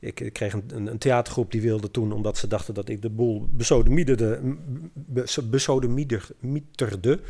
Ik, 0.00 0.20
ik 0.20 0.32
kreeg 0.32 0.52
een, 0.52 0.64
een, 0.74 0.98
theatergroep 0.98 1.50
die 1.50 1.60
wilde 1.60 1.90
toen, 1.90 2.12
omdat 2.12 2.36
ze 2.36 2.46
dachten 2.46 2.74
dat 2.74 2.88
ik 2.88 3.02
de 3.02 3.10
boel 3.10 3.48
besodemieterde, 3.50 4.40
be- 4.94 5.42
besodemieterde, 5.50 7.20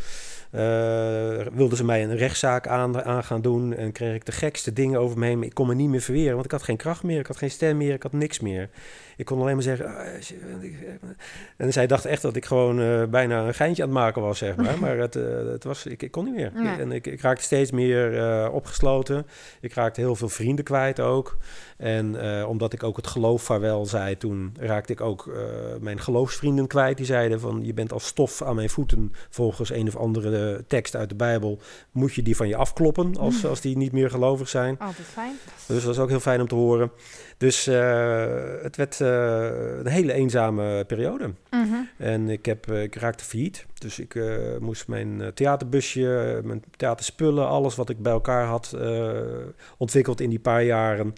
wilden 1.52 1.76
ze 1.76 1.84
mij 1.84 2.02
een 2.02 2.16
rechtszaak 2.16 2.66
aan, 2.66 3.02
aan 3.02 3.24
gaan 3.24 3.40
doen 3.40 3.74
en 3.74 3.92
kreeg 3.92 4.14
ik 4.14 4.26
de 4.26 4.32
gekste 4.32 4.72
dingen 4.72 5.00
over 5.00 5.18
me 5.18 5.26
heen. 5.26 5.42
Ik 5.42 5.54
kon 5.54 5.66
me 5.66 5.74
niet 5.74 5.88
meer 5.88 6.00
verweren, 6.00 6.32
want 6.32 6.44
ik 6.44 6.50
had 6.50 6.62
geen 6.62 6.76
kracht 6.76 7.02
meer, 7.02 7.18
ik 7.18 7.26
had 7.26 7.36
geen 7.36 7.50
stem 7.50 7.76
meer, 7.76 7.94
ik 7.94 8.02
had 8.02 8.12
niks 8.12 8.40
meer. 8.40 8.68
Ik 9.20 9.26
kon 9.26 9.40
alleen 9.40 9.54
maar 9.54 9.62
zeggen... 9.62 9.86
"Ah, 9.86 10.06
En 11.56 11.72
zij 11.72 11.86
dacht 11.86 12.04
echt 12.04 12.22
dat 12.22 12.36
ik 12.36 12.44
gewoon 12.44 12.80
eh, 12.80 13.04
bijna 13.04 13.46
een 13.46 13.54
geintje 13.54 13.82
aan 13.82 13.88
het 13.88 13.98
maken 13.98 14.22
was, 14.22 14.38
zeg 14.38 14.56
maar. 14.56 14.78
Maar 14.80 14.98
het, 14.98 15.16
eh, 15.16 15.22
het 15.52 15.64
was, 15.64 15.86
ik, 15.86 16.02
ik 16.02 16.10
kon 16.10 16.24
niet 16.24 16.34
meer. 16.34 16.52
En 16.78 16.92
ik, 16.92 17.06
ik 17.06 17.20
raakte 17.20 17.42
steeds 17.42 17.70
meer 17.70 18.18
eh, 18.18 18.54
opgesloten. 18.54 19.26
Ik 19.60 19.72
raakte 19.74 20.00
heel 20.00 20.16
veel 20.16 20.28
vrienden 20.28 20.64
kwijt 20.64 21.00
ook. 21.00 21.36
En 21.76 22.20
eh, 22.38 22.48
omdat 22.48 22.72
ik 22.72 22.82
ook 22.82 22.96
het 22.96 23.06
geloof 23.06 23.42
vaarwel 23.42 23.86
zei 23.86 24.16
toen, 24.16 24.54
raakte 24.58 24.92
ik 24.92 25.00
ook 25.00 25.26
eh, 25.26 25.40
mijn 25.80 26.00
geloofsvrienden 26.00 26.66
kwijt. 26.66 26.96
Die 26.96 27.06
zeiden 27.06 27.40
van, 27.40 27.60
je 27.64 27.74
bent 27.74 27.92
als 27.92 28.06
stof 28.06 28.42
aan 28.42 28.54
mijn 28.54 28.70
voeten. 28.70 29.12
Volgens 29.30 29.70
een 29.70 29.88
of 29.88 29.96
andere 29.96 30.64
tekst 30.66 30.96
uit 30.96 31.08
de 31.08 31.14
Bijbel 31.14 31.58
moet 31.90 32.14
je 32.14 32.22
die 32.22 32.36
van 32.36 32.48
je 32.48 32.56
afkloppen 32.56 33.16
als, 33.16 33.46
als 33.46 33.60
die 33.60 33.76
niet 33.76 33.92
meer 33.92 34.10
gelovig 34.10 34.48
zijn. 34.48 34.78
Altijd 34.78 35.06
fijn. 35.06 35.32
Dus 35.66 35.76
dat 35.76 35.84
was 35.84 35.98
ook 35.98 36.08
heel 36.08 36.20
fijn 36.20 36.40
om 36.40 36.48
te 36.48 36.54
horen. 36.54 36.90
Dus 37.40 37.66
eh, 37.66 38.62
het 38.62 38.76
werd 38.76 39.00
eh, 39.00 39.78
een 39.78 39.86
hele 39.86 40.12
eenzame 40.12 40.84
periode. 40.84 41.30
Mhm. 41.50 41.74
En 41.96 42.28
ik, 42.28 42.46
heb, 42.46 42.70
eh, 42.70 42.82
ik 42.82 42.94
raakte 42.94 43.24
failliet. 43.24 43.66
Dus 43.78 43.98
ik 43.98 44.20
moest 44.58 44.88
mijn 44.88 45.30
theaterbusje, 45.34 46.40
mijn 46.44 46.64
theaterspullen, 46.76 47.48
alles 47.48 47.74
wat 47.74 47.88
ik 47.88 48.02
bij 48.02 48.12
elkaar 48.12 48.46
had 48.46 48.76
ontwikkeld 49.76 50.20
in 50.20 50.30
die 50.30 50.38
paar 50.38 50.62
jaren, 50.62 51.12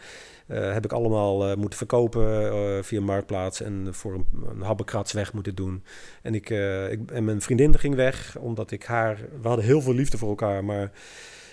heb 0.46 0.84
ik 0.84 0.92
allemaal 0.92 1.56
moeten 1.56 1.78
verkopen 1.78 2.52
eh, 2.52 2.82
via 2.82 3.00
Marktplaats 3.00 3.60
en 3.60 3.88
voor 3.90 4.14
een, 4.14 4.26
een 4.50 4.62
habbekrats 4.62 5.12
weg 5.12 5.32
moeten 5.32 5.54
doen. 5.54 5.82
En, 6.22 6.34
ik, 6.34 6.50
ik, 6.90 7.10
en 7.10 7.24
mijn 7.24 7.40
vriendin 7.40 7.78
ging 7.78 7.94
weg, 7.94 8.36
omdat 8.38 8.70
ik 8.70 8.84
haar... 8.84 9.18
We 9.40 9.48
hadden 9.48 9.64
heel 9.64 9.80
veel 9.80 9.94
liefde 9.94 10.18
voor 10.18 10.28
elkaar, 10.28 10.64
maar 10.64 10.90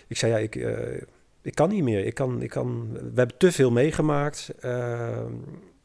ik 0.08 0.18
zei 0.18 0.32
ja, 0.32 0.38
ik... 0.38 0.56
eh, 1.50 1.56
ik 1.56 1.56
kan 1.56 1.70
niet 1.70 1.84
meer. 1.84 2.06
Ik 2.06 2.14
kan, 2.14 2.42
ik 2.42 2.50
kan, 2.50 2.90
we 2.92 3.12
hebben 3.16 3.38
te 3.38 3.52
veel 3.52 3.72
meegemaakt. 3.72 4.50
Uh, 4.66 5.22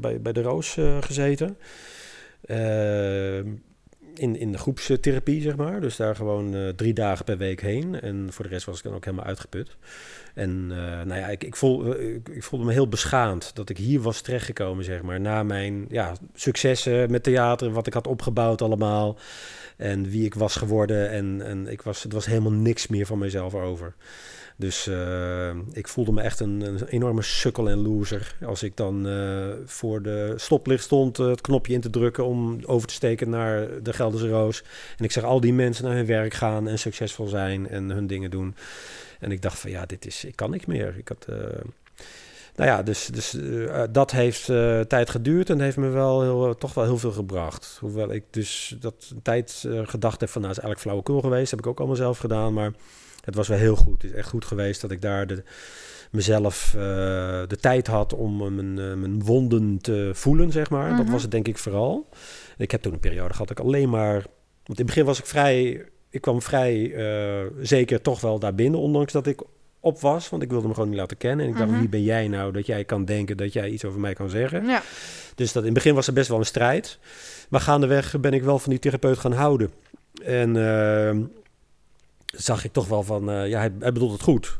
bij, 0.00 0.20
bij 0.20 0.32
de 0.32 0.42
Roos 0.42 0.76
gezeten. 1.00 1.56
In, 4.18 4.36
in 4.36 4.52
de 4.52 4.58
groepstherapie, 4.58 5.42
zeg 5.42 5.56
maar. 5.56 5.80
Dus 5.80 5.96
daar 5.96 6.16
gewoon 6.16 6.54
uh, 6.54 6.68
drie 6.68 6.92
dagen 6.92 7.24
per 7.24 7.38
week 7.38 7.60
heen. 7.60 8.00
En 8.00 8.28
voor 8.30 8.44
de 8.44 8.50
rest 8.50 8.66
was 8.66 8.76
ik 8.76 8.82
dan 8.82 8.94
ook 8.94 9.04
helemaal 9.04 9.26
uitgeput. 9.26 9.76
En 10.34 10.66
uh, 10.70 10.76
nou 10.76 11.14
ja, 11.14 11.26
ik, 11.26 11.44
ik, 11.44 11.56
voel, 11.56 12.00
ik, 12.00 12.28
ik, 12.28 12.42
voelde 12.42 12.64
me 12.64 12.72
heel 12.72 12.88
beschaamd 12.88 13.54
dat 13.54 13.68
ik 13.68 13.76
hier 13.76 14.00
was 14.00 14.20
terechtgekomen, 14.20 14.84
zeg 14.84 15.02
maar. 15.02 15.20
Na 15.20 15.42
mijn 15.42 15.86
ja, 15.88 16.12
successen 16.34 17.10
met 17.10 17.22
theater, 17.22 17.70
wat 17.70 17.86
ik 17.86 17.92
had 17.92 18.06
opgebouwd 18.06 18.62
allemaal. 18.62 19.18
En 19.76 20.10
wie 20.10 20.24
ik 20.24 20.34
was 20.34 20.56
geworden. 20.56 21.10
En, 21.10 21.42
en 21.42 21.68
ik 21.68 21.82
was, 21.82 22.02
het 22.02 22.12
was 22.12 22.26
helemaal 22.26 22.52
niks 22.52 22.86
meer 22.86 23.06
van 23.06 23.18
mezelf 23.18 23.54
over. 23.54 23.94
Dus 24.58 24.86
uh, 24.86 25.48
ik 25.72 25.88
voelde 25.88 26.12
me 26.12 26.22
echt 26.22 26.40
een, 26.40 26.84
enorme 26.88 27.22
sukkel 27.22 27.68
en 27.68 27.78
loser. 27.78 28.34
Als 28.44 28.62
ik 28.62 28.76
dan 28.76 29.06
uh, 29.06 29.46
voor 29.64 30.02
de 30.02 30.32
stoplicht 30.36 30.84
stond, 30.84 31.18
uh, 31.18 31.26
het 31.26 31.40
knopje 31.40 31.72
in 31.72 31.80
te 31.80 31.90
drukken 31.90 32.24
om 32.24 32.58
over 32.64 32.88
te 32.88 32.94
steken 32.94 33.30
naar 33.30 33.82
de 33.82 33.92
Gelderse 33.92 34.28
Roos. 34.28 34.62
En 34.98 35.04
ik 35.04 35.12
zag 35.12 35.24
al 35.24 35.40
die 35.40 35.52
mensen 35.52 35.84
naar 35.84 35.94
hun 35.94 36.06
werk 36.06 36.34
gaan 36.34 36.68
en 36.68 36.78
succesvol 36.78 37.26
zijn 37.26 37.68
en 37.68 37.90
hun 37.90 38.06
dingen 38.06 38.30
doen. 38.30 38.54
En 39.20 39.32
ik 39.32 39.42
dacht 39.42 39.58
van 39.58 39.70
ja, 39.70 39.86
dit 39.86 40.06
is, 40.06 40.24
ik 40.24 40.36
kan 40.36 40.50
niks 40.50 40.66
meer. 40.66 40.94
Ik 40.98 41.08
had, 41.08 41.26
nou 42.56 42.70
ja, 42.70 42.82
dus, 42.82 43.06
dus 43.06 43.36
dat 43.90 44.10
heeft 44.10 44.44
tijd 44.88 45.10
geduurd 45.10 45.50
en 45.50 45.60
heeft 45.60 45.76
me 45.76 45.88
wel 45.88 46.22
heel, 46.22 46.54
toch 46.54 46.74
wel 46.74 46.84
heel 46.84 46.98
veel 46.98 47.12
gebracht. 47.12 47.76
Hoewel 47.80 48.12
ik 48.12 48.24
dus 48.30 48.76
dat 48.80 49.14
tijd 49.22 49.64
gedacht 49.82 50.20
heb 50.20 50.28
van 50.30 50.40
nou 50.40 50.52
is 50.52 50.58
eigenlijk 50.58 50.80
flauwekul 50.80 51.20
geweest. 51.20 51.50
heb 51.50 51.60
ik 51.60 51.66
ook 51.66 51.78
allemaal 51.78 51.96
zelf 51.96 52.18
gedaan, 52.18 52.52
maar 52.52 52.72
het 53.26 53.34
was 53.34 53.48
wel 53.48 53.58
heel 53.58 53.76
goed. 53.76 54.02
Het 54.02 54.10
is 54.10 54.16
echt 54.16 54.28
goed 54.28 54.44
geweest 54.44 54.80
dat 54.80 54.90
ik 54.90 55.02
daar 55.02 55.26
de, 55.26 55.42
mezelf 56.10 56.72
uh, 56.76 56.82
de 57.46 57.56
tijd 57.60 57.86
had 57.86 58.14
om 58.14 58.54
mijn, 58.54 58.78
uh, 58.78 58.94
mijn 58.94 59.24
wonden 59.24 59.78
te 59.80 60.10
voelen, 60.12 60.52
zeg 60.52 60.70
maar. 60.70 60.90
Dat 60.90 61.04
mhm. 61.04 61.12
was 61.12 61.22
het 61.22 61.30
denk 61.30 61.48
ik 61.48 61.58
vooral. 61.58 62.08
Ik 62.56 62.70
heb 62.70 62.82
toen 62.82 62.92
een 62.92 63.00
periode 63.00 63.32
gehad 63.32 63.48
dat 63.48 63.58
ik 63.58 63.64
alleen 63.64 63.88
maar... 63.88 64.12
Want 64.64 64.78
in 64.78 64.84
het 64.84 64.86
begin 64.86 65.04
was 65.04 65.18
ik 65.18 65.26
vrij... 65.26 65.84
Ik 66.10 66.20
kwam 66.20 66.42
vrij 66.42 66.76
uh, 66.76 67.50
zeker 67.60 68.02
toch 68.02 68.20
wel 68.20 68.38
daar 68.38 68.54
binnen, 68.54 68.80
ondanks 68.80 69.12
dat 69.12 69.26
ik 69.26 69.42
op 69.80 70.00
was. 70.00 70.28
Want 70.28 70.42
ik 70.42 70.50
wilde 70.50 70.68
me 70.68 70.74
gewoon 70.74 70.88
niet 70.88 70.98
laten 70.98 71.16
kennen. 71.16 71.44
En 71.44 71.50
ik 71.50 71.58
dacht, 71.58 71.70
mhm. 71.70 71.78
wie 71.78 71.88
ben 71.88 72.02
jij 72.02 72.28
nou 72.28 72.52
dat 72.52 72.66
jij 72.66 72.84
kan 72.84 73.04
denken 73.04 73.36
dat 73.36 73.52
jij 73.52 73.68
iets 73.68 73.84
over 73.84 74.00
mij 74.00 74.14
kan 74.14 74.30
zeggen? 74.30 74.66
Ja. 74.66 74.82
Dus 75.34 75.52
dat 75.52 75.62
in 75.62 75.68
het 75.68 75.78
begin 75.78 75.94
was 75.94 76.06
er 76.06 76.12
best 76.12 76.28
wel 76.28 76.38
een 76.38 76.46
strijd. 76.46 76.98
Maar 77.48 77.60
gaandeweg 77.60 78.20
ben 78.20 78.32
ik 78.32 78.42
wel 78.42 78.58
van 78.58 78.70
die 78.70 78.78
therapeut 78.78 79.18
gaan 79.18 79.32
houden. 79.32 79.70
En 80.24 80.56
ehm, 80.56 81.22
zag 82.26 82.64
ik 82.64 82.72
toch 82.72 82.88
wel 82.88 83.02
van, 83.02 83.30
uh, 83.30 83.48
ja, 83.48 83.58
hij, 83.58 83.70
hij, 83.78 83.92
bedoelt 83.92 84.12
het 84.12 84.22
goed. 84.22 84.58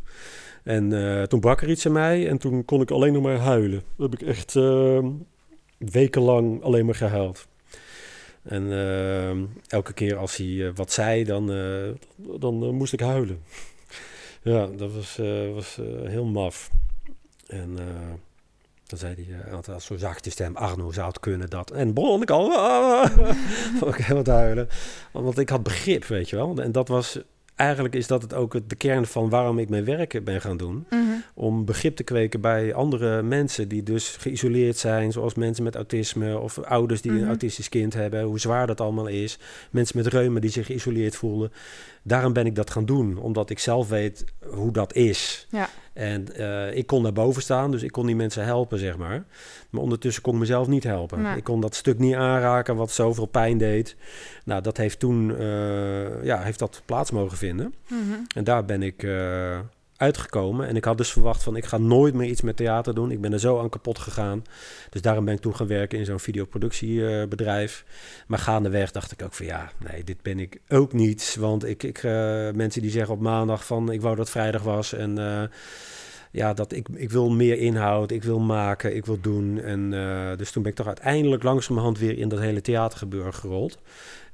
En 0.62 0.90
uh, 0.90 1.22
toen 1.22 1.40
brak 1.40 1.62
er 1.62 1.70
iets 1.70 1.84
in 1.84 1.92
mij 1.92 2.28
en 2.28 2.38
toen 2.38 2.64
kon 2.64 2.80
ik 2.80 2.90
alleen 2.90 3.12
nog 3.12 3.22
maar 3.22 3.38
huilen. 3.38 3.82
Dan 3.96 4.10
heb 4.10 4.20
ik 4.20 4.28
echt 4.28 4.54
uh, 4.54 5.06
wekenlang 5.78 6.62
alleen 6.62 6.86
maar 6.86 6.94
gehuild. 6.94 7.46
En 8.42 8.70
elke 9.66 9.92
keer 9.92 10.16
als 10.16 10.36
hij 10.36 10.72
wat 10.74 10.92
zei, 10.92 11.24
dan, 11.24 11.46
dan 12.38 12.74
moest 12.74 12.92
ik 12.92 13.00
huilen. 13.00 13.42
ja, 14.42 14.66
dat 14.66 14.92
was, 14.92 15.18
was 15.54 15.78
heel 16.04 16.24
maf. 16.24 16.70
En 17.46 17.78
dan 18.86 18.98
zei 18.98 19.14
hij 19.14 19.52
altijd 19.52 19.82
zo 19.82 19.96
zachtje 19.96 20.30
stem, 20.30 20.56
Arno 20.56 20.92
zou 20.92 21.06
het 21.06 21.20
kunnen 21.20 21.50
dat. 21.50 21.70
En 21.70 21.94
begon 21.94 22.22
ik 22.22 22.30
al, 22.30 22.44
ook 23.86 23.98
helemaal 23.98 24.34
huilen. 24.34 24.68
Want 25.12 25.38
ik 25.38 25.48
had 25.48 25.62
begrip, 25.62 26.04
weet 26.04 26.30
je 26.30 26.36
wel. 26.36 26.56
En 26.58 26.72
dat 26.72 26.88
was 26.88 27.18
eigenlijk 27.56 27.94
is 27.94 28.06
dat 28.06 28.22
het 28.22 28.34
ook 28.34 28.68
de 28.68 28.76
kern 28.76 29.06
van 29.06 29.28
waarom 29.28 29.58
ik 29.58 29.68
mijn 29.68 29.84
werk 29.84 30.24
ben 30.24 30.40
gaan 30.40 30.56
doen. 30.56 30.86
Mhm. 30.90 31.00
Om 31.34 31.64
begrip 31.64 31.96
te 31.96 32.02
kweken 32.02 32.40
bij 32.40 32.74
andere 32.74 33.22
mensen 33.22 33.68
die 33.68 33.82
dus 33.82 34.16
geïsoleerd 34.16 34.76
zijn, 34.76 35.12
zoals 35.12 35.34
mensen 35.34 35.64
met 35.64 35.74
autisme 35.74 36.38
of 36.38 36.58
ouders 36.58 37.00
die 37.00 37.10
een 37.10 37.18
mhm. 37.18 37.28
autistisch 37.28 37.68
kind 37.68 37.94
hebben, 37.94 38.22
hoe 38.22 38.40
zwaar 38.40 38.66
dat 38.66 38.80
allemaal 38.80 39.06
is. 39.06 39.38
Mensen 39.70 39.96
met 39.96 40.06
reuma 40.06 40.40
die 40.40 40.50
zich 40.50 40.66
geïsoleerd 40.66 41.16
voelen. 41.16 41.52
Daarom 42.02 42.32
ben 42.32 42.46
ik 42.46 42.54
dat 42.54 42.70
gaan 42.70 42.84
doen, 42.84 43.18
omdat 43.18 43.50
ik 43.50 43.58
zelf 43.58 43.88
weet 43.88 44.24
hoe 44.44 44.72
dat 44.72 44.94
is. 44.94 45.46
Ja. 45.50 45.68
En 45.96 46.26
uh, 46.36 46.76
ik 46.76 46.86
kon 46.86 47.02
daar 47.02 47.12
boven 47.12 47.42
staan, 47.42 47.70
dus 47.70 47.82
ik 47.82 47.92
kon 47.92 48.06
die 48.06 48.16
mensen 48.16 48.44
helpen, 48.44 48.78
zeg 48.78 48.96
maar. 48.96 49.24
Maar 49.70 49.82
ondertussen 49.82 50.22
kon 50.22 50.34
ik 50.34 50.40
mezelf 50.40 50.66
niet 50.66 50.84
helpen. 50.84 51.36
Ik 51.36 51.44
kon 51.44 51.60
dat 51.60 51.74
stuk 51.74 51.98
niet 51.98 52.14
aanraken 52.14 52.76
wat 52.76 52.90
zoveel 52.90 53.26
pijn 53.26 53.58
deed. 53.58 53.96
Nou, 54.44 54.62
dat 54.62 54.76
heeft 54.76 54.98
toen 54.98 55.30
uh, 55.30 56.24
ja, 56.24 56.42
heeft 56.42 56.58
dat 56.58 56.82
plaats 56.84 57.10
mogen 57.10 57.36
vinden. 57.36 57.74
Mm 57.88 57.98
-hmm. 57.98 58.26
En 58.34 58.44
daar 58.44 58.64
ben 58.64 58.82
ik 58.82 59.02
uh, 59.02 59.58
uitgekomen. 59.96 60.66
En 60.66 60.76
ik 60.76 60.84
had 60.84 60.96
dus 60.96 61.12
verwacht 61.12 61.42
van 61.42 61.56
ik 61.56 61.64
ga 61.64 61.78
nooit 61.78 62.14
meer 62.14 62.28
iets 62.28 62.40
met 62.40 62.56
theater 62.56 62.94
doen. 62.94 63.10
Ik 63.10 63.20
ben 63.20 63.32
er 63.32 63.40
zo 63.40 63.58
aan 63.60 63.68
kapot 63.68 63.98
gegaan. 63.98 64.44
Dus 64.90 65.02
daarom 65.02 65.24
ben 65.24 65.34
ik 65.34 65.40
toen 65.40 65.56
gaan 65.56 65.66
werken 65.66 65.98
in 65.98 66.04
zo'n 66.04 66.20
videoproductiebedrijf. 66.20 67.84
maar 68.26 68.38
gaandeweg 68.38 68.90
dacht 68.90 69.12
ik 69.12 69.22
ook 69.22 69.32
van 69.32 69.46
ja, 69.46 69.70
nee, 69.90 70.04
dit 70.04 70.22
ben 70.22 70.38
ik 70.38 70.60
ook 70.68 70.92
niet. 70.92 71.36
Want 71.40 71.64
ik, 71.64 71.82
ik 71.82 72.02
uh, 72.02 72.12
mensen 72.50 72.82
die 72.82 72.90
zeggen 72.90 73.14
op 73.14 73.20
maandag 73.20 73.66
van 73.66 73.92
ik 73.92 74.00
wou 74.00 74.16
dat 74.16 74.30
vrijdag 74.30 74.62
was. 74.62 74.92
En 74.92 75.18
uh, 75.18 75.42
ja, 76.30 76.54
dat 76.54 76.72
ik, 76.72 76.88
ik 76.94 77.10
wil 77.10 77.30
meer 77.30 77.58
inhoud, 77.58 78.10
ik 78.10 78.22
wil 78.22 78.38
maken, 78.38 78.96
ik 78.96 79.06
wil 79.06 79.20
doen. 79.20 79.60
En 79.60 79.92
uh, 79.92 80.36
dus 80.36 80.50
toen 80.50 80.62
ben 80.62 80.70
ik 80.70 80.76
toch 80.76 80.86
uiteindelijk 80.86 81.42
langzamerhand 81.42 81.98
weer 81.98 82.18
in 82.18 82.28
dat 82.28 82.38
hele 82.38 82.60
theatergebeuren 82.60 83.34
gerold. 83.34 83.78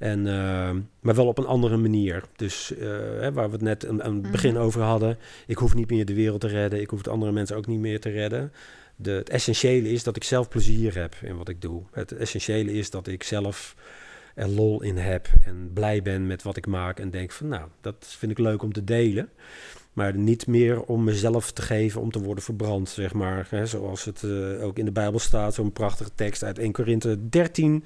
En, 0.03 0.27
uh, 0.27 0.71
maar 1.01 1.15
wel 1.15 1.27
op 1.27 1.39
een 1.39 1.47
andere 1.47 1.77
manier. 1.77 2.23
Dus 2.37 2.73
uh, 2.79 2.89
hè, 3.21 3.33
waar 3.33 3.47
we 3.47 3.53
het 3.53 3.63
net 3.63 3.89
aan, 3.89 4.03
aan 4.03 4.15
het 4.15 4.31
begin 4.31 4.53
mhm. 4.53 4.63
over 4.63 4.83
hadden. 4.83 5.19
Ik 5.47 5.57
hoef 5.57 5.75
niet 5.75 5.91
meer 5.91 6.05
de 6.05 6.15
wereld 6.15 6.41
te 6.41 6.47
redden. 6.47 6.81
Ik 6.81 6.91
hoef 6.91 7.03
de 7.03 7.11
andere 7.11 7.33
mensen 7.33 7.57
ook 7.57 7.67
niet 7.67 7.79
meer 7.79 8.01
te 8.01 8.11
redden. 8.11 8.53
De, 8.97 9.11
het 9.11 9.31
essentiële 9.31 9.89
is 9.89 10.03
dat 10.03 10.17
ik 10.17 10.25
zelf 10.25 10.49
plezier 10.49 10.95
heb 10.95 11.15
in 11.23 11.37
wat 11.37 11.49
ik 11.49 11.61
doe. 11.61 11.83
Het 11.93 12.13
essentiële 12.13 12.73
is 12.73 12.91
dat 12.91 13.07
ik 13.07 13.23
zelf 13.23 13.77
er 14.35 14.49
lol 14.49 14.83
in 14.83 14.97
heb. 14.97 15.29
En 15.45 15.71
blij 15.75 16.03
ben 16.03 16.27
met 16.27 16.43
wat 16.43 16.57
ik 16.57 16.67
maak. 16.67 16.99
En 16.99 17.11
denk 17.11 17.31
van 17.31 17.49
nou, 17.49 17.69
dat 17.81 18.15
vind 18.19 18.33
ik 18.33 18.39
leuk 18.39 18.63
om 18.63 18.73
te 18.73 18.85
delen. 18.85 19.29
Maar 19.93 20.16
niet 20.16 20.47
meer 20.47 20.82
om 20.82 21.05
mezelf 21.05 21.51
te 21.51 21.62
geven 21.62 22.01
om 22.01 22.11
te 22.11 22.22
worden 22.22 22.45
verbrand, 22.45 22.88
zeg 22.88 23.12
maar. 23.12 23.49
Zoals 23.64 24.05
het 24.05 24.22
eh, 24.22 24.64
ook 24.64 24.78
in 24.78 24.84
de 24.84 24.93
Bijbel 24.93 25.18
staat, 25.18 25.55
zo'n 25.55 25.72
prachtige 25.72 26.11
tekst 26.14 26.45
uit 26.45 26.59
1 26.59 26.72
Korinthe 26.72 27.28
13. 27.28 27.84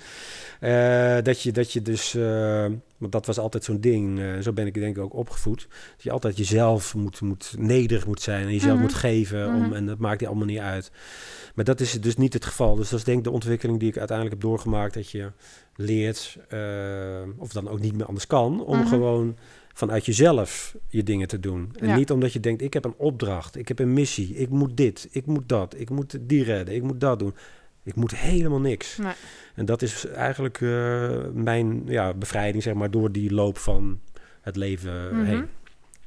eh, 0.60 1.16
dat, 1.22 1.42
je, 1.42 1.52
dat 1.52 1.72
je 1.72 1.82
dus, 1.82 2.14
eh, 2.14 2.66
want 2.96 3.12
dat 3.12 3.26
was 3.26 3.38
altijd 3.38 3.64
zo'n 3.64 3.80
ding, 3.80 4.20
zo 4.42 4.52
ben 4.52 4.66
ik 4.66 4.74
denk 4.74 4.96
ik 4.96 5.02
ook 5.02 5.14
opgevoed. 5.14 5.66
Dat 5.94 6.02
je 6.02 6.10
altijd 6.10 6.36
jezelf 6.36 6.94
moet, 6.94 7.20
moet 7.20 7.54
nederig 7.58 8.06
moet 8.06 8.20
zijn 8.20 8.46
en 8.46 8.52
jezelf 8.52 8.72
Mhm. 8.72 8.82
moet 8.82 8.94
geven. 8.94 9.46
Om, 9.46 9.62
Mhm. 9.62 9.72
en 9.72 9.86
dat 9.86 9.98
maakt 9.98 10.18
die 10.18 10.28
allemaal 10.28 10.46
niet 10.46 10.58
uit. 10.58 10.90
Maar 11.54 11.64
dat 11.64 11.80
is 11.80 12.00
dus 12.00 12.16
niet 12.16 12.32
het 12.32 12.44
geval. 12.44 12.74
Dus 12.74 12.88
dat 12.88 12.98
is 12.98 13.04
denk 13.04 13.18
ik 13.18 13.24
de 13.24 13.30
ontwikkeling 13.30 13.78
die 13.78 13.88
ik 13.88 13.98
uiteindelijk 13.98 14.36
heb 14.40 14.50
doorgemaakt. 14.50 14.94
Dat 14.94 15.10
je 15.10 15.30
leert, 15.76 16.38
of 17.38 17.52
dan 17.52 17.68
ook 17.68 17.80
niet 17.80 17.96
meer 17.96 18.06
anders 18.06 18.26
kan, 18.26 18.64
om 18.64 18.78
Mhm. 18.78 18.86
gewoon 18.88 19.36
vanuit 19.76 20.06
jezelf 20.06 20.74
je 20.88 21.02
dingen 21.02 21.28
te 21.28 21.40
doen. 21.40 21.72
En 21.78 21.88
Ja. 21.88 21.96
niet 21.96 22.10
omdat 22.10 22.32
je 22.32 22.40
denkt, 22.40 22.62
ik 22.62 22.72
heb 22.72 22.84
een 22.84 22.94
opdracht, 22.96 23.56
ik 23.56 23.68
heb 23.68 23.78
een 23.78 23.92
missie, 23.92 24.34
ik 24.34 24.48
moet 24.48 24.76
dit, 24.76 25.08
ik 25.10 25.26
moet 25.26 25.48
dat, 25.48 25.74
ik 25.78 25.90
moet 25.90 26.18
die 26.20 26.44
redden, 26.44 26.74
ik 26.74 26.82
moet 26.82 27.00
dat 27.00 27.18
doen. 27.18 27.34
Ik 27.82 27.94
moet 27.94 28.16
helemaal 28.16 28.60
niks. 28.60 28.96
Nee. 28.96 29.12
En 29.54 29.64
dat 29.64 29.82
is 29.82 30.06
eigenlijk 30.06 30.60
eh, 30.60 31.18
mijn 31.32 31.82
ja, 31.86 32.14
bevrijding, 32.14 32.62
zeg 32.62 32.74
maar, 32.74 32.90
door 32.90 33.12
die 33.12 33.32
loop 33.34 33.58
van 33.58 34.00
het 34.40 34.56
leven 34.56 35.16
Mhm. 35.16 35.24
heen. 35.24 35.48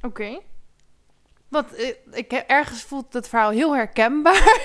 Oké. 0.02 0.40
Want 1.48 1.74
eh, 1.74 1.88
ik 2.12 2.30
heb 2.30 2.48
ergens 2.48 2.82
voelt 2.82 3.12
het 3.12 3.28
verhaal 3.28 3.50
heel 3.50 3.74
herkenbaar. 3.76 4.58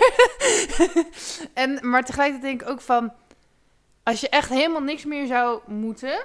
en, 1.54 1.80
maar 1.90 2.04
tegelijkertijd 2.06 2.42
denk 2.42 2.62
ik 2.62 2.70
ook 2.70 2.82
van... 2.82 3.14
Als 4.04 4.22
je 4.22 4.30
echt 4.30 4.50
helemaal 4.50 4.82
niks 4.82 5.06
meer 5.06 5.28
zou 5.28 5.60
moeten... 5.68 6.24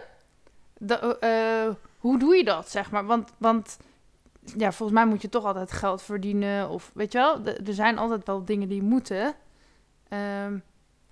da- 0.78 1.16
eh, 1.20 1.74
hoe 2.00 2.18
doe 2.18 2.36
je 2.36 2.44
dat, 2.44 2.70
zeg 2.70 2.90
maar? 2.90 3.06
Want, 3.06 3.30
want 3.38 3.78
ja, 4.56 4.72
volgens 4.72 4.98
mij 4.98 5.06
moet 5.06 5.22
je 5.22 5.28
toch 5.28 5.44
altijd 5.44 5.72
geld 5.72 6.02
verdienen. 6.02 6.68
Of 6.68 6.90
weet 6.94 7.12
je 7.12 7.18
wel, 7.18 7.44
er 7.44 7.74
zijn 7.74 7.98
altijd 7.98 8.26
wel 8.26 8.44
dingen 8.44 8.68
die 8.68 8.82
moeten. 8.82 9.34
Ehm, 10.08 10.58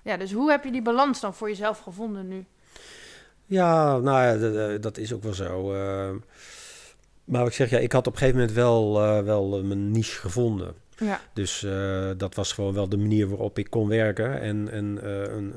ja, 0.02 0.16
dus 0.16 0.32
hoe 0.32 0.50
heb 0.50 0.64
je 0.64 0.72
die 0.72 0.82
balans 0.82 1.20
dan 1.20 1.34
voor 1.34 1.48
jezelf 1.48 1.78
gevonden 1.78 2.28
nu? 2.28 2.44
Ja, 3.46 3.98
nou 3.98 4.40
ja, 4.40 4.78
dat 4.78 4.96
is 4.98 5.12
ook 5.12 5.22
wel 5.22 5.34
zo. 5.34 5.72
eh. 5.74 6.10
maar 7.24 7.46
ik 7.46 7.52
zeg, 7.52 7.70
ja, 7.70 7.78
ik 7.78 7.92
had 7.92 8.06
op 8.06 8.12
een 8.12 8.18
gegeven 8.18 8.40
moment 8.40 8.56
wel, 8.56 9.02
eh, 9.02 9.22
wel 9.24 9.58
eh, 9.58 9.64
mijn 9.64 9.90
niche 9.90 10.18
gevonden. 10.20 10.74
Ja, 10.96 11.20
Dus 11.32 11.62
eh, 11.62 12.10
dat 12.16 12.34
was 12.34 12.52
gewoon 12.52 12.74
wel 12.74 12.88
de 12.88 12.96
manier 12.96 13.28
waarop 13.28 13.58
ik 13.58 13.70
kon 13.70 13.88
werken. 13.88 14.40
En, 14.40 14.68
en 14.70 14.98
een, 15.36 15.54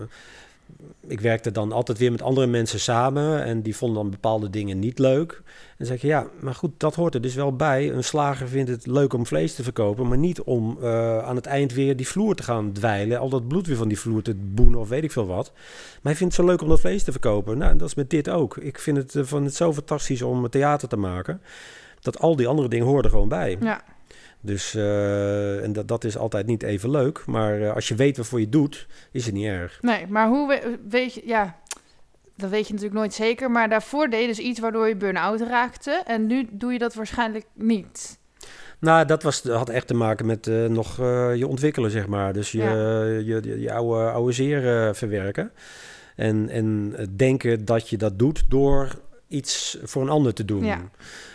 ik 1.07 1.19
werkte 1.21 1.51
dan 1.51 1.71
altijd 1.71 1.97
weer 1.97 2.11
met 2.11 2.21
andere 2.21 2.47
mensen 2.47 2.79
samen. 2.79 3.43
En 3.43 3.61
die 3.61 3.75
vonden 3.75 4.01
dan 4.01 4.11
bepaalde 4.11 4.49
dingen 4.49 4.79
niet 4.79 4.99
leuk. 4.99 5.41
En 5.77 5.85
zeg 5.85 5.95
ik, 5.95 6.01
ja, 6.01 6.27
maar 6.39 6.55
goed, 6.55 6.71
dat 6.77 6.95
hoort 6.95 7.13
er 7.13 7.21
dus 7.21 7.35
wel 7.35 7.55
bij. 7.55 7.91
Een 7.91 8.03
slager 8.03 8.47
vindt 8.47 8.69
het 8.69 8.85
leuk 8.85 9.13
om 9.13 9.25
vlees 9.25 9.55
te 9.55 9.63
verkopen. 9.63 10.07
Maar 10.07 10.17
niet 10.17 10.41
om 10.41 10.77
eh, 10.81 11.17
aan 11.23 11.35
het 11.35 11.45
eind 11.45 11.73
weer 11.73 11.95
die 11.95 12.07
vloer 12.07 12.35
te 12.35 12.43
gaan 12.43 12.71
dweilen. 12.71 13.19
Al 13.19 13.29
dat 13.29 13.47
bloed 13.47 13.67
weer 13.67 13.75
van 13.75 13.87
die 13.87 13.99
vloer 13.99 14.21
te 14.21 14.35
boenen 14.35 14.79
of 14.79 14.89
weet 14.89 15.03
ik 15.03 15.11
veel 15.11 15.27
wat. 15.27 15.51
Maar 15.53 15.99
hij 16.01 16.15
vindt 16.15 16.35
het 16.35 16.45
zo 16.45 16.51
leuk 16.51 16.61
om 16.61 16.69
dat 16.69 16.79
vlees 16.79 17.03
te 17.03 17.11
verkopen. 17.11 17.57
Nou, 17.57 17.77
dat 17.77 17.87
is 17.87 17.95
met 17.95 18.09
dit 18.09 18.29
ook. 18.29 18.57
Ik 18.57 18.79
vind 18.79 18.97
het, 18.97 19.15
eh, 19.15 19.23
van 19.23 19.43
het 19.43 19.55
zo 19.55 19.73
fantastisch 19.73 20.21
om 20.21 20.49
theater 20.49 20.87
te 20.87 20.97
maken. 20.97 21.41
Dat 21.99 22.19
al 22.19 22.35
die 22.35 22.47
andere 22.47 22.67
dingen 22.67 23.03
er 23.03 23.09
gewoon 23.09 23.29
bij. 23.29 23.57
ja, 23.61 23.83
Dus 24.41 24.75
eh, 24.75 25.63
en 25.63 25.73
dat, 25.73 25.87
dat 25.87 26.03
is 26.03 26.17
altijd 26.17 26.45
niet 26.45 26.63
even 26.63 26.89
leuk. 26.91 27.23
Maar 27.25 27.61
eh, 27.61 27.73
als 27.73 27.87
je 27.87 27.95
weet 27.95 28.17
waarvoor 28.17 28.39
je 28.39 28.49
doet, 28.49 28.87
is 29.11 29.25
het 29.25 29.33
niet 29.33 29.45
erg. 29.45 29.77
Nee, 29.81 30.07
maar 30.07 30.27
hoe 30.27 30.47
we- 30.47 30.77
weet 30.89 31.13
je, 31.13 31.21
ja, 31.25 31.59
dat 32.37 32.49
weet 32.49 32.67
je 32.67 32.73
natuurlijk 32.73 32.99
nooit 32.99 33.13
zeker. 33.13 33.51
Maar 33.51 33.69
daarvoor 33.69 34.09
deed 34.09 34.21
je 34.21 34.27
dus 34.27 34.39
iets 34.39 34.59
waardoor 34.59 34.87
je 34.87 34.95
burn-out 34.95 35.41
raakte. 35.41 36.01
En 36.05 36.27
nu 36.27 36.47
doe 36.51 36.71
je 36.73 36.79
dat 36.79 36.93
waarschijnlijk 36.93 37.45
niet. 37.53 38.19
Nou, 38.79 39.05
dat 39.05 39.23
was, 39.23 39.43
had 39.43 39.69
echt 39.69 39.87
te 39.87 39.93
maken 39.93 40.25
met 40.25 40.47
eh, 40.47 40.65
nog 40.65 40.97
je 41.35 41.47
ontwikkelen, 41.47 41.91
zeg 41.91 42.07
maar. 42.07 42.33
Dus 42.33 42.51
je, 42.51 42.57
Ja. 42.57 43.03
je, 43.03 43.41
je, 43.43 43.59
je 43.59 43.73
oude, 43.73 44.09
oude 44.11 44.31
zeer 44.31 44.95
verwerken. 44.95 45.51
En, 46.15 46.49
en 46.49 46.93
het 46.95 47.17
denken 47.19 47.65
dat 47.65 47.89
je 47.89 47.97
dat 47.97 48.19
doet 48.19 48.43
door 48.49 48.99
iets 49.27 49.77
voor 49.83 50.01
een 50.01 50.09
ander 50.09 50.33
te 50.33 50.45
doen. 50.45 50.63
Ja. 50.65 50.81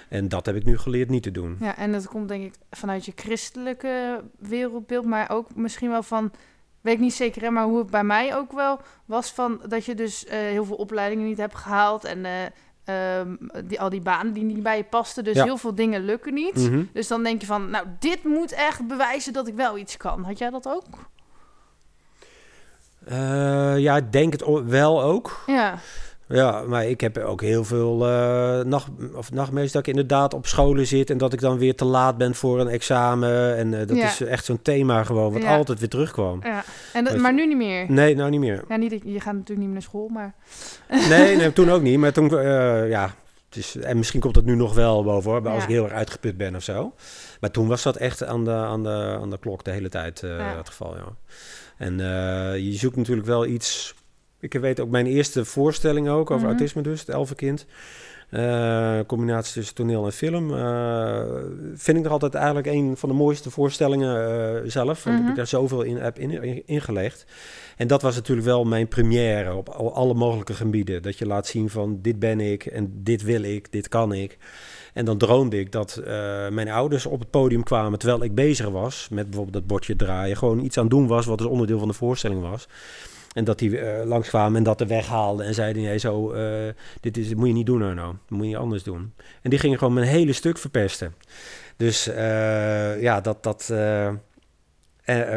En 0.08 0.28
dat 0.28 0.46
heb 0.46 0.56
ik 0.56 0.64
nu 0.64 0.78
geleerd 0.78 1.08
niet 1.10 1.22
te 1.22 1.30
doen. 1.30 1.56
Ja, 1.60 1.76
en 1.76 1.92
dat 1.92 2.08
komt 2.08 2.28
denk 2.28 2.44
ik 2.44 2.54
vanuit 2.70 3.04
je 3.04 3.12
christelijke 3.14 4.22
wereldbeeld. 4.38 5.04
Maar 5.04 5.30
ook 5.30 5.54
misschien 5.54 5.90
wel 5.90 6.02
van, 6.02 6.30
weet 6.80 6.94
ik 6.94 7.00
niet 7.00 7.14
zeker, 7.14 7.42
hè, 7.42 7.50
maar 7.50 7.64
hoe 7.64 7.78
het 7.78 7.90
bij 7.90 8.04
mij 8.04 8.36
ook 8.36 8.52
wel 8.52 8.80
was 9.04 9.30
van 9.32 9.60
dat 9.68 9.84
je 9.84 9.94
dus 9.94 10.24
eh, 10.24 10.38
heel 10.38 10.64
veel 10.64 10.76
opleidingen 10.76 11.26
niet 11.26 11.38
hebt 11.38 11.54
gehaald. 11.54 12.04
En 12.04 12.24
eh, 12.24 12.44
ehm, 13.18 13.36
die, 13.64 13.80
al 13.80 13.88
die 13.90 14.00
banen 14.00 14.32
die 14.32 14.44
niet 14.44 14.62
bij 14.62 14.76
je 14.76 14.84
pasten. 14.84 15.24
Dus 15.24 15.36
Ja. 15.36 15.44
heel 15.44 15.56
veel 15.56 15.74
dingen 15.74 16.04
lukken 16.04 16.34
niet. 16.34 16.54
Mhm. 16.56 16.82
Dus 16.92 17.08
dan 17.08 17.22
denk 17.22 17.40
je 17.40 17.46
van, 17.46 17.70
nou, 17.70 17.86
dit 17.98 18.24
moet 18.24 18.52
echt 18.52 18.86
bewijzen 18.86 19.32
dat 19.32 19.48
ik 19.48 19.54
wel 19.54 19.78
iets 19.78 19.96
kan. 19.96 20.24
Had 20.24 20.38
jij 20.38 20.50
dat 20.50 20.68
ook? 20.68 20.84
Eh, 23.04 23.78
ja, 23.78 23.96
ik 23.96 24.12
denk 24.12 24.32
het 24.32 24.44
wel 24.64 25.02
ook. 25.02 25.42
Ja, 25.46 25.78
Ja, 26.28 26.62
maar 26.66 26.84
ik 26.86 27.00
heb 27.00 27.18
ook 27.18 27.40
heel 27.40 27.64
veel 27.64 28.06
eh, 28.06 28.60
nacht, 28.64 28.88
of 29.14 29.32
nachtmerries 29.32 29.72
dat 29.72 29.80
ik 29.82 29.88
inderdaad 29.88 30.34
op 30.34 30.46
scholen 30.46 30.86
zit 30.86 31.10
en 31.10 31.18
dat 31.18 31.32
ik 31.32 31.40
dan 31.40 31.58
weer 31.58 31.74
te 31.74 31.84
laat 31.84 32.16
ben 32.18 32.34
voor 32.34 32.60
een 32.60 32.68
examen. 32.68 33.56
En 33.56 33.80
eh, 33.80 33.86
dat 33.86 33.96
Ja. 33.96 34.04
is 34.06 34.20
echt 34.20 34.44
zo'n 34.44 34.62
thema 34.62 35.04
gewoon, 35.04 35.32
wat 35.32 35.42
Ja. 35.42 35.56
altijd 35.56 35.78
weer 35.78 35.88
terugkwam. 35.88 36.40
ja. 36.42 36.64
En 36.92 37.04
dat, 37.04 37.16
maar 37.16 37.34
nu 37.34 37.46
niet 37.46 37.56
meer. 37.56 37.84
Nee, 37.88 38.14
nou 38.14 38.30
niet 38.30 38.40
meer. 38.40 38.64
Ja, 38.68 38.76
niet, 38.76 38.90
je 38.90 39.20
gaat 39.20 39.32
natuurlijk 39.32 39.48
niet 39.48 39.58
meer 39.58 39.68
naar 39.68 39.82
school, 39.82 40.08
maar... 40.08 40.34
Nee, 41.08 41.36
nee 41.36 41.52
toen 41.52 41.70
ook 41.70 41.82
niet. 41.82 41.98
Maar 41.98 42.12
toen, 42.12 42.38
eh, 42.38 42.88
ja, 42.88 43.14
het 43.48 43.56
is, 43.56 43.76
en 43.76 43.96
misschien 43.96 44.20
komt 44.20 44.34
dat 44.34 44.44
nu 44.44 44.54
nog 44.54 44.74
wel 44.74 45.04
boven 45.04 45.30
hoor, 45.30 45.48
als 45.48 45.56
Ja. 45.56 45.62
ik 45.62 45.68
heel 45.68 45.84
erg 45.84 45.92
uitgeput 45.92 46.36
ben 46.36 46.54
of 46.56 46.62
zo. 46.62 46.92
Maar 47.40 47.50
toen 47.50 47.66
was 47.68 47.82
dat 47.82 47.96
echt 47.96 48.24
aan 48.24 48.44
de, 48.44 48.50
aan 48.50 48.82
de, 48.82 49.16
aan 49.20 49.30
de 49.30 49.38
klok 49.38 49.64
de 49.64 49.70
hele 49.70 49.88
tijd 49.88 50.20
Ja. 50.20 50.56
het 50.56 50.68
geval, 50.68 50.94
ja. 50.96 51.04
En 51.78 51.98
je 52.62 52.72
zoekt 52.72 52.96
natuurlijk 52.96 53.26
wel 53.26 53.46
iets... 53.46 53.94
Ik 54.40 54.52
weet 54.52 54.80
ook 54.80 54.88
mijn 54.90 55.06
eerste 55.06 55.44
voorstelling 55.44 56.08
ook 56.08 56.30
over 56.30 56.36
Mhm. 56.46 56.46
autisme 56.46 56.82
dus, 56.82 57.00
het 57.00 57.08
elfenkind. 57.08 57.66
Eh 58.30 58.98
combinatie 59.06 59.52
tussen 59.54 59.74
toneel 59.74 60.04
en 60.04 60.12
film. 60.12 60.54
eh, 60.54 61.22
vind 61.74 61.98
ik 61.98 62.04
er 62.04 62.10
altijd 62.10 62.34
eigenlijk 62.34 62.66
een 62.66 62.96
van 62.96 63.08
de 63.08 63.14
mooiste 63.14 63.50
voorstellingen 63.50 64.16
eh, 64.64 64.70
zelf. 64.70 65.04
Want 65.04 65.20
Mhm. 65.20 65.28
ik 65.28 65.36
daar 65.36 65.46
zoveel 65.46 65.82
in 65.82 65.96
heb 65.96 66.18
in, 66.18 66.42
in- 66.42 66.62
ingelegd. 66.66 67.24
En 67.76 67.86
dat 67.86 68.02
was 68.02 68.14
natuurlijk 68.14 68.46
wel 68.46 68.64
mijn 68.64 68.88
première 68.88 69.54
op 69.54 69.68
al- 69.68 69.94
alle 69.94 70.14
mogelijke 70.14 70.54
gebieden. 70.54 71.02
Dat 71.02 71.18
je 71.18 71.26
laat 71.26 71.46
zien 71.46 71.70
van 71.70 71.98
dit 72.02 72.18
ben 72.18 72.40
ik 72.40 72.66
en 72.66 72.90
dit 73.02 73.22
wil 73.22 73.42
ik, 73.42 73.72
dit 73.72 73.88
kan 73.88 74.12
ik. 74.12 74.38
En 74.92 75.04
dan 75.04 75.18
droomde 75.18 75.58
ik 75.58 75.72
dat 75.72 76.00
mijn 76.50 76.68
ouders 76.68 77.06
op 77.06 77.18
het 77.20 77.30
podium 77.30 77.62
kwamen 77.62 77.98
terwijl 77.98 78.22
ik 78.22 78.34
bezig 78.34 78.68
was 78.68 79.08
met 79.10 79.24
bijvoorbeeld 79.24 79.54
dat 79.56 79.66
bordje 79.66 79.96
draaien. 79.96 80.36
Gewoon 80.36 80.60
iets 80.64 80.78
aan 80.78 80.88
doen 80.88 81.06
was 81.06 81.26
wat 81.26 81.38
dus 81.38 81.46
onderdeel 81.46 81.78
van 81.78 81.88
de 81.88 81.94
voorstelling 81.94 82.40
was. 82.40 82.68
En 83.36 83.44
dat 83.44 83.58
die 83.58 84.04
langskwamen 84.04 84.56
en 84.56 84.62
dat 84.62 84.80
er 84.80 84.86
weghaalden 84.86 85.46
en 85.46 85.54
zeiden: 85.54 85.82
nee, 85.82 85.98
zo, 85.98 86.32
eh, 86.32 86.72
dit, 87.00 87.16
is, 87.16 87.34
moet 87.34 87.46
je 87.46 87.52
niet 87.52 87.66
doen, 87.66 87.82
Arno. 87.82 88.06
Dat 88.28 88.38
moet 88.38 88.48
je 88.48 88.56
anders 88.56 88.82
doen. 88.82 89.12
En 89.42 89.50
die 89.50 89.58
gingen 89.58 89.78
gewoon 89.78 89.94
mijn 89.94 90.06
hele 90.06 90.32
stuk 90.32 90.58
verpesten. 90.58 91.14
Dus 91.76 92.08
eh, 92.08 93.02
ja, 93.02 93.20
dat. 93.20 93.42
dat 93.42 93.68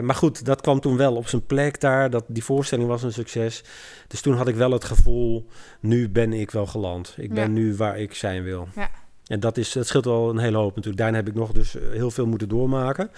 maar 0.02 0.16
goed, 0.16 0.46
dat 0.46 0.62
kwam 0.62 0.80
toen 0.80 0.98
wel 0.98 1.16
op 1.16 1.28
zijn 1.28 1.46
plek 1.46 1.80
daar. 1.80 2.10
Dat, 2.10 2.24
die 2.28 2.44
voorstelling 2.44 2.88
was 2.88 3.04
een 3.04 3.14
succes. 3.14 3.64
Dus 4.08 4.22
toen 4.22 4.36
had 4.36 4.48
ik 4.48 4.56
wel 4.56 4.72
het 4.72 4.84
gevoel: 4.84 5.48
nu 5.80 6.10
ben 6.10 6.34
ik 6.34 6.52
wel 6.52 6.66
geland. 6.66 7.14
Ik 7.18 7.34
ben 7.34 7.44
Ja. 7.44 7.50
nu 7.50 7.76
waar 7.76 8.00
ik 8.00 8.14
zijn 8.14 8.44
wil. 8.44 8.68
Ja. 8.76 8.90
En 9.30 9.40
dat, 9.40 9.58
is, 9.58 9.72
dat 9.72 9.88
scheelt 9.88 10.06
wel 10.06 10.30
een 10.30 10.38
hele 10.38 10.58
hoop 10.58 10.76
natuurlijk. 10.76 10.98
Daarna 10.98 11.18
heb 11.18 11.28
ik 11.28 11.34
nog 11.34 11.52
dus 11.52 11.76
eh, 11.76 11.90
heel 11.90 12.12
veel 12.12 12.26
moeten 12.26 12.50
doormaken. 12.50 13.12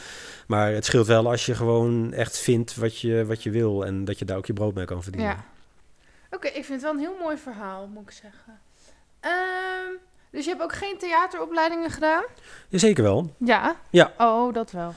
Maar 0.48 0.72
het 0.72 0.86
scheelt 0.86 1.08
wel 1.08 1.30
als 1.30 1.46
je 1.46 1.56
gewoon 1.56 2.14
echt 2.14 2.38
vindt 2.38 2.76
wat 2.76 3.00
je, 3.00 3.26
wat 3.26 3.44
je 3.44 3.50
wil. 3.50 3.86
En 3.86 4.06
dat 4.06 4.20
je 4.20 4.26
daar 4.26 4.38
ook 4.38 4.46
je 4.46 4.54
brood 4.54 4.74
mee 4.74 4.86
kan 4.86 5.04
verdienen. 5.04 5.30
Ja. 5.30 5.44
Oké, 6.32 6.48
ik 6.48 6.66
vind 6.66 6.68
het 6.68 6.82
wel 6.82 6.92
een 6.92 7.00
heel 7.00 7.18
mooi 7.22 7.38
verhaal, 7.38 7.88
moet 7.88 8.04
ik 8.04 8.12
zeggen. 8.12 8.60
Ehm, 9.20 9.96
dus 10.32 10.44
je 10.44 10.50
hebt 10.50 10.64
ook 10.64 10.74
geen 10.74 10.98
theateropleidingen 10.98 11.90
gedaan? 11.90 12.24
Jazeker 12.68 13.04
wel. 13.04 13.36
Ja? 13.38 13.76
Ja. 13.90 14.14
Oh, 14.18 14.54
dat 14.54 14.72
wel. 14.72 14.94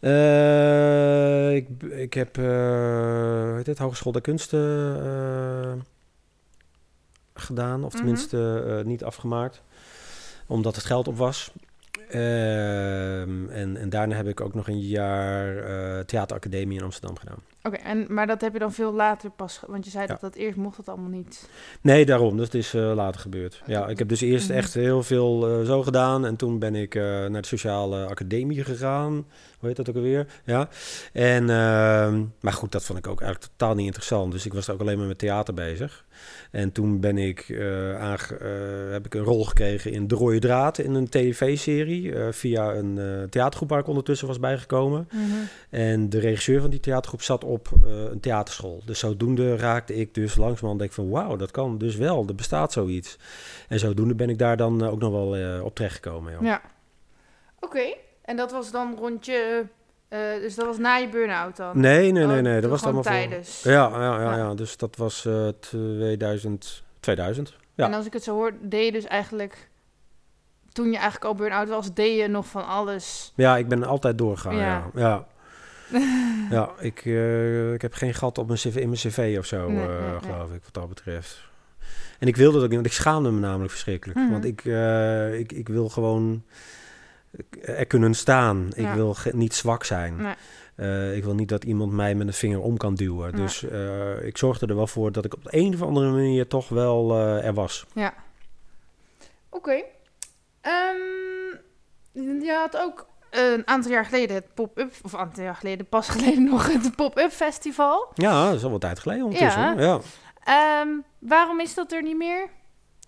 Eh, 0.00 1.54
ik, 1.54 1.68
ik 1.82 2.14
heb 2.14 2.38
uh, 2.38 3.54
heet 3.56 3.66
het, 3.66 3.78
Hogeschool 3.78 4.12
der 4.12 4.22
Kunsten 4.22 4.96
eh, 5.04 5.72
gedaan. 7.42 7.84
Of 7.84 7.88
Mhm. 7.92 7.96
tenminste 7.96 8.64
eh, 8.78 8.84
niet 8.84 9.04
afgemaakt. 9.04 9.62
Omdat 10.46 10.74
het 10.76 10.84
geld 10.84 11.08
op 11.08 11.16
was. 11.16 11.52
Ehm, 12.10 13.48
en, 13.48 13.76
en 13.76 13.88
daarna 13.88 14.14
heb 14.16 14.26
ik 14.28 14.40
ook 14.40 14.54
nog 14.54 14.68
een 14.68 14.80
jaar 14.80 15.56
eh, 15.58 16.04
theateracademie 16.04 16.78
in 16.78 16.84
Amsterdam 16.84 17.16
gedaan. 17.18 17.38
Oké, 17.62 17.76
en 17.76 18.06
maar 18.08 18.26
dat 18.26 18.40
heb 18.40 18.52
je 18.52 18.58
dan 18.58 18.72
veel 18.72 18.92
later 18.92 19.30
pas... 19.30 19.60
Want 19.66 19.84
je 19.84 19.90
zei 19.90 20.02
Ja. 20.02 20.08
dat 20.08 20.20
dat 20.20 20.34
eerst 20.34 20.56
mocht 20.56 20.76
het 20.76 20.88
allemaal 20.88 21.10
niet. 21.10 21.48
Nee, 21.80 22.06
daarom. 22.06 22.38
Het 22.38 22.54
is 22.54 22.74
eh, 22.74 22.92
later 22.94 23.20
gebeurd. 23.20 23.62
Ja, 23.66 23.86
ik 23.88 23.98
heb 23.98 24.08
dus 24.08 24.20
eerst 24.20 24.48
Mhm. 24.48 24.56
echt 24.58 24.74
heel 24.74 25.02
veel 25.02 25.64
zo 25.64 25.82
gedaan. 25.82 26.26
En 26.26 26.36
toen 26.36 26.58
ben 26.58 26.74
ik 26.74 26.94
naar 26.94 27.30
de 27.42 27.46
sociale 27.46 28.06
academie 28.06 28.64
gegaan. 28.64 29.12
Hoe 29.12 29.24
hoe 29.58 29.68
heet 29.68 29.76
dat 29.76 29.88
ook 29.88 29.96
alweer? 29.96 30.26
Ja. 30.44 30.68
En, 31.12 31.50
ehm, 31.50 32.24
maar 32.40 32.52
goed, 32.52 32.72
dat 32.72 32.84
vond 32.84 32.98
ik 32.98 33.06
ook 33.06 33.20
eigenlijk 33.20 33.52
totaal 33.56 33.74
niet 33.74 33.86
interessant. 33.86 34.32
Dus 34.32 34.46
ik 34.46 34.54
was 34.54 34.70
ook 34.70 34.80
alleen 34.80 34.98
maar 34.98 35.06
met 35.06 35.18
theater 35.18 35.54
bezig. 35.54 36.04
En 36.50 36.72
toen 36.72 37.00
ben 37.00 37.18
ik, 37.18 37.48
uh, 37.48 38.00
aange, 38.00 38.38
uh, 38.42 38.92
heb 38.92 39.06
ik 39.06 39.14
een 39.14 39.22
rol 39.22 39.44
gekregen 39.44 39.92
in 39.92 40.06
De 40.06 40.14
Rode 40.14 40.38
Draad 40.38 40.78
in 40.78 40.94
een 40.94 41.08
tv-serie. 41.08 42.02
Uh, 42.02 42.26
via 42.30 42.74
een 42.74 43.26
theatergroep 43.30 43.68
waar 43.68 43.78
ik 43.78 43.86
ondertussen 43.86 44.26
was 44.26 44.38
bijgekomen. 44.38 45.08
Mhm. 45.12 45.22
En 45.70 46.08
de 46.08 46.18
regisseur 46.18 46.60
van 46.60 46.70
die 46.70 46.80
theatergroep 46.80 47.22
zat 47.22 47.44
op 47.44 47.68
een 47.84 48.20
theaterschool. 48.20 48.82
Dus 48.84 48.98
zodoende 48.98 49.56
raakte 49.56 49.94
ik 49.94 50.14
dus 50.14 50.36
langzamerhand 50.36 50.78
denk 50.78 50.92
van 50.92 51.10
wauw, 51.10 51.36
dat 51.36 51.50
kan 51.50 51.78
dus 51.78 51.96
wel. 51.96 52.24
Er 52.28 52.34
bestaat 52.34 52.72
zoiets. 52.72 53.18
En 53.68 53.78
zodoende 53.78 54.14
ben 54.14 54.30
ik 54.30 54.38
daar 54.38 54.56
dan 54.56 54.82
ook 54.82 54.98
nog 54.98 55.12
wel 55.12 55.62
op 55.62 55.74
terechtgekomen. 55.74 56.32
Ja. 56.32 56.38
ja. 56.42 56.62
Oké, 57.60 57.94
en 58.22 58.36
dat 58.36 58.52
was 58.52 58.70
dan 58.70 58.96
rondje 58.98 59.66
uh, 60.10 60.18
dus 60.40 60.54
dat 60.54 60.66
was 60.66 60.78
na 60.78 60.96
je 60.96 61.08
burn-out 61.08 61.56
dan? 61.56 61.80
Nee, 61.80 62.12
nee, 62.12 62.26
nee, 62.26 62.40
nee. 62.40 62.60
dat 62.60 62.70
was 62.70 62.82
allemaal 62.82 63.02
tijdens. 63.02 63.60
Voor... 63.62 63.70
Ja, 63.70 63.88
ja, 63.88 64.20
ja, 64.20 64.36
ja, 64.36 64.54
dus 64.54 64.76
dat 64.76 64.96
was 64.96 65.24
uh, 65.24 65.48
2000. 65.58 66.84
2000. 67.00 67.56
Ja. 67.74 67.86
En 67.86 67.94
als 67.94 68.06
ik 68.06 68.12
het 68.12 68.22
zo 68.22 68.34
hoor, 68.34 68.52
deed 68.60 68.84
je 68.84 68.92
dus 68.92 69.04
eigenlijk 69.04 69.68
toen 70.72 70.86
je 70.86 70.96
eigenlijk 70.96 71.24
al 71.24 71.34
burn-out 71.34 71.68
was, 71.68 71.94
deed 71.94 72.18
je 72.18 72.28
nog 72.28 72.46
van 72.46 72.66
alles. 72.66 73.32
Ja, 73.34 73.56
ik 73.56 73.68
ben 73.68 73.84
altijd 73.84 74.18
doorgegaan. 74.18 74.56
Ja, 74.56 74.90
ja. 74.94 75.26
ja. 76.50 76.70
ik, 76.90 77.04
uh, 77.04 77.72
ik 77.72 77.82
heb 77.82 77.92
geen 77.92 78.14
gat 78.14 78.38
op 78.38 78.46
mijn 78.46 78.58
CV, 78.58 78.76
in 78.76 78.88
mijn 78.88 79.00
cv 79.00 79.36
of 79.38 79.46
zo, 79.46 79.70
nee, 79.70 79.86
nee, 79.86 80.20
geloof 80.20 80.52
ik, 80.52 80.62
wat 80.62 80.74
dat 80.74 80.88
betreft. 80.88 81.44
En 82.18 82.28
ik 82.28 82.36
wilde 82.36 82.54
dat 82.54 82.62
ook 82.62 82.68
niet, 82.68 82.78
want 82.78 82.86
ik 82.86 83.00
schaamde 83.00 83.30
me 83.30 83.40
namelijk 83.40 83.70
verschrikkelijk. 83.70 84.18
Mhm. 84.18 84.30
Want 84.30 84.44
ik, 84.44 84.64
ik, 85.40 85.52
ik 85.52 85.68
wil 85.68 85.88
gewoon 85.88 86.42
er 87.60 87.86
kunnen 87.86 88.14
staan. 88.14 88.66
Ik 88.74 88.84
Ja. 88.84 88.94
wil 88.94 89.16
niet 89.32 89.54
zwak 89.54 89.84
zijn. 89.84 90.16
Nee. 90.16 90.34
Eh, 90.76 91.16
ik 91.16 91.24
wil 91.24 91.34
niet 91.34 91.48
dat 91.48 91.64
iemand 91.64 91.92
mij 91.92 92.14
met 92.14 92.26
een 92.26 92.32
vinger 92.32 92.60
om 92.60 92.76
kan 92.76 92.94
duwen. 92.94 93.30
Ja. 93.30 93.36
Dus 93.36 93.62
eh, 93.68 94.26
ik 94.26 94.38
zorgde 94.38 94.66
er 94.66 94.76
wel 94.76 94.86
voor 94.86 95.12
dat 95.12 95.24
ik 95.24 95.34
op 95.34 95.42
de 95.44 95.48
een 95.52 95.74
of 95.74 95.82
andere 95.82 96.10
manier 96.10 96.46
toch 96.46 96.68
wel 96.68 97.12
eh, 97.12 97.44
er 97.46 97.54
was. 97.54 97.86
Oké. 99.50 99.82
Ehm, 100.60 100.96
je 102.12 102.56
had 102.60 102.76
ook 102.76 103.06
een 103.30 103.66
aantal 103.66 103.90
jaar 103.90 104.04
geleden 104.04 104.36
het 104.36 104.54
pop-up, 104.54 104.92
of 105.02 105.12
een 105.12 105.18
aantal 105.18 105.44
jaar 105.44 105.56
geleden, 105.56 105.86
pas 105.86 106.08
geleden 106.08 106.44
nog 106.50 106.72
het 106.72 106.96
pop-up 106.96 107.30
festival. 107.30 108.08
Ja, 108.14 108.46
dat 108.46 108.54
is 108.54 108.64
al 108.64 108.70
wat 108.70 108.80
tijd 108.80 108.98
geleden 108.98 109.24
ondertussen. 109.24 109.78
Ja. 109.78 109.80
ja. 109.82 110.00
Ehm, 110.44 110.88
waarom 111.18 111.60
is 111.60 111.74
dat 111.74 111.92
er 111.92 112.02
niet 112.02 112.16
meer? 112.16 112.48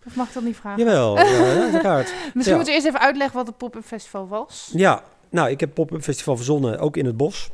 Of 0.06 0.16
mag 0.16 0.28
ik 0.28 0.34
dat 0.34 0.42
niet 0.42 0.56
vragen? 0.56 0.84
Jawel, 0.84 1.16
ja. 1.82 1.96
Misschien 1.96 2.34
moeten 2.34 2.64
we 2.64 2.70
eerst 2.70 2.86
even 2.86 3.00
uitleggen 3.00 3.36
wat 3.36 3.46
het 3.46 3.56
pop-up 3.56 3.84
festival 3.84 4.28
was. 4.28 4.70
Ja, 4.72 5.02
nou, 5.30 5.50
ik 5.50 5.60
heb 5.60 5.74
Pop-Up 5.74 6.02
Festival 6.02 6.36
verzonnen, 6.36 6.78
ook 6.78 6.96
in 6.96 7.06
het 7.06 7.16
bos. 7.16 7.50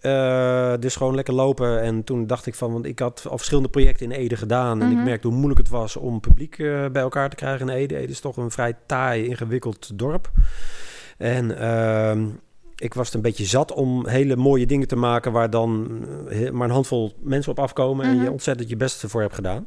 Eh, 0.00 0.72
dus 0.80 0.96
gewoon 0.96 1.14
lekker 1.14 1.34
lopen. 1.34 1.82
En 1.82 2.04
toen 2.04 2.26
dacht 2.26 2.46
ik 2.46 2.54
van, 2.54 2.72
want 2.72 2.84
ik 2.84 2.98
had 2.98 3.26
al 3.28 3.36
verschillende 3.36 3.68
projecten 3.68 4.06
in 4.12 4.18
Ede 4.18 4.36
gedaan. 4.36 4.80
En 4.82 4.88
Mhm. 4.88 4.98
ik 4.98 5.04
merkte 5.04 5.26
hoe 5.26 5.36
moeilijk 5.36 5.60
het 5.60 5.68
was 5.70 5.96
om 5.96 6.20
publiek 6.20 6.58
eh, 6.58 6.86
bij 6.92 7.02
elkaar 7.02 7.30
te 7.30 7.36
krijgen 7.36 7.68
in 7.68 7.74
Ede. 7.74 7.96
Ede 7.96 8.12
is 8.12 8.20
toch 8.20 8.36
een 8.36 8.50
vrij 8.50 8.74
taai, 8.86 9.26
ingewikkeld 9.28 9.98
dorp. 9.98 10.30
En 11.18 11.58
ehm, 11.58 12.26
ik 12.76 12.94
was 12.94 13.06
het 13.06 13.14
een 13.14 13.22
beetje 13.22 13.44
zat 13.44 13.72
om 13.72 14.06
hele 14.08 14.36
mooie 14.36 14.66
dingen 14.66 14.88
te 14.88 14.96
maken... 14.96 15.32
waar 15.32 15.50
dan 15.50 15.88
eh, 16.28 16.50
maar 16.50 16.68
een 16.68 16.74
handvol 16.74 17.12
mensen 17.20 17.50
op 17.52 17.58
afkomen... 17.58 18.06
en 18.06 18.14
Mhm. 18.14 18.22
je 18.24 18.30
ontzettend 18.30 18.68
je 18.68 18.76
best 18.76 19.02
ervoor 19.02 19.20
hebt 19.20 19.34
gedaan. 19.34 19.66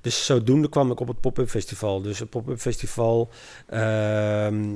Dus 0.00 0.26
zodoende 0.26 0.68
kwam 0.68 0.90
ik 0.90 1.00
op 1.00 1.08
het 1.08 1.20
Pop-Up 1.20 1.48
Festival. 1.48 2.02
Dus 2.02 2.18
het 2.18 2.30
Pop-Up 2.30 2.60
Festival 2.60 3.30
ehm, 3.66 4.74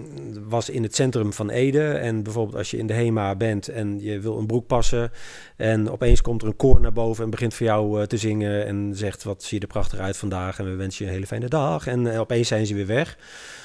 was 0.48 0.70
in 0.70 0.82
het 0.82 0.94
centrum 0.94 1.32
van 1.32 1.50
Ede. 1.50 1.88
En 1.88 2.22
bijvoorbeeld 2.22 2.56
als 2.56 2.70
je 2.70 2.76
in 2.76 2.86
de 2.86 2.92
HEMA 2.92 3.36
bent 3.36 3.68
en 3.68 4.00
je 4.00 4.20
wil 4.20 4.38
een 4.38 4.46
broek 4.46 4.66
passen... 4.66 5.10
en 5.56 5.90
opeens 5.90 6.20
komt 6.20 6.42
er 6.42 6.48
een 6.48 6.56
koor 6.56 6.80
naar 6.80 6.92
boven 6.92 7.24
en 7.24 7.30
begint 7.30 7.54
voor 7.54 7.66
jou 7.66 8.00
eh, 8.00 8.06
te 8.06 8.16
zingen... 8.16 8.66
en 8.66 8.92
zegt 8.94 9.22
wat 9.22 9.42
zie 9.42 9.58
je 9.58 9.66
er 9.66 9.72
prachtig 9.72 9.98
uit 9.98 10.16
vandaag 10.16 10.58
en 10.58 10.64
we 10.64 10.74
wensen 10.74 11.04
je 11.04 11.10
een 11.10 11.16
hele 11.16 11.26
fijne 11.26 11.48
dag. 11.48 11.86
En 11.86 12.12
eh, 12.12 12.20
opeens 12.20 12.48
zijn 12.48 12.66
ze 12.66 12.74
weer 12.74 12.86
weg. 12.86 13.16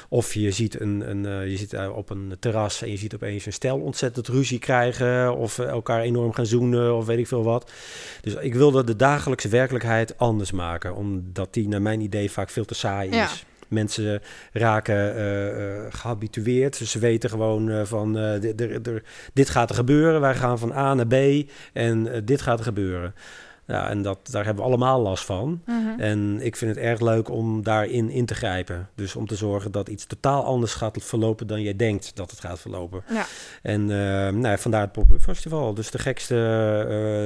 Of 0.10 0.34
je 0.34 0.52
ziet, 0.52 0.80
een, 0.80 1.10
een, 1.10 1.26
eh, 1.26 1.50
je 1.50 1.58
zit 1.58 1.90
op 1.90 2.10
een 2.10 2.36
terras 2.40 2.82
en 2.82 2.92
je 2.92 2.98
ziet 2.98 3.16
opeens 3.16 3.46
een 3.46 3.54
stel 3.54 3.80
ontzettend 3.80 4.28
ruzie 4.28 4.60
krijgen... 4.60 5.36
of 5.36 5.60
eh, 5.60 5.68
elkaar 5.68 6.02
enorm 6.02 6.34
gaan 6.34 6.46
zoenen 6.46 6.96
of 6.96 7.06
weet 7.06 7.18
ik 7.18 7.28
veel 7.28 7.44
wat. 7.44 7.72
Dus 8.22 8.34
ik 8.34 8.56
wilde 8.56 8.84
de 8.84 8.96
dagelijkse 8.96 9.48
werkelijkheid 9.50 10.18
anders 10.18 10.52
maken... 10.52 10.96
omdat 10.96 11.54
die 11.54 11.68
naar 11.68 11.82
mijn 11.82 12.02
idee 12.02 12.32
vaak 12.32 12.50
veel 12.50 12.66
te 12.66 12.74
saai 12.74 13.12
Ja. 13.12 13.24
is. 13.26 13.46
Mensen 13.68 14.22
raken 14.52 15.16
eh, 15.18 15.86
gehabitueerd. 15.90 16.78
Dus 16.80 16.92
ze 16.92 17.00
weten 17.00 17.30
gewoon 17.30 17.88
van 17.88 18.14
dit- 19.34 19.50
gaat 19.50 19.70
er 19.70 19.76
gebeuren. 19.76 20.22
Wij 20.22 20.36
gaan 20.36 20.60
van 20.60 20.72
A 20.72 20.94
naar 20.94 21.08
B 21.08 21.14
en 21.74 22.22
dit 22.26 22.42
gaat 22.42 22.58
er 22.60 22.66
gebeuren. 22.66 23.14
Ja, 23.68 23.90
en 23.90 24.02
dat, 24.02 24.18
daar 24.32 24.46
hebben 24.46 24.64
we 24.64 24.70
allemaal 24.70 25.02
last 25.02 25.26
van. 25.26 25.62
Mhm. 25.66 26.00
En 26.00 26.40
ik 26.42 26.56
vind 26.56 26.76
het 26.76 26.84
erg 26.84 27.00
leuk 27.00 27.30
om 27.30 27.64
daarin 27.64 28.10
in 28.10 28.26
te 28.26 28.36
grijpen. 28.36 28.90
Dus 28.96 29.16
om 29.16 29.28
te 29.28 29.36
zorgen 29.36 29.72
dat 29.72 29.88
iets 29.90 30.06
totaal 30.06 30.44
anders 30.44 30.74
gaat 30.74 30.98
verlopen 31.04 31.48
dan 31.48 31.62
jij 31.62 31.76
denkt 31.76 32.12
dat 32.16 32.32
het 32.32 32.40
gaat 32.40 32.60
verlopen. 32.60 33.04
Ja. 33.10 33.26
En 33.62 33.82
eh, 33.82 33.98
nou, 34.34 34.48
ja, 34.48 34.58
vandaar 34.58 34.82
het 34.82 34.92
Pop-Up 34.92 35.22
Festival. 35.22 35.74
Dus 35.74 35.92
de 35.92 36.00
gekste 36.00 36.36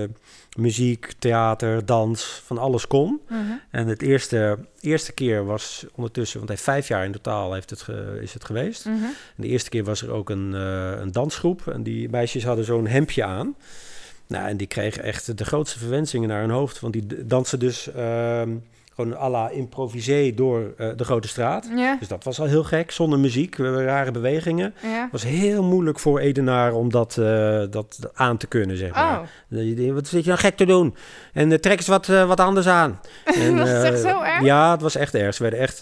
eh, 0.09 0.61
muziek, 0.61 1.13
theater, 1.19 1.85
dans, 1.85 2.41
van 2.45 2.57
alles 2.57 2.87
kon. 2.87 3.21
Mhm. 3.29 3.39
En 3.71 3.87
het 3.87 4.01
eerste, 4.01 4.57
eerste 4.79 5.11
keer 5.13 5.45
was 5.45 5.85
ondertussen, 5.95 6.37
want 6.37 6.49
hij 6.49 6.57
heeft 6.57 6.69
vijf 6.69 6.87
jaar 6.87 7.05
in 7.05 7.11
totaal 7.11 7.53
heeft 7.53 7.69
het 7.69 7.81
ge- 7.81 8.19
is 8.21 8.33
het 8.33 8.45
geweest. 8.45 8.85
Mhm. 8.85 8.95
En 9.03 9.13
de 9.35 9.47
eerste 9.47 9.69
keer 9.69 9.83
was 9.83 10.01
er 10.01 10.11
ook 10.11 10.29
een, 10.29 10.53
eh, 10.53 10.91
een 11.01 11.11
dansgroep. 11.11 11.67
En 11.67 11.83
die 11.83 12.09
meisjes 12.09 12.43
hadden 12.45 12.65
zo'n 12.65 12.87
hemdje 12.87 13.23
aan. 13.23 13.55
Nou, 14.32 14.47
en 14.47 14.57
die 14.57 14.67
kregen 14.67 15.03
echt 15.03 15.38
de 15.38 15.45
grootste 15.45 15.79
verwensingen 15.79 16.29
naar 16.29 16.41
hun 16.41 16.49
hoofd. 16.49 16.79
Want 16.79 16.93
die 16.93 17.25
dansen 17.25 17.59
dus 17.59 17.91
ehm, 17.91 18.55
gewoon 19.01 19.17
à 19.23 19.29
la 19.29 19.49
improvisé 19.49 20.31
door 20.35 20.73
eh, 20.77 20.89
de 20.95 21.03
grote 21.03 21.27
straat. 21.27 21.69
Ja. 21.75 21.95
Dus 21.99 22.07
dat 22.07 22.23
was 22.23 22.39
al 22.39 22.45
heel 22.45 22.63
gek, 22.63 22.91
zonder 22.91 23.19
muziek, 23.19 23.55
rare 23.57 24.11
bewegingen. 24.11 24.73
Ja. 24.81 25.01
Het 25.01 25.11
was 25.11 25.23
heel 25.23 25.63
moeilijk 25.63 25.99
voor 25.99 26.19
Edenaar 26.19 26.73
om 26.73 26.89
dat, 26.91 27.17
eh, 27.17 27.63
dat 27.69 27.99
aan 28.13 28.37
te 28.37 28.47
kunnen, 28.47 28.77
zeg 28.77 28.93
maar. 28.93 29.19
Oh, 29.51 29.93
Wat 29.93 30.07
zit 30.07 30.23
je 30.23 30.29
nou 30.29 30.39
gek 30.41 30.57
te 30.57 30.65
doen? 30.65 30.95
En 31.33 31.51
eh, 31.51 31.57
trek 31.57 31.77
eens 31.77 31.87
wat, 31.87 32.07
wat 32.07 32.39
anders 32.39 32.67
aan. 32.67 32.99
En, 33.41 33.57
Was 33.57 33.69
het 33.69 33.83
echt 33.83 33.99
zo 34.01 34.21
erg? 34.21 34.41
Ja, 34.41 34.71
het 34.71 34.81
was 34.81 34.95
echt 34.95 35.15
erg. 35.15 35.35
Ze 35.35 35.41
werden 35.41 35.59
echt 35.59 35.77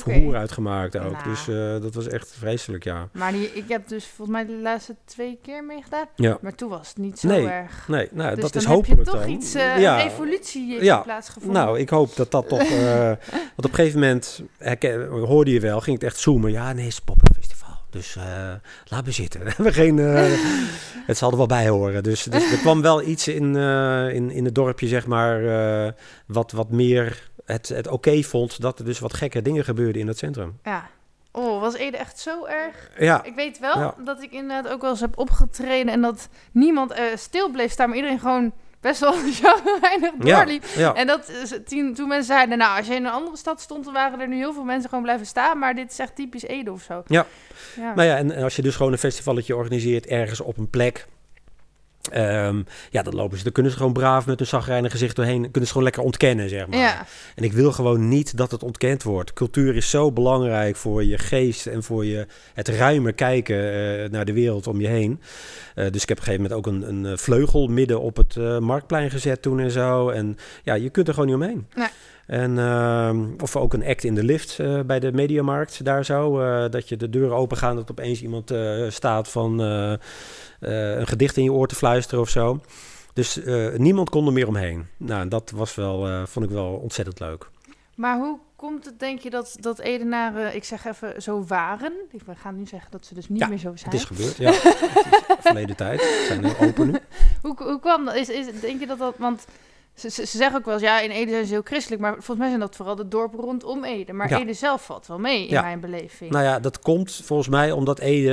verhoer 0.00 0.36
uitgemaakt 0.36 0.98
ook. 0.98 1.12
Nou. 1.12 1.24
Dus 1.24 1.44
dat 1.82 1.94
was 1.94 2.08
echt 2.08 2.34
vreselijk, 2.38 2.84
ja. 2.84 3.08
maar 3.12 3.32
die, 3.32 3.52
ik 3.54 3.64
heb 3.68 3.88
dus 3.88 4.06
volgens 4.06 4.36
mij 4.36 4.46
de 4.46 4.62
laatste 4.62 4.94
twee 5.04 5.38
keer 5.42 5.64
meegedaan. 5.64 6.06
Ja. 6.16 6.38
Maar 6.40 6.54
toen 6.54 6.68
was 6.68 6.88
het 6.88 6.96
niet 6.96 7.18
zo 7.18 7.28
Nee, 7.28 7.46
erg. 7.48 7.88
Nee, 7.88 8.08
nou, 8.12 8.34
Dus 8.34 8.42
dat 8.42 8.52
dan 8.52 8.62
is 8.62 8.68
heb 8.68 8.76
hopelijk 8.76 9.00
je 9.04 9.10
toch 9.10 9.20
dan. 9.20 9.30
iets, 9.30 9.52
ja. 9.52 10.04
evolutie 10.04 10.70
heeft 10.72 10.84
Ja. 10.84 10.98
plaatsgevonden. 10.98 11.62
Nou, 11.62 11.78
ik 11.78 11.88
hoop 11.88 12.16
dat 12.16 12.30
dat 12.30 12.48
toch... 12.48 12.62
eh, 12.70 13.06
want 13.54 13.56
op 13.56 13.64
een 13.64 13.74
gegeven 13.74 14.00
moment, 14.00 14.42
hoorde 15.10 15.50
je 15.52 15.60
wel, 15.60 15.80
ging 15.80 15.96
het 16.00 16.06
echt 16.06 16.18
zoomen. 16.18 16.50
Ja, 16.52 16.72
nee, 16.72 16.84
het 16.84 16.92
is 16.92 17.00
pop-up 17.00 17.34
festival. 17.36 17.74
Dus 17.90 18.16
eh 18.16 18.52
laat 18.84 19.04
me 19.04 19.10
zitten. 19.10 19.40
We 19.44 19.50
hebben 19.50 19.72
geen... 19.72 19.98
eh, 19.98 20.32
het 21.06 21.16
zal 21.18 21.30
er 21.30 21.36
wel 21.36 21.46
bij 21.46 21.68
horen. 21.68 22.02
Dus, 22.02 22.22
dus 22.22 22.52
er 22.52 22.58
kwam 22.58 22.82
wel 22.82 23.02
iets 23.02 23.28
in, 23.28 23.56
in, 24.10 24.30
in 24.30 24.44
het 24.44 24.54
dorpje, 24.54 24.86
zeg 24.86 25.06
maar, 25.06 25.42
wat, 26.26 26.52
wat 26.52 26.70
meer 26.70 27.30
het, 27.44 27.68
het 27.68 27.88
oké 27.88 28.22
vond 28.22 28.60
dat 28.60 28.78
er 28.78 28.84
dus 28.84 28.98
wat 28.98 29.14
gekke 29.14 29.42
dingen 29.42 29.64
gebeurden 29.64 30.00
in 30.02 30.08
het 30.08 30.18
centrum. 30.18 30.58
Ja. 30.62 30.88
Oh, 31.32 31.60
was 31.60 31.74
Ede 31.74 31.96
echt 31.96 32.18
zo 32.18 32.44
erg? 32.46 32.90
Ja, 32.98 33.24
Ik 33.24 33.34
weet 33.34 33.58
wel 33.58 33.78
Ja. 33.78 33.94
dat 34.04 34.22
ik 34.22 34.32
inderdaad 34.32 34.72
ook 34.72 34.80
wel 34.80 34.90
eens 34.90 35.00
heb 35.00 35.18
opgetreden 35.18 35.92
en 35.92 36.00
dat 36.00 36.28
niemand 36.52 36.94
stil 37.14 37.50
bleef 37.50 37.72
staan, 37.72 37.88
maar 37.88 37.96
iedereen 37.96 38.18
gewoon 38.20 38.52
best 38.84 39.00
wel 39.00 39.14
weinig 39.80 40.12
doorliep. 40.18 40.64
ja. 40.76 40.94
En 40.94 41.06
dat 41.06 41.32
toen, 41.68 41.94
toen 41.94 42.08
mensen 42.08 42.34
zeiden, 42.34 42.58
nou, 42.58 42.78
als 42.78 42.86
je 42.86 42.94
in 42.94 43.04
een 43.04 43.12
andere 43.12 43.36
stad 43.36 43.60
stond, 43.60 43.84
dan 43.84 43.92
waren 43.92 44.20
er 44.20 44.28
nu 44.28 44.36
heel 44.36 44.52
veel 44.52 44.64
mensen 44.64 44.88
gewoon 44.88 45.04
blijven 45.04 45.26
staan, 45.26 45.58
maar 45.58 45.74
dit 45.74 45.90
is 45.90 45.98
echt 45.98 46.16
typisch 46.16 46.42
Ede 46.42 46.72
of 46.72 46.82
zo. 46.82 47.02
Ja. 47.06 47.26
Ja. 47.76 47.94
Nou 47.94 48.08
ja, 48.08 48.16
en 48.16 48.42
als 48.42 48.56
je 48.56 48.62
dus 48.62 48.76
gewoon 48.76 48.92
een 48.92 48.98
festivalletje 48.98 49.56
organiseert 49.56 50.06
ergens 50.06 50.40
op 50.40 50.58
een 50.58 50.70
plek. 50.70 51.06
Ehm, 52.12 52.62
ja, 52.90 53.02
dan 53.02 53.14
lopen 53.14 53.38
ze, 53.38 53.44
dan 53.44 53.52
kunnen 53.52 53.72
ze 53.72 53.78
gewoon 53.78 53.92
braaf 53.92 54.26
met 54.26 54.40
een 54.40 54.46
zagrijnig 54.46 54.90
gezicht 54.90 55.16
doorheen. 55.16 55.40
Kunnen 55.40 55.62
ze 55.62 55.68
gewoon 55.68 55.82
lekker 55.82 56.02
ontkennen, 56.02 56.48
zeg 56.48 56.66
maar. 56.66 56.78
ja. 56.78 57.06
En 57.34 57.44
ik 57.44 57.52
wil 57.52 57.72
gewoon 57.72 58.08
niet 58.08 58.36
dat 58.36 58.50
het 58.50 58.62
ontkend 58.62 59.02
wordt. 59.02 59.32
Cultuur 59.32 59.76
is 59.76 59.90
zo 59.90 60.12
belangrijk 60.12 60.76
voor 60.76 61.04
je 61.04 61.18
geest 61.18 61.66
en 61.66 61.82
voor 61.82 62.04
je 62.04 62.26
het 62.54 62.68
ruimer 62.68 63.12
kijken 63.12 63.56
eh, 63.56 64.10
naar 64.10 64.24
de 64.24 64.32
wereld 64.32 64.66
om 64.66 64.80
je 64.80 64.88
heen. 64.88 65.20
Eh, 65.74 65.90
dus 65.90 66.02
ik 66.02 66.08
heb 66.08 66.18
op 66.18 66.26
een 66.26 66.32
gegeven 66.32 66.50
moment 66.50 66.52
ook 66.52 66.66
een, 66.66 66.88
een 66.88 67.12
eh, 67.12 67.18
vleugel 67.18 67.66
midden 67.66 68.00
op 68.00 68.16
het 68.16 68.36
eh, 68.36 68.58
marktplein 68.58 69.10
gezet 69.10 69.42
toen 69.42 69.60
en 69.60 69.70
zo. 69.70 70.08
En 70.08 70.36
ja, 70.62 70.74
je 70.74 70.90
kunt 70.90 71.08
er 71.08 71.14
gewoon 71.14 71.28
niet 71.28 71.38
omheen. 71.38 71.66
Nee. 71.74 71.88
En, 72.26 72.58
ehm, 72.58 73.24
of 73.42 73.56
ook 73.56 73.74
een 73.74 73.84
act 73.84 74.04
in 74.04 74.14
de 74.14 74.24
lift 74.24 74.58
bij 74.86 75.00
de 75.00 75.12
Mediamarkt 75.12 75.84
daar 75.84 76.04
zo. 76.04 76.38
dat 76.68 76.88
je 76.88 76.96
de 76.96 77.10
deuren 77.10 77.36
open 77.36 77.56
gaan, 77.56 77.76
dat 77.76 77.90
opeens 77.90 78.22
iemand 78.22 78.54
staat 78.88 79.28
van 79.28 79.56
een 80.70 81.06
gedicht 81.06 81.36
in 81.36 81.44
je 81.44 81.52
oor 81.52 81.66
te 81.66 81.74
fluisteren 81.74 82.20
of 82.20 82.28
zo. 82.28 82.60
Dus 83.14 83.42
eh, 83.42 83.74
niemand 83.76 84.10
kon 84.10 84.26
er 84.26 84.32
meer 84.32 84.48
omheen. 84.48 84.86
Nou, 84.96 85.28
dat 85.28 85.50
was 85.50 85.74
wel, 85.74 86.08
eh, 86.08 86.26
vond 86.26 86.44
ik 86.44 86.50
wel 86.50 86.72
ontzettend 86.72 87.20
leuk. 87.20 87.50
Maar 87.94 88.18
hoe 88.18 88.38
komt 88.56 88.84
het, 88.84 89.00
denk 89.00 89.20
je, 89.20 89.30
dat, 89.30 89.56
dat 89.60 89.78
Edenaren, 89.78 90.54
ik 90.54 90.64
zeg 90.64 90.84
even, 90.84 91.22
zo 91.22 91.44
waren? 91.44 91.92
We 92.26 92.34
gaan 92.34 92.56
nu 92.56 92.66
zeggen 92.66 92.90
dat 92.90 93.06
ze 93.06 93.14
dus 93.14 93.28
niet 93.28 93.40
Ja, 93.40 93.48
meer 93.48 93.58
zo 93.58 93.76
zijn. 93.76 93.90
Het 93.90 94.00
is 94.00 94.04
gebeurd, 94.04 94.36
ja. 94.36 94.50
het 94.52 95.38
is 95.38 95.44
verleden 95.44 95.76
tijd. 95.76 96.00
We 96.00 96.24
zijn 96.26 96.44
heel 96.44 96.66
open 96.68 96.86
nu. 96.86 96.98
Hoe, 97.42 97.54
hoe 97.62 97.80
kwam 97.80 98.04
dat? 98.04 98.14
Is, 98.14 98.28
is, 98.28 98.60
denk 98.60 98.80
je 98.80 98.86
dat 98.86 98.98
dat... 98.98 99.14
Want 99.18 99.46
ze, 99.94 100.10
ze, 100.10 100.26
ze 100.26 100.36
zeggen 100.36 100.58
ook 100.58 100.64
wel 100.64 100.74
eens, 100.74 100.82
ja, 100.82 101.00
in 101.00 101.10
Ede 101.10 101.30
zijn 101.30 101.44
ze 101.46 101.52
heel 101.52 101.62
christelijk. 101.64 102.02
Maar 102.02 102.12
volgens 102.12 102.36
mij 102.38 102.48
zijn 102.48 102.60
dat 102.60 102.76
vooral 102.76 102.96
de 102.96 103.08
dorpen 103.08 103.38
rondom 103.40 103.84
Ede. 103.84 104.12
Maar 104.12 104.28
Ja. 104.30 104.40
Ede 104.40 104.52
zelf 104.52 104.84
valt 104.84 105.06
wel 105.06 105.18
mee, 105.18 105.42
in 105.44 105.50
Ja. 105.50 105.62
mijn 105.62 105.80
beleving. 105.80 106.30
Nou 106.30 106.44
ja, 106.44 106.60
dat 106.60 106.78
komt 106.78 107.20
volgens 107.24 107.48
mij 107.48 107.72
omdat 107.72 107.98
Ede 107.98 108.32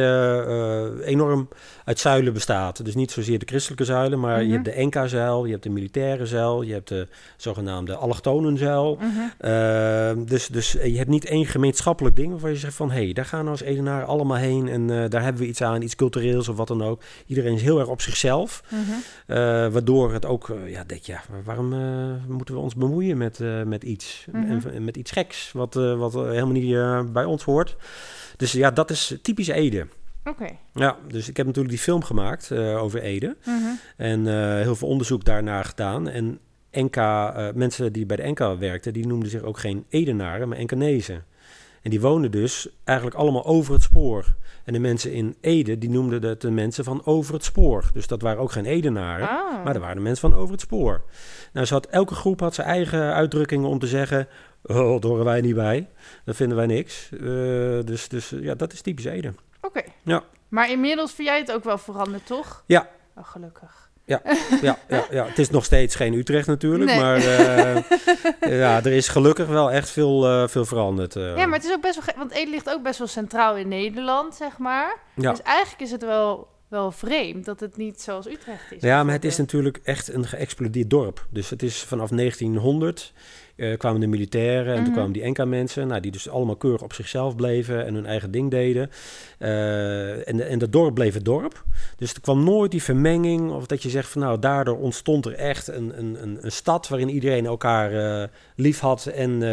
eh, 1.01 1.07
enorm 1.07 1.47
uit 1.85 1.99
zuilen 1.99 2.33
bestaat. 2.33 2.85
Dus 2.85 2.95
niet 2.95 3.11
zozeer 3.11 3.39
de 3.39 3.45
christelijke 3.45 3.85
zuilen, 3.85 4.19
maar 4.19 4.37
Mhm. 4.37 4.45
je 4.45 4.51
hebt 4.51 4.65
de 4.65 4.71
Enka-zuil, 4.71 5.45
je 5.45 5.51
hebt 5.51 5.63
de 5.63 5.69
militaire 5.69 6.25
zuil, 6.25 6.61
je 6.61 6.73
hebt 6.73 6.87
de 6.87 7.07
zogenaamde 7.37 7.95
allochtonenzuil. 7.95 8.95
Mhm. 8.99 9.07
Uh, 9.51 10.25
dus, 10.27 10.47
dus 10.47 10.71
je 10.71 10.97
hebt 10.97 11.09
niet 11.09 11.25
één 11.25 11.45
gemeenschappelijk 11.45 12.15
ding 12.15 12.31
waarvan 12.31 12.49
je 12.51 12.57
zegt 12.57 12.73
van... 12.75 12.91
hé, 12.91 13.03
hey, 13.03 13.13
daar 13.13 13.25
gaan 13.25 13.43
we 13.43 13.49
als 13.49 13.61
Edenaren 13.61 14.07
allemaal 14.07 14.37
heen 14.37 14.67
en 14.67 14.89
eh, 15.03 15.09
daar 15.09 15.23
hebben 15.23 15.41
we 15.41 15.47
iets 15.47 15.61
aan, 15.61 15.81
iets 15.81 15.95
cultureels 15.95 16.47
of 16.47 16.55
wat 16.57 16.67
dan 16.67 16.83
ook. 16.83 17.01
Iedereen 17.25 17.53
is 17.53 17.61
heel 17.61 17.79
erg 17.79 17.87
op 17.87 18.01
zichzelf, 18.01 18.63
Mhm. 18.69 19.71
waardoor 19.71 20.13
het 20.13 20.25
ook, 20.25 20.53
ja, 20.65 20.83
denk 20.83 21.01
je, 21.03 21.11
ja, 21.11 21.21
waarom 21.55 21.73
eh, 21.73 22.27
moeten 22.27 22.55
we 22.55 22.61
ons 22.61 22.75
bemoeien 22.75 23.17
met, 23.17 23.39
eh, 23.39 23.63
met 23.63 23.83
iets? 23.83 24.25
Mhm. 24.31 24.51
En, 24.51 24.73
en 24.73 24.83
met 24.83 24.97
iets 24.97 25.11
geks, 25.11 25.51
wat, 25.51 25.75
eh, 25.75 25.97
wat 25.97 26.13
helemaal 26.13 26.51
niet 26.51 27.13
bij 27.13 27.25
ons 27.25 27.43
hoort. 27.43 27.75
Dus 28.37 28.51
ja, 28.51 28.71
dat 28.71 28.89
is 28.89 29.19
typisch 29.21 29.47
Ede. 29.47 29.87
Oké. 30.23 30.47
Ja, 30.73 30.97
dus 31.07 31.29
ik 31.29 31.37
heb 31.37 31.45
natuurlijk 31.45 31.73
die 31.73 31.83
film 31.83 32.03
gemaakt 32.03 32.51
over 32.51 33.01
Ede. 33.01 33.35
Mhm. 33.45 33.55
En 33.97 34.25
heel 34.61 34.75
veel 34.75 34.87
onderzoek 34.87 35.25
daarnaar 35.25 35.65
gedaan. 35.65 36.07
En 36.09 36.39
Enka, 36.69 37.51
mensen 37.55 37.93
die 37.93 38.05
bij 38.05 38.17
de 38.17 38.23
Enka 38.23 38.57
werkten, 38.57 38.93
die 38.93 39.07
noemden 39.07 39.29
zich 39.29 39.41
ook 39.41 39.57
geen 39.57 39.85
Edenaren, 39.89 40.49
maar 40.49 40.57
Enkanezen. 40.57 41.23
En 41.81 41.89
die 41.89 42.01
woonden 42.01 42.31
dus 42.31 42.69
eigenlijk 42.83 43.17
allemaal 43.17 43.45
over 43.45 43.73
het 43.73 43.83
spoor. 43.83 44.25
En 44.63 44.73
de 44.73 44.79
mensen 44.79 45.11
in 45.13 45.35
Ede, 45.41 45.77
die 45.77 45.89
noemden 45.89 46.23
het 46.23 46.41
de 46.41 46.51
mensen 46.51 46.83
van 46.83 47.05
over 47.05 47.33
het 47.33 47.43
spoor. 47.43 47.89
Dus 47.93 48.07
dat 48.07 48.21
waren 48.21 48.41
ook 48.41 48.51
geen 48.51 48.65
Edenaren, 48.65 49.29
Ah. 49.29 49.63
maar 49.63 49.73
dat 49.73 49.81
waren 49.81 49.95
de 49.95 50.01
mensen 50.01 50.29
van 50.29 50.39
over 50.39 50.51
het 50.51 50.61
spoor. 50.61 51.01
Nou, 51.53 51.65
zo 51.65 51.73
had, 51.73 51.85
elke 51.85 52.15
groep 52.15 52.39
had 52.39 52.53
zijn 52.55 52.67
eigen 52.67 53.13
uitdrukkingen 53.13 53.69
om 53.69 53.79
te 53.79 53.87
zeggen... 53.87 54.27
Oh, 54.63 54.91
dat 54.91 55.03
horen 55.03 55.25
wij 55.25 55.41
niet 55.41 55.55
bij. 55.55 55.89
Dat 56.25 56.35
vinden 56.35 56.57
wij 56.57 56.65
niks. 56.65 57.09
Eh, 57.11 57.19
dus, 57.85 58.07
dus 58.07 58.31
eh, 58.31 58.43
ja, 58.43 58.55
dat 58.55 58.73
is 58.73 58.81
typisch 58.81 59.05
Ede. 59.05 59.33
Oké. 59.61 59.81
Ja. 60.03 60.23
Maar 60.47 60.71
inmiddels 60.71 61.13
vind 61.13 61.27
jij 61.27 61.37
het 61.39 61.51
ook 61.51 61.63
wel 61.63 61.77
veranderd, 61.77 62.25
toch? 62.25 62.63
Ja. 62.65 62.89
Oh, 63.15 63.25
gelukkig. 63.25 63.90
Ja, 64.61 64.77
ja, 64.87 65.05
ja. 65.11 65.25
Het 65.25 65.39
is 65.39 65.49
nog 65.49 65.65
steeds 65.65 65.95
geen 65.95 66.13
Utrecht 66.13 66.47
natuurlijk, 66.47 66.89
Nee. 66.91 66.99
maar 66.99 67.15
eh, 67.17 68.59
ja, 68.59 68.77
er 68.77 68.91
is 68.91 69.07
gelukkig 69.07 69.47
wel 69.47 69.71
echt 69.71 69.89
veel, 69.89 70.25
eh, 70.27 70.47
veel 70.47 70.65
veranderd. 70.65 71.15
eh. 71.15 71.37
Ja, 71.37 71.45
maar 71.45 71.57
het 71.57 71.67
is 71.67 71.73
ook 71.73 71.81
best 71.81 72.05
wel... 72.05 72.15
Want 72.17 72.31
Ede 72.31 72.49
ligt 72.51 72.69
ook 72.69 72.83
best 72.83 72.97
wel 72.97 73.07
centraal 73.07 73.55
in 73.55 73.67
Nederland, 73.67 74.35
zeg 74.35 74.57
maar. 74.57 74.97
Ja. 75.15 75.29
Dus 75.29 75.41
eigenlijk 75.41 75.81
is 75.81 75.91
het 75.91 76.03
wel, 76.05 76.47
wel 76.67 76.91
vreemd 76.91 77.45
dat 77.45 77.59
het 77.59 77.77
niet 77.77 78.01
zoals 78.01 78.27
Utrecht 78.27 78.71
is. 78.71 78.81
Ja, 78.81 79.03
maar 79.03 79.13
het 79.13 79.25
is 79.25 79.37
natuurlijk 79.37 79.79
echt 79.83 80.13
een 80.13 80.25
geëxplodeerd 80.27 80.89
dorp. 80.89 81.25
Dus 81.29 81.49
het 81.49 81.63
is 81.63 81.83
vanaf 81.83 82.09
1900 82.09 83.13
eh, 83.61 83.77
kwamen 83.77 84.01
de 84.01 84.07
militairen 84.07 84.67
en 84.67 84.75
toen 84.75 84.83
Mhm. 84.83 84.93
kwamen 84.93 85.11
die 85.11 85.21
Enka-mensen, 85.21 85.87
nou, 85.87 86.01
die 86.01 86.11
dus 86.11 86.29
allemaal 86.29 86.55
keurig 86.55 86.81
op 86.81 86.93
zichzelf 86.93 87.35
bleven 87.35 87.85
en 87.85 87.93
hun 87.93 88.05
eigen 88.05 88.31
ding 88.31 88.51
deden. 88.51 88.89
Eh, 89.37 90.27
en, 90.27 90.47
en 90.47 90.59
dat 90.59 90.71
dorp 90.71 90.93
bleef 90.93 91.13
het 91.13 91.25
dorp. 91.25 91.63
Dus 91.97 92.13
er 92.13 92.21
kwam 92.21 92.43
nooit 92.43 92.71
die 92.71 92.83
vermenging 92.83 93.51
of 93.51 93.65
dat 93.65 93.83
je 93.83 93.89
zegt 93.89 94.09
van 94.09 94.21
nou, 94.21 94.39
daardoor 94.39 94.77
ontstond 94.77 95.25
er 95.25 95.33
echt 95.33 95.67
een, 95.67 95.97
een, 95.99 96.17
een, 96.23 96.37
een 96.41 96.51
stad 96.51 96.87
waarin 96.87 97.09
iedereen 97.09 97.45
elkaar 97.45 98.21
eh, 98.21 98.27
lief 98.55 98.79
had 98.79 99.05
en, 99.05 99.43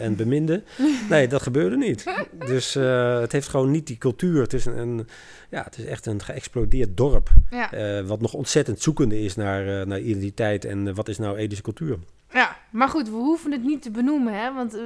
en 0.00 0.16
beminde. 0.16 0.62
Nee, 1.10 1.28
dat 1.28 1.42
gebeurde 1.42 1.76
niet. 1.76 2.04
Dus 2.46 2.74
het 2.74 3.32
heeft 3.32 3.48
gewoon 3.48 3.70
niet 3.70 3.86
die 3.86 3.98
cultuur. 3.98 4.42
Het 4.42 4.52
is, 4.52 4.64
een, 4.64 4.78
een, 4.78 5.08
ja, 5.50 5.62
het 5.64 5.78
is 5.78 5.84
echt 5.84 6.06
een 6.06 6.22
geëxplodeerd 6.22 6.96
dorp. 6.96 7.30
Ja. 7.50 8.02
Wat 8.04 8.20
nog 8.20 8.34
ontzettend 8.34 8.80
zoekende 8.82 9.20
is 9.22 9.36
naar, 9.36 9.86
naar 9.86 10.00
identiteit 10.00 10.64
en 10.64 10.94
wat 10.94 11.08
is 11.08 11.18
nou 11.18 11.36
Edische 11.36 11.62
cultuur. 11.62 11.98
Ja, 12.32 12.56
maar 12.70 12.88
goed, 12.88 13.08
we 13.08 13.14
hoeven 13.14 13.52
het 13.52 13.62
niet 13.64 13.82
te 13.82 13.90
benoemen, 13.90 14.34
hè? 14.34 14.52
Want 14.54 14.74
eh, 14.74 14.82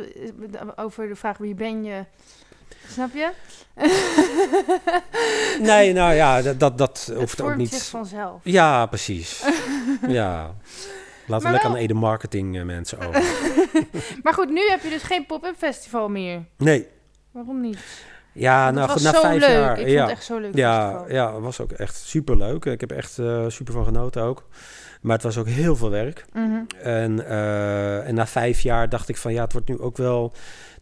over 0.76 1.08
de 1.08 1.16
vraag 1.16 1.38
wie 1.38 1.54
ben 1.54 1.84
je... 1.84 2.04
Snap 2.88 3.10
je? 3.14 3.30
Nee, 5.60 5.92
nou 5.92 6.14
ja, 6.14 6.42
dat, 6.42 6.60
dat, 6.60 6.78
dat 6.78 7.04
het 7.06 7.16
hoeft 7.18 7.40
ook 7.40 7.56
niet. 7.56 7.72
zich 7.74 7.84
vanzelf. 7.86 8.40
Ja, 8.44 8.86
precies. 8.86 9.42
ja. 10.08 10.54
Laten 11.26 11.46
we 11.46 11.52
lekker 11.52 11.68
wel- 11.70 11.78
aan 11.78 11.84
Ede 11.84 11.94
marketing 11.94 12.56
eh, 12.58 12.62
mensen 12.64 12.98
over. 13.00 13.22
Maar 14.22 14.34
goed, 14.34 14.50
nu 14.50 14.68
heb 14.68 14.82
je 14.82 14.88
dus 14.88 15.02
geen 15.02 15.26
pop-up 15.26 15.56
festival 15.56 16.08
meer. 16.08 16.42
Nee. 16.56 16.86
Waarom 17.30 17.60
niet? 17.60 17.78
Ja, 18.32 18.70
nou 18.70 18.82
het 18.82 18.90
goed, 18.90 19.02
na 19.02 19.12
zo 19.12 19.20
vijf 19.20 19.40
leuk. 19.40 19.50
jaar. 19.50 19.78
Ik 19.78 19.86
ja. 19.88 19.96
vond 19.98 20.08
het 20.10 20.18
echt 20.18 20.24
zo 20.26 20.38
leuk 20.38 20.54
Ja, 20.54 20.90
festival. 20.90 21.10
ja, 21.14 21.32
het 21.34 21.42
was 21.42 21.60
ook 21.60 21.72
echt 21.72 21.96
super 21.96 22.36
leuk. 22.36 22.64
Ik 22.64 22.80
heb 22.80 22.90
echt 22.92 23.18
eh, 23.18 23.44
super 23.48 23.72
van 23.72 23.84
genoten 23.84 24.22
ook. 24.22 24.46
Maar 25.02 25.14
het 25.14 25.24
was 25.24 25.38
ook 25.38 25.48
heel 25.48 25.76
veel 25.76 25.90
werk. 25.90 26.24
Mhm. 26.32 26.62
En, 26.82 27.26
eh, 27.26 28.08
en 28.08 28.14
na 28.14 28.26
vijf 28.26 28.60
jaar 28.60 28.88
dacht 28.88 29.08
ik 29.08 29.16
van 29.16 29.32
ja, 29.32 29.42
het 29.42 29.52
wordt 29.52 29.68
nu 29.68 29.78
ook 29.78 29.96
wel 29.96 30.32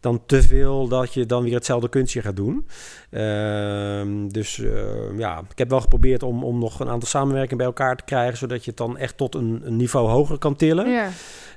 dan 0.01 0.23
te 0.27 0.43
veel 0.43 0.89
dat 0.89 1.15
je 1.15 1.27
dan 1.27 1.43
weer 1.43 1.55
hetzelfde 1.55 1.89
kunstje 1.89 2.23
gaat 2.23 2.37
doen. 2.37 2.67
Ehm, 3.11 4.29
dus 4.29 4.59
eh, 4.59 5.19
ja, 5.19 5.43
ik 5.51 5.59
heb 5.59 5.71
wel 5.71 5.81
geprobeerd 5.81 6.23
om, 6.23 6.45
om 6.45 6.59
nog 6.59 6.81
een 6.81 6.89
aantal 6.89 7.09
samenwerkingen 7.09 7.57
bij 7.57 7.67
elkaar 7.67 7.97
te 7.97 8.05
krijgen, 8.05 8.39
zodat 8.39 8.65
je 8.65 8.71
het 8.71 8.79
dan 8.79 8.99
echt 8.99 9.17
tot 9.17 9.35
een, 9.35 9.61
een 9.65 9.77
niveau 9.77 10.09
hoger 10.09 10.39
kan 10.39 10.57
tillen. 10.57 10.91
Ja. 10.91 11.09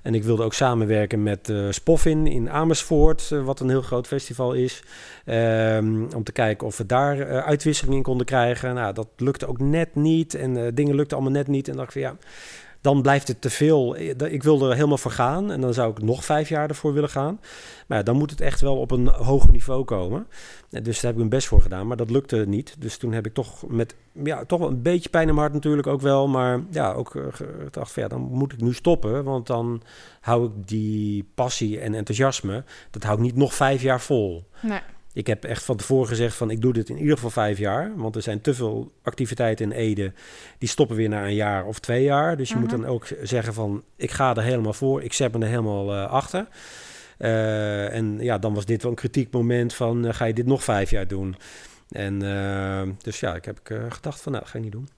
En 0.01 0.15
ik 0.15 0.23
wilde 0.23 0.43
ook 0.43 0.53
samenwerken 0.53 1.23
met 1.23 1.49
eh 1.49 1.67
Spoffin 1.69 2.27
in 2.27 2.49
Amersfoort, 2.49 3.29
eh, 3.31 3.45
wat 3.45 3.59
een 3.59 3.69
heel 3.69 3.81
groot 3.81 4.07
festival 4.07 4.53
is. 4.53 4.83
Ehm, 5.25 6.03
om 6.15 6.23
te 6.23 6.31
kijken 6.31 6.67
of 6.67 6.77
we 6.77 6.85
daar 6.85 7.19
eh, 7.19 7.37
uitwisseling 7.37 7.95
in 7.95 8.03
konden 8.03 8.25
krijgen. 8.25 8.75
Nou, 8.75 8.93
dat 8.93 9.07
lukte 9.17 9.47
ook 9.47 9.59
net 9.59 9.95
niet 9.95 10.35
en 10.35 10.75
dingen 10.75 10.95
lukten 10.95 11.17
allemaal 11.17 11.35
net 11.35 11.47
niet. 11.47 11.67
En 11.67 11.75
dacht 11.75 11.95
ik 11.95 12.01
van 12.01 12.01
ja, 12.01 12.17
dan 12.83 13.01
blijft 13.01 13.27
het 13.27 13.41
te 13.41 13.49
veel. 13.49 13.97
Ik 14.25 14.43
wilde 14.43 14.69
er 14.69 14.75
helemaal 14.75 14.97
voor 14.97 15.11
gaan 15.11 15.51
en 15.51 15.61
dan 15.61 15.73
zou 15.73 15.91
ik 15.91 16.01
nog 16.01 16.25
vijf 16.25 16.49
jaar 16.49 16.69
ervoor 16.69 16.93
willen 16.93 17.09
gaan. 17.09 17.39
Maar 17.87 17.97
ja, 17.97 18.03
dan 18.03 18.15
moet 18.15 18.29
het 18.29 18.41
echt 18.41 18.61
wel 18.61 18.77
op 18.77 18.91
een 18.91 19.07
hoger 19.07 19.51
niveau 19.51 19.83
komen. 19.83 20.27
Dus 20.69 20.83
daar 20.83 21.01
heb 21.01 21.11
ik 21.11 21.17
mijn 21.17 21.29
best 21.29 21.47
voor 21.47 21.61
gedaan, 21.61 21.87
maar 21.87 21.97
dat 21.97 22.09
lukte 22.09 22.45
niet. 22.47 22.75
Dus 22.79 22.97
toen 22.97 23.11
heb 23.11 23.25
ik 23.25 23.33
toch 23.33 23.67
met 23.67 23.95
ja, 24.23 24.45
toch 24.45 24.59
een 24.59 24.81
beetje 24.81 25.09
pijn 25.09 25.27
in 25.27 25.33
mijn 25.33 25.45
hart 25.45 25.53
natuurlijk 25.53 25.87
ook 25.87 26.01
wel. 26.01 26.27
Maar 26.27 26.59
ja, 26.69 26.93
ook 26.93 27.15
eh, 27.15 27.23
gedacht 27.63 27.91
van 27.91 28.03
ja, 28.03 28.09
dan 28.09 28.21
moet 28.21 28.53
ik 28.53 28.61
nu 28.61 28.73
stoppen. 28.73 29.23
Want 29.23 29.47
dan 29.47 29.81
hou 30.21 30.45
ik 30.45 30.67
die 30.67 31.29
passie 31.35 31.79
en 31.79 31.93
enthousiasme, 31.93 32.63
dat 32.91 33.03
hou 33.03 33.17
ik 33.17 33.23
niet 33.23 33.35
nog 33.35 33.53
vijf 33.53 33.81
jaar 33.81 34.01
vol. 34.01 34.43
Nee. 34.61 34.79
Ik 35.13 35.27
heb 35.27 35.43
echt 35.43 35.63
van 35.63 35.77
tevoren 35.77 36.07
gezegd 36.07 36.35
van 36.35 36.49
ik 36.49 36.61
doe 36.61 36.73
dit 36.73 36.89
in 36.89 36.97
ieder 36.97 37.15
geval 37.15 37.29
vijf 37.29 37.57
jaar. 37.57 37.91
Want 37.95 38.15
er 38.15 38.21
zijn 38.21 38.41
te 38.41 38.53
veel 38.53 38.91
activiteiten 39.03 39.65
in 39.65 39.77
Ede. 39.77 40.13
Die 40.57 40.69
stoppen 40.69 40.95
weer 40.95 41.09
na 41.09 41.25
een 41.25 41.33
jaar 41.35 41.65
of 41.65 41.79
twee 41.79 42.03
jaar. 42.03 42.37
Dus 42.37 42.49
je 42.49 42.55
moet 42.55 42.71
Mhm. 42.71 42.81
dan 42.81 42.89
ook 42.89 43.07
zeggen 43.21 43.53
van 43.53 43.83
ik 43.95 44.11
ga 44.11 44.35
er 44.35 44.43
helemaal 44.43 44.73
voor. 44.73 45.03
Ik 45.03 45.13
zet 45.13 45.33
me 45.33 45.39
er 45.39 45.47
helemaal 45.49 45.93
eh, 45.93 46.11
achter. 46.11 46.47
Eh, 47.17 47.93
en 47.93 48.17
ja, 48.19 48.37
dan 48.37 48.53
was 48.53 48.65
dit 48.65 48.81
wel 48.81 48.91
een 48.91 48.97
kritiek 48.97 49.31
moment 49.31 49.73
van 49.73 50.05
eh, 50.05 50.13
ga 50.13 50.25
je 50.25 50.33
dit 50.33 50.45
nog 50.45 50.63
vijf 50.63 50.89
jaar 50.89 51.07
doen? 51.07 51.35
En 51.89 52.19
dus 53.01 53.19
ja, 53.19 53.35
ik 53.35 53.45
heb 53.45 53.59
gedacht 53.89 54.21
van 54.21 54.31
nou, 54.31 54.43
dat 54.43 54.51
ga 54.53 54.57
je 54.57 54.63
niet 54.63 54.73
doen. 54.73 54.89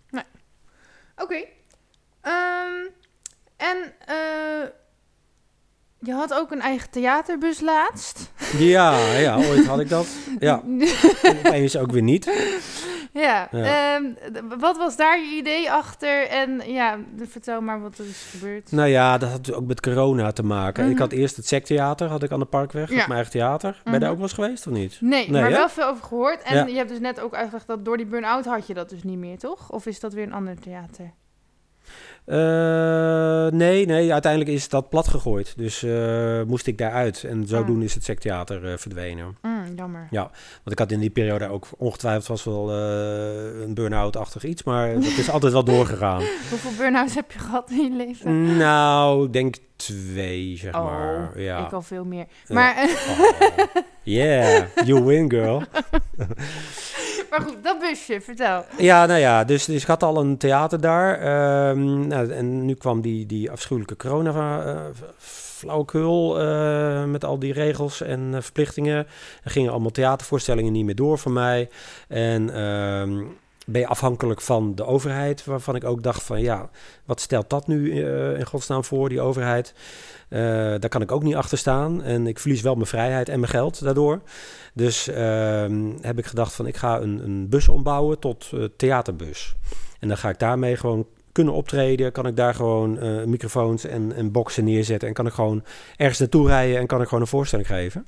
Oké. 1.17 1.43
Ehm, 2.21 2.87
en 3.57 3.93
je 6.05 6.13
had 6.13 6.33
ook 6.33 6.51
een 6.51 6.61
eigen 6.61 6.89
theaterbus 6.89 7.59
laatst. 7.59 8.31
Ja, 8.57 9.11
ja, 9.17 9.35
ooit 9.37 9.65
had 9.65 9.79
ik 9.79 9.89
dat. 9.89 10.07
Ja, 10.39 10.61
en 11.23 11.37
opeens 11.45 11.77
ook 11.77 11.91
weer 11.91 12.01
niet. 12.01 12.25
ja. 13.13 13.47
Ja. 13.51 13.95
ehm, 13.95 14.03
wat 14.59 14.77
was 14.77 14.95
daar 14.97 15.19
je 15.19 15.35
idee 15.37 15.71
achter? 15.71 16.27
En 16.27 16.61
ja, 16.71 16.97
vertel 17.29 17.61
maar 17.61 17.81
wat 17.81 17.97
er 17.97 18.05
is 18.05 18.27
gebeurd. 18.31 18.71
Nou 18.71 18.89
ja, 18.89 19.17
dat 19.17 19.29
had 19.29 19.53
ook 19.53 19.65
met 19.67 19.81
corona 19.81 20.31
te 20.31 20.43
maken. 20.43 20.83
Ik 20.85 20.91
Mhm. 20.91 20.99
had 20.99 21.11
eerst 21.11 21.35
het 21.35 21.47
sectheater, 21.47 22.07
had 22.07 22.23
ik 22.23 22.31
aan 22.31 22.39
de 22.39 22.45
Parkweg, 22.45 22.89
Ja. 22.89 22.95
mijn 22.95 23.11
eigen 23.11 23.31
theater. 23.31 23.71
Ben 23.71 23.81
je 23.83 23.89
Mhm. 23.89 23.99
daar 23.99 24.09
ook 24.09 24.15
wel 24.15 24.25
eens 24.25 24.33
geweest 24.33 24.67
of 24.67 24.73
niet? 24.73 24.97
Nee, 25.01 25.29
Nee, 25.29 25.41
maar 25.41 25.49
hè? 25.51 25.55
wel 25.57 25.69
veel 25.69 25.87
over 25.87 26.03
gehoord. 26.03 26.41
En 26.43 26.55
Ja. 26.55 26.65
je 26.65 26.75
hebt 26.75 26.89
dus 26.89 26.99
net 26.99 27.19
ook 27.19 27.33
uitgelegd 27.35 27.67
dat 27.67 27.85
door 27.85 27.97
die 27.97 28.05
burn-out 28.05 28.45
had 28.45 28.67
je 28.67 28.73
dat 28.73 28.89
dus 28.89 29.03
niet 29.03 29.17
meer, 29.17 29.37
toch? 29.37 29.71
Of 29.71 29.85
is 29.85 29.99
dat 29.99 30.13
weer 30.13 30.23
een 30.23 30.33
ander 30.33 30.59
theater? 30.59 31.11
Eh, 32.25 33.47
nee, 33.47 33.85
nee, 33.85 34.13
uiteindelijk 34.13 34.51
is 34.51 34.69
dat 34.69 34.89
plat 34.89 35.07
gegooid. 35.07 35.53
Dus 35.57 35.83
eh, 35.83 36.41
moest 36.43 36.67
ik 36.67 36.77
daaruit. 36.77 37.23
En 37.23 37.47
zodoende 37.47 37.85
is 37.85 37.93
het 37.93 38.03
sectheater 38.03 38.71
eh, 38.71 38.77
verdwenen. 38.77 39.37
Mm, 39.41 39.63
jammer. 39.75 40.07
Want 40.11 40.71
ik 40.71 40.79
had 40.79 40.91
in 40.91 40.99
die 40.99 41.09
periode 41.09 41.47
ook 41.47 41.67
ongetwijfeld 41.77 42.27
was 42.27 42.43
wel 42.43 42.71
een 42.71 43.73
burn-out-achtig 43.73 44.43
iets. 44.43 44.63
Maar 44.63 44.93
dat 44.93 45.03
is 45.03 45.29
altijd 45.29 45.53
wel 45.53 45.63
doorgegaan. 45.63 46.21
Hoeveel 46.49 46.71
burn-outs 46.77 47.15
heb 47.15 47.31
je 47.31 47.39
gehad 47.39 47.69
in 47.69 47.81
je 47.83 47.95
leven? 47.95 48.57
nou, 48.57 49.25
ik 49.25 49.33
denk 49.33 49.55
twee, 49.75 50.57
zeg 50.57 50.75
Oh, 50.75 50.85
maar. 50.85 51.39
Ja. 51.39 51.65
Ik 51.65 51.73
al 51.73 51.81
veel 51.81 52.05
meer. 52.05 52.25
Ja. 52.47 52.53
Maar, 52.55 52.89
Oh. 53.09 53.83
Yeah, 54.03 54.65
you 54.85 55.03
win, 55.03 55.29
girl. 55.29 55.63
maar 57.31 57.41
goed, 57.41 57.63
dat 57.63 57.79
busje, 57.79 58.21
vertel. 58.21 58.65
Ja, 58.77 59.05
nou 59.05 59.19
ja, 59.19 59.43
dus, 59.43 59.65
dus 59.65 59.81
ik 59.81 59.87
had 59.87 60.03
al 60.03 60.17
een 60.17 60.37
theater 60.37 60.81
daar. 60.81 61.19
Ehm, 61.19 62.07
nou, 62.07 62.31
en 62.31 62.65
nu 62.65 62.73
kwam 62.73 63.01
die, 63.01 63.25
die 63.25 63.51
afschuwelijke 63.51 63.95
flauwekul 65.55 66.41
uh, 66.41 67.03
met 67.03 67.25
al 67.25 67.39
die 67.39 67.53
regels 67.53 68.01
en 68.01 68.43
verplichtingen. 68.43 69.07
Er 69.43 69.51
gingen 69.51 69.71
allemaal 69.71 69.91
theatervoorstellingen 69.91 70.71
niet 70.71 70.85
meer 70.85 70.95
door 70.95 71.17
van 71.17 71.33
mij. 71.33 71.69
En 72.07 72.49
ehm, 72.49 73.23
ben 73.65 73.81
je 73.81 73.87
afhankelijk 73.87 74.41
van 74.41 74.75
de 74.75 74.85
overheid, 74.85 75.45
waarvan 75.45 75.75
ik 75.75 75.83
ook 75.83 76.03
dacht 76.03 76.23
van 76.23 76.41
ja, 76.41 76.69
wat 77.05 77.21
stelt 77.21 77.49
dat 77.49 77.67
nu 77.67 78.03
in 78.37 78.45
godsnaam 78.45 78.83
voor, 78.83 79.09
die 79.09 79.21
overheid? 79.21 79.73
Uh, 80.29 80.39
daar 80.79 80.89
kan 80.89 81.01
ik 81.01 81.11
ook 81.11 81.23
niet 81.23 81.35
achter 81.35 81.57
staan 81.57 82.03
en 82.03 82.27
ik 82.27 82.39
verlies 82.39 82.61
wel 82.61 82.75
mijn 82.75 82.87
vrijheid 82.87 83.29
en 83.29 83.39
mijn 83.39 83.51
geld 83.51 83.83
daardoor. 83.83 84.21
Dus 84.75 85.07
uh, 85.07 85.15
heb 86.01 86.17
ik 86.17 86.25
gedacht 86.25 86.53
van 86.53 86.67
ik 86.67 86.77
ga 86.77 86.99
een, 87.01 87.23
een 87.23 87.49
bus 87.49 87.67
ombouwen 87.67 88.19
tot 88.19 88.51
uh, 88.53 88.65
theaterbus. 88.77 89.55
En 89.99 90.07
dan 90.07 90.17
ga 90.17 90.29
ik 90.29 90.39
daarmee 90.39 90.75
gewoon 90.75 91.07
kunnen 91.31 91.53
optreden, 91.53 92.11
kan 92.11 92.27
ik 92.27 92.35
daar 92.35 92.55
gewoon 92.55 92.99
microfoons 93.29 93.85
en, 93.85 94.13
en 94.13 94.31
boxen 94.31 94.63
neerzetten 94.63 95.07
en 95.07 95.13
kan 95.13 95.25
ik 95.25 95.33
gewoon 95.33 95.63
ergens 95.97 96.19
naartoe 96.19 96.47
rijden 96.47 96.77
en 96.79 96.87
kan 96.87 97.01
ik 97.01 97.07
gewoon 97.07 97.23
een 97.23 97.29
voorstelling 97.29 97.67
geven. 97.67 98.05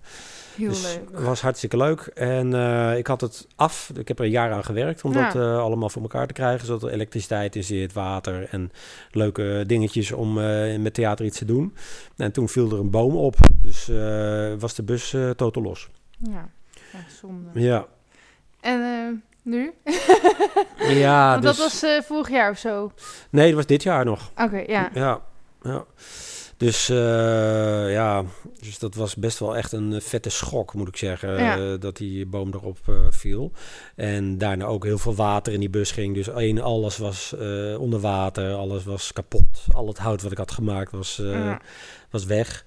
Heel 0.57 0.70
dus 0.70 0.84
leuk. 0.95 1.20
was 1.20 1.41
hartstikke 1.41 1.78
leuk. 1.78 2.01
En 2.13 2.51
uh, 2.51 2.97
ik 2.97 3.07
had 3.07 3.22
het 3.22 3.47
af. 3.55 3.91
Ik 3.95 4.07
heb 4.07 4.20
er 4.20 4.26
een 4.26 4.32
jaar 4.32 4.51
aan 4.51 4.63
gewerkt 4.63 5.03
om 5.03 5.13
Ja. 5.13 5.24
dat 5.26 5.36
uh, 5.36 5.59
allemaal 5.59 5.89
voor 5.89 6.01
elkaar 6.01 6.28
te 6.28 6.34
krijgen. 6.34 6.65
Zodat 6.65 6.84
er 6.84 6.89
elektriciteit 6.89 7.55
in 7.55 7.63
zit, 7.63 7.93
water 7.93 8.47
en 8.49 8.72
leuke 9.11 9.63
dingetjes 9.68 10.11
om 10.11 10.34
met 10.82 10.93
theater 10.93 11.26
iets 11.26 11.38
te 11.38 11.45
doen. 11.45 11.74
En 12.15 12.32
toen 12.32 12.49
viel 12.49 12.72
er 12.72 12.80
een 12.80 12.89
boom 12.89 13.15
op. 13.15 13.36
Dus 13.61 13.88
was 14.59 14.76
de 14.76 14.84
bus 14.84 15.15
totaal 15.36 15.63
los. 15.63 15.89
Ja, 16.18 16.49
ja 16.98 17.04
zonde. 17.20 17.60
Ja. 17.60 17.86
En 18.62 18.80
uh, 18.80 19.22
nu? 19.43 19.74
ja, 20.78 21.30
Want 21.32 21.43
dus... 21.43 21.58
dat 21.58 21.66
was 21.72 21.84
uh, 21.84 22.02
vorig 22.02 22.30
jaar 22.30 22.52
of 22.52 22.58
zo. 22.58 22.91
Nee, 23.30 23.45
dat 23.48 23.56
was 23.56 23.66
dit 23.66 23.84
jaar 23.84 24.06
nog. 24.06 24.30
Oké, 24.32 24.43
okay, 24.43 24.66
ja. 24.68 24.89
Ja, 24.93 25.22
ja. 25.62 25.86
Dus 26.58 26.89
uh, 26.89 27.91
ja, 27.91 28.24
dus 28.60 28.80
dat 28.80 28.95
was 28.95 29.16
best 29.16 29.39
wel 29.39 29.56
echt 29.58 29.72
een 29.72 30.02
vette 30.02 30.30
schok, 30.30 30.74
moet 30.74 30.88
ik 30.88 30.98
zeggen, 30.98 31.43
Ja. 31.43 31.78
dat 31.78 31.98
die 31.98 32.26
boom 32.26 32.54
erop 32.54 32.78
viel. 33.10 33.52
En 33.95 34.38
daarna 34.38 34.66
ook 34.66 34.84
heel 34.84 34.98
veel 34.98 35.16
water 35.16 35.54
in 35.54 35.60
die 35.60 35.70
bus 35.70 35.91
ging. 35.91 36.14
Dus 36.16 36.28
één, 36.28 36.62
alles 36.62 36.98
was 36.98 37.34
eh, 37.39 37.80
onder 37.80 38.00
water, 38.00 38.54
alles 38.54 38.84
was 38.84 39.14
kapot. 39.14 39.66
Al 39.72 39.88
het 39.88 39.98
hout 39.98 40.22
wat 40.22 40.32
ik 40.32 40.38
had 40.38 40.52
gemaakt 40.52 40.91
was, 40.91 41.20
eh, 41.20 41.32
Ja. 41.32 41.62
was 42.10 42.26
weg. 42.26 42.66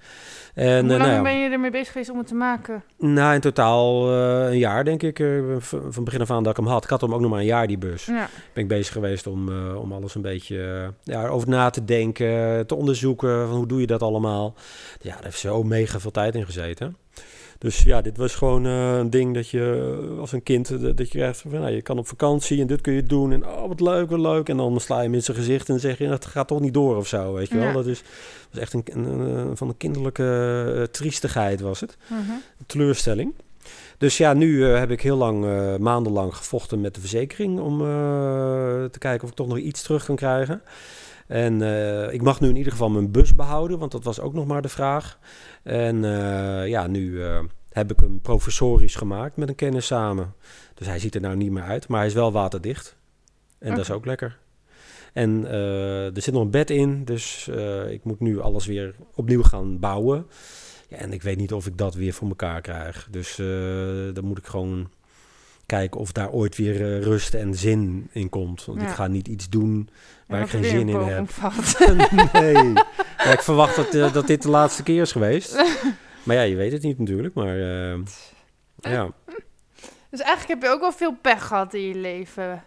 En, 0.53 0.85
Hoe 0.85 0.93
eh, 0.93 0.99
lang 0.99 1.11
nou, 1.11 1.23
ben 1.23 1.39
je 1.39 1.49
ermee 1.49 1.71
bezig 1.71 1.91
geweest 1.91 2.09
om 2.09 2.17
het 2.17 2.27
te 2.27 2.35
maken? 2.35 2.83
nou, 2.97 3.33
in 3.33 3.39
totaal 3.39 4.11
eh, 4.11 4.51
een 4.51 4.57
jaar, 4.57 4.83
denk 4.83 5.03
ik, 5.03 5.19
eh, 5.19 5.27
van 5.89 6.03
begin 6.03 6.21
af 6.21 6.31
aan 6.31 6.43
dat 6.43 6.51
ik 6.51 6.63
hem 6.63 6.71
had. 6.71 6.83
Ik 6.83 6.89
had 6.89 7.01
hem 7.01 7.13
ook 7.13 7.21
nog 7.21 7.29
maar 7.29 7.39
een 7.39 7.45
jaar, 7.45 7.67
die 7.67 7.77
bus 7.77 8.05
Ja, 8.05 8.29
ben 8.53 8.63
ik 8.63 8.69
bezig 8.69 8.93
geweest 8.93 9.27
om, 9.27 9.49
om 9.75 9.93
alles 9.93 10.15
een 10.15 10.21
beetje 10.21 10.93
ja, 11.03 11.27
over 11.27 11.49
na 11.49 11.69
te 11.69 11.85
denken, 11.85 12.67
te 12.67 12.75
onderzoeken 12.75 13.47
van 13.47 13.57
hoe 13.57 13.67
doe 13.67 13.79
je 13.79 13.87
dat 13.87 14.01
allemaal. 14.01 14.53
Ja, 15.01 15.13
daar 15.13 15.23
heeft 15.23 15.39
zo 15.39 15.63
mega 15.63 15.99
veel 15.99 16.11
tijd 16.11 16.35
in 16.35 16.45
gezeten. 16.45 16.95
Dus 17.61 17.83
ja, 17.83 18.01
dit 18.01 18.17
was 18.17 18.35
gewoon 18.35 18.65
eh, 18.65 18.97
een 18.97 19.09
ding 19.09 19.33
dat 19.33 19.49
je 19.49 19.97
eh, 20.11 20.19
als 20.19 20.31
een 20.31 20.43
kind, 20.43 20.71
eh, 20.71 20.79
dat 20.79 20.97
je 20.97 21.07
krijgt 21.17 21.41
van, 21.41 21.51
nou, 21.51 21.71
je 21.71 21.81
kan 21.81 21.97
op 21.97 22.07
vakantie 22.07 22.61
en 22.61 22.67
dit 22.67 22.81
kun 22.81 22.93
je 22.93 23.03
doen 23.03 23.31
en 23.31 23.47
oh, 23.47 23.67
wat 23.67 23.79
leuk, 23.79 24.09
wat 24.09 24.19
leuk. 24.19 24.49
En 24.49 24.57
dan 24.57 24.79
sla 24.79 24.97
je 24.97 25.03
hem 25.03 25.13
in 25.13 25.23
zijn 25.23 25.37
gezicht 25.37 25.69
en 25.69 25.79
zeg 25.79 25.97
je, 25.97 26.07
dat 26.07 26.25
gaat 26.25 26.47
toch 26.47 26.59
niet 26.59 26.73
door 26.73 26.95
of 26.95 27.07
zo, 27.07 27.33
weet 27.33 27.49
je 27.49 27.57
wel. 27.57 27.73
Dat 27.73 27.87
is, 27.87 28.03
is 28.51 28.59
echt 28.59 28.73
een, 28.73 28.83
een, 28.85 29.05
een- 29.05 29.57
van 29.57 29.67
een 29.67 29.77
kinderlijke 29.77 30.87
triestigheid 30.91 31.61
was 31.61 31.79
het 31.79 31.97
mhm. 32.07 32.31
teleurstelling. 32.65 33.33
Dus 34.01 34.17
ja, 34.17 34.33
nu 34.33 34.65
eh, 34.65 34.79
heb 34.79 34.91
ik 34.91 35.01
heel 35.01 35.17
lang, 35.17 35.45
eh, 35.45 35.75
maandenlang 35.75 36.35
gevochten 36.35 36.81
met 36.81 36.95
de 36.95 36.99
verzekering 36.99 37.59
om 37.59 37.81
eh, 37.81 37.87
te 38.85 38.99
kijken 38.99 39.23
of 39.23 39.29
ik 39.29 39.35
toch 39.35 39.47
nog 39.47 39.57
iets 39.57 39.81
terug 39.81 40.05
kan 40.05 40.15
krijgen. 40.15 40.61
En 41.27 41.61
ik 42.11 42.21
mag 42.21 42.39
nu 42.39 42.49
in 42.49 42.55
ieder 42.55 42.71
geval 42.71 42.89
mijn 42.89 43.11
bus 43.11 43.35
behouden, 43.35 43.79
want 43.79 43.91
dat 43.91 44.03
was 44.03 44.19
ook 44.19 44.33
nog 44.33 44.45
maar 44.45 44.61
de 44.61 44.69
vraag. 44.69 45.19
En 45.63 46.01
ja, 46.67 46.87
nu 46.87 47.23
heb 47.69 47.91
ik 47.91 47.99
hem 47.99 48.21
professorisch 48.21 48.95
gemaakt 48.95 49.37
met 49.37 49.49
een 49.49 49.55
kennis 49.55 49.85
samen. 49.85 50.33
Dus 50.73 50.87
hij 50.87 50.99
ziet 50.99 51.15
er 51.15 51.21
nou 51.21 51.35
niet 51.35 51.51
meer 51.51 51.63
uit, 51.63 51.87
maar 51.87 51.99
hij 51.99 52.07
is 52.07 52.13
wel 52.13 52.31
waterdicht. 52.31 52.95
En 53.59 53.69
dat 53.69 53.79
is 53.79 53.91
ook 53.91 54.05
lekker. 54.05 54.37
En 55.13 55.47
er 56.15 56.21
zit 56.21 56.33
nog 56.33 56.43
een 56.43 56.51
bed 56.51 56.69
in, 56.69 57.05
dus 57.05 57.49
ik 57.89 58.03
moet 58.03 58.19
nu 58.19 58.39
alles 58.39 58.65
weer 58.65 58.95
opnieuw 59.15 59.43
gaan 59.43 59.79
bouwen. 59.79 60.25
Ja, 60.91 60.97
en 60.97 61.13
ik 61.13 61.21
weet 61.21 61.37
niet 61.37 61.53
of 61.53 61.65
ik 61.65 61.77
dat 61.77 61.95
weer 61.95 62.13
voor 62.13 62.27
elkaar 62.27 62.61
krijg. 62.61 63.07
Dus 63.11 63.39
eh, 63.39 63.45
dan 64.13 64.25
moet 64.25 64.37
ik 64.37 64.45
gewoon 64.45 64.89
kijken 65.65 65.99
of 65.99 66.11
daar 66.11 66.31
ooit 66.31 66.55
weer 66.57 66.75
eh, 66.75 67.01
rust 67.01 67.33
en 67.33 67.55
zin 67.55 68.07
in 68.11 68.29
komt. 68.29 68.65
Want 68.65 68.81
Ja. 68.81 68.87
ik 68.87 68.93
ga 68.93 69.07
niet 69.07 69.27
iets 69.27 69.49
doen 69.49 69.89
waar 70.27 70.41
ik 70.41 70.49
geen 70.49 70.63
zin 70.63 70.89
in 70.89 70.95
heb. 70.99 71.29
nee. 72.41 72.73
Ja, 73.17 73.31
ik 73.31 73.41
verwacht 73.41 73.75
dat, 73.75 73.93
eh, 73.95 74.13
dat 74.13 74.27
dit 74.27 74.41
de 74.41 74.49
laatste 74.49 74.83
keer 74.83 75.01
is 75.01 75.11
geweest. 75.11 75.55
Maar 76.23 76.35
ja, 76.35 76.41
je 76.41 76.55
weet 76.55 76.71
het 76.71 76.81
niet 76.81 76.99
natuurlijk. 76.99 77.33
Maar 77.33 77.57
ja. 78.77 79.09
Dus 80.09 80.19
eigenlijk 80.19 80.47
heb 80.47 80.61
je 80.61 80.69
ook 80.75 80.79
wel 80.81 80.91
veel 80.91 81.15
pech 81.21 81.47
gehad 81.47 81.73
in 81.73 81.81
je 81.81 81.95
leven. 81.95 82.63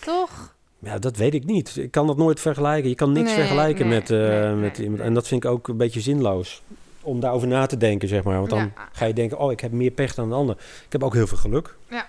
Toch? 0.00 0.54
ja, 0.78 0.98
dat 0.98 1.16
weet 1.16 1.34
ik 1.34 1.44
niet. 1.44 1.76
Ik 1.76 1.90
kan 1.90 2.06
dat 2.06 2.16
nooit 2.16 2.40
vergelijken. 2.40 2.88
Je 2.88 2.94
kan 2.94 3.12
niks 3.12 3.26
Nee, 3.28 3.38
vergelijken 3.38 3.88
nee, 3.88 3.98
met, 3.98 4.08
nee, 4.08 4.54
met 4.54 4.78
iemand. 4.78 5.00
En 5.00 5.14
dat 5.14 5.28
vind 5.28 5.44
ik 5.44 5.50
ook 5.50 5.68
een 5.68 5.76
beetje 5.76 6.00
zinloos. 6.00 6.62
Om 7.02 7.20
daarover 7.20 7.48
na 7.48 7.66
te 7.66 7.76
denken, 7.76 8.08
zeg 8.08 8.22
maar. 8.22 8.36
Want 8.38 8.50
dan 8.50 8.58
Ja. 8.76 8.88
ga 8.92 9.04
je 9.04 9.12
denken, 9.14 9.38
oh, 9.38 9.52
ik 9.52 9.60
heb 9.60 9.72
meer 9.72 9.90
pech 9.90 10.14
dan 10.14 10.26
een 10.26 10.36
ander. 10.38 10.56
Ik 10.86 10.92
heb 10.92 11.02
ook 11.04 11.14
heel 11.14 11.26
veel 11.26 11.36
geluk. 11.36 11.76
Ja. 11.88 12.06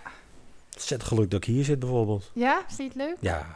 Zet 0.78 1.04
geluk 1.04 1.32
dat 1.32 1.40
ik 1.40 1.54
hier 1.54 1.64
zit, 1.64 1.80
bijvoorbeeld. 1.80 2.32
Ja, 2.34 2.64
is 2.70 2.78
niet 2.78 2.96
leuk? 2.96 3.16
Ja. 3.20 3.46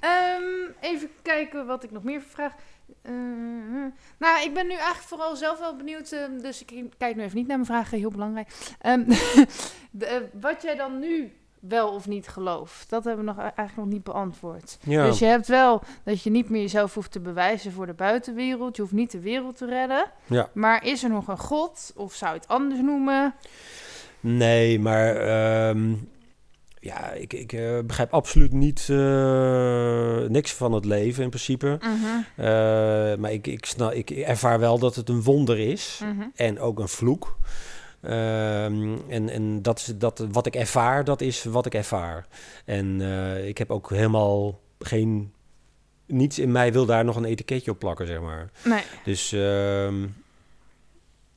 Ehm, 0.00 0.42
even 0.80 1.08
kijken 1.22 1.66
wat 1.66 1.82
ik 1.84 1.90
nog 1.90 2.02
meer 2.02 2.20
vraag. 2.20 2.52
Eh, 3.02 3.12
nou, 4.18 4.42
ik 4.44 4.54
ben 4.54 4.66
nu 4.66 4.72
eigenlijk 4.72 5.08
vooral 5.08 5.36
zelf 5.36 5.58
wel 5.58 5.76
benieuwd. 5.76 6.12
ehm, 6.12 6.38
dus 6.40 6.64
ik 6.64 6.84
kijk 6.98 7.16
nu 7.16 7.22
even 7.22 7.36
niet 7.36 7.46
naar 7.46 7.56
mijn 7.56 7.68
vragen, 7.68 7.98
heel 7.98 8.10
belangrijk. 8.10 8.48
Ehm, 8.80 9.04
de, 9.90 10.06
eh, 10.06 10.20
wat 10.40 10.62
jij 10.62 10.74
dan 10.76 10.98
nu 10.98 11.32
wel 11.60 11.94
of 11.94 12.06
niet 12.06 12.28
gelooft, 12.28 12.90
dat 12.90 13.04
hebben 13.04 13.24
we 13.24 13.30
nog, 13.30 13.40
eigenlijk 13.40 13.76
nog 13.76 13.86
niet 13.86 14.04
beantwoord. 14.04 14.78
ja. 14.82 15.04
Dus 15.06 15.18
je 15.18 15.24
hebt 15.24 15.46
wel 15.46 15.82
dat 16.04 16.22
je 16.22 16.30
niet 16.30 16.50
meer 16.50 16.60
jezelf 16.60 16.94
hoeft 16.94 17.12
te 17.12 17.20
bewijzen 17.20 17.72
voor 17.72 17.86
de 17.86 17.94
buitenwereld. 17.94 18.76
Je 18.76 18.82
hoeft 18.82 18.94
niet 18.94 19.10
de 19.10 19.20
wereld 19.20 19.56
te 19.56 19.66
redden. 19.66 20.10
Ja. 20.26 20.48
Maar 20.52 20.84
is 20.84 21.04
er 21.04 21.10
nog 21.10 21.28
een 21.28 21.38
God? 21.38 21.92
Of 21.96 22.14
zou 22.14 22.32
je 22.34 22.40
het 22.40 22.48
anders 22.48 22.80
noemen? 22.80 23.34
Nee, 24.20 24.80
maar 24.80 25.16
ehm, 25.16 25.94
ja, 26.80 27.10
ik, 27.10 27.32
ik 27.32 27.52
eh, 27.52 27.78
begrijp 27.86 28.12
absoluut 28.12 28.52
niet 28.52 28.86
eh, 28.90 30.18
niks 30.28 30.52
van 30.54 30.72
het 30.72 30.84
leven 30.84 31.22
in 31.22 31.28
principe. 31.28 31.78
Eh, 32.36 32.46
maar 33.18 33.32
ik, 33.32 33.46
ik, 33.46 33.64
snap, 33.64 33.92
ik 33.92 34.10
ervaar 34.10 34.58
wel 34.58 34.78
dat 34.78 34.94
het 34.94 35.08
een 35.08 35.22
wonder 35.22 35.58
is 35.58 36.00
mhm. 36.02 36.26
en 36.34 36.60
ook 36.60 36.78
een 36.78 36.88
vloek. 36.88 37.36
Ehm, 38.00 38.96
en 39.08 39.28
en 39.28 39.62
dat, 39.62 39.78
is 39.78 39.92
dat, 39.96 40.26
wat 40.30 40.46
ik 40.46 40.54
ervaar, 40.54 41.04
dat 41.04 41.20
is 41.20 41.44
wat 41.44 41.66
ik 41.66 41.74
ervaar. 41.74 42.26
En 42.64 43.00
eh, 43.00 43.48
ik 43.48 43.58
heb 43.58 43.70
ook 43.70 43.90
helemaal 43.90 44.60
geen... 44.78 45.32
Niets 46.06 46.38
in 46.38 46.52
mij 46.52 46.72
wil 46.72 46.86
daar 46.86 47.04
nog 47.04 47.16
een 47.16 47.24
etiketje 47.24 47.70
op 47.70 47.78
plakken, 47.78 48.06
zeg 48.06 48.20
maar. 48.20 48.50
Nee. 48.64 48.82
Dus, 49.04 49.32
ehm, 49.32 50.06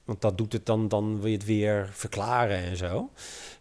want 0.05 0.21
dat 0.21 0.37
doet 0.37 0.53
het 0.53 0.65
dan, 0.65 0.87
dan 0.87 1.19
wil 1.19 1.29
je 1.29 1.37
het 1.37 1.45
weer 1.45 1.89
verklaren 1.91 2.57
en 2.57 2.77
zo. 2.77 3.09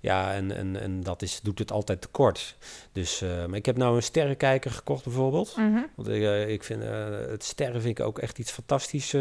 Ja, 0.01 0.35
en, 0.35 0.57
en, 0.57 0.81
en 0.81 1.03
dat 1.03 1.23
is, 1.23 1.41
doet 1.43 1.59
het 1.59 1.73
altijd 1.73 2.01
tekort. 2.01 2.57
Dus, 2.93 3.23
eh, 3.23 3.47
maar 3.47 3.57
ik 3.57 3.67
heb 3.67 3.77
nou 3.77 3.97
een 3.97 4.03
sterrenkijker 4.03 4.71
gekocht 4.71 5.05
bijvoorbeeld. 5.05 5.57
Mhm. 5.57 5.81
Want 5.95 6.09
ik, 6.09 6.23
eh, 6.23 6.49
ik 6.49 6.65
vind 6.65 6.83
eh, 6.83 7.09
het 7.29 7.45
sterren 7.45 7.83
vind 7.83 7.99
ik 7.99 8.05
ook 8.05 8.19
echt 8.19 8.39
iets 8.39 8.51
fantastisch 8.51 9.15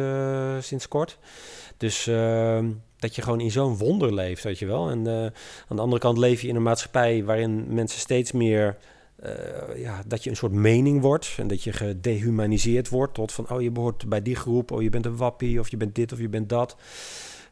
sinds 0.60 0.88
kort. 0.88 1.18
Dus 1.78 2.08
ehm, 2.08 2.70
dat 2.98 3.16
je 3.16 3.22
gewoon 3.22 3.40
in 3.40 3.52
zo'n 3.52 3.78
wonder 3.78 4.14
leeft, 4.14 4.44
weet 4.44 4.60
je 4.60 4.66
wel. 4.66 4.90
En 4.90 5.08
aan 5.68 5.76
de 5.76 5.82
andere 5.82 6.02
kant 6.02 6.18
leef 6.18 6.42
je 6.42 6.48
in 6.48 6.56
een 6.56 6.64
maatschappij 6.64 7.24
waarin 7.24 7.74
mensen 7.74 8.00
steeds 8.00 8.32
meer... 8.32 8.78
ja, 9.76 10.02
dat 10.08 10.24
je 10.24 10.30
een 10.30 10.36
soort 10.36 10.52
mening 10.52 11.02
wordt 11.02 11.36
en 11.38 11.48
dat 11.48 11.64
je 11.64 11.74
gedehumaniseerd 11.74 12.90
wordt 12.90 13.14
tot 13.14 13.32
van 13.32 13.50
oh 13.50 13.62
je 13.62 13.72
behoort 13.72 14.10
bij 14.10 14.22
die 14.22 14.36
groep, 14.36 14.72
oh 14.72 14.82
je 14.82 14.90
bent 14.90 15.06
een 15.06 15.18
wappie 15.18 15.60
of 15.60 15.70
je 15.70 15.78
bent 15.78 15.96
dit 15.96 16.12
of 16.12 16.20
je 16.20 16.30
bent 16.30 16.50
dat. 16.50 16.76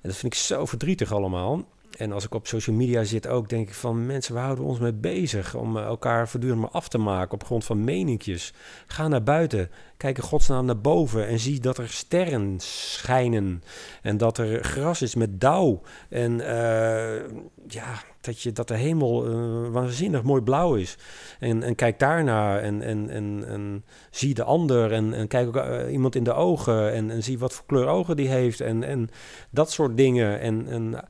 En 0.01 0.09
dat 0.09 0.15
vind 0.15 0.33
ik 0.33 0.39
zo 0.39 0.65
verdrietig 0.65 1.11
allemaal. 1.11 1.65
En 1.97 2.11
als 2.11 2.25
ik 2.25 2.33
op 2.33 2.47
social 2.47 2.75
media 2.75 3.03
zit 3.03 3.27
ook, 3.27 3.49
denk 3.49 3.67
ik 3.67 3.73
van 3.73 4.05
mensen, 4.05 4.33
waar 4.33 4.43
houden 4.43 4.63
we 4.63 4.69
ons 4.69 4.79
mee 4.79 4.93
bezig? 4.93 5.55
Om 5.55 5.77
eh, 5.77 5.83
elkaar 5.83 6.27
voortdurend 6.27 6.61
maar 6.61 6.69
af 6.69 6.87
te 6.87 6.97
maken 6.97 7.33
op 7.33 7.43
grond 7.43 7.65
van 7.65 7.83
meninkjes. 7.83 8.53
Ga 8.87 9.07
naar 9.07 9.23
buiten, 9.23 9.69
kijk 9.97 10.17
in 10.17 10.23
godsnaam 10.23 10.65
naar 10.65 10.81
boven 10.81 11.27
en 11.27 11.39
zie 11.39 11.59
dat 11.59 11.77
er 11.77 11.89
sterren 11.89 12.55
schijnen. 12.59 13.63
En 14.01 14.17
dat 14.17 14.37
er 14.37 14.63
gras 14.63 15.01
is 15.01 15.15
met 15.15 15.41
dauw. 15.41 15.81
En 16.09 16.41
eh, 16.41 17.21
ja, 17.67 18.01
dat, 18.21 18.41
je, 18.41 18.51
dat 18.51 18.67
de 18.67 18.75
hemel 18.75 19.25
eh, 19.25 19.71
waanzinnig 19.71 20.23
mooi 20.23 20.41
blauw 20.41 20.75
is. 20.75 20.97
En, 21.39 21.63
en 21.63 21.75
kijk 21.75 21.99
daarnaar 21.99 22.59
en, 22.59 22.81
en, 22.81 23.09
en, 23.09 23.43
en 23.47 23.85
zie 24.11 24.33
de 24.33 24.43
ander. 24.43 24.91
En, 24.91 25.27
kijk 25.27 25.47
ook 25.47 25.89
iemand 25.89 26.15
in 26.15 26.23
de 26.23 26.33
ogen. 26.33 26.93
En, 26.93 27.11
en 27.11 27.23
zie 27.23 27.39
wat 27.39 27.53
voor 27.53 27.65
kleur 27.65 27.87
ogen 27.87 28.15
die 28.15 28.27
heeft. 28.27 28.61
En, 28.61 28.83
en 28.83 29.09
dat 29.49 29.71
soort 29.71 29.97
dingen. 29.97 30.39
En, 30.39 30.67
en 30.67 31.05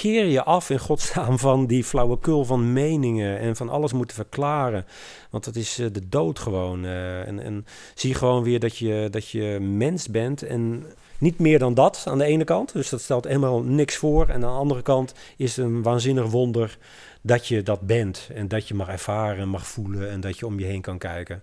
keer 0.00 0.24
je 0.24 0.42
af 0.42 0.70
in 0.70 0.78
godsnaam 0.78 1.38
van 1.38 1.66
die 1.66 1.84
flauwekul 1.84 2.44
van 2.44 2.72
meningen 2.72 3.38
en 3.38 3.56
van 3.56 3.68
alles 3.68 3.92
moeten 3.92 4.16
verklaren. 4.16 4.86
Want 5.30 5.44
dat 5.44 5.56
is 5.56 5.78
eh, 5.78 5.86
de 5.92 6.08
dood 6.08 6.38
gewoon. 6.38 6.84
eh, 6.84 7.26
en, 7.26 7.66
zie 7.94 8.14
gewoon 8.14 8.42
weer 8.42 8.60
dat 8.60 8.76
je, 8.76 9.08
dat 9.10 9.28
je 9.28 9.58
mens 9.60 10.08
bent 10.08 10.42
en 10.42 10.84
niet 11.18 11.38
meer 11.38 11.58
dan 11.58 11.74
dat 11.74 12.04
aan 12.08 12.18
de 12.18 12.24
ene 12.24 12.44
kant. 12.44 12.72
Dus 12.72 12.88
dat 12.88 13.00
stelt 13.00 13.24
helemaal 13.24 13.62
niks 13.62 13.96
voor. 13.96 14.28
En 14.28 14.34
aan 14.34 14.40
de 14.40 14.46
andere 14.46 14.82
kant 14.82 15.14
is 15.36 15.56
het 15.56 15.66
een 15.66 15.82
waanzinnig 15.82 16.26
wonder 16.26 16.78
dat 17.20 17.46
je 17.46 17.62
dat 17.62 17.80
bent. 17.80 18.28
En 18.34 18.48
dat 18.48 18.68
je 18.68 18.74
mag 18.74 18.88
ervaren 18.88 19.38
en 19.38 19.48
mag 19.48 19.66
voelen 19.66 20.10
en 20.10 20.20
dat 20.20 20.38
je 20.38 20.46
om 20.46 20.58
je 20.58 20.66
heen 20.66 20.80
kan 20.80 20.98
kijken. 20.98 21.42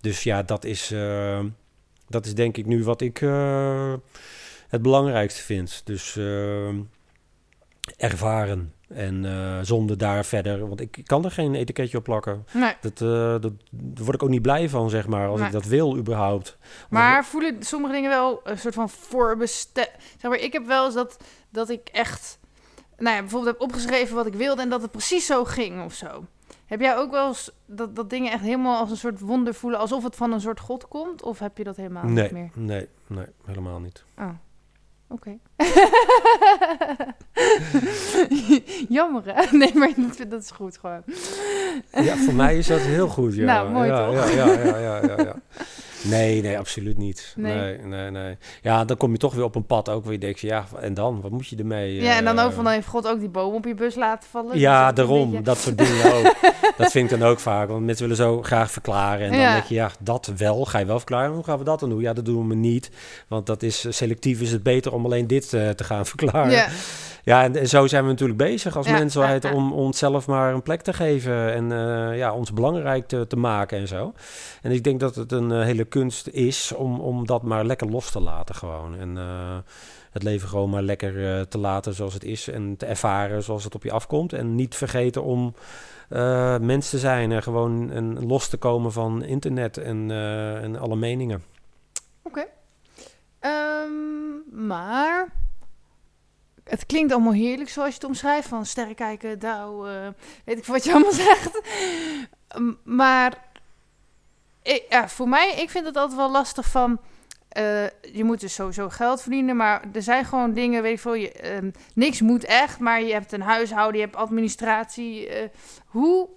Dus 0.00 0.22
ja, 0.22 0.42
dat 0.42 0.64
is, 0.64 0.90
eh, 0.90 1.40
dat 2.08 2.26
is 2.26 2.34
denk 2.34 2.56
ik 2.56 2.66
nu 2.66 2.84
wat 2.84 3.00
ik 3.00 3.18
het 4.68 4.82
belangrijkste 4.82 5.42
vind. 5.42 5.82
Dus 5.84 6.18
ervaren. 7.96 8.72
En 8.88 9.24
eh, 9.24 9.58
zonder 9.62 9.98
daar 9.98 10.24
verder, 10.24 10.68
want 10.68 10.80
ik 10.80 11.00
kan 11.04 11.24
er 11.24 11.30
geen 11.30 11.54
etiketje 11.54 11.98
op 11.98 12.04
plakken. 12.04 12.46
Nee. 12.52 12.74
Dat, 12.80 13.00
eh, 13.00 13.08
dat, 13.40 13.52
daar 13.70 14.04
word 14.04 14.14
ik 14.14 14.22
ook 14.22 14.28
niet 14.28 14.42
blij 14.42 14.68
van, 14.68 14.90
zeg 14.90 15.06
maar, 15.06 15.28
als 15.28 15.38
Nee. 15.38 15.46
ik 15.46 15.52
dat 15.52 15.64
wil 15.64 15.96
überhaupt. 15.96 16.56
Maar 16.90 17.24
voelen 17.24 17.62
sommige 17.62 17.92
dingen 17.92 18.10
wel 18.10 18.40
een 18.44 18.58
soort 18.58 18.74
van 18.74 18.88
voorbestemd? 18.88 19.90
Zeg 20.18 20.30
maar, 20.30 20.40
ik 20.40 20.52
heb 20.52 20.66
wel 20.66 20.84
eens 20.84 20.94
dat, 20.94 21.16
dat 21.50 21.68
ik 21.70 21.88
echt, 21.92 22.38
nou 22.98 23.14
ja, 23.14 23.20
bijvoorbeeld 23.20 23.52
heb 23.52 23.62
opgeschreven 23.68 24.14
wat 24.16 24.26
ik 24.26 24.34
wilde 24.34 24.62
en 24.62 24.68
dat 24.68 24.82
het 24.82 24.90
precies 24.90 25.26
zo 25.26 25.44
ging 25.44 25.84
of 25.84 25.94
zo. 25.94 26.24
Heb 26.66 26.80
jij 26.80 26.96
ook 26.96 27.10
wel 27.10 27.28
eens 27.28 27.50
dat, 27.66 27.96
dat 27.96 28.10
dingen 28.10 28.32
echt 28.32 28.42
helemaal 28.42 28.78
als 28.78 28.90
een 28.90 28.96
soort 28.96 29.20
wonder 29.20 29.54
voelen, 29.54 29.80
alsof 29.80 30.02
het 30.02 30.16
van 30.16 30.32
een 30.32 30.40
soort 30.40 30.60
God 30.60 30.88
komt? 30.88 31.22
Of 31.22 31.38
heb 31.38 31.58
je 31.58 31.64
dat 31.64 31.76
helemaal 31.76 32.04
nee, 32.04 32.22
niet 32.22 32.32
meer? 32.32 32.50
nee, 32.54 32.88
nee, 33.06 33.26
helemaal 33.44 33.80
niet. 33.80 34.04
Oh, 34.18 34.28
oké. 35.14 35.38
Jammer, 38.88 39.22
hè? 39.24 39.56
Nee, 39.56 39.70
maar 39.74 39.90
dat, 39.96 40.30
dat 40.30 40.42
is 40.42 40.50
goed 40.50 40.78
gewoon. 40.78 41.02
Ja, 41.92 42.16
voor 42.16 42.34
mij 42.34 42.58
is 42.58 42.66
dat 42.66 42.80
heel 42.80 43.08
goed, 43.08 43.34
ja. 43.36 43.44
Nou, 43.44 43.70
mooi 43.70 43.88
ja, 43.88 44.06
toch? 44.06 44.14
Ja, 44.14 44.26
ja, 44.46 44.64
ja, 44.64 44.78
ja, 44.78 45.00
ja, 45.06 45.14
ja. 45.16 45.34
Nee, 46.04 46.42
nee, 46.42 46.58
absoluut 46.58 46.98
niet. 46.98 47.32
Nee. 47.36 47.54
Nee. 47.54 47.78
nee, 47.78 48.10
nee, 48.10 48.36
Ja, 48.62 48.84
dan 48.84 48.96
kom 48.96 49.12
je 49.12 49.18
toch 49.18 49.34
weer 49.34 49.44
op 49.44 49.54
een 49.54 49.66
pad 49.66 49.88
ook 49.88 50.04
waar 50.04 50.12
je 50.12 50.18
denkt, 50.18 50.40
ja, 50.40 50.64
en 50.80 50.94
dan? 50.94 51.20
Wat 51.20 51.30
moet 51.30 51.46
je 51.46 51.56
ermee? 51.56 51.94
Ja, 51.94 52.16
en 52.16 52.24
dan 52.24 52.38
eh, 52.38 52.44
ook 52.44 52.52
van, 52.52 52.64
dan 52.64 52.72
heeft 52.72 52.86
God 52.86 53.06
ook 53.08 53.20
die 53.20 53.28
boom 53.28 53.54
op 53.54 53.64
je 53.64 53.74
bus 53.74 53.94
laten 53.94 54.28
vallen. 54.30 54.58
Ja, 54.58 54.80
Dus 54.80 54.88
een 54.88 54.94
daarom. 54.94 55.30
beetje- 55.30 55.44
Dat 55.44 55.58
soort 55.58 55.78
dingen 55.78 56.12
ook. 56.14 56.34
dat 56.76 56.90
vind 56.90 57.10
ik 57.12 57.18
dan 57.18 57.28
ook 57.28 57.38
vaak. 57.40 57.68
Want 57.68 57.84
mensen 57.84 58.08
willen 58.08 58.24
zo 58.24 58.42
graag 58.42 58.70
verklaren. 58.70 59.24
En 59.26 59.30
dan 59.32 59.40
Ja. 59.40 59.52
denk 59.52 59.64
je, 59.64 59.74
ja, 59.74 59.90
dat 60.00 60.32
wel. 60.36 60.64
Ga 60.64 60.78
je 60.78 60.84
wel 60.86 60.96
verklaren. 60.98 61.32
Hoe 61.34 61.44
gaan 61.44 61.58
we 61.58 61.64
dat 61.64 61.80
dan 61.80 61.88
doen? 61.88 62.00
Ja, 62.00 62.12
dat 62.12 62.24
doen 62.24 62.48
we 62.48 62.54
niet. 62.54 62.90
Want 63.28 63.46
dat 63.46 63.62
is 63.62 63.86
selectief 63.96 64.40
is 64.40 64.52
het 64.52 64.62
beter 64.62 64.92
om 64.92 65.04
alleen 65.04 65.26
dit 65.26 65.52
eh, 65.52 65.68
te 65.70 65.84
gaan 65.84 66.06
verklaren. 66.16 66.50
Ja, 66.52 66.66
Ja, 67.24 67.42
en, 67.42 67.68
zo 67.68 67.86
zijn 67.86 68.04
we 68.04 68.10
natuurlijk 68.10 68.38
bezig 68.38 68.76
als 68.76 68.86
Ja, 68.86 68.92
mensheid 68.92 69.42
ja, 69.42 69.48
ja. 69.48 69.54
om 69.56 69.72
onszelf 69.72 70.26
maar 70.26 70.54
een 70.54 70.62
plek 70.62 70.82
te 70.82 70.92
geven 70.92 71.52
en 71.52 71.72
eh, 71.72 72.18
ja, 72.18 72.32
ons 72.34 72.52
belangrijk 72.52 73.06
te, 73.06 73.26
te 73.26 73.36
maken 73.36 73.78
en 73.78 73.88
zo. 73.88 74.12
En 74.62 74.70
ik 74.70 74.84
denk 74.84 75.00
dat 75.00 75.14
het 75.14 75.32
een 75.32 75.52
eh, 75.52 75.62
hele 75.62 75.84
kunst 75.84 76.28
is 76.28 76.72
om, 76.72 77.00
om 77.00 77.26
dat 77.26 77.42
maar 77.42 77.64
lekker 77.64 77.88
los 77.88 78.10
te 78.10 78.20
laten 78.20 78.54
gewoon. 78.54 78.96
En 78.96 79.16
eh, 79.16 79.56
het 80.10 80.22
leven 80.22 80.48
gewoon 80.48 80.70
maar 80.70 80.82
lekker 80.82 81.48
te 81.48 81.58
laten 81.58 81.94
zoals 81.94 82.14
het 82.14 82.24
is 82.24 82.48
en 82.48 82.76
te 82.76 82.86
ervaren 82.86 83.42
zoals 83.42 83.64
het 83.64 83.74
op 83.74 83.82
je 83.82 83.92
afkomt. 83.92 84.32
En 84.32 84.54
niet 84.54 84.74
vergeten 84.74 85.22
om 85.22 85.54
mens 86.60 86.90
te 86.90 86.98
zijn 86.98 87.32
en 87.32 87.42
gewoon 87.42 87.90
en 87.90 88.26
los 88.26 88.48
te 88.48 88.56
komen 88.56 88.92
van 88.92 89.24
internet 89.24 89.76
en, 89.76 90.10
en 90.62 90.78
alle 90.78 90.96
meningen. 90.96 91.42
Ehm, 93.40 94.66
maar 94.66 95.43
het 96.64 96.86
klinkt 96.86 97.12
allemaal 97.12 97.32
heerlijk 97.32 97.70
zoals 97.70 97.88
je 97.88 97.94
het 97.94 98.04
omschrijft. 98.04 98.48
Van 98.48 98.66
sterren 98.66 98.94
kijken, 98.94 99.38
dauw, 99.38 99.86
eh, 99.86 100.08
weet 100.44 100.58
ik 100.58 100.64
wat 100.64 100.84
je 100.84 100.92
allemaal 100.92 101.12
zegt. 101.28 101.60
Maar 102.84 103.42
ja, 104.88 105.08
voor 105.08 105.28
mij, 105.28 105.54
ik 105.56 105.70
vind 105.70 105.86
het 105.86 105.96
altijd 105.96 106.18
wel 106.18 106.30
lastig 106.30 106.66
van... 106.70 107.00
eh, 107.48 107.84
je 108.12 108.24
moet 108.24 108.40
dus 108.40 108.54
sowieso 108.54 108.88
geld 108.88 109.20
verdienen, 109.22 109.56
maar 109.56 109.84
er 109.92 110.02
zijn 110.02 110.24
gewoon 110.24 110.52
dingen, 110.52 110.82
weet 110.82 110.92
ik 110.92 111.00
veel, 111.00 111.14
je, 111.14 111.32
ehm, 111.32 111.70
niks 111.94 112.20
moet 112.20 112.44
echt, 112.44 112.78
maar 112.78 113.02
je 113.02 113.12
hebt 113.12 113.32
een 113.32 113.42
huishouden, 113.42 114.00
je 114.00 114.06
hebt 114.06 114.16
administratie. 114.16 115.28
eh, 115.28 115.48
hoe 115.86 116.28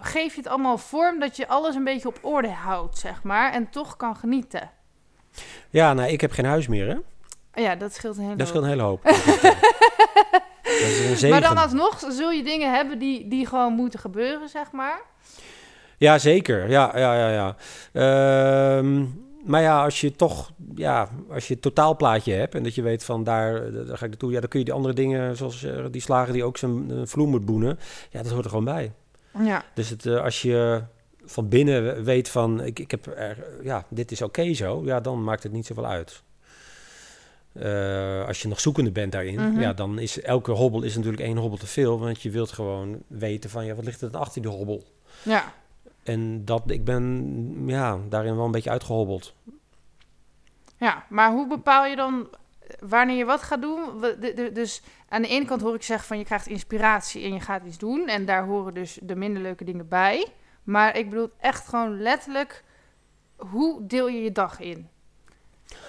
geef 0.00 0.34
je 0.34 0.40
het 0.40 0.50
allemaal 0.50 0.78
vorm 0.78 1.20
dat 1.20 1.36
je 1.36 1.48
alles 1.48 1.74
een 1.74 1.84
beetje 1.84 2.08
op 2.08 2.18
orde 2.22 2.50
houdt, 2.50 2.98
zeg 2.98 3.22
maar, 3.22 3.52
en 3.52 3.70
toch 3.70 3.96
kan 3.96 4.16
genieten? 4.16 4.70
Ja, 5.70 5.92
nou, 5.92 6.08
ik 6.10 6.20
heb 6.20 6.30
geen 6.32 6.44
huis 6.44 6.68
meer, 6.68 6.88
hè? 6.88 6.96
Ja, 7.54 7.76
dat 7.76 7.94
scheelt 7.94 8.16
een 8.16 8.22
hele 8.22 8.36
Dat 8.36 8.46
hoop. 8.50 8.54
wel 8.54 8.62
een 8.62 8.68
hele 8.68 8.82
hoop. 8.82 9.02
dat 9.04 9.14
is 10.64 11.10
een 11.10 11.16
zegen. 11.16 11.28
Maar 11.28 11.40
dan 11.40 11.56
alsnog 11.56 11.98
zul 12.08 12.30
je 12.30 12.42
dingen 12.42 12.74
hebben 12.74 12.98
die, 12.98 13.28
die 13.28 13.46
gewoon 13.46 13.72
moeten 13.72 13.98
gebeuren, 13.98 14.48
zeg 14.48 14.72
maar. 14.72 15.00
Ja, 15.98 16.18
zeker. 16.18 16.70
Ja, 16.70 16.98
ja, 16.98 17.14
ja, 17.14 17.30
ja. 17.30 17.56
Ehm, 17.92 19.04
maar 19.44 19.62
ja, 19.62 19.84
als 19.84 20.00
je 20.00 20.12
toch, 20.12 20.50
ja, 20.74 21.08
als 21.30 21.48
je 21.48 21.52
het 21.52 21.62
totaalplaatje 21.62 22.32
hebt 22.32 22.54
en 22.54 22.62
dat 22.62 22.74
je 22.74 22.82
weet 22.82 23.04
van 23.04 23.24
daar, 23.24 23.72
daar 23.72 23.98
ga 23.98 24.04
ik 24.04 24.10
naartoe, 24.10 24.32
ja, 24.32 24.40
dan 24.40 24.48
kun 24.48 24.58
je 24.58 24.64
die 24.64 24.74
andere 24.74 24.94
dingen, 24.94 25.36
zoals 25.36 25.62
eh, 25.62 25.84
die 25.90 26.00
slager 26.00 26.32
die 26.32 26.44
ook 26.44 26.56
zijn 26.56 27.08
vloer 27.08 27.28
moet 27.28 27.44
boenen, 27.44 27.78
ja, 28.10 28.22
dat 28.22 28.32
hoort 28.32 28.44
er 28.44 28.50
gewoon 28.50 28.64
bij. 28.64 28.92
Ja. 29.38 29.64
Dus 29.74 29.88
het, 29.88 30.06
eh, 30.06 30.22
als 30.22 30.42
je 30.42 30.82
van 31.24 31.48
binnen 31.48 32.04
weet 32.04 32.28
van, 32.28 32.62
ik, 32.62 32.78
ik 32.78 32.90
heb 32.90 33.06
er, 33.06 33.36
ja, 33.62 33.84
dit 33.88 34.10
is 34.12 34.22
oké 34.22 34.54
zo, 34.54 34.82
ja, 34.84 35.00
dan 35.00 35.24
maakt 35.24 35.42
het 35.42 35.52
niet 35.52 35.66
zoveel 35.66 35.86
uit. 35.86 36.22
Eh, 37.54 38.26
als 38.26 38.42
je 38.42 38.48
nog 38.48 38.60
zoekende 38.60 38.92
bent 38.92 39.12
daarin, 39.12 39.34
Mhm. 39.50 39.60
ja, 39.60 39.72
dan 39.72 39.98
is 39.98 40.20
elke 40.20 40.50
hobbel 40.50 40.82
is 40.82 40.94
natuurlijk 40.96 41.22
één 41.22 41.36
hobbel 41.36 41.58
te 41.58 41.66
veel, 41.66 41.98
want 41.98 42.22
je 42.22 42.30
wilt 42.30 42.52
gewoon 42.52 42.98
weten 43.06 43.50
van, 43.50 43.64
ja, 43.66 43.74
wat 43.74 43.84
ligt 43.84 44.00
er 44.02 44.16
achter 44.16 44.42
die 44.42 44.50
hobbel? 44.50 44.84
Ja. 45.22 45.52
En 46.02 46.44
dat, 46.44 46.62
ik 46.70 46.84
ben 46.84 47.62
ja, 47.66 47.98
daarin 48.08 48.36
wel 48.36 48.44
een 48.44 48.50
beetje 48.50 48.70
uitgehobbeld. 48.70 49.34
ja, 50.78 51.06
maar 51.08 51.32
hoe 51.32 51.48
bepaal 51.48 51.86
je 51.86 51.96
dan 51.96 52.28
wanneer 52.80 53.16
je 53.16 53.24
wat 53.24 53.42
gaat 53.42 53.60
doen? 53.62 53.80
Dus 54.52 54.82
aan 55.08 55.22
de 55.22 55.28
ene 55.28 55.44
kant 55.44 55.60
hoor 55.60 55.74
ik 55.74 55.82
zeggen 55.82 56.06
van 56.06 56.18
je 56.18 56.24
krijgt 56.24 56.46
inspiratie 56.46 57.24
en 57.24 57.32
je 57.32 57.40
gaat 57.40 57.64
iets 57.64 57.78
doen. 57.78 58.08
En 58.08 58.24
daar 58.24 58.44
horen 58.44 58.74
dus 58.74 58.98
de 59.02 59.16
minder 59.16 59.42
leuke 59.42 59.64
dingen 59.64 59.88
bij. 59.88 60.26
Maar 60.62 60.96
ik 60.96 61.10
bedoel 61.10 61.30
echt 61.40 61.68
gewoon 61.68 62.00
letterlijk, 62.02 62.64
hoe 63.36 63.86
deel 63.86 64.08
je 64.08 64.22
je 64.22 64.32
dag 64.32 64.60
in? 64.60 64.88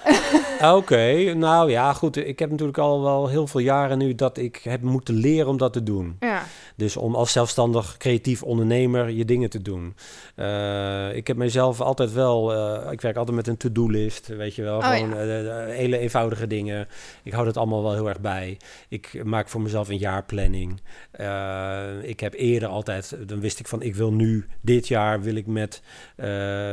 Oké, 0.75 1.33
nou 1.33 1.71
ja, 1.71 1.93
goed. 1.93 2.17
Ik 2.17 2.39
heb 2.39 2.49
natuurlijk 2.49 2.77
al 2.77 3.01
wel 3.01 3.27
heel 3.27 3.47
veel 3.47 3.59
jaren 3.59 3.97
nu 3.97 4.15
dat 4.15 4.37
ik 4.37 4.59
heb 4.63 4.81
moeten 4.81 5.13
leren 5.13 5.47
om 5.47 5.57
dat 5.57 5.73
te 5.73 5.83
doen. 5.83 6.15
Ja, 6.19 6.43
Dus 6.75 6.97
om 6.97 7.15
als 7.15 7.31
zelfstandig 7.31 7.97
creatief 7.97 8.43
ondernemer 8.43 9.09
je 9.09 9.25
dingen 9.25 9.49
te 9.49 9.61
doen. 9.61 9.95
Eh, 10.35 11.15
ik 11.15 11.27
heb 11.27 11.37
mezelf 11.37 11.81
altijd 11.81 12.13
wel, 12.13 12.53
eh, 12.53 12.91
ik 12.91 13.01
werk 13.01 13.15
altijd 13.15 13.35
met 13.35 13.47
een 13.47 13.57
to-do-list, 13.57 14.27
weet 14.27 14.55
je 14.55 14.63
wel. 14.63 14.77
Oh, 14.77 14.89
gewoon 14.89 15.09
ja. 15.09 15.65
eh, 15.65 15.75
hele 15.75 15.97
eenvoudige 15.97 16.47
dingen. 16.47 16.87
Ik 17.23 17.31
hou 17.31 17.45
dat 17.45 17.57
allemaal 17.57 17.83
wel 17.83 17.93
heel 17.93 18.09
erg 18.09 18.19
bij. 18.19 18.57
Ik 18.89 19.23
maak 19.23 19.49
voor 19.49 19.61
mezelf 19.61 19.89
een 19.89 19.97
jaarplanning. 19.97 20.81
Ik 22.01 22.19
heb 22.19 22.33
eerder 22.33 22.69
altijd, 22.69 23.17
dan 23.25 23.39
wist 23.39 23.59
ik 23.59 23.67
van, 23.67 23.81
ik 23.81 23.95
wil 23.95 24.11
nu, 24.11 24.45
dit 24.61 24.87
jaar 24.87 25.21
wil 25.21 25.35
ik 25.35 25.47
met 25.47 25.81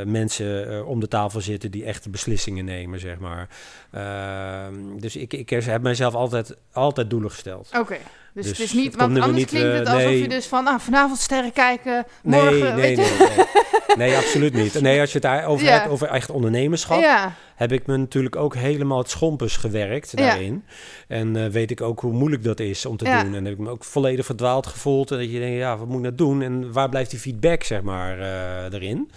mensen 0.06 0.86
om 0.86 1.00
de 1.00 1.08
tafel 1.08 1.40
zitten 1.40 1.70
die 1.70 1.84
echte 1.84 2.10
beslissingen 2.10 2.64
nemen, 2.64 3.00
zeg 3.00 3.18
maar. 3.18 3.21
Ehm, 3.90 4.74
dus 5.00 5.16
ik, 5.16 5.32
ik 5.32 5.50
heb 5.50 5.82
mezelf 5.82 6.14
altijd, 6.14 6.56
altijd 6.72 7.10
doelen 7.10 7.30
gesteld. 7.30 7.70
oké. 7.78 7.96
Dus, 8.34 8.46
Dus 8.46 8.58
het 8.58 8.66
is 8.66 8.72
niet, 8.72 8.84
het 8.86 8.94
want 8.96 9.12
maar 9.12 9.22
anders 9.22 9.38
niet, 9.40 9.48
klinkt 9.48 9.68
eh, 9.72 9.78
het 9.78 9.88
alsof 9.88 10.02
nee. 10.02 10.22
je 10.22 10.28
dus 10.28 10.46
van 10.46 10.66
ah, 10.66 10.78
vanavond 10.80 11.18
sterren 11.18 11.52
kijken, 11.52 12.04
morgen, 12.22 12.52
nee, 12.52 12.62
nee, 12.62 12.72
weet 12.74 12.96
nee, 12.96 13.06
je. 13.06 13.34
nee. 13.36 13.46
Nee, 13.96 14.16
absoluut 14.16 14.52
niet. 14.54 14.80
Nee, 14.80 15.00
als 15.00 15.08
je 15.12 15.18
het 15.18 15.22
daar 15.26 15.44
over 15.46 15.66
Ja. 15.66 15.72
hebt, 15.72 15.88
over 15.88 16.08
echt 16.08 16.30
ondernemerschap, 16.30 17.00
Ja, 17.00 17.34
heb 17.54 17.72
ik 17.72 17.86
me 17.86 17.96
natuurlijk 17.96 18.36
ook 18.36 18.54
helemaal 18.54 18.98
het 18.98 19.10
schompers 19.10 19.56
gewerkt 19.56 20.10
Ja. 20.10 20.16
daarin. 20.16 20.64
En 21.08 21.36
eh, 21.36 21.46
weet 21.46 21.70
ik 21.70 21.80
ook 21.80 22.00
hoe 22.00 22.12
moeilijk 22.12 22.44
dat 22.44 22.60
is 22.60 22.86
om 22.86 22.96
te 22.96 23.04
doen. 23.04 23.34
En 23.34 23.44
heb 23.44 23.52
ik 23.54 23.58
me 23.58 23.70
ook 23.70 23.84
volledig 23.84 24.26
verdwaald 24.26 24.66
gevoeld. 24.66 25.10
En 25.10 25.18
dat 25.18 25.32
je 25.32 25.38
denkt, 25.38 25.58
ja, 25.58 25.76
wat 25.76 25.86
moet 25.86 25.96
ik 25.96 26.02
nou 26.02 26.14
doen? 26.14 26.42
En 26.42 26.72
waar 26.72 26.88
blijft 26.88 27.10
die 27.10 27.18
feedback, 27.20 27.62
zeg 27.62 27.82
maar, 27.82 28.18
eh, 28.20 28.72
erin? 28.72 29.10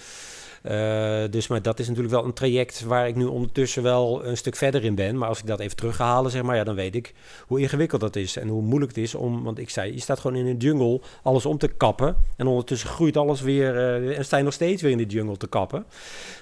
Eh, 0.65 1.23
dus 1.29 1.47
maar 1.47 1.61
dat 1.61 1.79
is 1.79 1.87
natuurlijk 1.87 2.13
wel 2.15 2.25
een 2.25 2.33
traject 2.33 2.83
waar 2.83 3.07
ik 3.07 3.15
nu 3.15 3.25
ondertussen 3.25 3.83
wel 3.83 4.25
een 4.25 4.37
stuk 4.37 4.55
verder 4.55 4.83
in 4.83 4.95
ben. 4.95 5.17
Maar 5.17 5.27
als 5.29 5.39
ik 5.39 5.47
dat 5.47 5.59
even 5.59 5.75
terug 5.75 5.95
ga 5.95 6.05
halen, 6.05 6.31
zeg 6.31 6.41
maar, 6.41 6.55
ja, 6.55 6.63
dan 6.63 6.75
weet 6.75 6.95
ik 6.95 7.13
hoe 7.47 7.59
ingewikkeld 7.59 8.01
dat 8.01 8.15
is. 8.15 8.37
En 8.37 8.47
hoe 8.47 8.61
moeilijk 8.61 8.95
het 8.95 9.03
is 9.03 9.15
om, 9.15 9.43
want 9.43 9.59
ik 9.59 9.69
zei, 9.69 9.93
je 9.93 9.99
staat 9.99 10.19
gewoon 10.19 10.37
in 10.37 10.45
een 10.45 10.57
jungle 10.57 11.01
alles 11.23 11.45
om 11.45 11.57
te 11.57 11.67
kappen. 11.67 12.15
En 12.37 12.47
ondertussen 12.47 12.89
groeit 12.89 13.17
alles 13.17 13.41
weer 13.41 13.75
eh, 13.77 14.17
en 14.17 14.25
sta 14.25 14.37
je 14.37 14.43
nog 14.43 14.53
steeds 14.53 14.81
weer 14.81 14.91
in 14.91 14.97
die 14.97 15.07
jungle 15.07 15.37
te 15.37 15.47
kappen. 15.47 15.85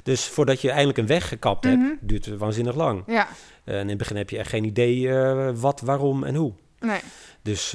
Dus 0.04 0.26
voordat 0.28 0.62
je 0.62 0.70
eindelijk 0.70 0.98
een 0.98 1.08
weg 1.08 1.28
gekapt 1.28 1.64
hebt, 1.64 1.78
Mhm. 1.78 1.92
duurt 2.02 2.26
het 2.26 2.38
waanzinnig 2.38 2.76
lang. 2.76 3.04
ja, 3.08 3.28
En 3.64 3.80
in 3.82 3.90
het 3.90 3.98
begin 3.98 4.16
heb 4.16 4.30
je 4.30 4.38
echt 4.38 4.50
geen 4.50 4.64
idee 4.66 5.10
eh, 5.10 5.50
wat, 5.56 5.82
waarom 5.82 6.24
en 6.24 6.36
hoe. 6.36 6.54
nee. 6.80 7.00
Dus, 7.42 7.74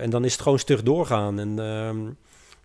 en 0.00 0.10
dan 0.10 0.24
is 0.24 0.32
het 0.32 0.40
gewoon 0.42 0.58
stug 0.58 0.82
doorgaan. 0.82 1.38
En 1.38 1.58
ehm, 1.58 1.98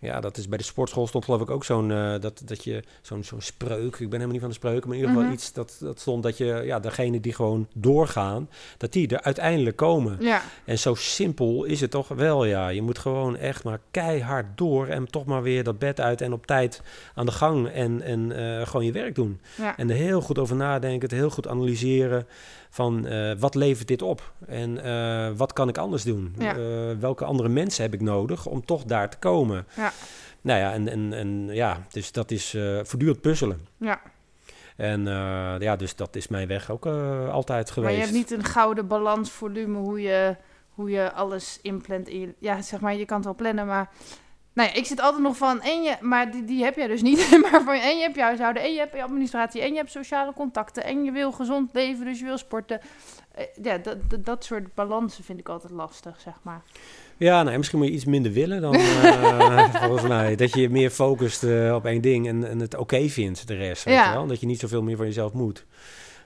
Ja, 0.04 0.20
dat 0.20 0.38
is 0.38 0.48
bij 0.48 0.58
de 0.58 0.64
sportschool 0.64 1.08
stond 1.08 1.26
geloof 1.26 1.42
ik 1.42 1.50
ook 1.50 1.64
zo'n 1.64 1.92
eh, 1.92 2.14
dat, 2.20 2.42
dat 2.46 2.64
je 2.64 2.84
zo'n 3.02 3.24
zo'n 3.24 3.42
spreuk. 3.42 3.94
Ik 3.94 3.98
ben 4.00 4.10
helemaal 4.10 4.28
niet 4.32 4.40
van 4.40 4.50
de 4.50 4.56
spreuken, 4.56 4.88
maar 4.90 4.98
in 4.98 5.04
ieder 5.04 5.10
geval 5.16 5.24
Mhm. 5.32 5.34
iets 5.40 5.54
dat, 5.54 5.78
dat 5.80 6.00
stond 6.00 6.24
dat 6.24 6.38
je 6.38 6.62
ja, 6.66 6.80
degene 6.80 7.20
die 7.20 7.34
gewoon 7.34 7.68
doorgaan, 7.74 8.50
dat 8.78 8.94
die 8.94 9.08
er 9.08 9.22
uiteindelijk 9.22 9.76
komen. 9.76 10.18
Ja, 10.20 10.42
En 10.66 10.80
zo 10.80 10.96
simpel 10.96 11.64
is 11.64 11.82
het 11.82 11.92
toch 11.92 12.08
wel, 12.08 12.46
ja. 12.46 12.68
Je 12.70 12.82
moet 12.82 13.00
gewoon 13.00 13.38
echt 13.38 13.64
maar 13.64 13.80
keihard 13.92 14.46
door 14.58 14.88
en 14.88 15.06
toch 15.06 15.26
maar 15.26 15.42
weer 15.42 15.64
dat 15.64 15.80
bed 15.80 16.00
uit 16.00 16.22
en 16.22 16.34
op 16.34 16.46
tijd 16.46 16.82
aan 17.16 17.26
de 17.26 17.32
gang 17.32 17.68
en, 17.70 18.02
en 18.02 18.32
eh, 18.60 18.68
gewoon 18.68 18.86
je 18.86 18.92
werk 18.92 19.16
doen. 19.16 19.40
ja. 19.58 19.78
En 19.78 19.90
er 19.90 19.96
heel 19.96 20.22
goed 20.22 20.40
over 20.40 20.56
nadenken, 20.56 21.02
het 21.10 21.18
heel 21.18 21.30
goed 21.30 21.48
analyseren 21.48 22.28
van 22.74 23.08
eh, 23.08 23.32
wat 23.40 23.56
levert 23.56 23.88
dit 23.88 24.02
op 24.02 24.34
en 24.48 24.84
eh, 24.84 25.30
wat 25.36 25.54
kan 25.54 25.70
ik 25.70 25.78
anders 25.78 26.04
doen? 26.04 26.36
Ja. 26.38 26.56
Eh, 26.56 26.98
welke 27.00 27.26
andere 27.26 27.50
mensen 27.50 27.84
heb 27.84 27.94
ik 27.94 28.02
nodig 28.02 28.46
om 28.46 28.66
toch 28.66 28.84
daar 28.84 29.10
te 29.10 29.18
komen? 29.18 29.68
Ja. 29.76 29.92
Nou 30.42 30.60
ja, 30.60 30.74
en, 30.74 30.88
en, 30.88 31.14
en 31.14 31.48
ja, 31.48 31.86
dus 31.92 32.12
dat 32.12 32.32
is 32.32 32.58
voortdurend 32.84 33.22
puzzelen. 33.22 33.68
ja. 33.78 34.02
En 34.76 35.06
ja, 35.60 35.76
dus 35.76 35.96
dat 35.96 36.16
is 36.16 36.28
mijn 36.28 36.48
weg 36.48 36.72
ook 36.72 36.86
altijd 37.32 37.72
geweest. 37.72 37.92
Maar 37.92 38.00
je 38.00 38.12
hebt 38.12 38.30
niet 38.30 38.32
een 38.32 38.44
gouden 38.44 38.88
balansvolume 38.88 39.78
hoe 39.78 40.02
je, 40.02 40.36
hoe 40.70 40.90
je 40.90 41.12
alles 41.12 41.60
inplant. 41.62 42.08
In 42.08 42.20
je, 42.20 42.34
ja, 42.40 42.62
zeg 42.62 42.80
maar, 42.80 42.96
je 42.96 43.06
kan 43.06 43.18
het 43.18 43.26
wel 43.26 43.36
plannen, 43.36 43.66
maar... 43.66 43.90
Nou 44.54 44.70
ja, 44.70 44.76
ik 44.76 44.86
zit 44.86 45.02
altijd 45.02 45.24
nog 45.24 45.38
van, 45.38 45.62
en 45.62 45.84
je, 45.84 45.96
maar 46.02 46.32
die, 46.32 46.44
die 46.44 46.64
heb 46.64 46.76
jij 46.76 46.88
dus 46.88 47.02
niet. 47.02 47.28
Maar 47.52 47.62
van, 47.64 47.74
en 47.74 47.96
je 47.98 48.02
hebt 48.02 48.16
je 48.16 48.22
huishouden, 48.22 48.64
en 48.64 48.74
je 48.74 48.80
hebt 48.80 48.96
je 48.96 49.04
administratie, 49.04 49.62
en 49.62 49.70
je 49.72 49.76
hebt 49.78 49.92
sociale 49.92 50.34
contacten, 50.34 50.84
en 50.84 51.04
je 51.04 51.12
wil 51.12 51.32
gezond 51.32 51.70
leven, 51.74 52.06
dus 52.06 52.20
je 52.20 52.26
wil 52.26 52.38
sporten. 52.38 52.80
Eh, 53.32 53.46
Ja, 53.62 53.78
dat, 53.78 53.98
dat, 54.20 54.44
soort 54.44 54.74
balansen 54.76 55.24
vind 55.24 55.40
ik 55.40 55.50
altijd 55.50 55.74
lastig, 55.74 56.20
zeg 56.22 56.34
maar. 56.42 56.62
Ja, 57.18 57.44
nou, 57.44 57.58
misschien 57.58 57.80
moet 57.80 57.88
je 57.88 57.94
iets 57.94 58.06
minder 58.06 58.32
willen 58.32 58.62
dan 58.62 58.74
eh, 59.04 59.76
volgens 59.84 60.08
mij. 60.08 60.36
Dat 60.36 60.54
je 60.54 60.70
meer 60.70 60.90
focust 60.90 61.44
eh, 61.44 61.74
op 61.76 61.86
één 61.86 62.02
ding 62.02 62.28
en, 62.28 62.50
en 62.50 62.60
het 62.60 62.76
oké 62.76 63.08
vindt, 63.10 63.48
de 63.48 63.56
rest. 63.56 63.84
Weet 63.84 63.94
Ja. 63.96 64.08
je 64.10 64.14
wel? 64.18 64.28
Dat 64.28 64.40
je 64.40 64.46
niet 64.46 64.60
zoveel 64.60 64.82
meer 64.84 64.98
van 64.98 65.06
jezelf 65.06 65.34
moet. 65.34 65.66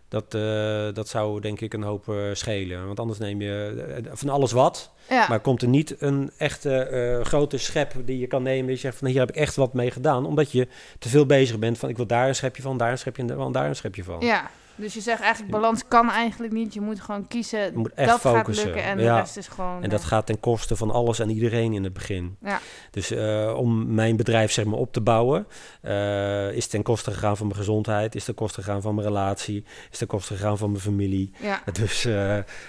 Dat, 0.09 0.33
eh, 0.33 0.93
dat 0.93 1.07
zou 1.07 1.41
denk 1.41 1.61
ik 1.61 1.73
een 1.73 1.83
hoop 1.83 2.09
eh, 2.09 2.15
schelen. 2.33 2.85
Want 2.85 2.99
anders 2.99 3.19
neem 3.19 3.41
je 3.41 3.85
eh, 4.03 4.11
van 4.13 4.29
alles 4.29 4.51
wat. 4.51 4.91
Ja, 5.09 5.25
Maar 5.29 5.39
komt 5.39 5.61
er 5.61 5.67
niet 5.67 5.95
een 6.01 6.31
echte 6.37 7.19
grote 7.23 7.57
schep 7.57 7.93
die 8.05 8.19
je 8.19 8.27
kan 8.27 8.43
nemen. 8.43 8.65
Die 8.65 8.75
je 8.75 8.81
zegt 8.81 8.97
van 8.97 9.07
hier 9.07 9.19
heb 9.19 9.29
ik 9.29 9.35
echt 9.35 9.55
wat 9.55 9.73
mee 9.73 9.91
gedaan. 9.91 10.25
Omdat 10.25 10.51
je 10.51 10.67
te 10.99 11.09
veel 11.09 11.25
bezig 11.25 11.59
bent 11.59 11.77
van 11.77 11.89
ik 11.89 11.97
wil 11.97 12.07
daar 12.07 12.27
een 12.27 12.35
schepje 12.35 12.61
van, 12.61 12.77
daar 12.77 12.91
een 12.91 12.97
schepje 12.97 13.27
van, 13.27 13.51
daar 13.51 13.67
een 13.67 13.75
schepje 13.75 14.03
van. 14.03 14.19
ja. 14.19 14.49
Dus 14.77 14.93
je 14.93 15.01
zegt 15.01 15.21
eigenlijk, 15.21 15.51
balans 15.51 15.87
kan 15.87 16.09
eigenlijk 16.09 16.53
niet. 16.53 16.73
Je 16.73 16.81
moet 16.81 17.01
gewoon 17.01 17.27
kiezen, 17.27 17.59
Je 17.59 17.71
moet 17.77 17.93
echt 17.93 18.09
dat 18.09 18.19
gaat 18.21 18.35
focussen. 18.37 18.65
lukken 18.65 18.83
en 18.83 18.99
Ja. 18.99 19.13
de 19.15 19.19
rest 19.19 19.37
is 19.37 19.47
gewoon... 19.47 19.83
En 19.83 19.89
dat 19.89 20.01
eh, 20.01 20.05
gaat 20.07 20.25
ten 20.25 20.39
koste 20.39 20.75
van 20.75 20.91
alles 20.91 21.19
en 21.19 21.29
iedereen 21.29 21.73
in 21.73 21.83
het 21.83 21.93
begin. 21.93 22.37
Ja. 22.43 22.59
Dus 22.91 23.11
eh, 23.11 23.53
om 23.57 23.93
mijn 23.93 24.15
bedrijf 24.15 24.51
zeg 24.51 24.65
maar 24.65 24.79
op 24.79 24.93
te 24.93 25.01
bouwen, 25.01 25.47
eh, 25.81 26.51
is 26.51 26.67
ten 26.67 26.83
koste 26.83 27.11
gegaan 27.11 27.37
van 27.37 27.47
mijn 27.47 27.59
gezondheid, 27.59 28.15
is 28.15 28.23
ten 28.23 28.33
koste 28.35 28.61
gegaan 28.61 28.81
van 28.81 28.95
mijn 28.95 29.07
relatie, 29.07 29.63
is 29.91 29.97
ten 29.97 30.07
koste 30.07 30.33
gegaan 30.35 30.57
van 30.57 30.69
mijn 30.71 30.83
familie. 30.83 31.31
Ja, 31.41 31.61
Dus 31.73 32.03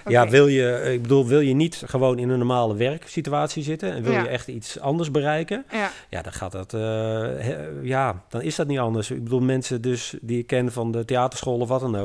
ja, 0.07 0.27
wil 0.29 0.47
je, 0.47 0.89
ik 0.93 1.01
bedoel, 1.01 1.27
wil 1.27 1.39
je 1.39 1.53
niet 1.53 1.83
gewoon 1.85 2.17
in 2.19 2.29
een 2.29 2.37
normale 2.37 2.75
werksituatie 2.75 3.63
zitten 3.63 3.91
en 3.93 4.03
wil 4.03 4.11
je 4.13 4.27
echt 4.27 4.47
iets 4.47 4.79
anders 4.79 5.11
bereiken, 5.11 5.65
Ja, 5.71 5.89
ja, 6.09 6.21
dan 6.21 6.33
gaat 6.33 6.51
dat, 6.51 6.71
he- 6.71 7.67
ja, 7.81 8.23
dan 8.29 8.41
is 8.41 8.55
dat 8.55 8.67
niet 8.67 8.79
anders. 8.79 9.11
Ik 9.11 9.23
bedoel, 9.23 9.39
mensen 9.41 9.81
dus 9.81 10.15
die 10.21 10.39
ik 10.39 10.47
ken 10.47 10.71
van 10.71 10.91
de 10.91 11.05
theaterschool 11.05 11.59
of 11.59 11.67
wat 11.67 11.79
dan 11.79 11.95
ook, 11.95 11.98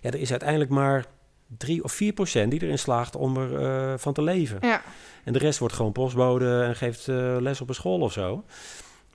ja, 0.00 0.10
er 0.10 0.14
is 0.20 0.30
uiteindelijk 0.30 0.70
maar 0.70 1.04
3 1.46 1.84
of 1.84 1.92
4 1.92 2.12
procent 2.12 2.50
die 2.50 2.62
erin 2.62 2.78
slaagt 2.78 3.16
om 3.16 3.36
er 3.36 3.60
eh, 3.60 3.98
van 3.98 4.12
te 4.12 4.22
leven. 4.22 4.58
ja, 4.60 4.82
En 5.24 5.32
de 5.32 5.38
rest 5.38 5.58
wordt 5.58 5.74
gewoon 5.74 5.92
postbode 5.92 6.62
en 6.62 6.76
geeft 6.76 7.08
eh, 7.08 7.36
les 7.40 7.60
op 7.60 7.68
een 7.68 7.74
school 7.74 8.00
of 8.00 8.12
zo. 8.12 8.44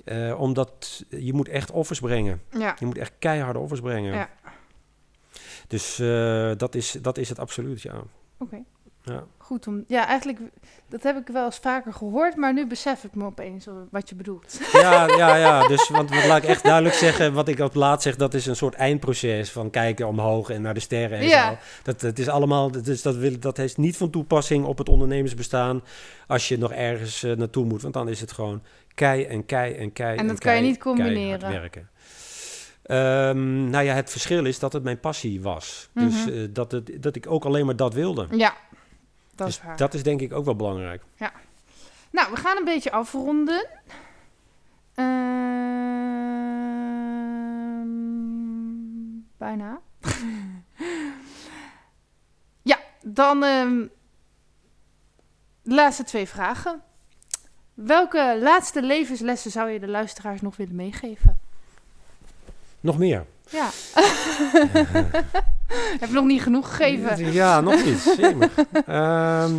Eh, 0.03 0.39
omdat 0.39 1.05
je 1.09 1.33
moet 1.33 1.47
echt 1.47 1.71
offers 1.71 1.99
brengen. 1.99 2.41
ja. 2.57 2.75
Je 2.79 2.85
moet 2.85 2.97
echt 2.97 3.13
keiharde 3.19 3.59
offers 3.59 3.81
brengen. 3.81 4.13
Ja. 4.13 4.29
Dus 5.67 5.95
dat, 6.57 6.75
is, 6.75 6.91
dat 6.91 7.17
is 7.17 7.29
het 7.29 7.39
absoluut, 7.39 7.81
ja. 7.81 8.03
Oké. 8.37 8.63
Ja. 9.03 9.23
Goed 9.37 9.67
om. 9.67 9.83
Ja, 9.87 10.07
eigenlijk, 10.07 10.39
dat 10.89 11.03
heb 11.03 11.17
ik 11.17 11.27
wel 11.27 11.45
eens 11.45 11.57
vaker 11.57 11.93
gehoord, 11.93 12.35
maar 12.35 12.53
nu 12.53 12.67
besef 12.67 13.03
ik 13.03 13.15
me 13.15 13.25
opeens 13.25 13.65
wat 13.91 14.09
je 14.09 14.15
bedoelt. 14.15 14.59
Ja, 14.73 15.07
ja, 15.07 15.35
ja. 15.35 15.67
Dus 15.67 15.89
want, 15.89 16.09
wat 16.09 16.25
laat 16.25 16.43
ik 16.43 16.49
echt 16.49 16.63
duidelijk 16.63 16.95
zeggen, 16.95 17.33
wat 17.33 17.47
ik 17.47 17.59
op 17.59 17.75
laat 17.75 18.01
zeg, 18.01 18.15
dat 18.15 18.33
is 18.33 18.45
een 18.45 18.55
soort 18.55 18.73
eindproces 18.73 19.51
van 19.51 19.69
kijken 19.69 20.07
omhoog 20.07 20.49
en 20.49 20.61
naar 20.61 20.73
de 20.73 20.79
sterren 20.79 21.17
en 21.17 21.27
Ja. 21.27 21.49
zo. 21.49 21.57
Dat, 21.83 21.99
dat 22.01 22.17
is 22.17 22.27
allemaal, 22.27 22.71
dus 22.71 23.01
dat, 23.01 23.15
wil, 23.15 23.39
dat 23.39 23.57
heeft 23.57 23.77
niet 23.77 23.97
van 23.97 24.09
toepassing 24.09 24.65
op 24.65 24.77
het 24.77 24.89
ondernemersbestaan 24.89 25.83
als 26.27 26.47
je 26.47 26.57
nog 26.57 26.71
ergens 26.71 27.23
eh, 27.23 27.31
naartoe 27.35 27.65
moet. 27.65 27.81
Want 27.81 27.93
dan 27.93 28.09
is 28.09 28.21
het 28.21 28.31
gewoon 28.31 28.61
kei 28.95 29.23
en 29.25 29.45
kei 29.45 29.73
en 29.73 29.93
kei 29.93 30.17
En 30.17 30.27
dat 30.27 30.39
kan 30.39 30.55
je 30.55 30.61
niet 30.61 30.77
combineren. 30.79 31.49
werken. 31.51 31.89
Ehm, 32.83 33.69
nou 33.69 33.83
ja, 33.85 33.93
het 33.93 34.09
verschil 34.09 34.45
is 34.45 34.59
dat 34.59 34.73
het 34.73 34.83
mijn 34.83 34.99
passie 34.99 35.41
was. 35.41 35.89
Dus 35.93 36.25
Mhm. 36.25 36.29
eh, 36.33 36.47
dat, 36.49 36.71
het, 36.71 36.91
dat 36.99 37.15
ik 37.15 37.25
ook 37.29 37.45
alleen 37.45 37.65
maar 37.65 37.75
dat 37.75 37.93
wilde. 37.93 38.27
Ja, 38.31 38.53
dat 39.35 39.47
dus 39.47 39.57
is 39.57 39.63
waar. 39.63 39.77
dat 39.77 39.93
is 39.93 40.03
denk 40.03 40.21
ik 40.21 40.33
ook 40.33 40.45
wel 40.45 40.55
belangrijk. 40.55 41.03
Nou, 42.11 42.31
we 42.31 42.37
gaan 42.37 42.57
een 42.57 42.63
beetje 42.63 42.91
afronden. 42.91 43.67
Ehm, 44.93 45.07
bijna. 49.37 49.79
ja, 52.71 52.79
dan 53.01 53.43
ehm, 53.43 53.87
de 55.61 55.73
laatste 55.73 56.03
twee 56.03 56.27
vragen. 56.27 56.81
Welke 57.73 58.37
laatste 58.41 58.81
levenslessen 58.81 59.51
zou 59.51 59.69
je 59.69 59.79
de 59.79 59.87
luisteraars 59.87 60.41
nog 60.41 60.55
willen 60.55 60.75
meegeven? 60.75 61.39
Nog 62.79 62.97
meer. 62.97 63.25
Ja. 63.49 63.69
Heb 65.99 66.09
nog 66.09 66.25
niet 66.25 66.41
genoeg 66.41 66.75
gegeven? 66.75 67.33
Ja, 67.33 67.61
nog 67.61 67.81
iets. 67.81 68.15
Jemig. 68.19 68.55
Ehm, 68.85 69.53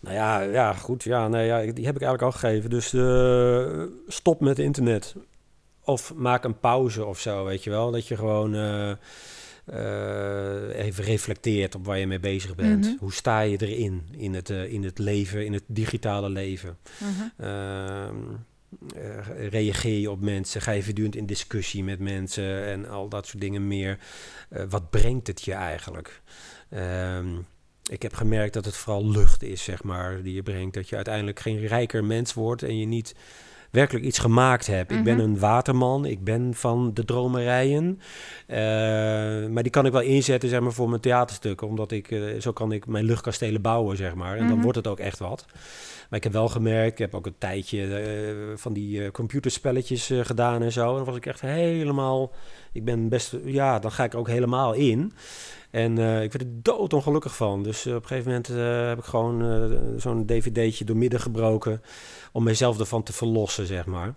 nou 0.00 0.14
ja, 0.14 0.40
ja, 0.40 0.72
goed. 0.72 1.02
Ja, 1.02 1.28
nee, 1.28 1.46
ja, 1.46 1.58
die 1.58 1.86
heb 1.86 1.96
ik 1.96 2.02
eigenlijk 2.02 2.22
al 2.22 2.32
gegeven. 2.32 2.70
Dus 2.70 2.92
eh, 2.92 3.82
stop 4.06 4.40
met 4.40 4.58
internet. 4.58 5.14
Of 5.84 6.14
maak 6.14 6.44
een 6.44 6.58
pauze 6.58 7.04
of 7.04 7.20
zo, 7.20 7.44
weet 7.44 7.64
je 7.64 7.70
wel. 7.70 7.90
Dat 7.90 8.08
je 8.08 8.16
gewoon 8.16 8.54
eh, 8.54 8.90
eh, 9.64 10.84
even 10.84 11.04
reflecteert 11.04 11.74
op 11.74 11.86
waar 11.86 11.98
je 11.98 12.06
mee 12.06 12.20
bezig 12.20 12.54
bent. 12.54 12.84
Mhm. 12.84 12.96
Hoe 12.98 13.12
sta 13.12 13.40
je 13.40 13.56
erin, 13.66 14.08
in 14.16 14.34
het, 14.34 14.48
in 14.48 14.84
het 14.84 14.98
leven, 14.98 15.44
in 15.44 15.52
het 15.52 15.64
digitale 15.66 16.28
leven? 16.28 16.78
Ehm, 17.36 18.16
eh, 18.96 19.48
reageer 19.48 19.98
je 19.98 20.10
op 20.10 20.20
mensen? 20.20 20.60
Ga 20.60 20.70
je 20.70 20.82
voortdurend 20.82 21.16
in 21.16 21.26
discussie 21.26 21.84
met 21.84 21.98
mensen 21.98 22.64
en 22.66 22.88
al 22.88 23.08
dat 23.08 23.26
soort 23.26 23.40
dingen 23.40 23.66
meer? 23.68 23.98
Eh, 24.48 24.62
wat 24.68 24.90
brengt 24.90 25.26
het 25.26 25.42
je 25.42 25.52
eigenlijk? 25.52 26.22
Ehm, 26.70 27.28
ik 27.90 28.02
heb 28.02 28.14
gemerkt 28.14 28.54
dat 28.54 28.64
het 28.64 28.76
vooral 28.76 29.10
lucht 29.10 29.42
is, 29.42 29.62
zeg 29.64 29.82
maar, 29.82 30.22
die 30.22 30.34
je 30.34 30.42
brengt. 30.42 30.74
Dat 30.74 30.88
je 30.88 30.96
uiteindelijk 30.96 31.40
geen 31.40 31.66
rijker 31.66 32.04
mens 32.04 32.34
wordt 32.34 32.62
en 32.62 32.78
je 32.78 32.86
niet 32.86 33.14
werkelijk 33.70 34.04
iets 34.04 34.18
gemaakt 34.18 34.66
hebt. 34.66 34.90
Ik 34.92 35.04
ben 35.04 35.16
Mhm. 35.16 35.24
een 35.24 35.38
waterman, 35.38 36.04
ik 36.04 36.24
ben 36.24 36.54
van 36.54 36.94
de 36.94 37.04
dromerijen. 37.04 38.00
Eh, 38.46 38.58
maar 39.48 39.62
die 39.62 39.70
kan 39.70 39.86
ik 39.86 39.92
wel 39.92 40.00
inzetten, 40.00 40.48
zeg 40.48 40.60
maar, 40.60 40.72
voor 40.72 40.88
mijn 40.88 41.00
theaterstukken. 41.00 41.66
Omdat 41.66 41.90
ik, 41.92 42.16
zo 42.38 42.52
kan 42.52 42.72
ik 42.72 42.86
mijn 42.86 43.04
luchtkastelen 43.04 43.60
bouwen, 43.62 43.96
zeg 43.96 44.14
maar. 44.14 44.32
En 44.36 44.44
dan 44.46 44.52
Mhm. 44.54 44.62
wordt 44.62 44.76
het 44.76 44.86
ook 44.86 44.98
echt 44.98 45.18
wat. 45.18 45.44
Maar 46.10 46.18
ik 46.18 46.24
heb 46.24 46.32
wel 46.32 46.48
gemerkt, 46.48 46.92
ik 46.92 46.98
heb 46.98 47.14
ook 47.14 47.26
een 47.26 47.38
tijdje 47.38 47.96
eh, 47.96 48.56
van 48.56 48.72
die 48.72 49.04
eh, 49.04 49.10
computerspelletjes 49.10 50.10
eh, 50.10 50.24
gedaan 50.24 50.62
en 50.62 50.72
zo. 50.72 50.88
En 50.88 50.94
dan 50.94 51.04
was 51.04 51.16
ik 51.16 51.26
echt 51.26 51.40
helemaal, 51.40 52.32
ik 52.72 52.84
ben 52.84 53.08
best, 53.08 53.36
ja, 53.44 53.78
dan 53.78 53.92
ga 53.92 54.04
ik 54.04 54.14
ook 54.14 54.28
helemaal 54.28 54.72
in. 54.72 55.12
En 55.70 55.92
ik 55.98 56.32
werd 56.32 56.40
er 56.40 56.62
doodongelukkig 56.62 57.36
van. 57.36 57.62
Dus 57.62 57.86
op 57.86 57.92
een 57.92 58.06
gegeven 58.06 58.30
moment 58.30 58.46
heb 58.88 58.98
ik 58.98 59.04
gewoon 59.04 59.68
zo'n 59.96 60.26
dvd'tje 60.26 60.84
doormidden 60.84 61.20
gebroken 61.20 61.82
om 62.32 62.42
mezelf 62.42 62.78
ervan 62.78 63.02
te 63.02 63.12
verlossen, 63.12 63.66
zeg 63.66 63.86
maar 63.86 64.14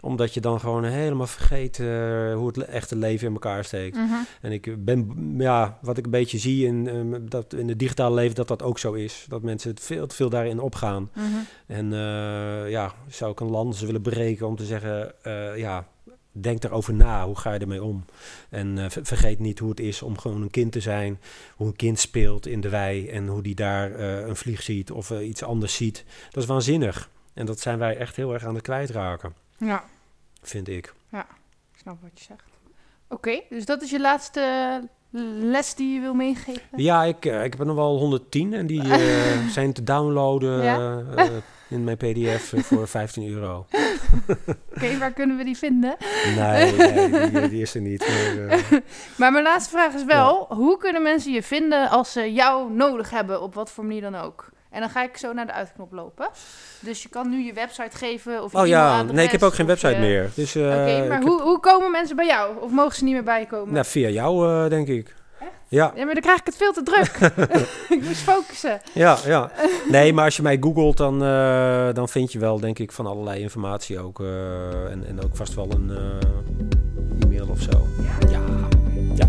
omdat 0.00 0.34
je 0.34 0.40
dan 0.40 0.60
gewoon 0.60 0.84
helemaal 0.84 1.26
vergeet 1.26 1.78
eh, 1.80 1.86
hoe 2.34 2.46
het 2.46 2.58
echte 2.58 2.96
leven 2.96 3.26
in 3.26 3.32
elkaar 3.32 3.64
steekt. 3.64 3.96
Mhm. 3.96 4.14
En 4.40 4.52
ik 4.52 4.84
ben, 4.84 5.34
ja, 5.38 5.78
wat 5.82 5.98
ik 5.98 6.04
een 6.04 6.10
beetje 6.10 6.38
zie 6.38 6.66
in, 6.66 6.88
ehm, 6.88 7.28
dat 7.28 7.52
in 7.54 7.68
het 7.68 7.78
digitale 7.78 8.14
leven, 8.14 8.34
dat 8.34 8.48
dat 8.48 8.62
ook 8.62 8.78
zo 8.78 8.92
is. 8.92 9.26
Dat 9.28 9.42
mensen 9.42 9.70
het 9.70 9.80
veel 9.80 10.06
te 10.06 10.14
veel 10.14 10.28
daarin 10.30 10.60
opgaan. 10.60 11.10
Mhm. 11.14 11.26
En 11.66 11.92
eh, 11.92 12.70
ja, 12.70 12.94
zou 13.08 13.32
ik 13.32 13.40
een 13.40 13.50
land 13.50 13.78
willen 13.80 14.02
breken 14.02 14.46
om 14.46 14.56
te 14.56 14.64
zeggen, 14.64 15.22
eh, 15.22 15.56
ja, 15.58 15.86
denk 16.32 16.64
erover 16.64 16.94
na, 16.94 17.26
hoe 17.26 17.36
ga 17.38 17.52
je 17.52 17.58
ermee 17.58 17.82
om? 17.82 18.04
En 18.50 18.90
ver- 18.90 19.04
vergeet 19.04 19.38
niet 19.38 19.58
hoe 19.58 19.70
het 19.70 19.80
is 19.80 20.02
om 20.02 20.18
gewoon 20.18 20.42
een 20.42 20.50
kind 20.50 20.72
te 20.72 20.80
zijn, 20.80 21.20
hoe 21.56 21.66
een 21.66 21.76
kind 21.76 21.98
speelt 21.98 22.46
in 22.46 22.60
de 22.60 22.68
wei 22.68 23.08
en 23.08 23.26
hoe 23.26 23.42
die 23.42 23.54
daar 23.54 24.00
een 24.00 24.36
vlieg 24.36 24.62
ziet 24.62 24.90
of 24.90 25.10
iets 25.10 25.42
anders 25.42 25.74
ziet. 25.74 26.04
Dat 26.30 26.42
is 26.42 26.48
waanzinnig. 26.48 27.10
En 27.34 27.46
dat 27.46 27.60
zijn 27.60 27.78
wij 27.78 27.96
echt 27.96 28.16
heel 28.16 28.32
erg 28.32 28.44
aan 28.44 28.54
het 28.54 28.62
kwijtraken, 28.62 29.32
Ja, 29.58 29.84
vind 30.42 30.68
ik. 30.68 30.94
ik 31.12 31.78
snap 31.80 31.96
wat 32.02 32.10
je 32.14 32.24
zegt. 32.24 32.42
Oké, 33.08 33.40
dus 33.48 33.64
dat 33.64 33.82
is 33.82 33.90
je 33.90 34.00
laatste 34.00 34.82
les 35.40 35.74
die 35.74 35.94
je 35.94 36.00
wil 36.00 36.14
meegeven? 36.14 36.62
Ja, 36.76 37.04
ik, 37.04 37.24
eh, 37.24 37.44
ik 37.44 37.50
heb 37.50 37.60
er 37.60 37.66
nog 37.66 37.76
wel 37.76 37.98
110 37.98 38.54
en 38.54 38.66
die 38.66 38.82
eh, 38.92 39.46
zijn 39.48 39.72
te 39.72 39.82
downloaden 39.84 40.62
Ja? 40.62 40.76
eh, 41.16 41.24
eh, 41.26 41.32
in 41.68 41.84
mijn 41.84 41.96
pdf 41.96 42.52
eh, 42.52 42.62
voor 42.62 42.88
15 42.98 43.28
euro. 43.28 43.66
Oké, 44.74 44.98
waar 44.98 45.12
kunnen 45.12 45.36
we 45.36 45.44
die 45.44 45.56
vinden? 45.56 45.96
Nee, 46.36 46.72
nee 46.76 47.30
die, 47.30 47.48
die 47.48 47.62
is 47.62 47.74
er 47.74 47.80
niet. 47.80 48.08
Maar, 48.08 48.46
eh, 48.48 48.62
Maar 49.18 49.32
mijn 49.32 49.44
laatste 49.44 49.70
vraag 49.70 49.94
is 49.94 50.04
wel, 50.04 50.46
hoe 50.54 50.78
kunnen 50.78 51.02
mensen 51.02 51.32
je 51.32 51.42
vinden 51.42 51.88
als 51.90 52.12
ze 52.12 52.32
jou 52.32 52.72
nodig 52.72 53.10
hebben, 53.10 53.42
op 53.42 53.54
wat 53.54 53.70
voor 53.70 53.84
manier 53.84 54.00
dan 54.00 54.14
ook? 54.14 54.48
En 54.70 54.80
dan 54.80 54.90
ga 54.90 55.02
ik 55.02 55.16
zo 55.16 55.32
naar 55.32 55.46
de 55.46 55.52
uitknop 55.52 55.92
lopen. 55.92 56.28
Dus 56.80 57.02
je 57.02 57.08
kan 57.08 57.28
nu 57.30 57.44
je 57.44 57.52
website 57.52 57.96
geven 57.96 58.42
of 58.42 58.52
je 58.52 58.58
oh 58.58 58.66
ja, 58.66 59.02
nee, 59.02 59.24
ik 59.24 59.30
heb 59.32 59.42
ook 59.42 59.54
geen 59.54 59.66
website 59.66 59.92
je- 59.94 59.98
meer. 60.00 60.30
Dus, 60.34 60.54
eh, 60.54 60.62
Oké, 60.62 61.04
maar 61.08 61.18
heb- 61.18 61.22
hoe, 61.22 61.42
hoe 61.42 61.60
komen 61.60 61.90
mensen 61.90 62.16
bij 62.16 62.26
jou? 62.26 62.56
Of 62.60 62.70
mogen 62.70 62.96
ze 62.96 63.04
niet 63.04 63.12
meer 63.14 63.22
bij 63.24 63.40
je 63.40 63.46
komen? 63.46 63.72
nou, 63.74 63.84
via 63.86 64.08
jou, 64.08 64.48
eh, 64.64 64.70
denk 64.70 64.88
ik. 64.88 65.16
Ja, 65.70 65.92
Ja, 65.94 66.04
maar 66.04 66.14
dan 66.14 66.22
krijg 66.22 66.38
ik 66.38 66.46
het 66.46 66.56
veel 66.56 66.72
te 66.72 66.82
druk. 66.82 67.32
ik 67.98 68.02
moest 68.02 68.20
focussen. 68.20 68.80
ja, 68.92 69.16
ja. 69.26 69.50
Nee, 69.88 70.12
maar 70.12 70.24
als 70.24 70.36
je 70.36 70.42
mij 70.42 70.56
googelt, 70.60 70.96
dan, 70.96 71.22
eh, 71.24 71.88
dan 71.92 72.08
vind 72.08 72.32
je 72.32 72.38
wel, 72.38 72.60
denk 72.60 72.78
ik, 72.78 72.92
van 72.92 73.06
allerlei 73.06 73.40
informatie 73.40 73.98
ook. 74.00 74.20
eh, 74.20 74.90
en, 74.90 75.06
en 75.06 75.22
ook 75.24 75.36
vast 75.36 75.54
wel 75.54 75.68
een 75.72 75.90
eh, 75.90 77.24
e-mail 77.24 77.46
of 77.48 77.60
zo. 77.60 77.86
Ja, 78.30 78.40
ja. 79.14 79.28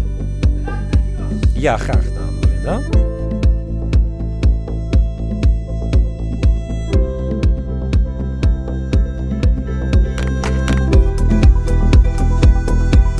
Ja, 1.53 1.77
graag 1.77 2.03
gedaan, 2.03 2.39
Linda. 2.39 3.08